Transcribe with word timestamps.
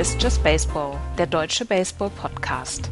Ist 0.00 0.22
Just 0.22 0.42
Baseball, 0.42 0.96
der 1.18 1.26
deutsche 1.26 1.66
Baseball-Podcast. 1.66 2.90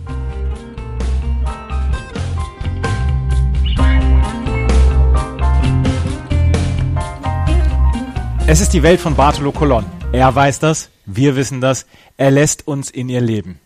Es 8.46 8.60
ist 8.60 8.74
die 8.74 8.82
Welt 8.82 9.00
von 9.00 9.14
Bartolo 9.14 9.52
Colon. 9.52 9.86
Er 10.12 10.34
weiß 10.34 10.58
das, 10.58 10.90
wir 11.06 11.34
wissen 11.34 11.62
das, 11.62 11.86
er 12.18 12.30
lässt 12.30 12.68
uns 12.68 12.90
in 12.90 13.08
ihr 13.08 13.22
Leben. 13.22 13.58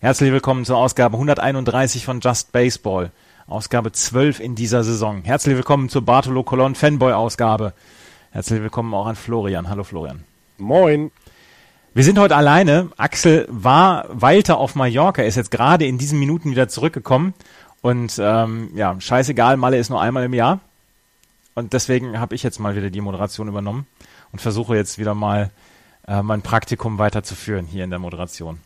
Herzlich 0.00 0.32
willkommen 0.32 0.64
zur 0.64 0.78
Ausgabe 0.78 1.14
131 1.14 2.04
von 2.04 2.18
Just 2.18 2.50
Baseball. 2.50 3.12
Ausgabe 3.46 3.92
12 3.92 4.40
in 4.40 4.56
dieser 4.56 4.82
Saison. 4.82 5.22
Herzlich 5.22 5.54
willkommen 5.54 5.90
zur 5.90 6.02
Bartolo 6.02 6.42
Colon 6.42 6.74
Fanboy 6.74 7.12
Ausgabe. 7.12 7.72
Herzlich 8.32 8.60
willkommen 8.60 8.92
auch 8.94 9.06
an 9.06 9.14
Florian. 9.14 9.68
Hallo 9.68 9.84
Florian. 9.84 10.24
Moin. 10.58 11.12
Wir 11.92 12.04
sind 12.04 12.18
heute 12.18 12.36
alleine. 12.36 12.90
Axel 12.96 13.46
war 13.50 14.06
weiter 14.10 14.58
auf 14.58 14.74
Mallorca, 14.74 15.22
ist 15.22 15.36
jetzt 15.36 15.50
gerade 15.50 15.86
in 15.86 15.98
diesen 15.98 16.18
Minuten 16.18 16.50
wieder 16.50 16.68
zurückgekommen. 16.68 17.34
Und 17.82 18.18
ähm, 18.22 18.70
ja, 18.74 19.00
scheißegal, 19.00 19.56
Malle 19.56 19.78
ist 19.78 19.90
nur 19.90 20.00
einmal 20.00 20.24
im 20.24 20.34
Jahr. 20.34 20.60
Und 21.54 21.72
deswegen 21.72 22.20
habe 22.20 22.34
ich 22.34 22.42
jetzt 22.42 22.60
mal 22.60 22.76
wieder 22.76 22.90
die 22.90 23.00
Moderation 23.00 23.48
übernommen 23.48 23.86
und 24.32 24.40
versuche 24.40 24.76
jetzt 24.76 24.98
wieder 24.98 25.14
mal 25.14 25.50
äh, 26.06 26.22
mein 26.22 26.42
Praktikum 26.42 26.98
weiterzuführen 26.98 27.66
hier 27.66 27.84
in 27.84 27.90
der 27.90 27.98
Moderation. 27.98 28.58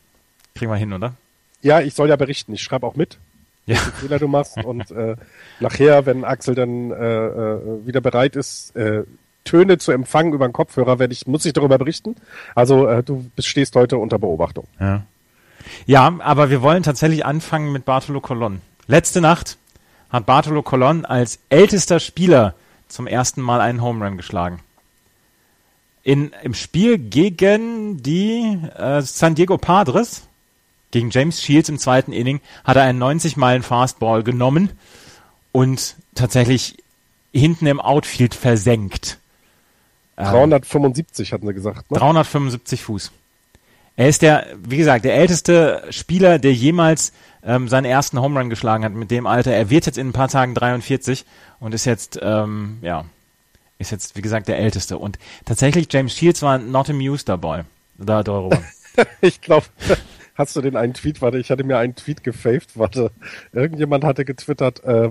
Kriegen 0.55 0.70
wir 0.70 0.77
hin, 0.77 0.92
oder? 0.92 1.14
Ja, 1.62 1.80
ich 1.80 1.95
soll 1.95 2.09
ja 2.11 2.16
berichten. 2.16 2.53
Ich 2.53 2.62
schreibe 2.62 2.86
auch 2.86 2.94
mit, 2.94 3.19
Ja. 3.66 3.77
welche 3.77 3.92
Fehler 3.92 4.19
du 4.19 4.28
machst. 4.28 4.62
Und 4.62 4.91
äh, 4.91 5.16
nachher, 5.61 6.05
wenn 6.05 6.25
Axel 6.25 6.55
dann 6.55 6.91
äh, 6.91 6.94
äh, 7.27 7.86
wieder 7.86 8.03
bereit 8.03 8.36
ist, 8.36 8.77
äh, 8.77 9.05
Töne 9.45 9.78
zu 9.78 9.92
empfangen 9.92 10.33
über 10.33 10.48
den 10.48 10.53
Kopfhörer, 10.53 10.98
werde 10.98 11.12
ich, 11.12 11.27
muss 11.27 11.45
ich 11.45 11.53
darüber 11.53 11.78
berichten. 11.78 12.17
Also 12.55 12.87
äh, 12.87 13.03
du 13.03 13.25
stehst 13.39 13.77
heute 13.77 13.98
unter 13.98 14.19
Beobachtung. 14.19 14.67
Ja. 14.81 15.03
ja, 15.87 16.14
aber 16.19 16.50
wir 16.50 16.62
wollen 16.62 16.83
tatsächlich 16.83 17.25
anfangen 17.25 17.72
mit 17.72 17.84
Bartolo 17.84 18.20
Colon. 18.20 18.61
Letzte 18.87 19.20
Nacht 19.20 19.59
hat 20.11 20.27
Bartolo 20.27 20.62
Colon 20.62 21.05
als 21.05 21.39
ältester 21.48 22.00
Spieler 22.00 22.55
zum 22.89 23.06
ersten 23.06 23.42
Mal 23.42 23.61
einen 23.61 23.83
Home 23.83 24.05
Run 24.05 24.17
geschlagen. 24.17 24.61
In, 26.03 26.33
Im 26.42 26.55
Spiel 26.55 26.98
gegen 26.98 28.03
die 28.03 28.59
äh, 28.77 29.00
San 29.00 29.34
Diego 29.34 29.56
Padres, 29.56 30.28
gegen 30.91 31.11
James 31.11 31.42
Shields 31.42 31.70
im 31.70 31.78
zweiten 31.78 32.12
Inning, 32.12 32.41
hat 32.62 32.77
er 32.77 32.83
einen 32.83 32.98
90 32.98 33.37
Meilen 33.37 33.62
Fastball 33.62 34.22
genommen 34.22 34.70
und 35.50 35.97
tatsächlich 36.15 36.77
hinten 37.33 37.67
im 37.67 37.81
Outfield 37.81 38.34
versenkt. 38.34 39.19
Ähm, 40.17 40.27
375 40.27 41.33
hatten 41.33 41.47
sie 41.47 41.55
gesagt. 41.55 41.91
Ne? 41.91 41.98
375 41.98 42.83
Fuß. 42.83 43.12
Er 43.97 44.09
ist 44.09 44.23
der, 44.23 44.47
wie 44.59 44.77
gesagt, 44.77 45.05
der 45.05 45.15
älteste 45.15 45.84
Spieler, 45.91 46.39
der 46.39 46.53
jemals 46.53 47.12
ähm, 47.45 47.69
seinen 47.69 47.84
ersten 47.84 48.21
Home 48.21 48.39
Run 48.39 48.51
geschlagen 48.51 48.84
hat 48.84 48.93
mit 48.93 49.11
dem 49.11 49.27
Alter. 49.27 49.53
Er 49.53 49.71
wird 49.71 49.87
jetzt 49.87 49.98
in 49.98 50.09
ein 50.09 50.12
paar 50.12 50.29
Tagen 50.29 50.55
43 50.55 51.25
und 51.61 51.75
ist 51.75 51.84
jetzt, 51.84 52.19
ähm, 52.21 52.79
ja, 52.83 53.05
ist 53.79 53.93
jetzt, 53.93 54.17
wie 54.17 54.23
gesagt, 54.23 54.48
der 54.48 54.59
älteste. 54.59 54.98
Und 54.98 55.19
tatsächlich, 55.45 55.87
James 55.93 56.12
Shields 56.12 56.43
war 56.43 56.59
not 56.59 56.91
amused 56.91 57.28
dabei. 57.28 57.65
Da 57.99 58.23
darüber. 58.23 58.61
Ich 59.21 59.41
glaube, 59.41 59.67
hast 60.37 60.55
du 60.55 60.61
den 60.61 60.77
einen 60.77 60.95
Tweet? 60.95 61.21
Warte, 61.21 61.39
ich 61.39 61.51
hatte 61.51 61.65
mir 61.65 61.78
einen 61.78 61.97
Tweet 61.97 62.23
gefaved. 62.23 62.78
Warte, 62.78 63.11
irgendjemand 63.53 64.05
hatte 64.05 64.25
getwittert, 64.25 64.84
äh, 64.84 65.11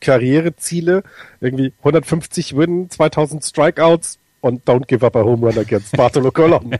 Karriereziele, 0.00 1.02
irgendwie 1.42 1.74
150 1.80 2.56
Win, 2.56 2.88
2000 2.88 3.44
Strikeouts 3.44 4.18
und 4.40 4.68
don't 4.68 4.86
give 4.86 5.04
up 5.04 5.16
a 5.16 5.22
home 5.22 5.46
run 5.46 5.58
against 5.58 5.96
Bartolo 5.96 6.30
Colon. 6.30 6.76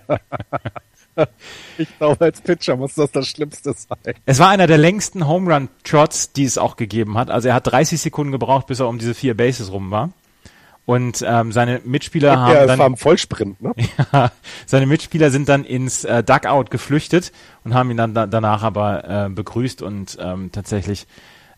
ich 1.78 1.98
glaube, 1.98 2.24
als 2.24 2.40
Pitcher 2.40 2.76
muss 2.76 2.94
das 2.94 3.10
das 3.12 3.28
Schlimmste 3.28 3.74
sein. 3.74 4.14
es 4.26 4.38
war 4.38 4.48
einer 4.48 4.66
der 4.66 4.78
längsten 4.78 5.26
Home 5.26 5.52
Run 5.52 5.68
Trots, 5.84 6.32
die 6.32 6.44
es 6.44 6.58
auch 6.58 6.76
gegeben 6.76 7.18
hat. 7.18 7.30
Also 7.30 7.48
er 7.48 7.54
hat 7.54 7.66
30 7.66 8.00
Sekunden 8.00 8.32
gebraucht, 8.32 8.66
bis 8.66 8.80
er 8.80 8.88
um 8.88 8.98
diese 8.98 9.14
vier 9.14 9.36
Bases 9.36 9.72
rum 9.72 9.90
war. 9.90 10.10
Und 10.86 11.24
ähm, 11.24 11.52
seine 11.52 11.80
Mitspieler 11.84 12.40
haben 12.40 12.52
Ja, 12.52 12.66
dann 12.66 12.78
war 12.78 12.86
im 12.86 12.96
Vollsprint, 12.96 13.62
ne? 13.62 13.74
Ja, 14.12 14.32
seine 14.66 14.86
Mitspieler 14.86 15.30
sind 15.30 15.48
dann 15.48 15.64
ins 15.64 16.04
äh, 16.04 16.24
Dugout 16.24 16.64
geflüchtet 16.70 17.30
und 17.64 17.74
haben 17.74 17.90
ihn 17.90 17.96
dann 17.96 18.14
da, 18.14 18.26
danach 18.26 18.62
aber 18.64 19.26
äh, 19.26 19.28
begrüßt 19.28 19.82
und 19.82 20.18
ähm, 20.20 20.50
tatsächlich 20.50 21.06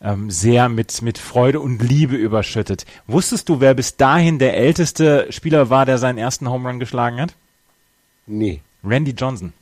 ähm, 0.03 0.31
sehr 0.31 0.69
mit, 0.69 1.03
mit 1.03 1.19
Freude 1.19 1.61
und 1.61 1.81
Liebe 1.83 2.17
überschüttet. 2.17 2.85
Wusstest 3.07 3.49
du, 3.49 3.61
wer 3.61 3.75
bis 3.75 3.97
dahin 3.97 4.39
der 4.39 4.57
älteste 4.57 5.27
Spieler 5.31 5.71
war, 5.71 5.87
der 5.87 5.99
seinen 5.99 6.19
ersten 6.19 6.49
Home 6.51 6.69
Run 6.69 6.81
geschlagen 6.81 7.21
hat? 7.21 7.35
Nee. 8.27 8.61
Randy 8.85 9.13
Johnson. 9.13 9.53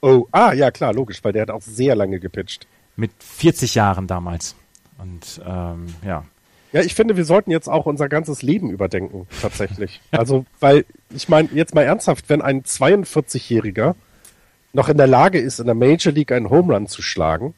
Oh, 0.00 0.26
ah, 0.30 0.52
ja, 0.52 0.70
klar, 0.70 0.92
logisch, 0.92 1.24
weil 1.24 1.32
der 1.32 1.42
hat 1.42 1.50
auch 1.50 1.62
sehr 1.62 1.96
lange 1.96 2.20
gepitcht. 2.20 2.66
Mit 2.96 3.10
40 3.18 3.74
Jahren 3.74 4.06
damals. 4.06 4.54
Und 4.98 5.40
ähm, 5.46 5.86
ja. 6.04 6.24
Ja, 6.72 6.82
ich 6.82 6.94
finde, 6.94 7.16
wir 7.16 7.24
sollten 7.24 7.50
jetzt 7.50 7.68
auch 7.68 7.86
unser 7.86 8.08
ganzes 8.08 8.42
Leben 8.42 8.70
überdenken, 8.70 9.26
tatsächlich. 9.40 10.00
also, 10.10 10.44
weil, 10.60 10.84
ich 11.14 11.28
meine, 11.28 11.48
jetzt 11.54 11.74
mal 11.74 11.82
ernsthaft, 11.82 12.28
wenn 12.28 12.42
ein 12.42 12.62
42-Jähriger 12.62 13.94
noch 14.74 14.90
in 14.90 14.98
der 14.98 15.06
Lage 15.06 15.38
ist, 15.38 15.60
in 15.60 15.66
der 15.66 15.74
Major 15.74 16.12
League 16.12 16.30
einen 16.30 16.50
Home 16.50 16.74
Run 16.74 16.86
zu 16.86 17.00
schlagen, 17.00 17.54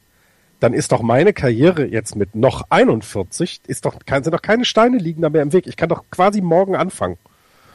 dann 0.61 0.73
ist 0.73 0.93
doch 0.93 1.01
meine 1.01 1.33
Karriere 1.33 1.85
jetzt 1.85 2.15
mit 2.15 2.35
noch 2.35 2.63
41, 2.69 3.61
ist 3.67 3.83
doch, 3.85 3.95
sind 4.07 4.31
doch 4.31 4.41
keine 4.41 4.63
Steine 4.63 4.97
liegen 4.97 5.21
da 5.21 5.29
mehr 5.29 5.41
im 5.41 5.51
Weg. 5.51 5.67
Ich 5.67 5.75
kann 5.75 5.89
doch 5.89 6.05
quasi 6.09 6.39
morgen 6.39 6.75
anfangen. 6.75 7.17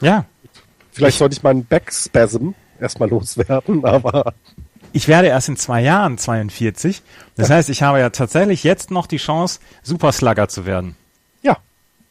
Ja, 0.01 0.25
Vielleicht 0.97 1.19
sollte 1.19 1.33
ich 1.35 1.43
meinen 1.43 1.63
Backspasm 1.63 2.49
erstmal 2.79 3.07
loswerden, 3.09 3.85
aber 3.85 4.33
ich 4.93 5.07
werde 5.07 5.27
erst 5.27 5.47
in 5.47 5.55
zwei 5.55 5.81
Jahren 5.81 6.17
42. 6.17 7.03
Das 7.35 7.51
heißt, 7.51 7.69
ich 7.69 7.83
habe 7.83 7.99
ja 7.99 8.09
tatsächlich 8.09 8.63
jetzt 8.63 8.89
noch 8.89 9.05
die 9.05 9.17
Chance, 9.17 9.59
Superslugger 9.83 10.47
zu 10.47 10.65
werden. 10.65 10.95
ja, 11.43 11.57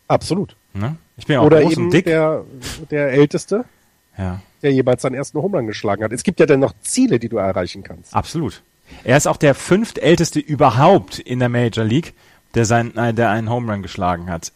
absolut. 0.07 0.55
Ne? 0.73 0.97
Ich 1.17 1.27
bin 1.27 1.35
ja 1.35 1.41
auch 1.41 1.47
Oder 1.47 1.63
groß 1.63 1.73
eben 1.73 1.85
und 1.87 1.95
dick. 1.95 2.05
der, 2.05 2.45
der 2.91 3.09
Älteste, 3.09 3.65
ja. 4.17 4.41
der 4.63 4.73
jeweils 4.73 5.03
seinen 5.03 5.15
ersten 5.15 5.43
Home 5.43 5.57
Run 5.57 5.67
geschlagen 5.67 6.05
hat. 6.05 6.13
Es 6.13 6.23
gibt 6.23 6.39
ja 6.39 6.47
dann 6.47 6.61
noch 6.61 6.75
Ziele, 6.83 7.19
die 7.19 7.29
du 7.29 7.39
erreichen 7.39 7.83
kannst. 7.83 8.15
Absolut. 8.15 8.63
Er 9.05 9.17
ist 9.17 9.27
auch 9.27 9.37
der 9.37 9.55
fünftälteste 9.55 10.41
überhaupt 10.41 11.19
in 11.19 11.39
der 11.39 11.49
Major 11.49 11.85
League, 11.85 12.15
der, 12.55 12.65
sein, 12.65 12.97
äh, 12.97 13.13
der 13.15 13.31
einen 13.31 13.51
Home 13.51 13.73
Run 13.73 13.83
geschlagen 13.83 14.31
hat. 14.31 14.53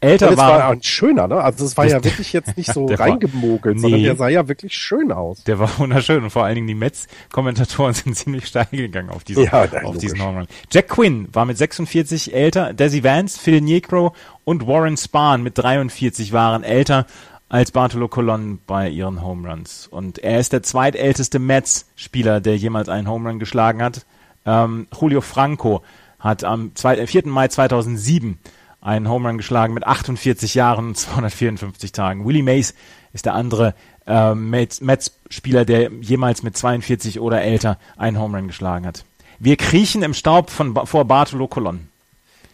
Älter 0.00 0.36
war, 0.36 0.58
war 0.58 0.70
ein 0.70 0.82
schöner, 0.82 1.28
ne? 1.28 1.36
Also 1.40 1.64
es 1.64 1.76
war 1.76 1.84
Das- 1.84 1.92
ja 1.92 2.02
wirklich 2.04 2.32
jetzt 2.32 2.56
nicht 2.56 2.72
so 2.74 2.86
reingemogelt, 2.86 3.78
sondern 3.78 4.00
Nee. 4.00 4.06
der 4.06 4.16
sah 4.16 4.28
ja 4.28 4.48
wirklich 4.48 4.74
schön 4.74 5.12
aus. 5.12 5.44
der 5.44 5.60
war 5.60 5.70
wunderschön 5.78 6.24
und 6.24 6.30
vor 6.30 6.42
allen 6.44 6.56
Dingen 6.56 6.66
die 6.66 6.74
Mets-Kommentatoren 6.74 7.94
sind 7.94 8.16
ziemlich 8.16 8.46
steil 8.46 8.66
gegangen 8.72 9.10
auf 9.10 9.22
diesen, 9.22 9.44
Ja, 9.44 9.68
auf 9.84 9.98
diesen 9.98 10.20
Home 10.20 10.38
Run. 10.40 10.48
Jack 10.72 10.88
Quinn 10.88 11.28
war 11.32 11.44
mit 11.44 11.56
46 11.56 12.34
älter, 12.34 12.72
Desi 12.72 13.04
Vance, 13.04 13.38
Phil 13.38 13.60
Niekro 13.60 14.12
und 14.44 14.66
Warren 14.66 14.96
Spahn 14.96 15.44
mit 15.44 15.56
43 15.58 16.32
waren 16.32 16.64
älter 16.64 17.06
als 17.52 17.70
Bartolo 17.70 18.08
Colon 18.08 18.60
bei 18.66 18.88
ihren 18.88 19.20
Home 19.20 19.46
Runs. 19.46 19.86
Und 19.86 20.18
er 20.18 20.40
ist 20.40 20.54
der 20.54 20.62
zweitälteste 20.62 21.38
Mets-Spieler, 21.38 22.40
der 22.40 22.56
jemals 22.56 22.88
einen 22.88 23.06
Home 23.06 23.28
Run 23.28 23.38
geschlagen 23.38 23.82
hat. 23.82 24.06
Ähm, 24.46 24.86
Julio 24.98 25.20
Franco 25.20 25.82
hat 26.18 26.44
am 26.44 26.74
2, 26.74 26.96
äh, 26.96 27.06
4. 27.06 27.26
Mai 27.26 27.48
2007 27.48 28.38
einen 28.80 29.06
Home 29.06 29.28
Run 29.28 29.36
geschlagen 29.36 29.74
mit 29.74 29.86
48 29.86 30.54
Jahren 30.54 30.88
und 30.88 30.96
254 30.96 31.92
Tagen. 31.92 32.24
Willie 32.26 32.42
Mays 32.42 32.74
ist 33.12 33.26
der 33.26 33.34
andere 33.34 33.74
Mets- 34.06 34.80
Mets-Spieler, 34.80 35.64
der 35.64 35.92
jemals 36.00 36.42
mit 36.42 36.56
42 36.56 37.20
oder 37.20 37.42
älter 37.42 37.78
einen 37.96 38.18
Home 38.18 38.36
Run 38.36 38.48
geschlagen 38.48 38.84
hat. 38.86 39.04
Wir 39.38 39.56
kriechen 39.56 40.02
im 40.02 40.14
Staub 40.14 40.50
von, 40.50 40.74
vor 40.86 41.04
Bartolo 41.04 41.46
Colon. 41.48 41.86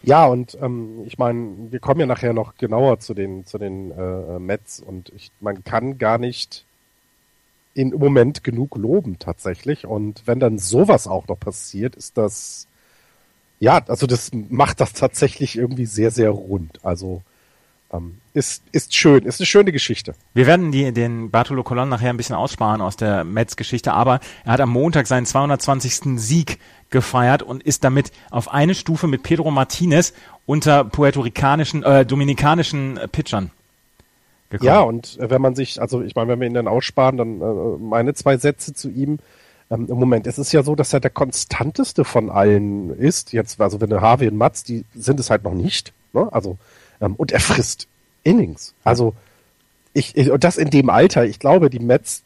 Ja, 0.03 0.25
und 0.25 0.57
ähm, 0.61 1.03
ich 1.05 1.17
meine, 1.17 1.71
wir 1.71 1.79
kommen 1.79 1.99
ja 1.99 2.05
nachher 2.05 2.33
noch 2.33 2.55
genauer 2.55 2.99
zu 2.99 3.13
den, 3.13 3.45
zu 3.45 3.57
den 3.57 3.91
äh, 3.91 4.39
Mets 4.39 4.79
und 4.79 5.09
ich, 5.09 5.31
man 5.39 5.63
kann 5.63 5.97
gar 5.97 6.17
nicht 6.17 6.65
im 7.73 7.89
Moment 7.89 8.43
genug 8.43 8.77
loben 8.77 9.19
tatsächlich. 9.19 9.85
Und 9.85 10.23
wenn 10.25 10.39
dann 10.39 10.57
sowas 10.57 11.07
auch 11.07 11.27
noch 11.27 11.39
passiert, 11.39 11.95
ist 11.95 12.17
das 12.17 12.69
ja, 13.59 13.81
also 13.87 14.07
das 14.07 14.31
macht 14.33 14.79
das 14.79 14.93
tatsächlich 14.93 15.57
irgendwie 15.57 15.85
sehr, 15.85 16.11
sehr 16.11 16.29
rund. 16.29 16.83
Also 16.83 17.21
ähm, 17.91 18.19
ist, 18.33 18.63
ist 18.71 18.95
schön, 18.95 19.23
ist 19.23 19.39
eine 19.39 19.45
schöne 19.45 19.71
Geschichte. 19.71 20.15
Wir 20.33 20.47
werden 20.47 20.71
die, 20.71 20.91
den 20.91 21.31
Bartolo 21.31 21.63
Colon 21.63 21.89
nachher 21.89 22.09
ein 22.09 22.17
bisschen 22.17 22.35
aussparen 22.35 22.81
aus 22.81 22.95
der 22.95 23.23
Mets-Geschichte, 23.23 23.93
aber 23.93 24.19
er 24.45 24.53
hat 24.53 24.61
am 24.61 24.69
Montag 24.69 25.07
seinen 25.07 25.25
220. 25.25 26.19
Sieg 26.19 26.59
gefeiert 26.89 27.43
und 27.43 27.63
ist 27.63 27.83
damit 27.83 28.11
auf 28.31 28.51
eine 28.51 28.75
Stufe 28.75 29.07
mit 29.07 29.23
Pedro 29.23 29.51
Martinez 29.51 30.13
unter 30.45 30.83
puerto-ricanischen, 30.83 31.83
äh, 31.83 32.05
dominikanischen 32.05 32.99
Pitchern 33.11 33.51
gekommen. 34.49 34.67
Ja, 34.67 34.81
und 34.81 35.17
wenn 35.19 35.41
man 35.41 35.55
sich, 35.55 35.81
also 35.81 36.01
ich 36.01 36.15
meine, 36.15 36.29
wenn 36.29 36.39
wir 36.39 36.47
ihn 36.47 36.53
dann 36.53 36.67
aussparen, 36.67 37.17
dann 37.17 37.41
äh, 37.41 37.77
meine 37.79 38.13
zwei 38.13 38.37
Sätze 38.37 38.73
zu 38.73 38.89
ihm. 38.89 39.19
Ähm, 39.71 39.87
Im 39.87 39.97
Moment, 39.97 40.25
es 40.25 40.39
ist 40.39 40.51
ja 40.51 40.63
so, 40.63 40.75
dass 40.75 40.93
er 40.93 40.99
der 40.99 41.11
konstanteste 41.11 42.03
von 42.03 42.29
allen 42.29 42.89
ist. 42.97 43.33
Jetzt, 43.33 43.61
also 43.61 43.79
wenn 43.81 43.89
der 43.89 44.01
Harvey 44.01 44.27
und 44.27 44.37
Mats, 44.37 44.63
die 44.63 44.85
sind 44.95 45.19
es 45.19 45.29
halt 45.29 45.43
noch 45.43 45.53
nicht. 45.53 45.93
Ne? 46.13 46.27
Also 46.31 46.57
ähm, 47.01 47.15
und 47.15 47.31
er 47.31 47.39
frisst 47.39 47.87
Innings. 48.23 48.73
Also 48.83 49.13
ich, 49.93 50.15
ich 50.15 50.31
und 50.31 50.43
das 50.43 50.57
in 50.57 50.69
dem 50.69 50.89
Alter. 50.89 51.25
Ich 51.25 51.39
glaube, 51.39 51.69
die 51.69 51.79
Mets 51.79 52.23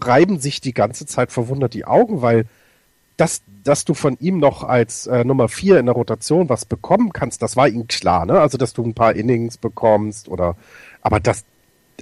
reiben 0.00 0.38
sich 0.38 0.60
die 0.60 0.74
ganze 0.74 1.06
Zeit 1.06 1.30
verwundert 1.30 1.74
die 1.74 1.84
Augen, 1.84 2.22
weil 2.22 2.46
dass, 3.16 3.42
dass 3.62 3.84
du 3.84 3.94
von 3.94 4.16
ihm 4.18 4.38
noch 4.38 4.64
als 4.64 5.06
äh, 5.06 5.24
Nummer 5.24 5.48
vier 5.48 5.78
in 5.78 5.86
der 5.86 5.94
Rotation 5.94 6.48
was 6.48 6.64
bekommen 6.64 7.12
kannst, 7.12 7.42
das 7.42 7.56
war 7.56 7.68
ihm 7.68 7.86
klar, 7.86 8.26
ne? 8.26 8.40
Also 8.40 8.58
dass 8.58 8.72
du 8.72 8.82
ein 8.82 8.94
paar 8.94 9.14
Innings 9.14 9.56
bekommst 9.56 10.28
oder 10.28 10.56
aber 11.00 11.20
das, 11.20 11.44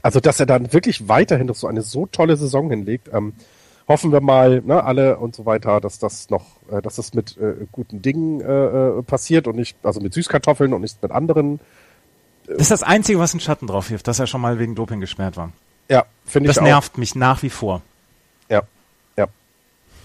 also 0.03 0.21
dass 0.21 0.41
er 0.41 0.47
dann 0.47 0.73
wirklich 0.73 1.09
weiterhin 1.09 1.49
noch 1.49 1.55
so 1.55 1.67
eine 1.67 1.83
so 1.83 2.07
tolle 2.07 2.37
Saison 2.37 2.71
hinlegt, 2.71 3.11
ähm, 3.13 3.35
hoffen 3.89 4.13
wir 4.13 4.21
mal, 4.21 4.63
ne, 4.65 4.83
alle 4.83 5.19
und 5.19 5.35
so 5.35 5.45
weiter, 5.45 5.81
dass 5.81 5.99
das 5.99 6.31
noch, 6.31 6.47
äh, 6.71 6.81
dass 6.81 6.97
das 6.97 7.15
mit 7.15 7.37
äh, 7.37 7.67
guten 7.73 8.01
Dingen 8.01 8.41
äh, 8.41 8.45
äh 8.45 9.03
passiert 9.03 9.47
und 9.47 9.57
nicht, 9.57 9.77
also 9.83 10.01
mit 10.01 10.15
Süßkartoffeln 10.15 10.73
und 10.73 10.81
nicht 10.81 11.03
mit 11.03 11.13
anderen. 11.13 11.61
Das 12.47 12.59
ist 12.59 12.71
das 12.71 12.83
Einzige, 12.83 13.19
was 13.19 13.33
einen 13.33 13.41
Schatten 13.41 13.67
drauf 13.67 13.89
hilft, 13.89 14.09
dass 14.09 14.19
er 14.19 14.27
schon 14.27 14.41
mal 14.41 14.59
wegen 14.59 14.75
Doping 14.75 15.01
gesperrt 15.01 15.37
war. 15.37 15.53
Ja, 15.89 16.05
finde 16.25 16.51
ich. 16.51 16.57
Das 16.57 16.63
nervt 16.63 16.99
mich 16.99 17.15
nach 17.15 17.43
wie 17.43 17.51
vor. 17.51 17.83
Ja, 18.49 18.63
ja. 19.17 19.27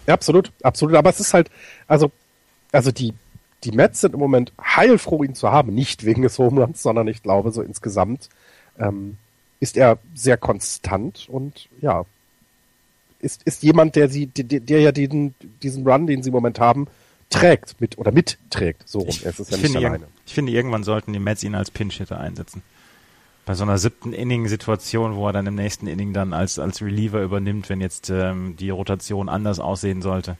Ja, 0.06 0.13
absolut, 0.13 0.51
absolut. 0.63 0.95
Aber 0.95 1.10
es 1.10 1.19
ist 1.19 1.34
halt, 1.34 1.50
also, 1.88 2.12
also 2.72 2.92
die, 2.92 3.13
die 3.63 3.72
Mets 3.72 4.01
sind 4.01 4.13
im 4.13 4.19
Moment 4.19 4.54
heilfroh, 4.62 5.24
ihn 5.24 5.36
zu 5.36 5.51
haben. 5.51 5.74
Nicht 5.74 6.06
wegen 6.06 6.22
des 6.22 6.38
Home 6.38 6.62
Runs, 6.62 6.81
sondern 6.81 7.07
ich 7.07 7.24
glaube, 7.24 7.51
so 7.51 7.62
insgesamt 7.62 8.30
ähm, 8.80 9.18
ist 9.60 9.78
er 9.78 9.98
sehr 10.13 10.38
konstant 10.38 11.28
und 11.30 11.68
ja, 11.81 12.06
ist, 13.19 13.44
ist 13.44 13.63
jemand, 13.63 13.95
der 13.95 14.10
sie, 14.10 14.28
der, 14.28 14.60
der 14.60 14.80
ja 14.80 14.92
diesen, 14.92 15.34
diesen 15.63 15.88
Run, 15.88 16.06
den 16.06 16.22
sie 16.22 16.30
im 16.30 16.34
Moment 16.34 16.60
haben, 16.60 16.88
trägt 17.29 17.79
mit 17.81 17.97
oder 17.97 18.12
mitträgt. 18.12 18.88
So 18.88 19.00
rum. 19.00 19.09
Ich, 19.09 19.25
es 19.25 19.39
ist 19.39 19.51
ja 19.51 19.57
nicht 19.57 19.75
alleine. 19.75 20.07
Ich 20.25 20.33
finde, 20.33 20.51
irgendwann 20.51 20.83
sollten 20.83 21.13
die 21.13 21.19
Mets 21.19 21.44
ihn 21.44 21.56
als 21.56 21.71
Pinch-Hitter 21.71 22.19
einsetzen 22.19 22.62
bei 23.47 23.53
so 23.53 23.63
einer 23.63 23.77
siebten 23.77 24.12
Inning-Situation, 24.12 25.15
wo 25.15 25.25
er 25.27 25.33
dann 25.33 25.47
im 25.47 25.56
nächsten 25.56 25.88
Inning 25.88 26.12
dann 26.12 26.33
als, 26.33 26.59
als 26.59 26.81
Reliever 26.81 27.21
übernimmt, 27.21 27.69
wenn 27.69 27.79
jetzt 27.79 28.09
ähm, 28.09 28.57
die 28.57 28.69
Rotation 28.69 29.29
anders 29.29 29.59
aussehen 29.59 30.01
sollte. 30.01 30.35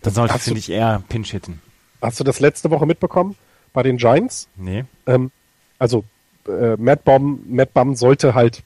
Dann 0.00 0.14
sollte, 0.14 0.38
finde 0.38 0.58
ich, 0.58 0.70
eher 0.70 1.02
Pinch 1.10 1.30
hitten. 1.30 1.60
Hast 2.00 2.18
du 2.18 2.24
das 2.24 2.40
letzte 2.40 2.70
Woche 2.70 2.86
mitbekommen 2.86 3.36
bei 3.74 3.82
den 3.82 3.98
Giants? 3.98 4.48
Nee. 4.56 4.86
Ähm, 5.06 5.30
also 5.78 6.04
äh, 6.48 6.76
Matt 6.78 7.04
Bomb, 7.04 7.40
Matt 7.46 7.74
Bum 7.74 7.94
sollte 7.96 8.34
halt 8.34 8.62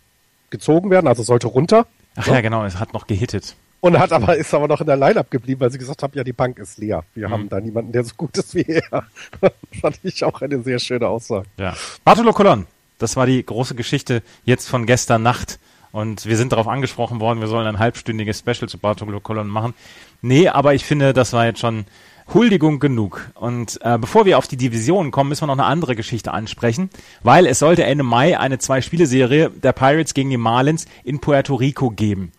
gezogen 0.51 0.91
werden, 0.91 1.09
also 1.09 1.25
sollte 1.25 1.49
runter. 1.49 1.89
Ach 2.15 2.25
so. 2.25 2.33
ja, 2.33 2.41
genau, 2.41 2.65
es 2.65 2.79
hat 2.79 2.95
noch 2.95 3.09
gehittet. 3.09 3.57
Und 3.83 3.99
hat 3.99 4.13
aber, 4.13 4.37
ist 4.37 4.55
aber 4.55 4.69
noch 4.69 4.81
in 4.81 4.87
der 4.87 4.97
Line-Up 4.97 5.29
geblieben, 5.29 5.61
weil 5.61 5.73
sie 5.73 5.79
gesagt 5.79 6.05
haben, 6.05 6.13
ja, 6.15 6.23
die 6.23 6.33
Bank 6.33 6.57
ist 6.61 6.79
leer. 6.79 7.03
Wir 7.17 7.27
mhm. 7.27 7.33
haben 7.33 7.49
da 7.49 7.61
niemanden, 7.61 7.91
der 7.91 8.05
so 8.05 8.15
gut 8.17 8.39
ist 8.39 8.55
wie 8.55 8.63
er. 8.63 9.05
fand 9.81 9.99
ich 10.05 10.23
auch 10.23 10.41
eine 10.41 10.63
sehr 10.63 10.79
schöne 10.79 11.09
Aussage. 11.09 11.47
Ja. 11.59 11.75
Bartolo 12.05 12.33
Colon, 12.33 12.69
das 12.99 13.17
war 13.17 13.27
die 13.27 13.45
große 13.45 13.75
Geschichte 13.75 14.23
jetzt 14.45 14.69
von 14.69 14.87
gestern 14.87 15.25
Nacht. 15.25 15.59
Und 15.91 16.27
wir 16.27 16.37
sind 16.37 16.53
darauf 16.53 16.69
angesprochen 16.69 17.19
worden, 17.19 17.41
wir 17.41 17.49
sollen 17.49 17.67
ein 17.67 17.81
halbstündiges 17.81 18.39
Special 18.39 18.69
zu 18.69 18.79
Bartolo 18.79 19.19
Colon 19.19 19.49
machen. 19.49 19.75
Nee, 20.21 20.47
aber 20.47 20.75
ich 20.75 20.85
finde, 20.85 21.13
das 21.13 21.33
war 21.33 21.47
jetzt 21.47 21.59
schon 21.59 21.85
Huldigung 22.33 22.79
genug. 22.79 23.33
Und 23.35 23.81
äh, 23.83 23.99
bevor 23.99 24.27
wir 24.27 24.39
auf 24.39 24.47
die 24.47 24.57
Division 24.57 25.11
kommen, 25.11 25.31
müssen 25.31 25.43
wir 25.43 25.49
noch 25.49 25.55
eine 25.55 25.65
andere 25.65 25.97
Geschichte 25.97 26.33
ansprechen, 26.33 26.89
weil 27.25 27.49
es 27.49 27.59
sollte 27.59 27.83
Ende 27.83 28.05
Mai 28.05 28.39
eine 28.39 28.61
Zwei-Spiele-Serie 28.61 29.51
der 29.51 29.73
Pirates 29.73 30.15
gegen 30.15 30.31
die 30.31 30.37
Marlins 30.37 30.87
in 31.03 31.19
Puerto 31.19 31.57
Rico 31.57 31.91
geben. 31.91 32.31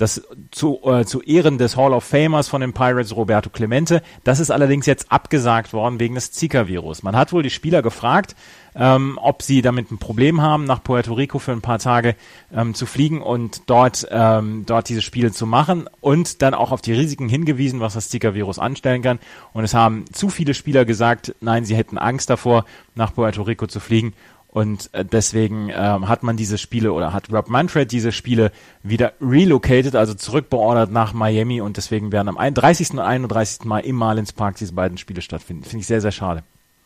Das 0.00 0.22
zu, 0.50 0.80
äh, 0.84 1.04
zu 1.04 1.20
Ehren 1.20 1.58
des 1.58 1.76
Hall 1.76 1.92
of 1.92 2.04
Famers 2.04 2.48
von 2.48 2.62
den 2.62 2.72
Pirates 2.72 3.14
Roberto 3.14 3.50
Clemente. 3.50 4.02
Das 4.24 4.40
ist 4.40 4.50
allerdings 4.50 4.86
jetzt 4.86 5.12
abgesagt 5.12 5.72
worden 5.72 6.00
wegen 6.00 6.14
des 6.14 6.32
Zika-Virus. 6.32 7.02
Man 7.02 7.16
hat 7.16 7.32
wohl 7.32 7.42
die 7.42 7.50
Spieler 7.50 7.82
gefragt, 7.82 8.34
ähm, 8.74 9.18
ob 9.20 9.42
sie 9.42 9.62
damit 9.62 9.90
ein 9.90 9.98
Problem 9.98 10.40
haben, 10.40 10.64
nach 10.64 10.82
Puerto 10.82 11.12
Rico 11.12 11.38
für 11.38 11.52
ein 11.52 11.60
paar 11.60 11.78
Tage 11.78 12.16
ähm, 12.52 12.74
zu 12.74 12.86
fliegen 12.86 13.20
und 13.20 13.68
dort, 13.68 14.06
ähm, 14.10 14.64
dort 14.64 14.88
diese 14.88 15.02
Spiele 15.02 15.32
zu 15.32 15.46
machen 15.46 15.88
und 16.00 16.40
dann 16.40 16.54
auch 16.54 16.72
auf 16.72 16.80
die 16.80 16.92
Risiken 16.92 17.28
hingewiesen, 17.28 17.80
was 17.80 17.94
das 17.94 18.08
Zika-Virus 18.08 18.58
anstellen 18.58 19.02
kann. 19.02 19.18
Und 19.52 19.64
es 19.64 19.74
haben 19.74 20.06
zu 20.12 20.30
viele 20.30 20.54
Spieler 20.54 20.84
gesagt, 20.84 21.34
nein, 21.40 21.64
sie 21.64 21.76
hätten 21.76 21.98
Angst 21.98 22.30
davor, 22.30 22.64
nach 22.94 23.14
Puerto 23.14 23.42
Rico 23.42 23.66
zu 23.66 23.80
fliegen 23.80 24.14
und 24.52 24.90
äh, 24.92 25.04
deswegen 25.04 25.70
ähm, 25.72 26.08
hat 26.08 26.24
man 26.24 26.36
diese 26.36 26.58
Spiele 26.58 26.92
oder 26.92 27.12
hat 27.12 27.32
Rob 27.32 27.48
Manfred 27.48 27.92
diese 27.92 28.10
Spiele 28.10 28.50
wieder 28.82 29.12
relocated, 29.20 29.94
also 29.94 30.14
zurückbeordert 30.14 30.90
nach 30.90 31.12
Miami 31.12 31.60
und 31.60 31.76
deswegen 31.76 32.10
werden 32.10 32.28
am 32.28 32.54
30. 32.54 32.92
und 32.92 32.98
31. 32.98 33.64
Mai 33.64 33.80
im 33.82 33.94
Marlins 33.94 34.32
Park 34.32 34.56
diese 34.56 34.72
beiden 34.72 34.98
Spiele 34.98 35.22
stattfinden. 35.22 35.62
Finde 35.62 35.82
ich 35.82 35.86
sehr, 35.86 36.00
sehr 36.00 36.10
schade. 36.10 36.42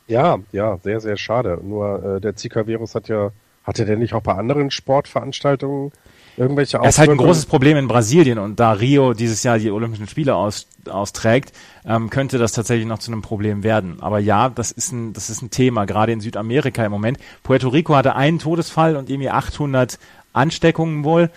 Ja, 0.06 0.38
ja, 0.52 0.76
sehr, 0.82 1.00
sehr 1.00 1.16
schade. 1.16 1.58
Nur 1.62 2.16
äh, 2.16 2.20
der 2.20 2.36
Zika-Virus 2.36 2.94
hat 2.94 3.08
ja, 3.08 3.30
hatte 3.64 3.86
der 3.86 3.96
nicht 3.96 4.12
auch 4.12 4.22
bei 4.22 4.34
anderen 4.34 4.70
Sportveranstaltungen 4.70 5.90
irgendwelche 6.36 6.80
Auswirkungen? 6.80 6.88
Es 6.88 6.94
ist 6.94 6.98
halt 6.98 7.10
ein 7.10 7.16
großes 7.16 7.46
Problem 7.46 7.76
in 7.76 7.88
Brasilien 7.88 8.38
und 8.38 8.60
da 8.60 8.72
Rio 8.72 9.14
dieses 9.14 9.42
Jahr 9.42 9.58
die 9.58 9.70
Olympischen 9.70 10.08
Spiele 10.08 10.34
aus, 10.34 10.66
austrägt, 10.88 11.52
ähm, 11.86 12.10
könnte 12.10 12.38
das 12.38 12.52
tatsächlich 12.52 12.86
noch 12.86 12.98
zu 12.98 13.12
einem 13.12 13.22
Problem 13.22 13.62
werden. 13.62 13.98
Aber 14.00 14.18
ja, 14.18 14.48
das 14.48 14.70
ist 14.70 14.92
ein, 14.92 15.12
das 15.12 15.30
ist 15.30 15.42
ein 15.42 15.50
Thema, 15.50 15.84
gerade 15.84 16.12
in 16.12 16.20
Südamerika 16.20 16.84
im 16.84 16.92
Moment. 16.92 17.18
Puerto 17.42 17.68
Rico 17.68 17.94
hatte 17.94 18.16
einen 18.16 18.38
Todesfall 18.38 18.96
und 18.96 19.10
irgendwie 19.10 19.30
800 19.30 19.98
Ansteckungen 20.32 21.04
wohl. 21.04 21.30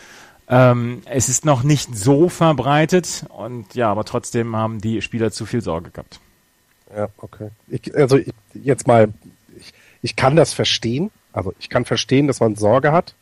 Ähm, 0.50 1.02
es 1.06 1.28
ist 1.28 1.44
noch 1.44 1.64
nicht 1.64 1.96
so 1.96 2.30
verbreitet 2.30 3.26
und 3.30 3.76
ja, 3.76 3.92
aber 3.92 4.06
trotzdem 4.06 4.56
haben 4.56 4.80
die 4.80 5.02
Spieler 5.02 5.32
zu 5.32 5.46
viel 5.46 5.62
Sorge 5.62 5.92
gehabt. 5.92 6.20
Ja, 6.96 7.10
okay. 7.18 7.50
Ich, 7.68 7.94
also 7.96 8.18
ich, 8.18 8.34
jetzt 8.54 8.88
mal, 8.88 9.10
ich, 9.58 9.74
ich 10.02 10.16
kann 10.16 10.36
das 10.38 10.54
verstehen. 10.54 11.12
Also 11.34 11.54
ich 11.60 11.70
kann 11.70 11.86
verstehen, 11.86 12.28
dass 12.28 12.40
man 12.40 12.56
Sorge 12.56 12.92
hat, 12.92 13.14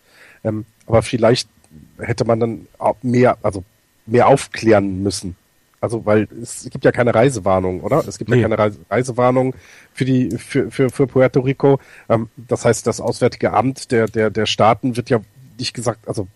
ähm, 0.44 0.66
aber 0.86 1.01
vielleicht 1.01 1.50
hätte 1.98 2.25
man 2.25 2.39
dann 2.39 2.68
mehr, 3.01 3.38
also 3.42 3.63
mehr 4.06 4.27
aufklären 4.27 5.01
müssen. 5.04 5.36
Also 5.81 6.06
weil 6.06 6.27
es 6.42 6.68
gibt 6.72 6.83
ja 6.83 6.92
keine 6.92 7.13
Reisewarnung, 7.13 7.81
oder? 7.81 8.04
Es 8.07 8.18
gibt 8.18 8.30
nee. 8.30 8.38
ja 8.38 8.44
keine 8.44 8.57
Reise 8.57 8.80
Reisewarnung 8.89 9.54
für 9.94 10.06
die 10.06 10.31
für, 10.31 10.72
für, 10.72 10.89
für 10.89 11.06
Puerto 11.06 11.42
Rico. 11.42 11.80
Ähm, 12.10 12.30
das 12.38 12.66
heißt, 12.66 12.88
das 12.88 13.00
Auswärtige 13.00 13.54
Amt 13.54 13.92
der 13.92 14.07
der 14.07 14.31
der 14.31 14.48
Staaten 14.48 14.98
wird 14.98 15.10
ja 15.10 15.19
nicht 15.60 15.74
gesagt, 15.74 16.07
also 16.07 16.27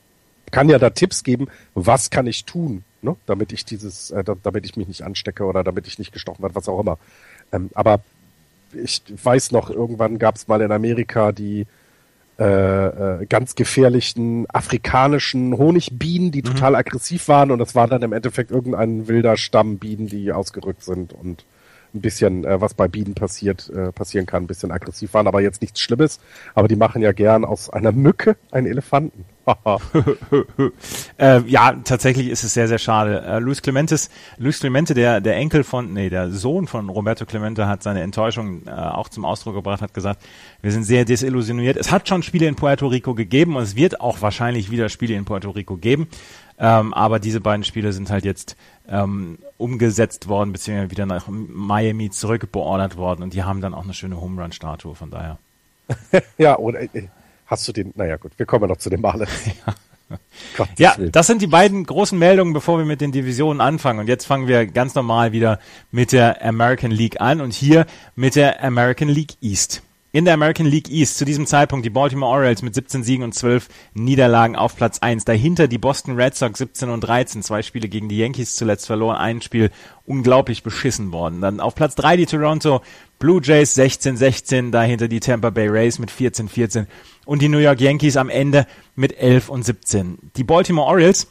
kann 0.52 0.70
ja 0.70 0.80
da 0.80 0.90
Tipps 0.90 1.24
geben, 1.24 1.48
was 1.74 2.10
kann 2.10 2.28
ich 2.28 2.46
tun, 2.46 2.84
ne? 3.02 3.16
damit 3.26 3.52
ich 3.52 3.66
dieses, 3.66 4.12
äh, 4.12 4.24
damit 4.44 4.66
ich 4.66 4.78
mich 4.78 4.88
nicht 4.88 5.04
anstecke 5.04 5.46
oder 5.46 5.64
damit 5.64 5.88
ich 5.88 6.00
nicht 6.00 6.12
gestochen 6.12 6.42
werde, 6.42 6.56
was 6.56 6.68
auch 6.68 6.80
immer. 6.80 6.98
Ähm, 7.52 7.70
aber 7.74 8.02
ich 8.74 9.02
weiß 9.08 9.52
noch, 9.52 9.70
irgendwann 9.70 10.20
gab 10.20 10.36
es 10.36 10.48
mal 10.48 10.62
in 10.62 10.72
Amerika 10.72 11.32
die 11.32 11.66
äh, 12.40 13.22
äh, 13.22 13.26
ganz 13.26 13.56
gefährlichen 13.56 14.50
afrikanischen 14.50 15.58
Honigbienen, 15.58 16.32
die 16.32 16.40
mhm. 16.40 16.46
total 16.46 16.76
aggressiv 16.76 17.28
waren 17.28 17.52
und 17.52 17.60
das 17.60 17.76
war 17.76 17.88
dann 17.88 18.02
im 18.02 18.14
Endeffekt 18.14 18.50
irgendein 18.50 19.10
wilder 19.10 19.36
Stamm 19.36 19.78
Bienen, 19.78 20.08
die 20.08 20.32
ausgerückt 20.32 20.84
sind 20.84 21.12
und 21.12 21.44
ein 21.94 22.02
bisschen, 22.02 22.44
äh, 22.46 22.62
was 22.62 22.74
bei 22.74 22.88
Bienen 22.88 23.16
passiert, 23.16 23.70
äh, 23.70 23.92
passieren 23.92 24.26
kann, 24.26 24.44
ein 24.44 24.48
bisschen 24.48 24.72
aggressiv 24.72 25.14
waren, 25.14 25.28
aber 25.28 25.42
jetzt 25.42 25.62
nichts 25.62 25.80
Schlimmes. 25.82 26.20
Aber 26.54 26.68
die 26.68 26.76
machen 26.76 27.02
ja 27.02 27.12
gern 27.12 27.46
aus 27.46 27.70
einer 27.70 27.92
Mücke 27.92 28.36
einen 28.52 28.68
Elefanten. 28.68 29.26
äh, 31.18 31.42
ja, 31.48 31.74
tatsächlich 31.84 32.28
ist 32.28 32.44
es 32.44 32.54
sehr, 32.54 32.68
sehr 32.68 32.78
schade. 32.78 33.22
Äh, 33.22 33.40
Luis 33.40 33.62
Clementes, 33.62 34.10
Luis 34.38 34.60
Clemente, 34.60 34.94
der, 34.94 35.22
der 35.22 35.36
Enkel 35.38 35.64
von, 35.64 35.94
nee, 35.94 36.10
der 36.10 36.30
Sohn 36.30 36.68
von 36.68 36.90
Roberto 36.90 37.26
Clemente 37.26 37.68
hat 37.68 37.84
seine 37.84 38.02
Enttäuschung 38.02 38.68
äh, 38.68 38.72
auch 38.72 39.10
zum 39.10 39.26
Ausdruck 39.26 39.56
gebracht, 39.56 39.82
hat 39.82 39.94
gesagt, 39.94 40.22
wir 40.62 40.72
sind 40.72 40.84
sehr 40.84 41.06
desillusioniert. 41.06 41.78
Es 41.78 41.92
hat 41.92 42.08
schon 42.08 42.24
Spiele 42.24 42.48
in 42.48 42.56
Puerto 42.56 42.88
Rico 42.88 43.16
gegeben 43.16 43.56
und 43.56 43.64
es 43.64 43.76
wird 43.76 44.02
auch 44.02 44.22
wahrscheinlich 44.22 44.72
wieder 44.72 44.90
Spiele 44.90 45.16
in 45.16 45.26
Puerto 45.26 45.50
Rico 45.50 45.78
geben. 45.78 46.08
Ähm, 46.60 46.94
aber 46.94 47.20
diese 47.20 47.40
beiden 47.40 47.64
Spiele 47.64 47.94
sind 47.94 48.10
halt 48.10 48.26
jetzt 48.26 48.58
ähm, 48.90 49.38
umgesetzt 49.58 50.28
worden, 50.28 50.52
beziehungsweise 50.52 50.92
wieder 50.92 51.06
nach 51.06 51.28
Miami 51.28 52.10
zurückbeordert 52.10 52.98
worden 52.98 53.24
und 53.24 53.34
die 53.34 53.44
haben 53.44 53.62
dann 53.62 53.74
auch 53.74 53.84
eine 53.84 53.94
schöne 53.94 54.20
Home 54.20 54.42
Run 54.42 54.52
Statue, 54.52 54.96
von 54.96 55.10
daher. 55.10 55.38
ja, 56.38 56.58
oder 56.58 56.82
äh, 56.82 57.08
hast 57.46 57.68
du 57.68 57.72
den, 57.72 57.94
naja 57.96 58.18
gut, 58.18 58.34
wir 58.38 58.46
kommen 58.46 58.64
ja 58.64 58.68
noch 58.68 58.78
zu 58.78 58.90
dem 58.90 59.02
Male. 59.02 59.26
ja. 60.78 60.96
ja, 60.98 61.08
das 61.10 61.28
sind 61.28 61.42
die 61.42 61.48
beiden 61.48 61.86
großen 61.86 62.18
Meldungen, 62.18 62.54
bevor 62.54 62.78
wir 62.78 62.86
mit 62.86 63.00
den 63.00 63.12
Divisionen 63.12 63.62
anfangen. 63.62 64.00
Und 64.00 64.08
jetzt 64.08 64.26
fangen 64.26 64.48
wir 64.48 64.66
ganz 64.66 64.96
normal 64.96 65.32
wieder 65.32 65.60
mit 65.92 66.12
der 66.12 66.44
American 66.44 66.92
League 66.92 67.22
an 67.22 67.42
und 67.42 67.54
hier 67.54 67.86
mit 68.16 68.36
der 68.36 68.64
American 68.64 69.08
League 69.08 69.36
East 69.42 69.82
in 70.12 70.26
der 70.26 70.34
American 70.34 70.66
League 70.66 70.90
East 70.90 71.18
zu 71.18 71.26
diesem 71.26 71.46
Zeitpunkt 71.46 71.86
die 71.86 71.92
Baltimore 71.92 72.32
Orioles 72.32 72.62
mit 72.62 72.74
17 72.74 73.04
Siegen 73.04 73.24
und 73.24 73.34
12 73.34 73.68
Niederlagen 73.94 74.56
auf 74.56 74.76
Platz 74.76 75.00
1. 75.00 75.26
Dahinter 75.26 75.68
die 75.68 75.78
Boston 75.78 76.16
Red 76.16 76.36
Sox 76.36 76.60
17 76.60 76.90
und 76.90 77.02
13, 77.02 77.44
zwei 77.44 77.62
Spiele 77.62 77.88
gegen 77.88 78.10
die 78.10 78.18
Yankees 78.18 78.56
zuletzt 78.56 78.88
verloren, 78.88 79.18
ein 79.18 79.42
Spiel 79.42 79.70
unglaublich 80.06 80.64
beschissen 80.64 81.12
worden. 81.12 81.42
Dann 81.42 81.60
auf 81.60 81.76
Platz 81.76 81.96
3 81.96 82.18
die 82.18 82.26
Toronto 82.26 82.82
Blue 83.20 83.42
Jays 83.44 83.78
16-16, 83.78 84.72
dahinter 84.72 85.08
die 85.08 85.20
Tampa 85.20 85.50
Bay 85.52 85.68
Rays 85.68 86.00
mit 86.00 86.10
14-14 86.10 86.88
und 87.26 87.42
die 87.42 87.50
New 87.50 87.58
York 87.60 87.80
Yankees 87.80 88.18
am 88.18 88.30
Ende 88.30 88.66
mit 88.96 89.18
11 89.18 89.50
und 89.50 89.64
17. 89.64 90.18
Die 90.38 90.44
Baltimore 90.44 90.88
Orioles 90.88 91.28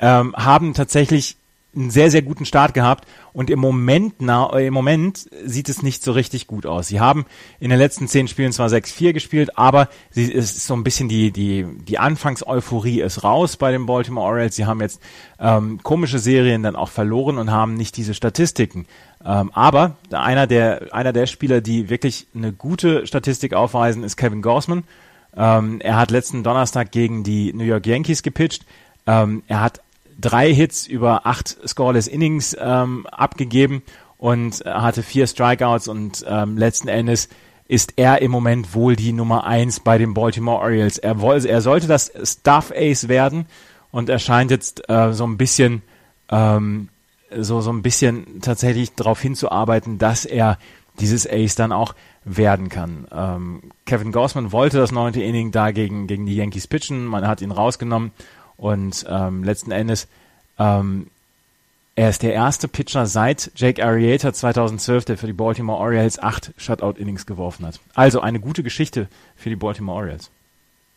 ähm, 0.00 0.34
haben 0.36 0.72
tatsächlich 0.72 1.36
einen 1.74 1.90
sehr, 1.90 2.10
sehr 2.10 2.22
guten 2.22 2.44
Start 2.44 2.74
gehabt 2.74 3.06
und 3.32 3.48
im 3.48 3.58
Moment, 3.58 4.16
na, 4.18 4.50
im 4.58 4.74
Moment 4.74 5.28
sieht 5.44 5.68
es 5.68 5.82
nicht 5.82 6.02
so 6.02 6.12
richtig 6.12 6.46
gut 6.46 6.66
aus. 6.66 6.88
Sie 6.88 7.00
haben 7.00 7.24
in 7.60 7.70
den 7.70 7.78
letzten 7.78 8.08
zehn 8.08 8.28
Spielen 8.28 8.52
zwar 8.52 8.68
6-4 8.68 9.12
gespielt, 9.12 9.58
aber 9.58 9.88
sie, 10.10 10.32
es 10.32 10.56
ist 10.56 10.66
so 10.66 10.74
ein 10.74 10.84
bisschen 10.84 11.08
die, 11.08 11.30
die, 11.30 11.66
die 11.86 11.98
Anfangseuphorie 11.98 13.00
ist 13.00 13.24
raus 13.24 13.56
bei 13.56 13.72
den 13.72 13.86
Baltimore 13.86 14.26
Orioles. 14.26 14.56
Sie 14.56 14.66
haben 14.66 14.80
jetzt 14.80 15.00
ähm, 15.38 15.82
komische 15.82 16.18
Serien 16.18 16.62
dann 16.62 16.76
auch 16.76 16.90
verloren 16.90 17.38
und 17.38 17.50
haben 17.50 17.74
nicht 17.74 17.96
diese 17.96 18.12
Statistiken. 18.12 18.86
Ähm, 19.24 19.50
aber 19.54 19.96
einer 20.10 20.46
der, 20.46 20.92
einer 20.92 21.12
der 21.12 21.26
Spieler, 21.26 21.60
die 21.60 21.88
wirklich 21.88 22.26
eine 22.34 22.52
gute 22.52 23.06
Statistik 23.06 23.54
aufweisen, 23.54 24.04
ist 24.04 24.16
Kevin 24.16 24.42
Gorsman. 24.42 24.84
Ähm, 25.34 25.80
er 25.80 25.96
hat 25.96 26.10
letzten 26.10 26.42
Donnerstag 26.42 26.90
gegen 26.90 27.24
die 27.24 27.52
New 27.54 27.64
York 27.64 27.86
Yankees 27.86 28.22
gepitcht. 28.22 28.66
Ähm, 29.06 29.42
er 29.46 29.60
hat 29.60 29.80
drei 30.22 30.52
Hits 30.54 30.86
über 30.86 31.26
acht 31.26 31.58
scoreless 31.66 32.06
Innings 32.06 32.56
ähm, 32.58 33.06
abgegeben 33.06 33.82
und 34.16 34.64
hatte 34.64 35.02
vier 35.02 35.26
Strikeouts 35.26 35.88
und 35.88 36.24
ähm, 36.26 36.56
letzten 36.56 36.88
Endes 36.88 37.28
ist 37.68 37.94
er 37.96 38.22
im 38.22 38.30
Moment 38.30 38.74
wohl 38.74 38.96
die 38.96 39.12
Nummer 39.12 39.44
eins 39.44 39.80
bei 39.80 39.98
den 39.98 40.14
Baltimore 40.14 40.60
Orioles. 40.60 40.98
Er, 40.98 41.20
woll, 41.20 41.44
er 41.44 41.60
sollte 41.60 41.86
das 41.86 42.12
Staff 42.22 42.72
Ace 42.74 43.08
werden 43.08 43.46
und 43.90 44.08
er 44.08 44.18
scheint 44.18 44.50
jetzt 44.50 44.88
äh, 44.88 45.12
so 45.12 45.26
ein 45.26 45.36
bisschen 45.36 45.82
ähm, 46.30 46.88
so 47.36 47.60
so 47.60 47.72
ein 47.72 47.82
bisschen 47.82 48.40
tatsächlich 48.42 48.94
darauf 48.94 49.20
hinzuarbeiten, 49.20 49.98
dass 49.98 50.24
er 50.24 50.58
dieses 51.00 51.26
Ace 51.26 51.54
dann 51.54 51.72
auch 51.72 51.94
werden 52.24 52.68
kann. 52.68 53.06
Ähm, 53.10 53.62
Kevin 53.86 54.12
Gossman 54.12 54.52
wollte 54.52 54.76
das 54.76 54.92
neunte 54.92 55.22
Inning 55.22 55.50
da 55.50 55.70
gegen, 55.70 56.06
gegen 56.06 56.26
die 56.26 56.36
Yankees 56.36 56.66
pitchen, 56.66 57.06
man 57.06 57.26
hat 57.26 57.40
ihn 57.40 57.50
rausgenommen 57.50 58.12
und 58.56 59.04
ähm, 59.08 59.44
letzten 59.44 59.70
Endes, 59.70 60.08
ähm, 60.58 61.08
er 61.94 62.08
ist 62.08 62.22
der 62.22 62.32
erste 62.32 62.68
Pitcher 62.68 63.06
seit 63.06 63.52
Jake 63.54 63.84
Arrieta 63.84 64.32
2012, 64.32 65.04
der 65.04 65.18
für 65.18 65.26
die 65.26 65.34
Baltimore 65.34 65.78
Orioles 65.78 66.18
acht 66.18 66.52
Shutout-Innings 66.56 67.26
geworfen 67.26 67.66
hat. 67.66 67.80
Also 67.94 68.20
eine 68.20 68.40
gute 68.40 68.62
Geschichte 68.62 69.08
für 69.36 69.50
die 69.50 69.56
Baltimore 69.56 69.98
Orioles. 69.98 70.30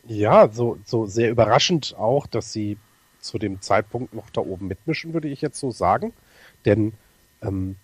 Ja, 0.07 0.49
so, 0.49 0.77
so 0.85 1.05
sehr 1.05 1.31
überraschend 1.31 1.95
auch, 1.97 2.27
dass 2.27 2.53
sie 2.53 2.77
zu 3.19 3.37
dem 3.37 3.59
Zeitpunkt 3.61 4.13
noch 4.13 4.29
da 4.29 4.41
oben 4.41 4.67
mitmischen, 4.67 5.13
würde 5.13 5.27
ich 5.27 5.41
jetzt 5.41 5.59
so 5.59 5.71
sagen. 5.71 6.13
Denn 6.63 6.93
ähm, 7.41 7.75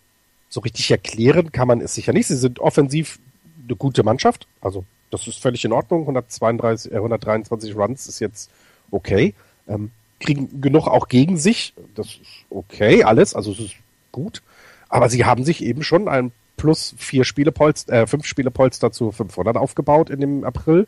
so 0.47 0.61
richtig 0.61 0.89
erklären 0.89 1.51
kann 1.51 1.67
man 1.67 1.81
es 1.81 1.95
sicher 1.95 2.13
nicht. 2.13 2.27
Sie 2.27 2.37
sind 2.37 2.59
offensiv 2.59 3.19
eine 3.67 3.75
gute 3.75 4.03
Mannschaft. 4.03 4.47
Also 4.61 4.85
das 5.09 5.27
ist 5.27 5.41
völlig 5.41 5.65
in 5.65 5.73
Ordnung. 5.73 6.01
132, 6.01 6.93
äh, 6.93 6.95
123 6.95 7.75
Runs 7.75 8.07
ist 8.07 8.19
jetzt 8.19 8.49
okay 8.89 9.33
ähm, 9.67 9.91
kriegen 10.19 10.61
genug 10.61 10.87
auch 10.87 11.07
gegen 11.07 11.37
sich. 11.37 11.73
Das 11.95 12.07
ist 12.07 12.45
okay, 12.49 13.03
alles, 13.03 13.35
also 13.35 13.51
es 13.51 13.59
ist 13.59 13.75
gut. 14.11 14.41
Aber 14.89 15.09
sie 15.09 15.25
haben 15.25 15.43
sich 15.43 15.63
eben 15.63 15.83
schon 15.83 16.07
ein 16.07 16.31
plus 16.57 16.93
vier 16.97 17.23
Spielepolster, 17.23 17.93
äh, 17.93 18.07
fünf 18.07 18.25
Spielepolster 18.25 18.91
zu 18.91 19.11
500 19.11 19.57
aufgebaut 19.57 20.09
in 20.09 20.19
dem 20.19 20.43
April 20.43 20.85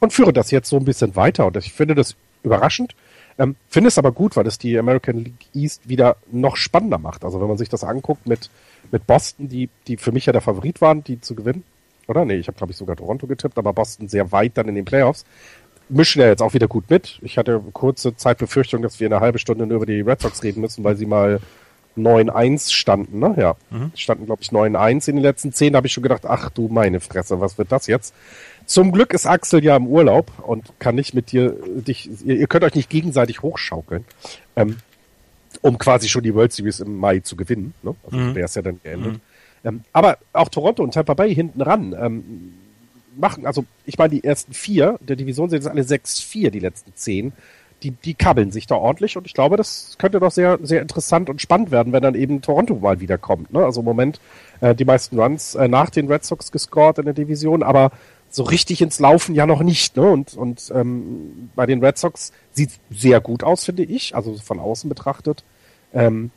und 0.00 0.12
führen 0.12 0.34
das 0.34 0.50
jetzt 0.50 0.68
so 0.68 0.76
ein 0.76 0.84
bisschen 0.84 1.14
weiter. 1.14 1.46
Und 1.46 1.56
ich 1.56 1.72
finde 1.72 1.94
das 1.94 2.16
überraschend. 2.42 2.94
Ähm, 3.38 3.54
finde 3.68 3.88
es 3.88 3.98
aber 3.98 4.10
gut, 4.10 4.34
weil 4.36 4.46
es 4.46 4.58
die 4.58 4.76
American 4.76 5.18
League 5.18 5.46
East 5.54 5.88
wieder 5.88 6.16
noch 6.32 6.56
spannender 6.56 6.98
macht. 6.98 7.24
Also 7.24 7.40
wenn 7.40 7.46
man 7.46 7.58
sich 7.58 7.68
das 7.68 7.84
anguckt 7.84 8.26
mit, 8.26 8.50
mit 8.90 9.06
Boston, 9.06 9.48
die, 9.48 9.68
die 9.86 9.96
für 9.96 10.10
mich 10.10 10.26
ja 10.26 10.32
der 10.32 10.42
Favorit 10.42 10.80
waren, 10.80 11.04
die 11.04 11.20
zu 11.20 11.36
gewinnen. 11.36 11.62
Oder? 12.08 12.24
Nee, 12.24 12.36
ich 12.36 12.48
habe, 12.48 12.56
glaube 12.56 12.72
ich, 12.72 12.76
sogar 12.76 12.96
Toronto 12.96 13.26
getippt, 13.26 13.58
aber 13.58 13.72
Boston 13.72 14.08
sehr 14.08 14.32
weit 14.32 14.56
dann 14.56 14.66
in 14.66 14.74
den 14.74 14.86
Playoffs 14.86 15.24
mischen 15.88 16.20
ja 16.20 16.28
jetzt 16.28 16.42
auch 16.42 16.54
wieder 16.54 16.68
gut 16.68 16.90
mit. 16.90 17.18
Ich 17.22 17.38
hatte 17.38 17.60
kurze 17.72 18.16
Zeit 18.16 18.38
Befürchtung, 18.38 18.82
dass 18.82 19.00
wir 19.00 19.06
eine 19.06 19.20
halbe 19.20 19.38
Stunde 19.38 19.66
nur 19.66 19.76
über 19.76 19.86
die 19.86 20.00
Red 20.00 20.20
Sox 20.20 20.42
reden 20.42 20.60
müssen, 20.60 20.84
weil 20.84 20.96
sie 20.96 21.06
mal 21.06 21.40
9-1 21.96 22.72
standen, 22.72 23.18
ne? 23.18 23.34
Ja. 23.36 23.56
Mhm. 23.70 23.92
Standen, 23.94 24.26
glaube 24.26 24.42
ich, 24.42 24.50
9-1 24.50 25.08
in 25.08 25.16
den 25.16 25.22
letzten 25.22 25.52
zehn. 25.52 25.72
Da 25.72 25.78
habe 25.78 25.86
ich 25.86 25.92
schon 25.92 26.02
gedacht, 26.02 26.24
ach 26.26 26.50
du 26.50 26.68
meine 26.68 27.00
Fresse, 27.00 27.40
was 27.40 27.58
wird 27.58 27.72
das 27.72 27.86
jetzt? 27.86 28.14
Zum 28.66 28.92
Glück 28.92 29.14
ist 29.14 29.26
Axel 29.26 29.64
ja 29.64 29.76
im 29.76 29.86
Urlaub 29.86 30.30
und 30.46 30.78
kann 30.78 30.94
nicht 30.94 31.14
mit 31.14 31.32
dir 31.32 31.56
dich, 31.66 32.08
ihr, 32.24 32.46
könnt 32.46 32.64
euch 32.64 32.74
nicht 32.74 32.90
gegenseitig 32.90 33.42
hochschaukeln, 33.42 34.04
ähm, 34.56 34.76
um 35.62 35.78
quasi 35.78 36.08
schon 36.08 36.22
die 36.22 36.34
World 36.34 36.52
Series 36.52 36.80
im 36.80 36.98
Mai 36.98 37.20
zu 37.20 37.34
gewinnen. 37.34 37.74
Ne? 37.82 37.94
Also 38.04 38.16
mhm. 38.16 38.34
wäre 38.34 38.44
es 38.44 38.54
ja 38.54 38.62
dann 38.62 38.80
geendet. 38.82 39.14
Mhm. 39.14 39.20
Ähm, 39.64 39.80
aber 39.92 40.18
auch 40.32 40.48
Toronto 40.48 40.82
und 40.82 40.94
Tampa 40.94 41.14
Bay 41.14 41.34
hinten 41.34 41.62
ran. 41.62 41.96
Ähm, 41.98 42.52
machen, 43.18 43.46
also 43.46 43.64
ich 43.84 43.98
meine, 43.98 44.10
die 44.10 44.24
ersten 44.24 44.52
vier 44.52 44.98
der 45.00 45.16
Division 45.16 45.50
sind 45.50 45.58
jetzt 45.62 45.70
alle 45.70 45.84
sechs, 45.84 46.20
vier, 46.20 46.50
die 46.50 46.60
letzten 46.60 46.94
zehn. 46.94 47.32
Die, 47.84 47.92
die 47.92 48.14
kabbeln 48.14 48.50
sich 48.50 48.66
da 48.66 48.74
ordentlich 48.74 49.16
und 49.16 49.26
ich 49.28 49.34
glaube, 49.34 49.56
das 49.56 49.94
könnte 49.98 50.18
doch 50.18 50.32
sehr, 50.32 50.58
sehr 50.62 50.82
interessant 50.82 51.30
und 51.30 51.40
spannend 51.40 51.70
werden, 51.70 51.92
wenn 51.92 52.02
dann 52.02 52.16
eben 52.16 52.42
Toronto 52.42 52.74
mal 52.74 52.98
wiederkommt. 52.98 53.52
Ne? 53.52 53.64
Also 53.64 53.82
im 53.82 53.84
Moment 53.84 54.20
äh, 54.60 54.74
die 54.74 54.84
meisten 54.84 55.16
Runs 55.18 55.54
äh, 55.54 55.68
nach 55.68 55.88
den 55.88 56.10
Red 56.10 56.24
Sox 56.24 56.50
gescored 56.50 56.98
in 56.98 57.04
der 57.04 57.14
Division, 57.14 57.62
aber 57.62 57.92
so 58.30 58.42
richtig 58.42 58.82
ins 58.82 58.98
Laufen 58.98 59.34
ja 59.36 59.46
noch 59.46 59.62
nicht. 59.62 59.96
Ne? 59.96 60.10
Und, 60.10 60.34
und 60.34 60.72
ähm, 60.74 61.50
bei 61.54 61.66
den 61.66 61.82
Red 61.84 61.98
Sox 61.98 62.32
sieht 62.50 62.70
sehr 62.90 63.20
gut 63.20 63.44
aus, 63.44 63.64
finde 63.64 63.84
ich, 63.84 64.16
also 64.16 64.34
von 64.34 64.58
außen 64.58 64.88
betrachtet. 64.88 65.44
Ähm, 65.94 66.32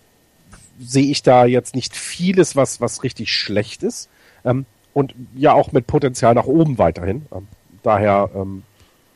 sehe 0.79 1.11
ich 1.11 1.23
da 1.23 1.45
jetzt 1.45 1.75
nicht 1.75 1.95
vieles, 1.95 2.55
was, 2.55 2.81
was 2.81 3.03
richtig 3.03 3.31
schlecht 3.31 3.83
ist. 3.83 4.09
Ähm, 4.45 4.65
und 4.93 5.15
ja 5.35 5.53
auch 5.53 5.71
mit 5.71 5.87
Potenzial 5.87 6.33
nach 6.33 6.45
oben 6.45 6.77
weiterhin. 6.77 7.25
Ähm, 7.33 7.47
daher 7.83 8.29
ähm, 8.35 8.63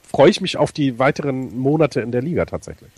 freue 0.03 0.29
ich 0.29 0.41
mich 0.41 0.57
auf 0.57 0.71
die 0.71 0.99
weiteren 0.99 1.57
Monate 1.57 2.01
in 2.01 2.11
der 2.11 2.21
Liga 2.21 2.45
tatsächlich. 2.45 2.91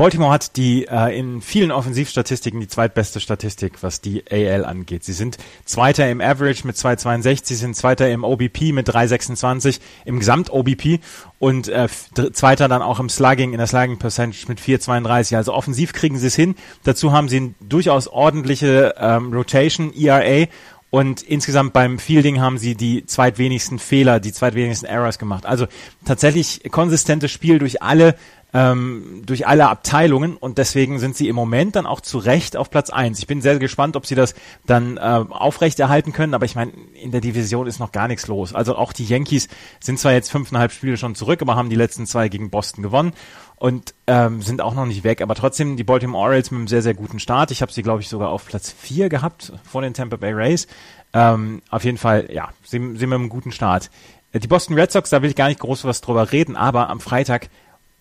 Baltimore 0.00 0.32
hat 0.32 0.56
die 0.56 0.86
äh, 0.88 1.18
in 1.18 1.42
vielen 1.42 1.70
Offensivstatistiken 1.70 2.58
die 2.58 2.68
zweitbeste 2.68 3.20
Statistik, 3.20 3.82
was 3.82 4.00
die 4.00 4.24
AL 4.30 4.64
angeht. 4.64 5.04
Sie 5.04 5.12
sind 5.12 5.36
Zweiter 5.66 6.10
im 6.10 6.22
Average 6.22 6.66
mit 6.66 6.76
2,62, 6.76 7.40
sie 7.44 7.54
sind 7.54 7.76
Zweiter 7.76 8.08
im 8.08 8.24
OBP 8.24 8.72
mit 8.72 8.88
3,26, 8.88 9.78
im 10.06 10.18
Gesamt-OBP 10.18 11.00
und 11.38 11.68
äh, 11.68 11.86
Zweiter 12.32 12.66
dann 12.68 12.80
auch 12.80 12.98
im 12.98 13.10
Slugging, 13.10 13.52
in 13.52 13.58
der 13.58 13.66
Slugging 13.66 13.98
Percentage 13.98 14.46
mit 14.48 14.58
4,32. 14.58 15.36
Also 15.36 15.52
offensiv 15.52 15.92
kriegen 15.92 16.16
sie 16.16 16.28
es 16.28 16.34
hin. 16.34 16.54
Dazu 16.84 17.12
haben 17.12 17.28
sie 17.28 17.36
eine 17.36 17.54
durchaus 17.60 18.08
ordentliche 18.08 18.94
ähm, 18.96 19.34
Rotation, 19.34 19.92
ERA 19.92 20.46
und 20.90 21.22
insgesamt 21.22 21.72
beim 21.72 21.98
Fielding 21.98 22.40
haben 22.40 22.58
sie 22.58 22.74
die 22.74 23.06
zweitwenigsten 23.06 23.78
Fehler, 23.78 24.18
die 24.18 24.32
zweitwenigsten 24.32 24.88
Errors 24.88 25.18
gemacht. 25.18 25.46
Also 25.46 25.66
tatsächlich 26.04 26.62
konsistentes 26.70 27.30
Spiel 27.30 27.60
durch 27.60 27.80
alle 27.80 28.16
ähm, 28.52 29.22
durch 29.24 29.46
alle 29.46 29.68
Abteilungen 29.68 30.36
und 30.36 30.58
deswegen 30.58 30.98
sind 30.98 31.16
sie 31.16 31.28
im 31.28 31.36
Moment 31.36 31.76
dann 31.76 31.86
auch 31.86 32.00
zu 32.00 32.18
Recht 32.18 32.56
auf 32.56 32.70
Platz 32.70 32.90
eins. 32.90 33.18
Ich 33.18 33.26
bin 33.26 33.40
sehr 33.40 33.58
gespannt, 33.58 33.96
ob 33.96 34.06
sie 34.06 34.14
das 34.14 34.34
dann 34.66 34.96
äh, 34.96 35.00
aufrechterhalten 35.00 36.12
können, 36.12 36.34
aber 36.34 36.44
ich 36.44 36.56
meine, 36.56 36.72
in 36.94 37.12
der 37.12 37.20
Division 37.20 37.66
ist 37.66 37.78
noch 37.78 37.92
gar 37.92 38.08
nichts 38.08 38.26
los. 38.26 38.54
Also 38.54 38.76
auch 38.76 38.92
die 38.92 39.04
Yankees 39.04 39.48
sind 39.80 39.98
zwar 39.98 40.12
jetzt 40.12 40.30
fünfeinhalb 40.30 40.72
Spiele 40.72 40.96
schon 40.96 41.14
zurück, 41.14 41.42
aber 41.42 41.56
haben 41.56 41.70
die 41.70 41.76
letzten 41.76 42.06
zwei 42.06 42.28
gegen 42.28 42.50
Boston 42.50 42.82
gewonnen 42.82 43.12
und 43.56 43.94
ähm, 44.06 44.42
sind 44.42 44.62
auch 44.62 44.74
noch 44.74 44.86
nicht 44.86 45.04
weg. 45.04 45.20
Aber 45.20 45.34
trotzdem 45.34 45.76
die 45.76 45.84
Baltimore 45.84 46.24
Orioles 46.24 46.50
mit 46.50 46.58
einem 46.58 46.68
sehr, 46.68 46.82
sehr 46.82 46.94
guten 46.94 47.20
Start. 47.20 47.50
Ich 47.50 47.62
habe 47.62 47.72
sie, 47.72 47.82
glaube 47.82 48.00
ich, 48.00 48.08
sogar 48.08 48.30
auf 48.30 48.46
Platz 48.46 48.74
4 48.76 49.08
gehabt 49.08 49.52
vor 49.64 49.82
den 49.82 49.94
Tampa 49.94 50.16
Bay 50.16 50.32
Rays. 50.32 50.66
Ähm, 51.12 51.62
auf 51.70 51.84
jeden 51.84 51.98
Fall, 51.98 52.28
ja, 52.32 52.48
sie, 52.64 52.78
sie 52.78 53.06
mit 53.06 53.12
einem 53.12 53.28
guten 53.28 53.52
Start. 53.52 53.90
Die 54.32 54.46
Boston 54.46 54.78
Red 54.78 54.92
Sox, 54.92 55.10
da 55.10 55.22
will 55.22 55.30
ich 55.30 55.36
gar 55.36 55.48
nicht 55.48 55.60
groß 55.60 55.84
was 55.84 56.00
drüber 56.00 56.30
reden, 56.30 56.56
aber 56.56 56.88
am 56.88 57.00
Freitag 57.00 57.50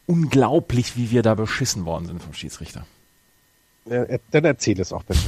unglaublich, 0.10 0.98
wie 0.98 1.12
wir 1.12 1.22
da 1.22 1.36
beschissen 1.36 1.86
worden 1.86 2.08
sind 2.08 2.24
vom 2.24 2.34
Schiedsrichter. 2.34 2.86
Dann 3.86 4.46
erzähl 4.46 4.80
es 4.80 4.92
auch 4.92 5.04
bitte. 5.04 5.20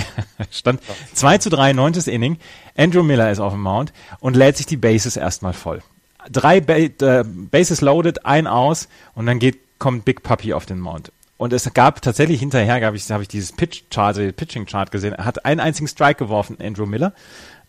Stand 0.50 0.80
2 1.14 1.38
zu 1.38 1.50
3, 1.50 1.72
neuntes 1.72 2.06
Inning. 2.06 2.38
Andrew 2.76 3.02
Miller 3.02 3.30
ist 3.30 3.40
auf 3.40 3.52
dem 3.52 3.62
Mount 3.62 3.92
und 4.20 4.36
lädt 4.36 4.56
sich 4.56 4.66
die 4.66 4.76
Bases 4.76 5.16
erstmal 5.16 5.52
voll. 5.52 5.82
Drei 6.30 6.60
ba 6.60 6.74
äh, 6.74 7.24
Bases 7.24 7.80
loaded, 7.80 8.26
ein 8.26 8.46
aus 8.46 8.88
und 9.14 9.26
dann 9.26 9.38
geht 9.38 9.58
kommt 9.78 10.04
Big 10.04 10.22
Puppy 10.22 10.52
auf 10.52 10.66
den 10.66 10.80
Mount. 10.80 11.12
Und 11.36 11.52
es 11.52 11.72
gab 11.72 12.02
tatsächlich 12.02 12.40
hinterher, 12.40 12.80
gab 12.80 12.94
ich, 12.94 13.08
habe 13.10 13.22
ich 13.22 13.28
dieses 13.28 13.52
Pitch-Chart, 13.52 14.36
Pitching-Chart 14.36 14.90
gesehen. 14.90 15.14
Er 15.14 15.24
hat 15.24 15.44
einen 15.44 15.60
einzigen 15.60 15.86
Strike 15.86 16.18
geworfen, 16.18 16.56
Andrew 16.60 16.86
Miller. 16.86 17.12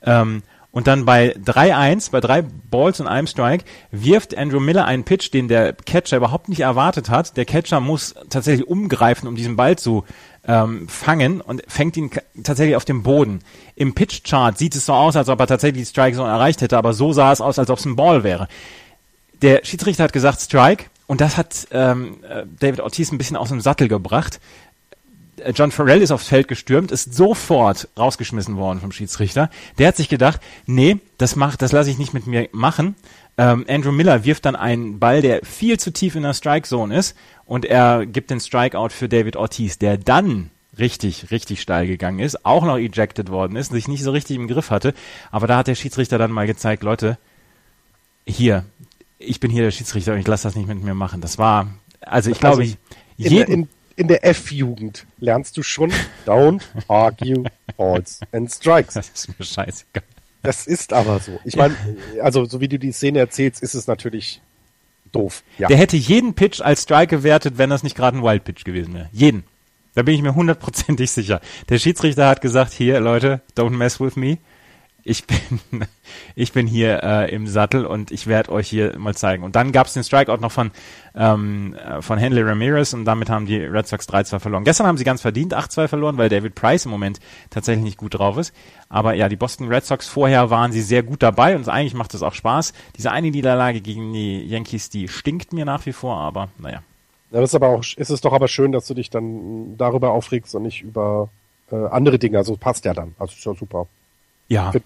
Ähm, 0.02 0.42
und 0.72 0.88
dann 0.88 1.06
bei 1.06 1.36
3-1, 1.36 2.12
bei 2.12 2.20
drei 2.20 2.44
Balls 2.44 3.00
und 3.00 3.08
einem 3.08 3.28
Strike, 3.28 3.66
wirft 3.92 4.38
Andrew 4.38 4.60
Miller 4.60 4.86
einen 4.86 5.04
Pitch, 5.04 5.34
den 5.34 5.48
der 5.48 5.74
Catcher 5.74 6.18
überhaupt 6.18 6.48
nicht 6.48 6.60
erwartet 6.60 7.10
hat. 7.10 7.38
Der 7.38 7.46
Catcher 7.46 7.80
muss 7.80 8.14
tatsächlich 8.30 8.68
umgreifen, 8.68 9.28
um 9.28 9.36
diesen 9.36 9.56
Ball 9.56 9.78
zu 9.78 10.04
ähm, 10.48 10.88
fangen 10.88 11.42
und 11.42 11.64
fängt 11.68 11.98
ihn 11.98 12.12
tatsächlich 12.44 12.76
auf 12.76 12.86
dem 12.86 13.04
Boden. 13.04 13.40
Im 13.76 13.96
Pitch-Chart 13.96 14.58
sieht 14.58 14.76
es 14.76 14.86
so 14.86 14.94
aus, 14.94 15.16
als 15.16 15.30
ob 15.30 15.40
er 15.40 15.48
tatsächlich 15.48 15.84
die 15.84 15.90
Strike 15.90 16.16
Zone 16.16 16.30
erreicht 16.30 16.62
hätte, 16.62 16.78
aber 16.78 16.94
so 16.94 17.14
sah 17.14 17.32
es 17.32 17.42
aus, 17.42 17.58
als 17.58 17.70
ob 17.70 17.80
es 17.80 17.86
ein 17.86 17.96
Ball 17.96 18.24
wäre. 18.24 18.48
Der 19.42 19.64
Schiedsrichter 19.64 20.04
hat 20.04 20.14
gesagt 20.14 20.40
Strike 20.40 20.86
und 21.08 21.22
das 21.22 21.38
hat 21.38 21.68
ähm, 21.72 22.18
äh, 22.24 22.44
David 22.60 22.82
Ortiz 22.82 23.12
ein 23.12 23.18
bisschen 23.18 23.38
aus 23.38 23.50
dem 23.50 23.62
Sattel 23.62 23.88
gebracht. 23.88 24.40
Äh, 25.40 25.54
John 25.56 25.72
Farrell 25.72 26.02
ist 26.02 26.12
aufs 26.12 26.28
Feld 26.28 26.48
gestürmt, 26.48 26.92
ist 26.92 27.14
sofort 27.14 27.88
rausgeschmissen 27.98 28.58
worden 28.58 28.80
vom 28.80 28.92
Schiedsrichter. 28.92 29.50
Der 29.78 29.88
hat 29.88 29.98
sich 29.98 30.10
gedacht, 30.10 30.42
nee, 30.66 30.98
das 31.18 31.36
macht, 31.36 31.62
das 31.62 31.72
lasse 31.72 31.90
ich 31.90 31.98
nicht 31.98 32.14
mit 32.14 32.28
mir 32.28 32.50
machen. 32.52 32.96
Ähm, 33.38 33.66
Andrew 33.70 33.92
Miller 33.92 34.26
wirft 34.26 34.46
dann 34.46 34.56
einen 34.56 35.00
Ball, 35.00 35.22
der 35.22 35.42
viel 35.44 35.80
zu 35.80 35.92
tief 35.92 36.16
in 36.16 36.24
der 36.24 36.34
Strike 36.34 36.68
Zone 36.68 36.98
ist, 36.98 37.16
und 37.46 37.66
er 37.66 38.06
gibt 38.06 38.30
den 38.30 38.40
Strikeout 38.40 38.90
für 38.90 39.10
David 39.10 39.36
Ortiz, 39.36 39.80
der 39.80 39.98
dann 39.98 40.52
richtig, 40.78 41.32
richtig 41.32 41.62
steil 41.62 41.88
gegangen 41.88 42.20
ist, 42.20 42.46
auch 42.46 42.64
noch 42.64 42.78
ejected 42.78 43.30
worden 43.30 43.56
ist, 43.56 43.72
sich 43.72 43.88
nicht 43.88 44.04
so 44.04 44.12
richtig 44.12 44.38
im 44.38 44.48
Griff 44.48 44.70
hatte. 44.70 44.94
Aber 45.32 45.48
da 45.48 45.58
hat 45.58 45.68
der 45.68 45.76
Schiedsrichter 45.76 46.18
dann 46.18 46.32
mal 46.32 46.48
gezeigt, 46.48 46.84
Leute, 46.84 47.18
hier, 48.26 48.66
ich 49.18 49.40
bin 49.40 49.52
hier 49.52 49.64
der 49.64 49.72
Schiedsrichter 49.72 50.14
und 50.14 50.20
ich 50.20 50.28
lasse 50.28 50.44
das 50.44 50.56
nicht 50.56 50.68
mit 50.68 50.84
mir 50.84 50.94
machen. 50.94 51.22
Das 51.22 51.38
war, 51.38 51.68
also 52.02 52.30
ich 52.30 52.40
glaube, 52.40 52.64
ich, 52.64 52.78
jeden, 53.18 53.52
in, 53.52 53.68
in 54.00 54.08
der 54.08 54.26
F-Jugend 54.26 55.06
lernst 55.20 55.58
du 55.58 55.64
schon 55.64 55.92
Don't 56.26 56.62
argue 56.88 57.44
balls 57.76 58.22
and 58.32 58.50
strikes. 58.50 58.94
Das 58.94 59.10
ist 59.10 59.38
mir 59.38 59.46
scheißegal. 59.46 60.04
Das 60.42 60.68
ist 60.68 60.94
aber 60.94 61.20
so. 61.20 61.38
Ich 61.44 61.58
meine, 61.58 61.76
also 62.22 62.46
so 62.46 62.62
wie 62.62 62.70
du 62.70 62.80
die 62.80 62.94
Szene 62.94 63.20
erzählst, 63.20 63.62
ist 63.62 63.74
es 63.74 63.88
natürlich 63.88 64.42
doof. 65.12 65.44
Ja. 65.58 65.68
Der 65.68 65.78
hätte 65.78 65.98
jeden 65.98 66.34
Pitch 66.34 66.62
als 66.62 66.84
Strike 66.84 67.18
gewertet, 67.18 67.58
wenn 67.58 67.70
das 67.70 67.84
nicht 67.84 67.98
gerade 67.98 68.18
ein 68.18 68.24
Wild 68.24 68.46
Pitch 68.46 68.64
gewesen 68.64 68.94
wäre. 68.94 69.10
Jeden. 69.12 69.44
Da 69.96 70.04
bin 70.04 70.16
ich 70.16 70.22
mir 70.22 70.34
hundertprozentig 70.34 71.12
sicher. 71.12 71.42
Der 71.68 71.78
Schiedsrichter 71.78 72.28
hat 72.28 72.40
gesagt, 72.40 72.72
hier 72.72 73.02
Leute, 73.02 73.42
don't 73.58 73.72
mess 73.72 74.00
with 74.00 74.16
me 74.16 74.38
ich 75.10 75.26
bin, 75.26 75.38
ich 76.36 76.54
bin 76.54 76.68
hier 76.68 77.04
äh, 77.04 77.34
im 77.34 77.48
Sattel 77.48 77.86
und 77.86 78.12
ich 78.12 78.28
werde 78.28 78.52
euch 78.52 78.70
hier 78.70 78.98
mal 78.98 79.16
zeigen. 79.16 79.44
Und 79.44 79.56
dann 79.56 79.72
gab 79.72 79.88
es 79.88 79.94
den 79.94 80.04
Strikeout 80.04 80.38
noch 80.38 80.52
von, 80.52 80.72
ähm, 81.16 81.74
äh, 81.74 82.02
von 82.02 82.20
Henley 82.20 82.44
Ramirez 82.44 82.94
und 82.94 83.06
damit 83.06 83.30
haben 83.30 83.46
die 83.46 83.58
Red 83.58 83.88
Sox 83.88 84.08
3-2 84.08 84.40
verloren. 84.40 84.64
Gestern 84.64 84.88
haben 84.88 84.98
sie 84.98 85.04
ganz 85.04 85.22
verdient 85.22 85.56
8-2 85.56 85.88
verloren, 85.88 86.18
weil 86.18 86.30
David 86.30 86.54
Price 86.56 86.86
im 86.86 86.92
Moment 86.92 87.20
tatsächlich 87.50 87.84
nicht 87.84 87.98
gut 87.98 88.20
drauf 88.20 88.38
ist. 88.38 88.54
Aber 88.88 89.16
ja, 89.16 89.30
die 89.30 89.36
Boston 89.36 89.68
Red 89.68 89.86
Sox 89.86 90.08
vorher 90.08 90.50
waren 90.52 90.72
sie 90.72 90.82
sehr 90.82 91.04
gut 91.04 91.24
dabei 91.24 91.56
und 91.56 91.68
eigentlich 91.68 91.96
macht 91.96 92.14
es 92.14 92.22
auch 92.22 92.34
Spaß. 92.34 92.74
Diese 92.96 93.12
eine 93.12 93.32
Niederlage 93.32 93.82
gegen 93.82 94.14
die 94.14 94.46
Yankees, 94.46 94.90
die 94.90 95.08
stinkt 95.08 95.54
mir 95.54 95.66
nach 95.66 95.86
wie 95.86 95.94
vor, 95.94 96.18
aber 96.18 96.50
naja. 96.60 96.84
Ja, 97.32 97.42
das 97.42 97.52
ist 97.52 97.56
aber 97.56 97.70
auch, 97.70 97.84
ist 97.84 98.10
es 98.10 98.22
doch 98.22 98.34
aber 98.34 98.48
schön, 98.48 98.72
dass 98.72 98.88
du 98.88 98.94
dich 98.94 99.10
dann 99.10 99.78
darüber 99.78 100.12
aufregst 100.12 100.56
und 100.56 100.64
nicht 100.64 100.82
über 100.82 101.30
äh, 101.72 101.76
andere 101.76 102.20
Dinge. 102.20 102.38
Also 102.38 102.56
passt 102.58 102.86
ja 102.86 102.94
dann. 102.94 103.16
Also 103.20 103.34
ist 103.34 103.46
ja 103.46 103.54
super. 103.54 103.88
Ja. 104.50 104.68
Also, 104.68 104.80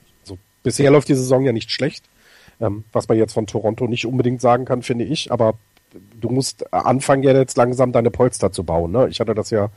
bisher 0.63 0.91
läuft 0.91 1.09
die 1.09 1.15
Saison 1.15 1.43
ja 1.43 1.51
nicht 1.51 1.71
schlecht, 1.71 2.05
ähm, 2.59 2.85
was 2.91 3.07
man 3.07 3.17
jetzt 3.17 3.33
von 3.33 3.47
Toronto 3.47 3.87
nicht 3.87 4.05
unbedingt 4.05 4.41
sagen 4.41 4.65
kann, 4.65 4.81
finde 4.81 5.05
ich. 5.05 5.31
Aber 5.31 5.55
du 6.19 6.29
musst 6.29 6.73
anfangen, 6.73 7.23
ja 7.23 7.33
jetzt 7.33 7.57
langsam 7.57 7.91
deine 7.91 8.11
Polster 8.11 8.51
zu 8.51 8.63
bauen. 8.63 8.91
Ne? 8.91 9.07
Ich 9.09 9.19
hatte 9.19 9.35
das 9.35 9.49
ja 9.49 9.69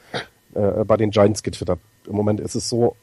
äh, 0.55 0.85
bei 0.85 0.97
den 0.97 1.11
Giants 1.11 1.43
getwittert. 1.43 1.81
Im 2.07 2.15
Moment 2.15 2.41
ist 2.41 2.55
es 2.55 2.69
so 2.69 2.97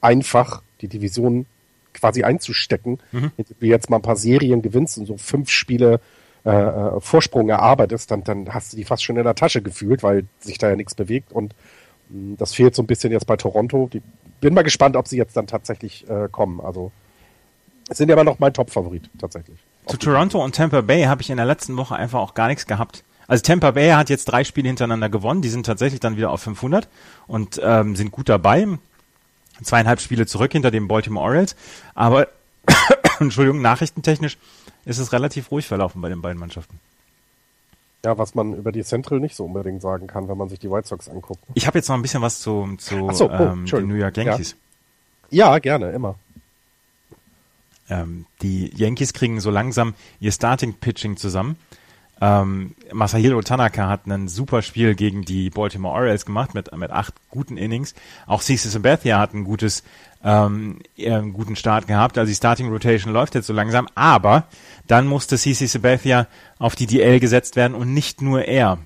einfach, 0.00 0.62
die 0.80 0.88
Division 0.88 1.46
quasi 1.92 2.22
einzustecken, 2.24 2.98
mhm. 3.12 3.32
wenn 3.36 3.46
du 3.58 3.66
jetzt 3.66 3.88
mal 3.88 3.96
ein 3.96 4.02
paar 4.02 4.16
Serien 4.16 4.62
gewinnst 4.62 4.98
und 4.98 5.06
so 5.06 5.16
fünf 5.16 5.50
Spiele 5.50 6.00
äh, 6.44 6.50
äh, 6.50 7.00
Vorsprung 7.00 7.48
erarbeitest, 7.48 8.10
dann, 8.10 8.22
dann 8.22 8.52
hast 8.54 8.72
du 8.72 8.76
die 8.76 8.84
fast 8.84 9.02
schon 9.02 9.16
in 9.16 9.24
der 9.24 9.34
Tasche 9.34 9.62
gefühlt, 9.62 10.02
weil 10.02 10.24
sich 10.38 10.58
da 10.58 10.68
ja 10.68 10.76
nichts 10.76 10.94
bewegt 10.94 11.32
und 11.32 11.54
mh, 12.08 12.34
mm, 12.34 12.36
das 12.36 12.52
fehlt 12.52 12.74
so 12.74 12.82
ein 12.82 12.86
bisschen 12.86 13.12
jetzt 13.12 13.26
bei 13.26 13.36
Toronto. 13.36 13.88
Die 13.92 14.02
bin 14.40 14.54
mal 14.54 14.62
gespannt, 14.62 14.94
ob 14.96 15.08
sie 15.08 15.16
jetzt 15.16 15.36
dann 15.36 15.46
tatsächlich 15.46 16.08
äh, 16.08 16.28
kommen. 16.30 16.60
Also 16.60 16.92
sind 17.90 18.08
ja 18.08 18.14
immer 18.14 18.24
noch 18.24 18.38
mein 18.38 18.52
Top-Favorit 18.52 19.08
tatsächlich. 19.18 19.58
Zu 19.86 19.96
Toronto 19.96 20.42
und 20.42 20.54
Tampa 20.54 20.80
Bay 20.80 21.04
habe 21.04 21.22
ich 21.22 21.30
in 21.30 21.36
der 21.36 21.46
letzten 21.46 21.76
Woche 21.76 21.94
einfach 21.94 22.20
auch 22.20 22.34
gar 22.34 22.48
nichts 22.48 22.66
gehabt. 22.66 23.04
Also 23.28 23.42
Tampa 23.42 23.72
Bay 23.72 23.90
hat 23.90 24.10
jetzt 24.10 24.26
drei 24.26 24.44
Spiele 24.44 24.68
hintereinander 24.68 25.08
gewonnen. 25.08 25.42
Die 25.42 25.48
sind 25.48 25.66
tatsächlich 25.66 26.00
dann 26.00 26.16
wieder 26.16 26.30
auf 26.30 26.40
500 26.42 26.88
und 27.26 27.60
ähm, 27.62 27.96
sind 27.96 28.10
gut 28.10 28.28
dabei. 28.28 28.66
Zweieinhalb 29.62 30.00
Spiele 30.00 30.26
zurück 30.26 30.52
hinter 30.52 30.70
den 30.70 30.88
Baltimore 30.88 31.24
Orioles. 31.24 31.56
Aber, 31.94 32.28
Entschuldigung, 33.20 33.62
nachrichtentechnisch 33.62 34.38
ist 34.84 34.98
es 34.98 35.12
relativ 35.12 35.50
ruhig 35.50 35.66
verlaufen 35.66 36.00
bei 36.02 36.08
den 36.08 36.22
beiden 36.22 36.38
Mannschaften. 36.38 36.78
Ja, 38.04 38.18
was 38.18 38.34
man 38.34 38.54
über 38.54 38.70
die 38.70 38.84
Central 38.84 39.18
nicht 39.18 39.34
so 39.34 39.44
unbedingt 39.44 39.82
sagen 39.82 40.06
kann, 40.06 40.28
wenn 40.28 40.38
man 40.38 40.48
sich 40.48 40.58
die 40.58 40.70
White 40.70 40.86
Sox 40.86 41.08
anguckt. 41.08 41.40
Ich 41.54 41.66
habe 41.66 41.78
jetzt 41.78 41.88
noch 41.88 41.96
ein 41.96 42.02
bisschen 42.02 42.22
was 42.22 42.40
zu, 42.40 42.76
zu 42.78 43.10
so, 43.12 43.30
oh, 43.30 43.32
ähm, 43.32 43.66
den 43.66 43.88
New 43.88 43.94
York 43.94 44.16
Yankees. 44.16 44.56
Ja, 45.30 45.52
ja 45.52 45.58
gerne, 45.58 45.90
immer. 45.90 46.16
Ähm, 47.88 48.26
die 48.42 48.70
Yankees 48.74 49.12
kriegen 49.12 49.40
so 49.40 49.50
langsam 49.50 49.94
ihr 50.20 50.32
Starting-Pitching 50.32 51.16
zusammen. 51.16 51.56
Ähm, 52.18 52.74
Masahiro 52.92 53.42
Tanaka 53.42 53.88
hat 53.88 54.06
ein 54.06 54.28
super 54.28 54.62
Spiel 54.62 54.94
gegen 54.94 55.22
die 55.22 55.50
Baltimore 55.50 55.94
Orioles 55.94 56.24
gemacht 56.24 56.54
mit, 56.54 56.74
mit 56.74 56.90
acht 56.90 57.14
guten 57.30 57.58
Innings. 57.58 57.94
Auch 58.26 58.42
CC 58.42 58.68
Sabathia 58.68 59.18
hat 59.18 59.34
ein 59.34 59.44
gutes, 59.44 59.82
ähm, 60.24 60.78
einen 60.98 61.34
guten 61.34 61.56
Start 61.56 61.86
gehabt. 61.86 62.16
Also 62.16 62.30
die 62.30 62.34
Starting 62.34 62.70
Rotation 62.70 63.12
läuft 63.12 63.34
jetzt 63.34 63.46
so 63.46 63.52
langsam. 63.52 63.86
Aber 63.94 64.44
dann 64.86 65.06
musste 65.06 65.36
CC 65.36 65.66
Sabathia 65.66 66.26
auf 66.58 66.74
die 66.74 66.86
DL 66.86 67.20
gesetzt 67.20 67.54
werden 67.54 67.74
und 67.74 67.92
nicht 67.92 68.22
nur 68.22 68.46
er. 68.46 68.78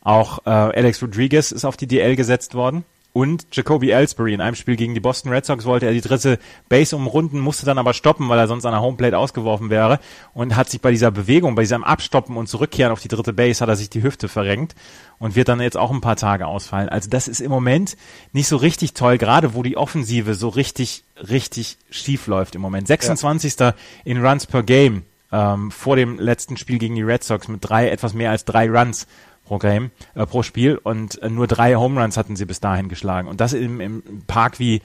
Auch 0.00 0.46
äh, 0.46 0.50
Alex 0.50 1.02
Rodriguez 1.02 1.52
ist 1.52 1.66
auf 1.66 1.76
die 1.76 1.86
DL 1.86 2.16
gesetzt 2.16 2.54
worden. 2.54 2.84
Und 3.12 3.46
Jacoby 3.52 3.90
Ellsbury 3.90 4.32
in 4.32 4.40
einem 4.40 4.54
Spiel 4.54 4.76
gegen 4.76 4.94
die 4.94 5.00
Boston 5.00 5.30
Red 5.30 5.44
Sox 5.44 5.66
wollte 5.66 5.84
er 5.84 5.92
die 5.92 6.00
dritte 6.00 6.38
Base 6.70 6.96
umrunden, 6.96 7.40
musste 7.40 7.66
dann 7.66 7.76
aber 7.76 7.92
stoppen, 7.92 8.28
weil 8.30 8.38
er 8.38 8.48
sonst 8.48 8.64
an 8.64 8.72
der 8.72 8.80
Homeplate 8.80 9.18
ausgeworfen 9.18 9.68
wäre 9.68 10.00
und 10.32 10.56
hat 10.56 10.70
sich 10.70 10.80
bei 10.80 10.90
dieser 10.90 11.10
Bewegung, 11.10 11.54
bei 11.54 11.62
diesem 11.62 11.84
Abstoppen 11.84 12.38
und 12.38 12.46
Zurückkehren 12.46 12.90
auf 12.90 13.00
die 13.00 13.08
dritte 13.08 13.34
Base, 13.34 13.60
hat 13.60 13.68
er 13.68 13.76
sich 13.76 13.90
die 13.90 14.02
Hüfte 14.02 14.28
verrenkt 14.28 14.74
und 15.18 15.36
wird 15.36 15.48
dann 15.48 15.60
jetzt 15.60 15.76
auch 15.76 15.90
ein 15.90 16.00
paar 16.00 16.16
Tage 16.16 16.46
ausfallen. 16.46 16.88
Also 16.88 17.10
das 17.10 17.28
ist 17.28 17.40
im 17.40 17.50
Moment 17.50 17.98
nicht 18.32 18.48
so 18.48 18.56
richtig 18.56 18.94
toll, 18.94 19.18
gerade 19.18 19.54
wo 19.54 19.62
die 19.62 19.76
Offensive 19.76 20.34
so 20.34 20.48
richtig, 20.48 21.04
richtig 21.16 21.76
schief 21.90 22.26
läuft 22.26 22.54
im 22.54 22.62
Moment. 22.62 22.86
26. 22.86 23.60
Ja. 23.60 23.74
in 24.04 24.24
Runs 24.24 24.46
per 24.46 24.62
Game 24.62 25.02
ähm, 25.32 25.70
vor 25.70 25.96
dem 25.96 26.18
letzten 26.18 26.56
Spiel 26.56 26.78
gegen 26.78 26.94
die 26.94 27.02
Red 27.02 27.24
Sox 27.24 27.48
mit 27.48 27.60
drei, 27.62 27.88
etwas 27.88 28.14
mehr 28.14 28.30
als 28.30 28.44
drei 28.44 28.68
Runs 28.68 29.06
pro 29.44 29.58
Game, 29.58 29.90
äh, 30.14 30.26
pro 30.26 30.42
Spiel 30.42 30.76
und 30.76 31.20
äh, 31.22 31.28
nur 31.28 31.46
drei 31.46 31.74
Home 31.74 32.00
Runs 32.00 32.16
hatten 32.16 32.36
sie 32.36 32.44
bis 32.44 32.60
dahin 32.60 32.88
geschlagen. 32.88 33.28
Und 33.28 33.40
das 33.40 33.52
im, 33.52 33.80
im 33.80 34.02
Park 34.26 34.58
wie 34.58 34.82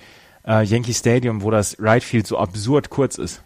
äh, 0.48 0.64
Yankee 0.64 0.94
Stadium, 0.94 1.42
wo 1.44 1.52
das 1.52 1.78
Right 1.80 2.04
Field 2.04 2.26
so 2.26 2.38
absurd 2.38 2.90
kurz 2.90 3.18
ist. 3.18 3.42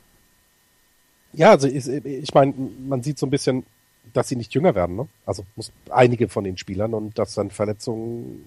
Ja, 1.33 1.51
also 1.51 1.67
ich, 1.67 1.87
ich 1.87 2.33
meine, 2.33 2.53
man 2.87 3.03
sieht 3.03 3.17
so 3.17 3.25
ein 3.25 3.29
bisschen, 3.29 3.65
dass 4.13 4.27
sie 4.27 4.35
nicht 4.35 4.53
jünger 4.53 4.75
werden, 4.75 4.95
ne? 4.95 5.07
Also 5.25 5.45
muss 5.55 5.71
einige 5.89 6.27
von 6.27 6.43
den 6.43 6.57
Spielern 6.57 6.93
und 6.93 7.17
dass 7.17 7.33
dann 7.35 7.51
Verletzungen 7.51 8.43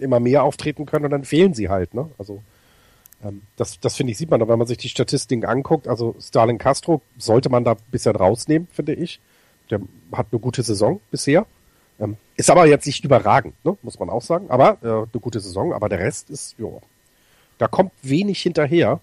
immer 0.00 0.20
mehr 0.20 0.42
auftreten 0.42 0.86
können 0.86 1.04
und 1.04 1.10
dann 1.12 1.24
fehlen 1.24 1.54
sie 1.54 1.68
halt, 1.68 1.94
ne? 1.94 2.10
Also 2.18 2.42
das, 3.56 3.80
das 3.80 3.96
finde 3.96 4.12
ich, 4.12 4.18
sieht 4.18 4.30
man, 4.30 4.46
wenn 4.46 4.58
man 4.58 4.66
sich 4.66 4.78
die 4.78 4.88
Statistiken 4.88 5.44
anguckt. 5.44 5.88
Also 5.88 6.14
Starling 6.20 6.58
Castro 6.58 7.02
sollte 7.18 7.48
man 7.48 7.64
da 7.64 7.76
bisher 7.90 8.14
rausnehmen, 8.14 8.68
finde 8.72 8.94
ich. 8.94 9.20
Der 9.70 9.80
hat 10.12 10.28
eine 10.30 10.40
gute 10.40 10.62
Saison 10.62 11.00
bisher. 11.10 11.46
Ähm, 11.98 12.16
ist 12.36 12.50
aber 12.50 12.66
jetzt 12.66 12.86
nicht 12.86 13.04
überragend, 13.04 13.54
ne? 13.64 13.76
muss 13.82 13.98
man 13.98 14.10
auch 14.10 14.22
sagen. 14.22 14.50
Aber 14.50 14.78
äh, 14.82 14.86
eine 14.86 15.20
gute 15.20 15.40
Saison, 15.40 15.72
aber 15.72 15.88
der 15.88 15.98
Rest 16.00 16.30
ist, 16.30 16.56
ja, 16.58 16.68
da 17.58 17.68
kommt 17.68 17.92
wenig 18.02 18.40
hinterher. 18.42 19.00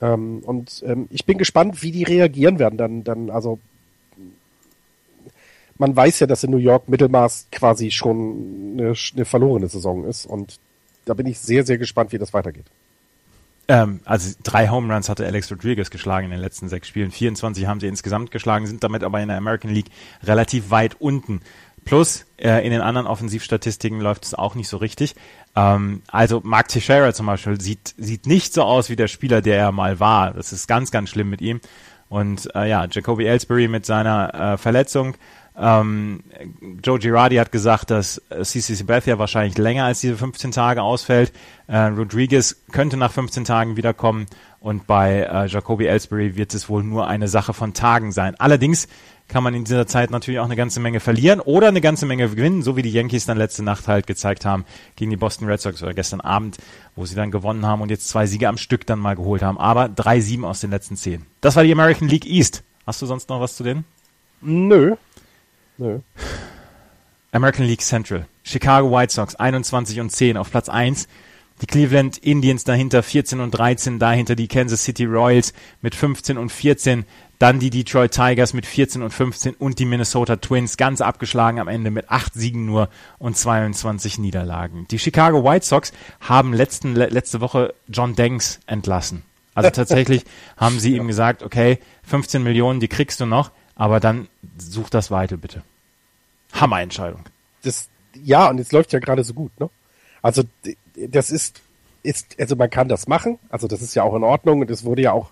Ähm, 0.00 0.40
und 0.44 0.82
ähm, 0.86 1.06
ich 1.10 1.26
bin 1.26 1.36
gespannt, 1.36 1.82
wie 1.82 1.92
die 1.92 2.04
reagieren 2.04 2.58
werden. 2.58 2.78
Dann, 2.78 3.04
dann, 3.04 3.30
also 3.30 3.58
man 5.76 5.94
weiß 5.94 6.20
ja, 6.20 6.26
dass 6.26 6.44
in 6.44 6.50
New 6.50 6.56
York 6.56 6.88
Mittelmaß 6.88 7.48
quasi 7.52 7.90
schon 7.90 8.74
eine, 8.74 8.94
eine 9.14 9.24
verlorene 9.24 9.68
Saison 9.68 10.04
ist. 10.04 10.26
Und 10.26 10.58
da 11.04 11.14
bin 11.14 11.26
ich 11.26 11.38
sehr, 11.38 11.64
sehr 11.64 11.78
gespannt, 11.78 12.12
wie 12.12 12.18
das 12.18 12.32
weitergeht. 12.32 12.66
Ähm, 13.70 14.00
also 14.04 14.34
drei 14.42 14.68
Home 14.68 14.92
Runs 14.92 15.08
hatte 15.08 15.24
Alex 15.24 15.48
Rodriguez 15.52 15.90
geschlagen 15.90 16.24
in 16.24 16.32
den 16.32 16.40
letzten 16.40 16.68
sechs 16.68 16.88
Spielen. 16.88 17.12
24 17.12 17.66
haben 17.66 17.78
sie 17.78 17.86
insgesamt 17.86 18.32
geschlagen, 18.32 18.66
sind 18.66 18.82
damit 18.82 19.04
aber 19.04 19.20
in 19.20 19.28
der 19.28 19.36
American 19.36 19.70
League 19.70 19.90
relativ 20.24 20.70
weit 20.70 21.00
unten. 21.00 21.40
Plus 21.84 22.26
äh, 22.36 22.66
in 22.66 22.72
den 22.72 22.80
anderen 22.80 23.06
Offensivstatistiken 23.06 24.00
läuft 24.00 24.24
es 24.24 24.34
auch 24.34 24.56
nicht 24.56 24.66
so 24.66 24.76
richtig. 24.78 25.14
Ähm, 25.54 26.02
also 26.08 26.40
Mark 26.42 26.66
Teixeira 26.66 27.14
zum 27.14 27.26
Beispiel 27.26 27.60
sieht, 27.60 27.94
sieht 27.96 28.26
nicht 28.26 28.52
so 28.52 28.64
aus 28.64 28.90
wie 28.90 28.96
der 28.96 29.06
Spieler, 29.06 29.40
der 29.40 29.58
er 29.58 29.70
mal 29.70 30.00
war. 30.00 30.32
Das 30.32 30.52
ist 30.52 30.66
ganz, 30.66 30.90
ganz 30.90 31.10
schlimm 31.10 31.30
mit 31.30 31.40
ihm. 31.40 31.60
Und 32.08 32.52
äh, 32.56 32.68
ja, 32.68 32.88
Jacoby 32.90 33.24
Ellsbury 33.24 33.68
mit 33.68 33.86
seiner 33.86 34.34
äh, 34.34 34.58
Verletzung 34.58 35.14
ähm, 35.60 36.20
Joe 36.82 36.98
Girardi 36.98 37.36
hat 37.36 37.52
gesagt, 37.52 37.90
dass 37.90 38.22
CC 38.42 38.74
Sabathia 38.74 39.18
wahrscheinlich 39.18 39.58
länger 39.58 39.84
als 39.84 40.00
diese 40.00 40.16
15 40.16 40.52
Tage 40.52 40.82
ausfällt. 40.82 41.32
Äh, 41.66 41.78
Rodriguez 41.78 42.64
könnte 42.72 42.96
nach 42.96 43.12
15 43.12 43.44
Tagen 43.44 43.76
wiederkommen 43.76 44.26
und 44.60 44.86
bei 44.86 45.20
äh, 45.20 45.46
Jacoby 45.46 45.86
Ellsbury 45.86 46.36
wird 46.36 46.54
es 46.54 46.68
wohl 46.68 46.82
nur 46.82 47.06
eine 47.06 47.28
Sache 47.28 47.52
von 47.52 47.74
Tagen 47.74 48.12
sein. 48.12 48.34
Allerdings 48.38 48.88
kann 49.28 49.44
man 49.44 49.54
in 49.54 49.64
dieser 49.64 49.86
Zeit 49.86 50.10
natürlich 50.10 50.40
auch 50.40 50.46
eine 50.46 50.56
ganze 50.56 50.80
Menge 50.80 50.98
verlieren 50.98 51.40
oder 51.40 51.68
eine 51.68 51.80
ganze 51.80 52.04
Menge 52.04 52.28
gewinnen, 52.28 52.62
so 52.62 52.76
wie 52.76 52.82
die 52.82 52.90
Yankees 52.90 53.26
dann 53.26 53.38
letzte 53.38 53.62
Nacht 53.62 53.86
halt 53.86 54.06
gezeigt 54.06 54.44
haben 54.44 54.64
gegen 54.96 55.10
die 55.10 55.16
Boston 55.16 55.46
Red 55.46 55.60
Sox 55.60 55.82
oder 55.82 55.94
gestern 55.94 56.20
Abend, 56.20 56.58
wo 56.96 57.06
sie 57.06 57.14
dann 57.14 57.30
gewonnen 57.30 57.64
haben 57.64 57.80
und 57.80 57.90
jetzt 57.90 58.08
zwei 58.08 58.26
Siege 58.26 58.48
am 58.48 58.56
Stück 58.56 58.86
dann 58.86 58.98
mal 58.98 59.14
geholt 59.14 59.42
haben. 59.42 59.58
Aber 59.58 59.88
drei 59.88 60.20
Sieben 60.20 60.44
aus 60.44 60.60
den 60.60 60.70
letzten 60.70 60.96
zehn. 60.96 61.26
Das 61.40 61.54
war 61.54 61.62
die 61.62 61.72
American 61.72 62.08
League 62.08 62.26
East. 62.26 62.64
Hast 62.86 63.00
du 63.02 63.06
sonst 63.06 63.28
noch 63.28 63.40
was 63.40 63.56
zu 63.56 63.62
denen? 63.62 63.84
Nö, 64.42 64.96
Nö. 65.80 66.00
American 67.32 67.64
League 67.64 67.80
Central. 67.80 68.26
Chicago 68.42 68.90
White 68.90 69.14
Sox 69.14 69.34
21 69.34 70.00
und 70.00 70.10
10 70.10 70.36
auf 70.36 70.50
Platz 70.50 70.68
1. 70.68 71.08
Die 71.62 71.66
Cleveland 71.66 72.18
Indians 72.18 72.64
dahinter 72.64 73.02
14 73.02 73.40
und 73.40 73.50
13, 73.52 73.98
dahinter 73.98 74.34
die 74.34 74.46
Kansas 74.46 74.84
City 74.84 75.06
Royals 75.06 75.54
mit 75.80 75.94
15 75.94 76.36
und 76.36 76.50
14. 76.50 77.06
Dann 77.38 77.60
die 77.60 77.70
Detroit 77.70 78.12
Tigers 78.12 78.52
mit 78.52 78.66
14 78.66 79.02
und 79.02 79.10
15 79.10 79.54
und 79.54 79.78
die 79.78 79.86
Minnesota 79.86 80.36
Twins 80.36 80.76
ganz 80.76 81.00
abgeschlagen 81.00 81.58
am 81.60 81.68
Ende 81.68 81.90
mit 81.90 82.10
acht 82.10 82.34
Siegen 82.34 82.66
nur 82.66 82.90
und 83.18 83.38
22 83.38 84.18
Niederlagen. 84.18 84.86
Die 84.90 84.98
Chicago 84.98 85.42
White 85.42 85.64
Sox 85.64 85.92
haben 86.20 86.52
letzten, 86.52 86.94
letzte 86.94 87.40
Woche 87.40 87.72
John 87.88 88.14
Danks 88.14 88.60
entlassen. 88.66 89.22
Also 89.54 89.70
tatsächlich 89.70 90.24
haben 90.58 90.78
sie 90.78 90.94
ihm 90.96 91.06
gesagt, 91.06 91.42
okay, 91.42 91.78
15 92.02 92.42
Millionen, 92.42 92.80
die 92.80 92.88
kriegst 92.88 93.20
du 93.20 93.24
noch, 93.24 93.50
aber 93.80 93.98
dann 93.98 94.28
such 94.58 94.90
das 94.90 95.10
weiter 95.10 95.38
bitte. 95.38 95.62
Hammerentscheidung. 96.52 97.24
Das, 97.62 97.88
ja, 98.12 98.50
und 98.50 98.58
jetzt 98.58 98.72
läuft 98.72 98.92
ja 98.92 98.98
gerade 98.98 99.24
so 99.24 99.32
gut, 99.32 99.58
ne? 99.58 99.70
Also 100.20 100.42
das 100.94 101.30
ist, 101.30 101.62
ist, 102.02 102.38
also 102.38 102.56
man 102.56 102.68
kann 102.68 102.88
das 102.88 103.08
machen, 103.08 103.38
also 103.48 103.68
das 103.68 103.80
ist 103.80 103.94
ja 103.94 104.02
auch 104.02 104.14
in 104.14 104.22
Ordnung 104.22 104.60
und 104.60 104.70
es 104.70 104.84
wurde 104.84 105.00
ja 105.00 105.12
auch, 105.12 105.30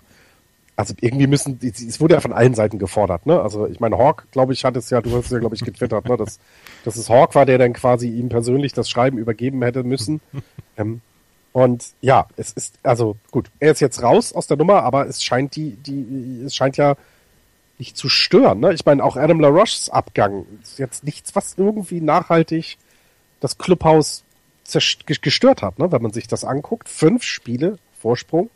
also 0.75 0.95
irgendwie 0.99 1.27
müssen, 1.27 1.59
es 1.61 2.01
wurde 2.01 2.15
ja 2.15 2.21
von 2.21 2.33
allen 2.33 2.55
Seiten 2.55 2.79
gefordert, 2.79 3.27
ne? 3.27 3.39
Also 3.39 3.67
ich 3.67 3.79
meine, 3.79 3.99
Hawk, 3.99 4.25
glaube 4.31 4.53
ich, 4.53 4.65
hat 4.65 4.75
es 4.75 4.89
ja, 4.89 4.99
du 4.99 5.15
hast 5.15 5.25
es 5.25 5.31
ja, 5.31 5.37
glaube 5.37 5.53
ich, 5.53 5.63
getwittert, 5.63 6.09
ne? 6.09 6.17
Dass, 6.17 6.39
dass 6.83 6.95
es 6.95 7.07
Hawk 7.07 7.35
war, 7.35 7.45
der 7.45 7.59
dann 7.59 7.73
quasi 7.73 8.09
ihm 8.09 8.29
persönlich 8.29 8.73
das 8.73 8.89
Schreiben 8.89 9.19
übergeben 9.19 9.61
hätte 9.61 9.83
müssen. 9.83 10.21
ähm, 10.75 11.01
und 11.53 11.93
ja, 12.01 12.25
es 12.35 12.51
ist, 12.53 12.79
also 12.81 13.15
gut, 13.29 13.51
er 13.59 13.73
ist 13.73 13.79
jetzt 13.79 14.01
raus 14.01 14.33
aus 14.33 14.47
der 14.47 14.57
Nummer, 14.57 14.81
aber 14.81 15.07
es 15.07 15.23
scheint 15.23 15.55
die, 15.55 15.75
die, 15.75 16.41
es 16.47 16.55
scheint 16.55 16.77
ja 16.77 16.95
nicht 17.79 17.97
zu 17.97 18.09
stören. 18.09 18.59
Ne? 18.59 18.73
Ich 18.73 18.85
meine, 18.85 19.03
auch 19.03 19.15
Adam 19.15 19.39
LaRoches 19.39 19.89
Abgang 19.89 20.45
ist 20.61 20.79
jetzt 20.79 21.03
nichts, 21.03 21.35
was 21.35 21.55
irgendwie 21.57 22.01
nachhaltig 22.01 22.77
das 23.39 23.57
Clubhaus 23.57 24.23
gestört 25.05 25.63
hat, 25.63 25.79
ne? 25.79 25.91
wenn 25.91 26.01
man 26.01 26.11
sich 26.11 26.27
das 26.27 26.43
anguckt. 26.43 26.89
Fünf 26.89 27.23
Spiele 27.23 27.79
Vorsprung. 27.99 28.49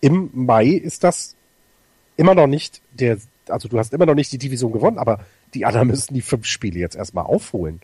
Im 0.00 0.30
Mai 0.32 0.66
ist 0.66 1.04
das 1.04 1.34
immer 2.16 2.34
noch 2.34 2.46
nicht 2.46 2.80
der, 2.92 3.18
also 3.48 3.68
du 3.68 3.78
hast 3.78 3.92
immer 3.92 4.06
noch 4.06 4.14
nicht 4.14 4.32
die 4.32 4.38
Division 4.38 4.72
gewonnen, 4.72 4.98
aber 4.98 5.20
die 5.54 5.64
anderen 5.64 5.88
müssen 5.88 6.14
die 6.14 6.22
fünf 6.22 6.46
Spiele 6.46 6.78
jetzt 6.78 6.96
erstmal 6.96 7.24
aufholen. 7.24 7.80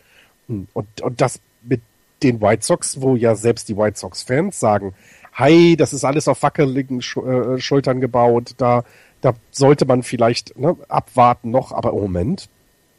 Und, 0.47 1.01
und 1.01 1.21
das 1.21 1.41
mit 1.63 1.81
den 2.23 2.41
White 2.41 2.65
Sox, 2.65 3.01
wo 3.01 3.17
ja 3.17 3.35
selbst 3.35 3.69
die 3.69 3.77
White 3.77 3.99
Sox-Fans 3.99 4.59
sagen, 4.59 4.95
hi, 5.33 5.77
das 5.77 5.93
ist 5.93 6.05
alles 6.05 6.29
auf 6.29 6.43
wackeligen 6.43 7.01
äh, 7.01 7.59
Schultern 7.59 8.01
gebaut, 8.01 8.55
da, 8.59 8.85
da 9.25 9.35
sollte 9.51 9.87
man 9.87 10.03
vielleicht 10.03 10.59
ne, 10.59 10.77
abwarten 10.89 11.51
noch, 11.51 11.73
aber 11.73 11.91
im 11.91 12.01
Moment 12.01 12.49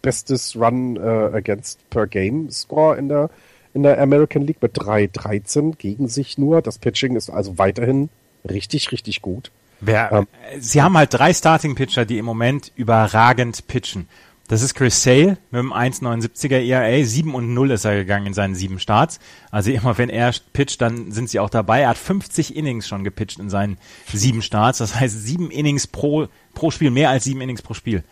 bestes 0.01 0.55
Run 0.55 0.97
äh, 0.97 0.99
against 0.99 1.87
per 1.89 2.07
Game 2.07 2.49
Score 2.51 2.97
in 2.97 3.09
der 3.09 3.29
in 3.73 3.83
der 3.83 3.99
American 4.01 4.41
League 4.41 4.61
mit 4.61 4.73
3-13 4.77 5.75
gegen 5.75 6.07
sich 6.07 6.37
nur. 6.37 6.61
Das 6.61 6.77
Pitching 6.77 7.17
ist 7.17 7.29
also 7.29 7.57
weiterhin 7.57 8.09
richtig, 8.49 8.93
richtig 8.93 9.21
gut. 9.21 9.51
Wer, 9.81 10.11
ähm, 10.13 10.27
Sie 10.59 10.81
haben 10.81 10.97
halt 10.97 11.13
drei 11.13 11.33
Starting 11.33 11.75
Pitcher, 11.75 12.05
die 12.05 12.17
im 12.17 12.23
Moment 12.23 12.71
überragend 12.75 13.67
pitchen. 13.67 14.07
Das 14.47 14.61
ist 14.61 14.75
Chris 14.75 15.01
Sale 15.01 15.37
mit 15.49 15.59
dem 15.59 15.73
1,79er 15.73 16.63
ERA. 16.63 17.03
7 17.03 17.33
und 17.33 17.55
0 17.55 17.71
ist 17.71 17.83
er 17.83 17.95
gegangen 17.95 18.27
in 18.27 18.33
seinen 18.35 18.53
sieben 18.53 18.79
Starts. 18.79 19.19
Also 19.49 19.71
immer 19.71 19.97
wenn 19.97 20.09
er 20.09 20.31
pitcht, 20.53 20.81
dann 20.81 21.11
sind 21.11 21.29
sie 21.29 21.39
auch 21.39 21.49
dabei. 21.49 21.81
Er 21.81 21.89
hat 21.89 21.97
50 21.97 22.55
Innings 22.55 22.87
schon 22.87 23.03
gepitcht 23.03 23.39
in 23.39 23.49
seinen 23.49 23.79
sieben 24.13 24.43
Starts. 24.43 24.77
Das 24.77 24.99
heißt 24.99 25.25
sieben 25.25 25.49
Innings 25.49 25.87
pro, 25.87 26.27
pro 26.53 26.69
Spiel, 26.69 26.91
mehr 26.91 27.09
als 27.09 27.23
sieben 27.23 27.41
Innings 27.41 27.63
pro 27.63 27.73
Spiel 27.73 28.03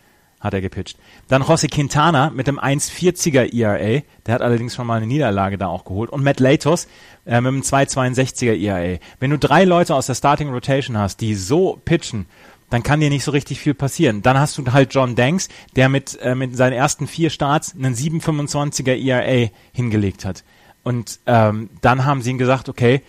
hat 0.44 0.52
er 0.52 0.60
gepitcht. 0.60 0.98
Dann 1.28 1.42
José 1.42 1.70
Quintana 1.70 2.28
mit 2.28 2.46
dem 2.46 2.60
1,40er 2.60 3.50
ERA. 3.54 4.02
Der 4.26 4.34
hat 4.34 4.42
allerdings 4.42 4.74
schon 4.74 4.86
mal 4.86 4.98
eine 4.98 5.06
Niederlage 5.06 5.56
da 5.56 5.68
auch 5.68 5.86
geholt. 5.86 6.10
Und 6.10 6.22
Matt 6.22 6.38
Latos 6.38 6.86
äh, 7.24 7.40
mit 7.40 7.50
dem 7.50 7.62
2,62er 7.62 8.54
ERA. 8.54 8.98
Wenn 9.20 9.30
du 9.30 9.38
drei 9.38 9.64
Leute 9.64 9.94
aus 9.94 10.06
der 10.06 10.14
Starting 10.14 10.50
Rotation 10.50 10.98
hast, 10.98 11.22
die 11.22 11.34
so 11.34 11.80
pitchen, 11.86 12.26
dann 12.74 12.82
kann 12.82 12.98
dir 12.98 13.08
nicht 13.08 13.22
so 13.22 13.30
richtig 13.30 13.60
viel 13.60 13.72
passieren. 13.72 14.20
Dann 14.22 14.36
hast 14.36 14.58
du 14.58 14.64
halt 14.72 14.92
John 14.92 15.14
Danks, 15.14 15.48
der 15.76 15.88
mit, 15.88 16.18
äh, 16.20 16.34
mit 16.34 16.56
seinen 16.56 16.72
ersten 16.72 17.06
vier 17.06 17.30
Starts 17.30 17.72
einen 17.72 17.94
7,25er 17.94 18.96
ERA 19.00 19.48
hingelegt 19.72 20.24
hat. 20.24 20.42
Und 20.82 21.20
ähm, 21.26 21.70
dann 21.82 22.04
haben 22.04 22.20
sie 22.20 22.32
ihm 22.32 22.38
gesagt, 22.38 22.68
okay, 22.68 23.00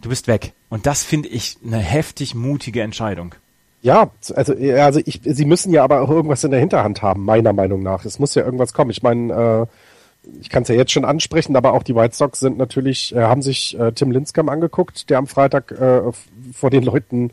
du 0.00 0.08
bist 0.08 0.26
weg. 0.26 0.52
Und 0.68 0.86
das 0.86 1.04
finde 1.04 1.28
ich 1.28 1.58
eine 1.64 1.78
heftig 1.78 2.34
mutige 2.34 2.82
Entscheidung. 2.82 3.36
Ja, 3.82 4.10
also, 4.34 4.52
also 4.54 5.00
ich, 5.04 5.20
sie 5.22 5.44
müssen 5.44 5.72
ja 5.72 5.84
aber 5.84 6.00
auch 6.00 6.10
irgendwas 6.10 6.42
in 6.42 6.50
der 6.50 6.58
Hinterhand 6.58 7.00
haben, 7.00 7.24
meiner 7.24 7.52
Meinung 7.52 7.84
nach. 7.84 8.04
Es 8.04 8.18
muss 8.18 8.34
ja 8.34 8.44
irgendwas 8.44 8.72
kommen. 8.72 8.90
Ich 8.90 9.04
meine, 9.04 9.68
äh, 10.26 10.30
ich 10.40 10.48
kann 10.48 10.64
es 10.64 10.70
ja 10.70 10.74
jetzt 10.74 10.90
schon 10.90 11.04
ansprechen, 11.04 11.54
aber 11.54 11.72
auch 11.72 11.84
die 11.84 11.94
White 11.94 12.16
Sox 12.16 12.40
sind 12.40 12.58
natürlich, 12.58 13.14
äh, 13.14 13.20
haben 13.20 13.42
sich 13.42 13.78
äh, 13.78 13.92
Tim 13.92 14.10
Linscomb 14.10 14.50
angeguckt, 14.50 15.08
der 15.08 15.18
am 15.18 15.28
Freitag 15.28 15.70
äh, 15.70 16.02
vor 16.52 16.70
den 16.70 16.82
Leuten 16.82 17.30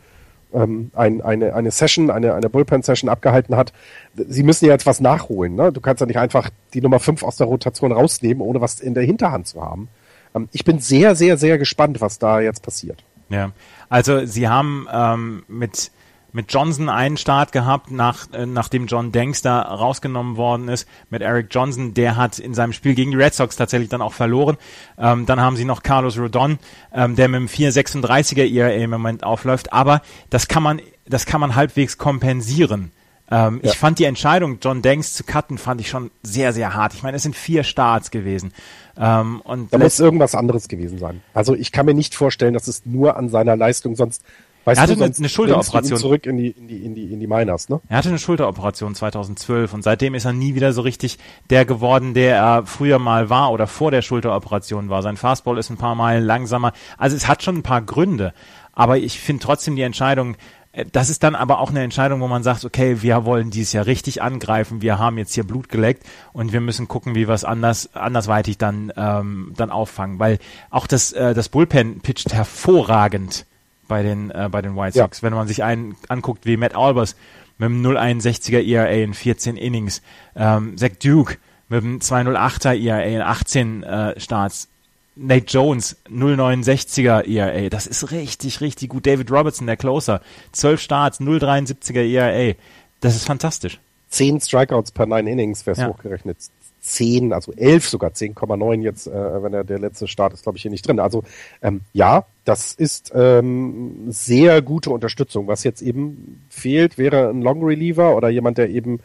ähm, 0.55 0.91
ein, 0.95 1.21
eine, 1.21 1.53
eine 1.53 1.71
Session, 1.71 2.09
eine, 2.09 2.33
eine 2.33 2.49
Bullpen-Session 2.49 3.09
abgehalten 3.09 3.55
hat. 3.55 3.73
Sie 4.15 4.43
müssen 4.43 4.65
ja 4.65 4.71
jetzt 4.71 4.85
was 4.85 5.01
nachholen. 5.01 5.55
Ne? 5.55 5.71
Du 5.71 5.81
kannst 5.81 6.01
ja 6.01 6.07
nicht 6.07 6.19
einfach 6.19 6.49
die 6.73 6.81
Nummer 6.81 6.99
5 6.99 7.23
aus 7.23 7.37
der 7.37 7.47
Rotation 7.47 7.91
rausnehmen, 7.91 8.41
ohne 8.41 8.61
was 8.61 8.79
in 8.79 8.93
der 8.93 9.03
Hinterhand 9.03 9.47
zu 9.47 9.61
haben. 9.61 9.89
Ähm, 10.33 10.49
ich 10.51 10.63
bin 10.65 10.79
sehr, 10.79 11.15
sehr, 11.15 11.37
sehr 11.37 11.57
gespannt, 11.57 12.01
was 12.01 12.19
da 12.19 12.39
jetzt 12.39 12.61
passiert. 12.61 13.03
Ja, 13.29 13.51
also 13.89 14.25
sie 14.25 14.47
haben 14.47 14.87
ähm, 14.91 15.43
mit 15.47 15.91
mit 16.35 16.51
Johnson 16.51 16.89
einen 16.89 17.15
Start 17.15 17.53
gehabt, 17.53 17.91
nach, 17.91 18.31
äh, 18.33 18.45
nachdem 18.45 18.87
John 18.87 19.13
Danks 19.13 19.41
da 19.41 19.61
rausgenommen 19.61 20.35
worden 20.35 20.67
ist. 20.67 20.85
Mit 21.09 21.21
Eric 21.21 21.47
Johnson, 21.49 21.93
der 21.93 22.17
hat 22.17 22.39
in 22.39 22.53
seinem 22.53 22.73
Spiel 22.73 22.93
gegen 22.93 23.11
die 23.11 23.17
Red 23.17 23.33
Sox 23.33 23.55
tatsächlich 23.55 23.87
dann 23.87 24.01
auch 24.01 24.11
verloren. 24.11 24.57
Ähm, 24.97 25.25
dann 25.25 25.39
haben 25.39 25.55
sie 25.55 25.63
noch 25.63 25.81
Carlos 25.81 26.19
Rodon, 26.19 26.59
ähm, 26.93 27.15
der 27.15 27.29
mit 27.29 27.39
dem 27.39 27.47
436er 27.47 28.53
ERA 28.53 28.71
im 28.71 28.89
Moment 28.89 29.23
aufläuft. 29.23 29.71
Aber 29.71 30.01
das 30.29 30.49
kann 30.49 30.61
man, 30.61 30.81
das 31.05 31.25
kann 31.25 31.39
man 31.39 31.55
halbwegs 31.55 31.97
kompensieren. 31.97 32.91
Ähm, 33.31 33.61
ja. 33.63 33.71
Ich 33.71 33.77
fand 33.77 33.97
die 33.99 34.03
Entscheidung, 34.03 34.57
John 34.61 34.81
Danks 34.81 35.13
zu 35.13 35.23
cutten, 35.23 35.57
fand 35.57 35.79
ich 35.79 35.87
schon 35.87 36.11
sehr, 36.21 36.51
sehr 36.51 36.73
hart. 36.73 36.93
Ich 36.93 37.01
meine, 37.01 37.15
es 37.15 37.23
sind 37.23 37.37
vier 37.37 37.63
Starts 37.63 38.11
gewesen. 38.11 38.51
Ähm, 38.97 39.39
und 39.39 39.73
da 39.73 39.77
muss 39.77 40.01
irgendwas 40.01 40.35
anderes 40.35 40.67
gewesen 40.67 40.99
sein. 40.99 41.21
Also 41.33 41.55
ich 41.55 41.71
kann 41.71 41.85
mir 41.85 41.93
nicht 41.93 42.13
vorstellen, 42.13 42.53
dass 42.53 42.67
es 42.67 42.85
nur 42.85 43.15
an 43.15 43.29
seiner 43.29 43.55
Leistung, 43.55 43.95
sonst 43.95 44.21
Weißt 44.65 44.79
er 44.79 44.83
hatte 44.83 44.95
du, 44.95 45.03
eine, 45.03 45.15
eine 45.15 45.29
Schulteroperation. 45.29 45.99
Zurück 45.99 46.25
in 46.25 46.37
die, 46.37 46.49
in 46.49 46.67
die, 46.67 46.77
in 46.77 46.95
die, 46.95 47.13
in 47.13 47.19
die 47.19 47.27
Miners, 47.27 47.69
ne? 47.69 47.79
Er 47.87 47.97
hatte 47.97 48.09
eine 48.09 48.17
Schulteroperation 48.17 48.95
2012 48.95 49.73
und 49.73 49.83
seitdem 49.83 50.15
ist 50.15 50.25
er 50.25 50.33
nie 50.33 50.55
wieder 50.55 50.73
so 50.73 50.81
richtig 50.81 51.19
der 51.51 51.65
geworden, 51.65 52.15
der 52.15 52.35
er 52.35 52.65
früher 52.65 52.97
mal 52.97 53.29
war 53.29 53.51
oder 53.51 53.67
vor 53.67 53.91
der 53.91 54.01
Schulteroperation 54.01 54.89
war. 54.89 55.03
Sein 55.03 55.17
Fastball 55.17 55.59
ist 55.59 55.69
ein 55.69 55.77
paar 55.77 55.93
Mal 55.93 56.21
langsamer. 56.21 56.73
Also 56.97 57.15
es 57.15 57.27
hat 57.27 57.43
schon 57.43 57.57
ein 57.57 57.63
paar 57.63 57.83
Gründe. 57.83 58.33
Aber 58.73 58.97
ich 58.97 59.19
finde 59.19 59.43
trotzdem 59.43 59.75
die 59.75 59.83
Entscheidung, 59.83 60.35
äh, 60.71 60.85
das 60.91 61.09
ist 61.09 61.21
dann 61.21 61.35
aber 61.35 61.59
auch 61.59 61.69
eine 61.69 61.83
Entscheidung, 61.83 62.19
wo 62.21 62.27
man 62.27 62.41
sagt, 62.41 62.65
okay, 62.65 63.03
wir 63.03 63.23
wollen 63.23 63.51
dieses 63.51 63.71
Jahr 63.73 63.85
richtig 63.85 64.23
angreifen, 64.23 64.81
wir 64.81 64.97
haben 64.97 65.19
jetzt 65.19 65.35
hier 65.35 65.45
Blut 65.45 65.69
geleckt 65.69 66.03
und 66.33 66.53
wir 66.53 66.61
müssen 66.61 66.87
gucken, 66.87 67.13
wie 67.13 67.27
wir 67.27 67.35
es 67.35 67.43
anders, 67.43 67.95
andersweitig 67.95 68.57
dann, 68.57 68.91
ähm, 68.97 69.53
dann 69.55 69.69
auffangen. 69.69 70.17
Weil 70.17 70.39
auch 70.71 70.87
das, 70.87 71.11
äh, 71.13 71.35
das 71.35 71.49
Bullpen 71.49 72.01
pitcht 72.01 72.33
hervorragend 72.33 73.45
bei 73.87 74.03
den, 74.03 74.31
äh, 74.31 74.49
bei 74.51 74.61
den 74.61 74.75
White 74.75 74.97
Sox. 74.97 75.19
Ja. 75.19 75.23
Wenn 75.23 75.33
man 75.33 75.47
sich 75.47 75.63
einen 75.63 75.95
anguckt 76.07 76.45
wie 76.45 76.57
Matt 76.57 76.75
Albers 76.75 77.15
mit 77.57 77.67
einem 77.67 77.85
0,61er 77.85 78.61
ERA 78.61 78.87
in 78.87 79.13
14 79.13 79.57
Innings, 79.57 80.01
ähm, 80.35 80.77
Zach 80.77 80.91
Duke 81.01 81.37
mit 81.69 81.83
einem 81.83 81.99
2,08er 81.99 82.75
ERA 82.75 83.01
in 83.01 83.21
18 83.21 83.83
äh, 83.83 84.19
Starts, 84.19 84.67
Nate 85.15 85.45
Jones 85.47 85.95
0,69er 86.09 87.25
ERA, 87.25 87.69
das 87.69 87.87
ist 87.87 88.11
richtig, 88.11 88.59
richtig 88.59 88.89
gut. 88.89 89.07
David 89.07 89.31
Robertson, 89.31 89.65
der 89.65 89.77
Closer, 89.77 90.21
12 90.51 90.81
Starts, 90.81 91.21
0,73er 91.21 92.03
ERA, 92.03 92.55
das 92.99 93.15
ist 93.15 93.25
fantastisch. 93.25 93.79
10 94.09 94.41
Strikeouts 94.41 94.91
per 94.91 95.05
9 95.05 95.25
Innings, 95.27 95.65
wäre 95.65 95.73
es 95.73 95.79
ja. 95.79 95.87
hochgerechnet. 95.87 96.37
10, 96.85 97.33
also 97.33 97.51
11 97.53 97.89
sogar, 97.89 98.11
10,9 98.11 98.81
jetzt, 98.81 99.07
äh, 99.07 99.43
wenn 99.43 99.53
er 99.53 99.63
der 99.63 99.79
letzte 99.79 100.07
Start 100.07 100.33
ist, 100.33 100.43
glaube 100.43 100.57
ich, 100.57 100.61
hier 100.61 100.71
nicht 100.71 100.87
drin. 100.87 100.99
Also 100.99 101.23
ähm, 101.61 101.81
ja, 101.93 102.25
das 102.43 102.73
ist 102.73 103.11
ähm, 103.15 104.05
sehr 104.09 104.61
gute 104.61 104.91
Unterstützung. 104.91 105.47
Was 105.47 105.63
jetzt 105.63 105.81
eben 105.81 106.45
fehlt, 106.49 106.97
wäre 106.97 107.29
ein 107.29 107.41
Long 107.41 107.63
Reliever 107.63 108.15
oder 108.15 108.29
jemand, 108.29 108.59
der 108.59 108.69
eben 108.69 108.99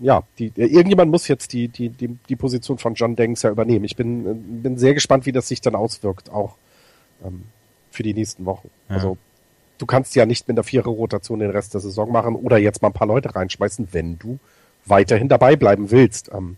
ja, 0.00 0.22
die, 0.38 0.52
irgendjemand 0.54 1.10
muss 1.10 1.28
jetzt 1.28 1.52
die, 1.52 1.68
die, 1.68 1.88
die, 1.88 2.16
die 2.28 2.36
Position 2.36 2.78
von 2.78 2.94
John 2.94 3.16
Denks 3.16 3.42
ja 3.42 3.50
übernehmen. 3.50 3.84
Ich 3.84 3.96
bin, 3.96 4.62
bin 4.62 4.76
sehr 4.76 4.94
gespannt, 4.94 5.26
wie 5.26 5.32
das 5.32 5.48
sich 5.48 5.60
dann 5.60 5.74
auswirkt, 5.74 6.30
auch 6.30 6.56
ähm, 7.24 7.44
für 7.90 8.02
die 8.02 8.14
nächsten 8.14 8.44
Wochen. 8.44 8.70
Ja. 8.88 8.96
Also 8.96 9.18
du 9.78 9.86
kannst 9.86 10.14
ja 10.14 10.26
nicht 10.26 10.46
mit 10.48 10.56
der 10.56 10.64
Vierer-Rotation 10.64 11.38
den 11.38 11.50
Rest 11.50 11.74
der 11.74 11.80
Saison 11.80 12.10
machen 12.10 12.34
oder 12.36 12.58
jetzt 12.58 12.82
mal 12.82 12.88
ein 12.88 12.94
paar 12.94 13.06
Leute 13.06 13.34
reinschmeißen, 13.34 13.88
wenn 13.92 14.18
du 14.18 14.38
weiterhin 14.84 15.28
dabei 15.28 15.56
bleiben 15.56 15.90
willst. 15.90 16.30
Ähm, 16.32 16.56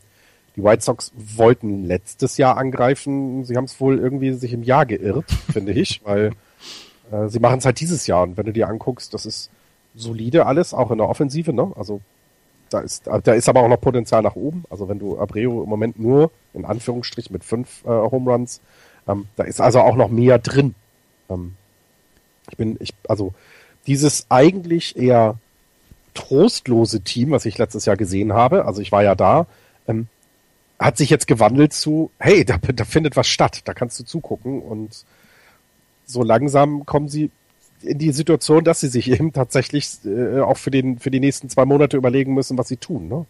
die 0.56 0.64
White 0.64 0.82
Sox 0.82 1.12
wollten 1.16 1.84
letztes 1.84 2.36
Jahr 2.36 2.56
angreifen. 2.56 3.44
Sie 3.44 3.56
haben 3.56 3.64
es 3.64 3.80
wohl 3.80 3.98
irgendwie 3.98 4.32
sich 4.32 4.52
im 4.52 4.62
Jahr 4.62 4.86
geirrt, 4.86 5.30
finde 5.52 5.72
ich, 5.72 6.00
weil 6.04 6.32
äh, 7.10 7.28
sie 7.28 7.40
machen 7.40 7.58
es 7.58 7.64
halt 7.64 7.80
dieses 7.80 8.06
Jahr. 8.06 8.22
Und 8.22 8.36
wenn 8.36 8.46
du 8.46 8.52
dir 8.52 8.68
anguckst, 8.68 9.14
das 9.14 9.26
ist 9.26 9.50
solide 9.94 10.46
alles, 10.46 10.74
auch 10.74 10.90
in 10.90 10.98
der 10.98 11.08
Offensive, 11.08 11.52
ne? 11.52 11.72
Also 11.76 12.00
da 12.70 12.80
ist, 12.80 13.06
da 13.06 13.32
ist 13.32 13.48
aber 13.48 13.62
auch 13.62 13.68
noch 13.68 13.80
Potenzial 13.80 14.22
nach 14.22 14.36
oben. 14.36 14.64
Also 14.70 14.88
wenn 14.88 14.98
du 14.98 15.18
Abreu 15.18 15.62
im 15.62 15.68
Moment 15.68 15.98
nur 15.98 16.30
in 16.54 16.64
Anführungsstrichen 16.64 17.32
mit 17.32 17.42
fünf 17.42 17.84
äh, 17.84 17.88
Home 17.88 18.30
Runs, 18.30 18.60
ähm, 19.08 19.26
da 19.36 19.44
ist 19.44 19.60
also 19.60 19.80
auch 19.80 19.96
noch 19.96 20.08
mehr 20.08 20.38
drin. 20.38 20.74
Ähm, 21.28 21.56
ich 22.50 22.56
bin, 22.56 22.76
ich, 22.80 22.94
also 23.08 23.34
dieses 23.86 24.26
eigentlich 24.28 24.96
eher 24.96 25.36
trostlose 26.14 27.00
Team, 27.00 27.30
was 27.30 27.44
ich 27.44 27.58
letztes 27.58 27.86
Jahr 27.86 27.96
gesehen 27.96 28.32
habe, 28.32 28.64
also 28.66 28.80
ich 28.82 28.92
war 28.92 29.02
ja 29.02 29.14
da, 29.14 29.46
ähm, 29.88 30.08
hat 30.80 30.96
sich 30.96 31.10
jetzt 31.10 31.26
gewandelt 31.26 31.74
zu, 31.74 32.10
hey, 32.18 32.44
da, 32.44 32.56
da 32.56 32.84
findet 32.84 33.14
was 33.14 33.28
statt, 33.28 33.60
da 33.66 33.74
kannst 33.74 34.00
du 34.00 34.04
zugucken 34.04 34.62
und 34.62 35.04
so 36.06 36.22
langsam 36.24 36.86
kommen 36.86 37.08
sie 37.08 37.30
in 37.82 37.98
die 37.98 38.12
Situation, 38.12 38.64
dass 38.64 38.80
sie 38.80 38.88
sich 38.88 39.10
eben 39.10 39.32
tatsächlich 39.32 39.98
äh, 40.04 40.40
auch 40.40 40.56
für, 40.56 40.70
den, 40.70 40.98
für 40.98 41.10
die 41.10 41.20
nächsten 41.20 41.48
zwei 41.48 41.64
Monate 41.66 41.96
überlegen 41.96 42.34
müssen, 42.34 42.58
was 42.58 42.68
sie 42.68 42.78
tun. 42.78 43.08
Ne? 43.08 43.26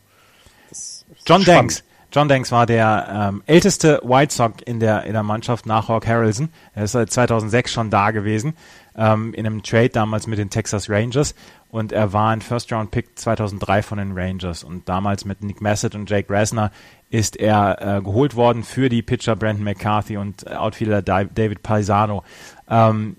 John 1.27 1.43
spannend. 1.43 1.49
Danks. 1.49 1.85
John 2.13 2.29
Danks 2.29 2.51
war 2.51 2.67
der 2.67 3.31
ähm, 3.31 3.43
älteste 3.47 4.01
White 4.03 4.35
Sox 4.35 4.63
in 4.65 4.81
der, 4.81 5.05
in 5.05 5.13
der 5.13 5.23
Mannschaft 5.23 5.67
nach 5.67 5.89
Hawk 5.89 6.07
Harrelson. 6.09 6.49
Er 6.75 6.85
ist 6.85 6.93
seit 6.93 7.13
2006 7.13 7.73
schon 7.73 7.91
da 7.91 8.11
gewesen, 8.11 8.55
ähm, 8.97 9.35
in 9.35 9.47
einem 9.47 9.63
Trade 9.63 9.91
damals 9.91 10.27
mit 10.27 10.39
den 10.39 10.51
Texas 10.51 10.89
Rangers. 10.89 11.35
Und 11.69 11.93
er 11.93 12.13
war 12.13 12.31
ein 12.31 12.41
First-Round-Pick 12.41 13.19
2003 13.19 13.83
von 13.83 13.99
den 13.99 14.13
Rangers. 14.13 14.65
Und 14.65 14.89
damals 14.89 15.25
mit 15.25 15.43
Nick 15.43 15.61
Massett 15.61 15.95
und 15.95 16.11
Jake 16.11 16.33
Rasner 16.33 16.73
ist 17.11 17.37
er 17.37 17.99
äh, 17.99 18.03
geholt 18.03 18.35
worden 18.35 18.65
für 18.65 18.89
die 18.89 19.03
Pitcher 19.03 19.37
Brandon 19.37 19.65
McCarthy 19.65 20.17
und 20.17 20.51
Outfielder 20.51 21.03
David 21.03 21.63
Paisano. 21.63 22.25
Ähm, 22.69 23.17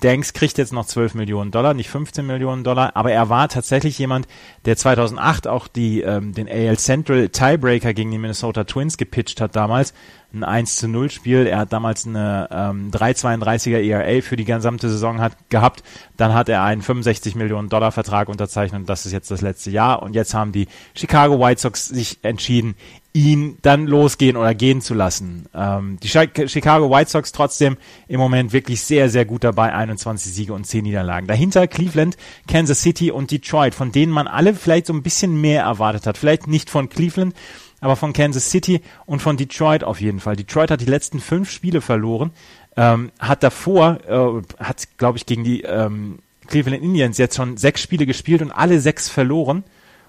Danks 0.00 0.32
kriegt 0.32 0.58
jetzt 0.58 0.72
noch 0.72 0.86
12 0.86 1.14
Millionen 1.14 1.50
Dollar, 1.50 1.72
nicht 1.72 1.88
15 1.88 2.26
Millionen 2.26 2.64
Dollar, 2.64 2.94
aber 2.96 3.12
er 3.12 3.28
war 3.28 3.48
tatsächlich 3.48 3.98
jemand, 3.98 4.26
der 4.64 4.76
2008 4.76 5.48
auch 5.48 5.68
die, 5.68 6.02
ähm, 6.02 6.34
den 6.34 6.48
AL 6.48 6.76
Central 6.76 7.28
Tiebreaker 7.30 7.94
gegen 7.94 8.10
die 8.10 8.18
Minnesota 8.18 8.64
Twins 8.64 8.96
gepitcht 8.96 9.40
hat 9.40 9.56
damals. 9.56 9.94
Ein 10.34 10.44
1 10.44 10.76
zu 10.76 10.88
0 10.88 11.10
Spiel. 11.10 11.46
Er 11.46 11.58
hat 11.58 11.72
damals 11.72 12.06
eine 12.06 12.48
ähm, 12.50 12.90
3,32er 12.90 13.78
ERA 13.78 14.20
für 14.20 14.36
die 14.36 14.44
gesamte 14.44 14.90
Saison 14.90 15.20
hat, 15.20 15.32
gehabt. 15.48 15.82
Dann 16.16 16.34
hat 16.34 16.48
er 16.48 16.62
einen 16.62 16.82
65 16.82 17.36
Millionen 17.36 17.68
Dollar 17.70 17.92
Vertrag 17.92 18.28
unterzeichnet 18.28 18.88
das 18.88 19.06
ist 19.06 19.12
jetzt 19.12 19.30
das 19.30 19.40
letzte 19.40 19.70
Jahr. 19.70 20.02
Und 20.02 20.14
jetzt 20.14 20.34
haben 20.34 20.52
die 20.52 20.68
Chicago 20.94 21.40
White 21.40 21.60
Sox 21.60 21.86
sich 21.86 22.18
entschieden, 22.22 22.74
ihn 23.16 23.56
dann 23.62 23.86
losgehen 23.86 24.36
oder 24.36 24.54
gehen 24.54 24.82
zu 24.82 24.92
lassen. 24.92 25.46
Ähm, 25.54 25.98
die 26.02 26.08
Chicago 26.08 26.90
White 26.90 27.10
Sox 27.10 27.32
trotzdem 27.32 27.78
im 28.08 28.20
Moment 28.20 28.52
wirklich 28.52 28.82
sehr, 28.82 29.08
sehr 29.08 29.24
gut 29.24 29.42
dabei, 29.42 29.72
21 29.72 30.32
Siege 30.32 30.52
und 30.52 30.66
10 30.66 30.84
Niederlagen. 30.84 31.26
Dahinter 31.26 31.66
Cleveland, 31.66 32.18
Kansas 32.46 32.82
City 32.82 33.10
und 33.10 33.30
Detroit, 33.30 33.74
von 33.74 33.90
denen 33.90 34.12
man 34.12 34.26
alle 34.26 34.54
vielleicht 34.54 34.86
so 34.86 34.92
ein 34.92 35.02
bisschen 35.02 35.40
mehr 35.40 35.62
erwartet 35.62 36.06
hat. 36.06 36.18
Vielleicht 36.18 36.46
nicht 36.46 36.68
von 36.68 36.90
Cleveland, 36.90 37.34
aber 37.80 37.96
von 37.96 38.12
Kansas 38.12 38.50
City 38.50 38.82
und 39.06 39.22
von 39.22 39.38
Detroit 39.38 39.82
auf 39.82 39.98
jeden 39.98 40.20
Fall. 40.20 40.36
Detroit 40.36 40.70
hat 40.70 40.82
die 40.82 40.86
letzten 40.86 41.20
fünf 41.20 41.50
Spiele 41.50 41.80
verloren, 41.80 42.32
ähm, 42.76 43.12
hat 43.18 43.42
davor, 43.42 43.98
äh, 44.06 44.62
hat 44.62 44.88
glaube 44.98 45.16
ich 45.16 45.24
gegen 45.24 45.42
die 45.42 45.62
ähm, 45.62 46.18
Cleveland 46.48 46.82
Indians 46.82 47.16
jetzt 47.16 47.36
schon 47.36 47.56
sechs 47.56 47.80
Spiele 47.80 48.04
gespielt 48.04 48.42
und 48.42 48.52
alle 48.52 48.78
sechs 48.78 49.08
verloren. 49.08 49.64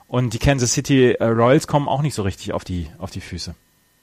Und 0.08 0.34
die 0.34 0.40
Kansas 0.40 0.74
City 0.74 1.12
äh, 1.12 1.26
Royals 1.26 1.68
kommen 1.68 1.88
auch 1.88 2.02
nicht 2.02 2.14
so 2.14 2.24
richtig 2.24 2.54
auf 2.54 2.64
die, 2.64 2.88
auf 2.98 3.12
die 3.12 3.22
Füße. 3.22 3.56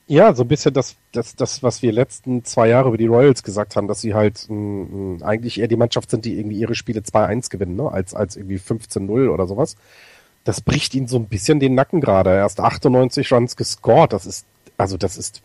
Ja, 0.06 0.34
so 0.34 0.42
ein 0.42 0.48
bisschen 0.48 0.74
das, 0.74 0.96
das, 1.12 1.34
das, 1.34 1.62
was 1.62 1.80
wir 1.80 1.90
letzten 1.90 2.44
zwei 2.44 2.68
Jahre 2.68 2.88
über 2.88 2.98
die 2.98 3.06
Royals 3.06 3.42
gesagt 3.42 3.74
haben, 3.74 3.88
dass 3.88 4.02
sie 4.02 4.12
halt 4.12 4.46
mh, 4.50 5.24
eigentlich 5.24 5.58
eher 5.58 5.68
die 5.68 5.76
Mannschaft 5.76 6.10
sind, 6.10 6.26
die 6.26 6.38
irgendwie 6.38 6.58
ihre 6.58 6.74
Spiele 6.74 7.00
2-1 7.00 7.48
gewinnen, 7.48 7.76
ne? 7.76 7.90
als, 7.90 8.12
als 8.12 8.36
irgendwie 8.36 8.58
15-0 8.58 9.30
oder 9.30 9.46
sowas. 9.46 9.76
Das 10.44 10.60
bricht 10.60 10.94
ihnen 10.94 11.08
so 11.08 11.16
ein 11.16 11.26
bisschen 11.26 11.58
den 11.58 11.74
Nacken 11.74 12.02
gerade. 12.02 12.30
Erst 12.30 12.60
98 12.60 13.32
Runs 13.32 13.56
gescored. 13.56 14.12
Das 14.12 14.26
ist, 14.26 14.44
also 14.76 14.98
das 14.98 15.16
ist, 15.16 15.40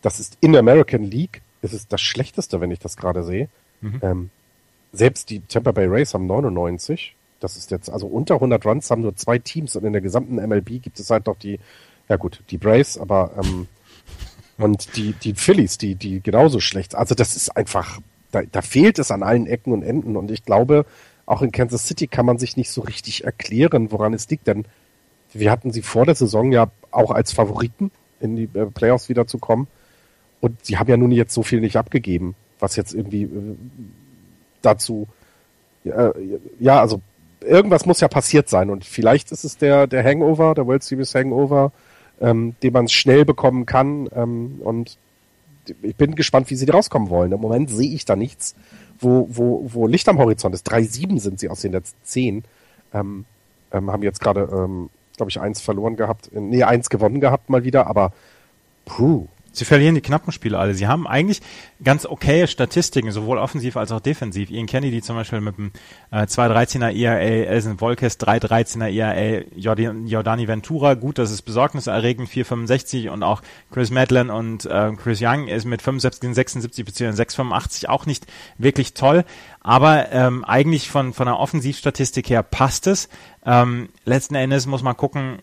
das 0.00 0.20
ist 0.20 0.38
in 0.40 0.52
der 0.52 0.60
American 0.60 1.02
League. 1.02 1.42
Das 1.60 1.72
ist 1.72 1.92
das 1.92 2.00
Schlechteste, 2.00 2.60
wenn 2.60 2.70
ich 2.70 2.78
das 2.78 2.96
gerade 2.96 3.24
sehe. 3.24 3.48
Mhm. 3.80 4.00
Ähm, 4.02 4.30
selbst 4.92 5.28
die 5.30 5.40
Tampa 5.40 5.72
Bay 5.72 5.86
Rays 5.86 6.14
haben 6.14 6.28
99 6.28 7.16
das 7.40 7.56
ist 7.56 7.70
jetzt, 7.70 7.90
also 7.90 8.06
unter 8.06 8.34
100 8.34 8.64
Runs 8.64 8.90
haben 8.90 9.02
nur 9.02 9.16
zwei 9.16 9.38
Teams 9.38 9.76
und 9.76 9.84
in 9.84 9.92
der 9.92 10.02
gesamten 10.02 10.36
MLB 10.36 10.82
gibt 10.82 10.98
es 10.98 11.10
halt 11.10 11.26
noch 11.26 11.36
die, 11.36 11.58
ja 12.08 12.16
gut, 12.16 12.42
die 12.50 12.58
Braves, 12.58 12.98
aber 12.98 13.32
ähm, 13.42 13.68
und 14.58 14.96
die, 14.96 15.12
die 15.12 15.34
Phillies, 15.34 15.76
die, 15.78 15.96
die 15.96 16.22
genauso 16.22 16.60
schlecht. 16.60 16.94
Also 16.94 17.14
das 17.14 17.36
ist 17.36 17.56
einfach, 17.56 18.00
da, 18.30 18.42
da 18.42 18.62
fehlt 18.62 18.98
es 18.98 19.10
an 19.10 19.22
allen 19.22 19.46
Ecken 19.46 19.72
und 19.72 19.82
Enden 19.82 20.16
und 20.16 20.30
ich 20.30 20.44
glaube, 20.44 20.86
auch 21.26 21.42
in 21.42 21.52
Kansas 21.52 21.86
City 21.86 22.06
kann 22.06 22.24
man 22.24 22.38
sich 22.38 22.56
nicht 22.56 22.70
so 22.70 22.80
richtig 22.80 23.24
erklären, 23.24 23.92
woran 23.92 24.14
es 24.14 24.28
liegt, 24.30 24.46
denn 24.46 24.64
wir 25.32 25.50
hatten 25.50 25.72
sie 25.72 25.82
vor 25.82 26.06
der 26.06 26.14
Saison 26.14 26.52
ja 26.52 26.70
auch 26.90 27.10
als 27.10 27.32
Favoriten 27.32 27.90
in 28.20 28.36
die 28.36 28.48
äh, 28.54 28.66
Playoffs 28.66 29.08
wiederzukommen 29.08 29.66
und 30.40 30.64
sie 30.64 30.78
haben 30.78 30.88
ja 30.88 30.96
nun 30.96 31.12
jetzt 31.12 31.34
so 31.34 31.42
viel 31.42 31.60
nicht 31.60 31.76
abgegeben, 31.76 32.34
was 32.58 32.76
jetzt 32.76 32.94
irgendwie 32.94 33.24
äh, 33.24 33.56
dazu 34.62 35.06
äh, 35.84 36.12
ja, 36.58 36.80
also 36.80 37.02
irgendwas 37.40 37.86
muss 37.86 38.00
ja 38.00 38.08
passiert 38.08 38.48
sein 38.48 38.70
und 38.70 38.84
vielleicht 38.84 39.32
ist 39.32 39.44
es 39.44 39.56
der, 39.58 39.86
der 39.86 40.04
Hangover, 40.04 40.54
der 40.54 40.66
World 40.66 40.82
Series 40.82 41.14
Hangover, 41.14 41.72
ähm, 42.20 42.54
den 42.62 42.72
man 42.72 42.88
schnell 42.88 43.24
bekommen 43.24 43.66
kann 43.66 44.08
ähm, 44.14 44.60
und 44.62 44.98
ich 45.82 45.96
bin 45.96 46.14
gespannt, 46.14 46.50
wie 46.50 46.54
sie 46.54 46.68
rauskommen 46.68 47.10
wollen. 47.10 47.32
Im 47.32 47.40
Moment 47.40 47.70
sehe 47.70 47.92
ich 47.92 48.04
da 48.04 48.16
nichts, 48.16 48.54
wo, 49.00 49.28
wo, 49.30 49.68
wo 49.72 49.86
Licht 49.86 50.08
am 50.08 50.18
Horizont 50.18 50.54
ist. 50.54 50.70
3-7 50.70 51.18
sind 51.20 51.40
sie 51.40 51.48
aus 51.48 51.60
den 51.60 51.72
letzten 51.72 51.98
10. 52.04 52.44
Ähm, 52.94 53.24
ähm, 53.72 53.90
haben 53.90 54.02
jetzt 54.02 54.20
gerade, 54.20 54.48
ähm, 54.52 54.90
glaube 55.16 55.30
ich, 55.30 55.40
eins 55.40 55.60
verloren 55.60 55.96
gehabt. 55.96 56.30
Nee, 56.32 56.62
eins 56.62 56.88
gewonnen 56.88 57.20
gehabt 57.20 57.50
mal 57.50 57.64
wieder, 57.64 57.86
aber 57.86 58.12
puh, 58.84 59.26
Sie 59.56 59.64
verlieren 59.64 59.94
die 59.94 60.00
knappen 60.00 60.32
Spiele 60.32 60.58
alle. 60.58 60.74
Sie 60.74 60.86
haben 60.86 61.06
eigentlich 61.06 61.40
ganz 61.82 62.04
okaye 62.04 62.46
Statistiken, 62.46 63.10
sowohl 63.10 63.38
offensiv 63.38 63.76
als 63.76 63.90
auch 63.90 64.00
defensiv. 64.00 64.50
Ian 64.50 64.66
Kennedy 64.66 65.00
zum 65.00 65.16
Beispiel 65.16 65.40
mit 65.40 65.56
dem 65.56 65.72
äh, 66.10 66.22
2-13er 66.22 66.94
ERA, 66.94 67.18
Elsen 67.18 67.78
Volkes 67.78 68.20
3-13er 68.20 68.88
ERA, 68.88 69.44
Jordani 69.56 70.48
Ventura, 70.48 70.94
gut, 70.94 71.18
das 71.18 71.30
ist 71.30 71.42
besorgniserregend, 71.42 72.28
4,65 72.28 73.08
und 73.08 73.22
auch 73.22 73.42
Chris 73.72 73.90
Madlen 73.90 74.30
und 74.30 74.66
äh, 74.66 74.92
Chris 74.92 75.20
Young 75.22 75.48
ist 75.48 75.64
mit 75.64 75.80
75, 75.80 76.34
76 76.34 76.84
bzw. 76.84 77.22
6,85 77.22 77.88
auch 77.88 78.06
nicht 78.06 78.26
wirklich 78.58 78.94
toll. 78.94 79.24
Aber 79.60 80.12
ähm, 80.12 80.44
eigentlich 80.44 80.90
von, 80.90 81.12
von 81.12 81.26
der 81.26 81.38
Offensivstatistik 81.38 82.30
her 82.30 82.42
passt 82.42 82.86
es. 82.86 83.08
Ähm, 83.44 83.88
letzten 84.04 84.34
Endes 84.34 84.66
muss 84.66 84.82
man 84.82 84.96
gucken, 84.96 85.38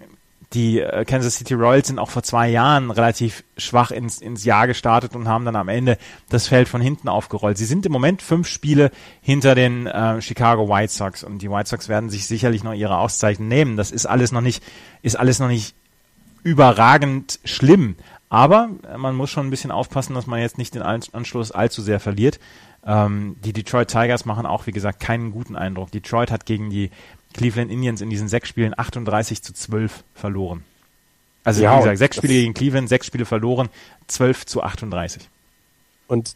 die 0.54 0.80
äh, 0.80 1.06
Kansas 1.06 1.36
City 1.36 1.54
Royals 1.54 1.88
sind 1.88 2.00
auch 2.00 2.10
vor 2.10 2.24
zwei 2.24 2.50
Jahren 2.50 2.92
relativ 2.92 3.44
schwach 3.58 3.92
ins, 3.92 4.22
ins 4.22 4.46
Jahr 4.46 4.68
gestartet 4.68 5.16
und 5.16 5.28
haben 5.28 5.46
dann 5.46 5.56
am 5.56 5.70
Ende 5.70 5.98
das 6.30 6.48
Feld 6.48 6.68
von 6.68 6.82
hinten 6.82 7.08
aufgerollt. 7.10 7.58
Sie 7.58 7.66
sind 7.66 7.86
im 7.86 7.92
Moment 7.92 8.22
fünf 8.22 8.48
Spiele 8.48 8.92
hinter 9.22 9.56
den 9.56 9.88
äh, 9.88 10.22
Chicago 10.22 10.70
White 10.70 10.94
Sox 10.94 11.24
und 11.24 11.42
die 11.42 11.50
White 11.50 11.70
Sox 11.70 11.90
werden 11.90 12.10
sich 12.10 12.28
sicherlich 12.28 12.64
noch 12.64 12.74
ihre 12.74 12.98
Auszeichnung 12.98 13.48
nehmen. 13.48 13.78
Das 13.78 13.92
ist 13.92 14.06
alles 14.06 14.32
noch 14.32 14.42
nicht, 14.42 14.64
ist 15.02 15.16
alles 15.16 15.40
noch 15.40 15.48
nicht 15.48 15.76
überragend 16.44 17.40
schlimm. 17.46 17.96
Aber 18.30 18.70
man 18.98 19.16
muss 19.16 19.30
schon 19.30 19.46
ein 19.46 19.52
bisschen 19.52 19.70
aufpassen, 19.70 20.16
dass 20.16 20.26
man 20.26 20.40
jetzt 20.40 20.58
nicht 20.58 20.74
den 20.74 20.82
Anschluss 20.82 21.52
allzu 21.52 21.84
sehr 21.84 22.00
verliert. 22.00 22.40
Ähm, 22.86 23.36
die 23.46 23.54
Detroit 23.54 23.90
Tigers 23.90 24.26
machen 24.26 24.46
auch, 24.46 24.66
wie 24.66 24.72
gesagt, 24.72 25.00
keinen 25.00 25.32
guten 25.32 25.56
Eindruck. 25.56 25.92
Detroit 25.92 26.32
hat 26.32 26.46
gegen 26.46 26.70
die 26.70 26.90
Cleveland 27.34 27.72
Indians 27.72 28.02
in 28.02 28.10
diesen 28.10 28.28
sechs 28.28 28.50
Spielen 28.50 28.74
38 28.78 29.42
zu 29.42 29.54
12 29.54 30.04
verloren. 30.14 30.64
Also 31.44 31.62
ja, 31.62 31.76
wie 31.76 31.80
gesagt, 31.80 31.98
sechs 31.98 32.18
Spiele 32.18 32.34
gegen 32.34 32.54
Cleveland, 32.54 32.90
sechs 32.90 33.08
Spiele 33.08 33.26
verloren, 33.26 33.70
12 34.08 34.46
zu 34.46 34.64
38. 34.64 35.28
Und 36.08 36.36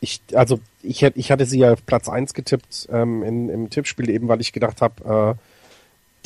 ich, 0.00 0.20
also 0.34 0.60
ich, 0.82 1.02
hätte, 1.02 1.18
ich 1.18 1.30
hatte 1.30 1.46
sie 1.46 1.58
ja 1.58 1.72
auf 1.72 1.84
Platz 1.84 2.08
1 2.08 2.34
getippt 2.34 2.88
ähm, 2.90 3.22
in, 3.22 3.48
im 3.48 3.70
Tippspiel 3.70 4.08
eben, 4.08 4.28
weil 4.28 4.40
ich 4.40 4.52
gedacht 4.52 4.80
habe, 4.80 5.36
äh, 5.36 5.42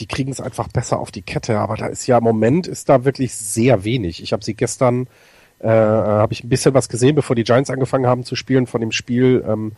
die 0.01 0.07
kriegen 0.07 0.33
es 0.33 0.41
einfach 0.41 0.69
besser 0.69 0.99
auf 0.99 1.11
die 1.11 1.23
Kette. 1.23 1.59
Aber 1.59 1.77
da 1.77 1.87
ist 1.87 2.07
ja 2.07 2.19
im 2.19 2.25
Moment 2.25 2.67
ist 2.67 2.89
da 2.89 3.05
wirklich 3.05 3.35
sehr 3.35 3.85
wenig. 3.85 4.23
Ich 4.23 4.33
habe 4.33 4.45
sie 4.45 4.55
gestern, 4.55 5.07
äh, 5.61 5.69
habe 5.69 6.33
ich 6.33 6.45
ein 6.45 6.49
bisschen 6.49 6.75
was 6.75 6.89
gesehen, 6.89 7.15
bevor 7.15 7.37
die 7.37 7.45
Giants 7.45 7.71
angefangen 7.71 8.07
haben 8.07 8.25
zu 8.25 8.37
spielen 8.37 8.67
von 8.67 8.81
dem 8.81 8.93
Spiel. 8.93 9.45
Ähm, 9.47 9.73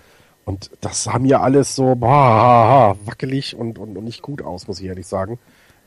und 0.45 0.71
das 0.81 1.05
sah 1.05 1.19
mir 1.19 1.41
alles 1.41 1.77
so 1.77 1.95
boah, 1.95 2.97
wackelig 3.05 3.55
und, 3.57 3.79
und, 3.79 3.97
und 3.97 4.05
nicht 4.05 4.23
gut 4.23 4.43
aus, 4.43 4.67
muss 4.67 4.81
ich 4.81 4.87
ehrlich 4.87 5.07
sagen. 5.07 5.39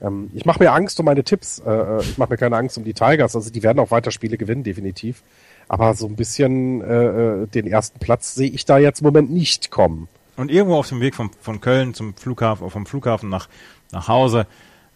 Ähm, 0.02 0.30
ich 0.34 0.46
mache 0.46 0.64
mir 0.64 0.72
Angst 0.72 1.00
um 1.00 1.06
meine 1.06 1.24
Tipps. 1.24 1.60
Äh, 1.60 1.72
äh 1.72 2.02
ich 2.02 2.18
mache 2.18 2.32
mir 2.32 2.38
keine 2.38 2.58
Angst 2.58 2.78
um 2.78 2.84
die 2.84 2.94
Tigers. 2.94 3.36
Also 3.36 3.50
die 3.50 3.64
werden 3.64 3.80
auch 3.80 3.92
weiter 3.92 4.12
Spiele 4.12 4.38
gewinnen, 4.38 4.64
definitiv. 4.64 5.24
Aber 5.68 5.94
so 5.94 6.08
ein 6.08 6.16
bisschen 6.16 6.82
äh, 6.82 7.44
äh, 7.44 7.48
den 7.48 7.68
ersten 7.68 8.00
Platz 8.00 8.36
sehe 8.36 8.50
ich 8.50 8.66
da 8.66 8.78
jetzt 8.78 9.02
im 9.02 9.06
Moment 9.06 9.32
nicht 9.32 9.72
kommen. 9.72 10.08
Und 10.38 10.52
irgendwo 10.52 10.76
auf 10.76 10.90
dem 10.90 11.00
Weg 11.00 11.16
vom, 11.16 11.32
von 11.40 11.62
Köln 11.62 11.94
zum 11.94 12.16
Flughafen, 12.16 12.70
vom 12.70 12.86
Flughafen 12.86 13.30
nach, 13.30 13.48
nach 13.92 14.08
Hause, 14.08 14.48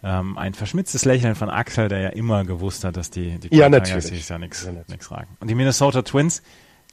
ähm, 0.04 0.38
ein 0.38 0.54
verschmitztes 0.54 1.06
Lächeln 1.06 1.36
von 1.36 1.50
Axel, 1.50 1.88
der 1.88 2.00
ja 2.00 2.10
immer 2.10 2.46
gewusst 2.46 2.84
hat, 2.84 2.98
dass 2.98 3.10
die, 3.10 3.40
die 3.40 3.56
ja, 3.56 3.70
Tigers 3.70 4.08
sich 4.08 4.28
ja 4.28 4.38
nichts 4.38 4.66
ja, 4.66 5.16
ragen. 5.16 5.38
Und 5.40 5.50
die 5.50 5.56
Minnesota 5.56 6.02
Twins, 6.02 6.42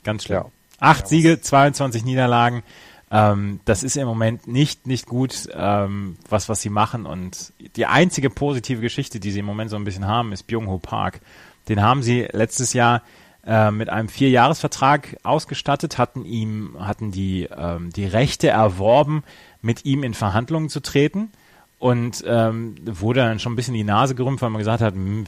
ganz 0.04 0.24
schlimm. 0.24 0.38
Ja. 0.38 0.50
Acht 0.78 1.08
Siege, 1.08 1.40
22 1.40 2.04
Niederlagen. 2.04 2.62
Ähm, 3.10 3.60
das 3.64 3.82
ist 3.82 3.96
im 3.96 4.06
Moment 4.06 4.46
nicht, 4.46 4.86
nicht 4.86 5.06
gut, 5.06 5.48
ähm, 5.54 6.16
was, 6.28 6.48
was 6.48 6.60
sie 6.60 6.70
machen. 6.70 7.06
Und 7.06 7.52
die 7.76 7.86
einzige 7.86 8.30
positive 8.30 8.80
Geschichte, 8.80 9.20
die 9.20 9.30
sie 9.30 9.40
im 9.40 9.46
Moment 9.46 9.70
so 9.70 9.76
ein 9.76 9.84
bisschen 9.84 10.06
haben, 10.06 10.32
ist 10.32 10.44
Byung-Ho 10.44 10.78
Park. 10.78 11.20
Den 11.68 11.82
haben 11.82 12.02
sie 12.02 12.28
letztes 12.32 12.72
Jahr 12.72 13.02
äh, 13.46 13.70
mit 13.70 13.88
einem 13.88 14.08
Vierjahresvertrag 14.08 15.18
ausgestattet, 15.22 15.98
hatten 15.98 16.24
ihm, 16.24 16.76
hatten 16.80 17.12
die, 17.12 17.48
ähm, 17.56 17.90
die 17.92 18.06
Rechte 18.06 18.48
erworben, 18.48 19.22
mit 19.62 19.84
ihm 19.84 20.02
in 20.02 20.14
Verhandlungen 20.14 20.68
zu 20.68 20.80
treten. 20.80 21.30
und 21.78 22.24
ähm, 22.26 22.74
wurde 22.86 23.20
dann 23.20 23.38
schon 23.38 23.52
ein 23.52 23.56
bisschen 23.56 23.74
die 23.74 23.84
Nase 23.84 24.14
gerümpft, 24.14 24.42
weil 24.42 24.50
man 24.50 24.60
gesagt 24.60 24.80
hat, 24.80 24.94
hm, 24.94 25.26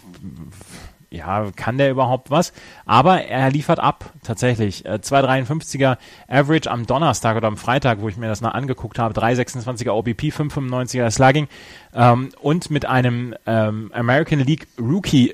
ja, 1.10 1.50
kann 1.56 1.78
der 1.78 1.90
überhaupt 1.90 2.30
was? 2.30 2.52
Aber 2.84 3.22
er 3.22 3.50
liefert 3.50 3.80
ab, 3.80 4.12
tatsächlich. 4.22 4.84
Äh, 4.84 4.98
2,53er 5.02 5.96
Average 6.28 6.70
am 6.70 6.86
Donnerstag 6.86 7.36
oder 7.36 7.48
am 7.48 7.56
Freitag, 7.56 8.00
wo 8.00 8.08
ich 8.08 8.18
mir 8.18 8.28
das 8.28 8.40
mal 8.40 8.50
angeguckt 8.50 8.98
habe. 8.98 9.18
3,26er 9.18 9.90
OBP, 9.90 10.30
5,95er 10.30 11.10
Slugging 11.10 11.48
ähm, 11.94 12.30
und 12.40 12.70
mit 12.70 12.84
einem 12.84 13.34
ähm, 13.46 13.90
American 13.94 14.40
League 14.40 14.68
Rookie 14.78 15.32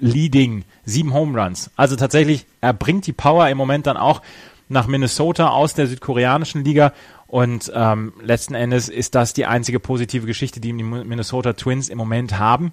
Leading 0.00 0.64
sieben 0.84 1.14
Home 1.14 1.40
Runs. 1.40 1.70
Also 1.76 1.94
tatsächlich, 1.94 2.46
er 2.60 2.72
bringt 2.72 3.06
die 3.06 3.12
Power 3.12 3.48
im 3.48 3.56
Moment 3.56 3.86
dann 3.86 3.96
auch 3.96 4.22
nach 4.68 4.88
Minnesota 4.88 5.50
aus 5.50 5.74
der 5.74 5.86
südkoreanischen 5.86 6.64
Liga 6.64 6.92
und 7.28 7.70
ähm, 7.74 8.12
letzten 8.20 8.54
Endes 8.54 8.88
ist 8.88 9.14
das 9.14 9.32
die 9.32 9.46
einzige 9.46 9.78
positive 9.78 10.26
Geschichte, 10.26 10.60
die 10.60 10.72
die 10.72 10.82
Minnesota 10.82 11.52
Twins 11.52 11.88
im 11.88 11.98
Moment 11.98 12.38
haben 12.38 12.72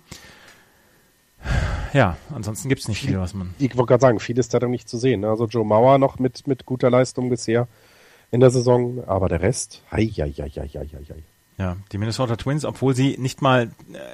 ja, 1.93 2.17
ansonsten 2.34 2.69
gibt 2.69 2.82
es 2.82 2.88
nicht 2.88 3.02
viel, 3.02 3.19
was 3.19 3.34
man. 3.34 3.54
Ich 3.60 3.75
wollte 3.75 3.89
gerade 3.89 4.02
sagen, 4.02 4.19
viel 4.19 4.38
ist 4.38 4.54
da 4.54 4.60
dann 4.60 4.71
nicht 4.71 4.89
zu 4.89 4.97
sehen. 4.97 5.21
Ne? 5.21 5.30
Also 5.30 5.45
Joe 5.45 5.65
Mauer 5.65 5.97
noch 5.97 6.19
mit, 6.19 6.47
mit 6.47 6.65
guter 6.65 6.89
Leistung 6.89 7.30
bisher 7.30 7.67
in 8.32 8.39
der 8.39 8.52
Saison, 8.52 9.04
aber 9.08 9.28
der 9.28 9.41
Rest, 9.41 9.84
hei, 9.91 10.06
hei, 10.06 10.32
hei, 10.32 10.49
hei, 10.49 10.67
hei, 10.67 10.88
hei. 10.93 11.23
Ja, 11.58 11.75
die 11.91 11.97
Minnesota 11.97 12.38
Twins, 12.38 12.63
obwohl 12.63 12.95
sie 12.95 13.17
nicht 13.17 13.41
mal 13.41 13.71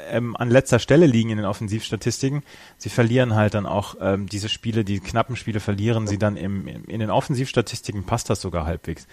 ähm, 0.09 0.35
an 0.35 0.49
letzter 0.49 0.79
Stelle 0.79 1.05
liegen 1.05 1.29
in 1.29 1.37
den 1.37 1.45
Offensivstatistiken, 1.45 2.41
sie 2.79 2.89
verlieren 2.89 3.35
halt 3.35 3.53
dann 3.53 3.67
auch 3.67 3.95
ähm, 4.01 4.25
diese 4.25 4.49
Spiele, 4.49 4.83
die 4.83 4.99
knappen 4.99 5.35
Spiele 5.35 5.59
verlieren 5.59 6.07
sie 6.07 6.17
dann 6.17 6.37
im, 6.37 6.67
im 6.67 6.85
in 6.85 6.99
den 6.99 7.11
Offensivstatistiken 7.11 8.03
passt 8.03 8.31
das 8.31 8.41
sogar 8.41 8.65
halbwegs. 8.65 9.05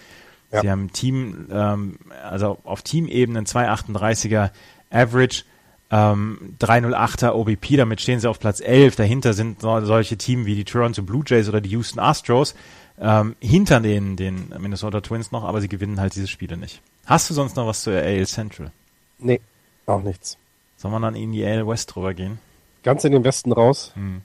Ja. 0.50 0.62
Sie 0.62 0.70
haben 0.70 0.92
Team, 0.92 1.48
ähm, 1.50 1.98
also 2.22 2.56
auf 2.64 2.80
Teamebene 2.80 3.40
238er 3.40 4.50
Average, 4.90 5.44
ähm, 5.92 6.56
308er 6.58 7.32
OBP, 7.32 7.76
damit 7.76 8.00
stehen 8.00 8.18
sie 8.18 8.28
auf 8.28 8.40
Platz 8.40 8.60
11. 8.60 8.96
Dahinter 8.96 9.34
sind 9.34 9.60
so, 9.60 9.84
solche 9.84 10.16
Teams 10.16 10.46
wie 10.46 10.54
die 10.54 10.64
Toronto 10.64 11.02
Blue 11.02 11.22
Jays 11.24 11.48
oder 11.48 11.60
die 11.60 11.68
Houston 11.70 12.00
Astros 12.00 12.54
ähm, 12.98 13.36
hinter 13.40 13.78
den, 13.80 14.16
den 14.16 14.52
Minnesota 14.58 15.02
Twins 15.02 15.32
noch, 15.32 15.44
aber 15.44 15.60
sie 15.60 15.68
gewinnen 15.68 16.00
halt 16.00 16.14
diese 16.14 16.28
Spiele 16.28 16.56
nicht. 16.56 16.80
Hast 17.04 17.28
du 17.28 17.34
sonst 17.34 17.56
noch 17.56 17.66
was 17.66 17.82
zur 17.82 17.92
AL 17.92 18.26
Central? 18.26 18.72
Nee, 19.18 19.40
auch 19.84 20.02
nichts. 20.02 20.38
Soll 20.78 20.90
man 20.90 21.02
dann 21.02 21.14
in 21.14 21.30
die 21.30 21.44
AL 21.44 21.68
West 21.68 21.94
drüber 21.94 22.14
gehen? 22.14 22.38
Ganz 22.82 23.04
in 23.04 23.12
den 23.12 23.22
Westen 23.22 23.52
raus? 23.52 23.92
Hm. 23.94 24.22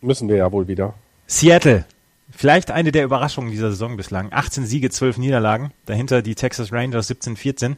Müssen 0.00 0.28
wir 0.28 0.36
ja 0.36 0.50
wohl 0.50 0.66
wieder. 0.66 0.94
Seattle. 1.26 1.84
Vielleicht 2.30 2.70
eine 2.70 2.92
der 2.92 3.04
Überraschungen 3.04 3.50
dieser 3.50 3.70
Saison 3.70 3.96
bislang. 3.96 4.32
18 4.32 4.64
Siege, 4.64 4.90
12 4.90 5.18
Niederlagen. 5.18 5.70
Dahinter 5.84 6.22
die 6.22 6.34
Texas 6.34 6.72
Rangers 6.72 7.10
17-14 7.10 7.76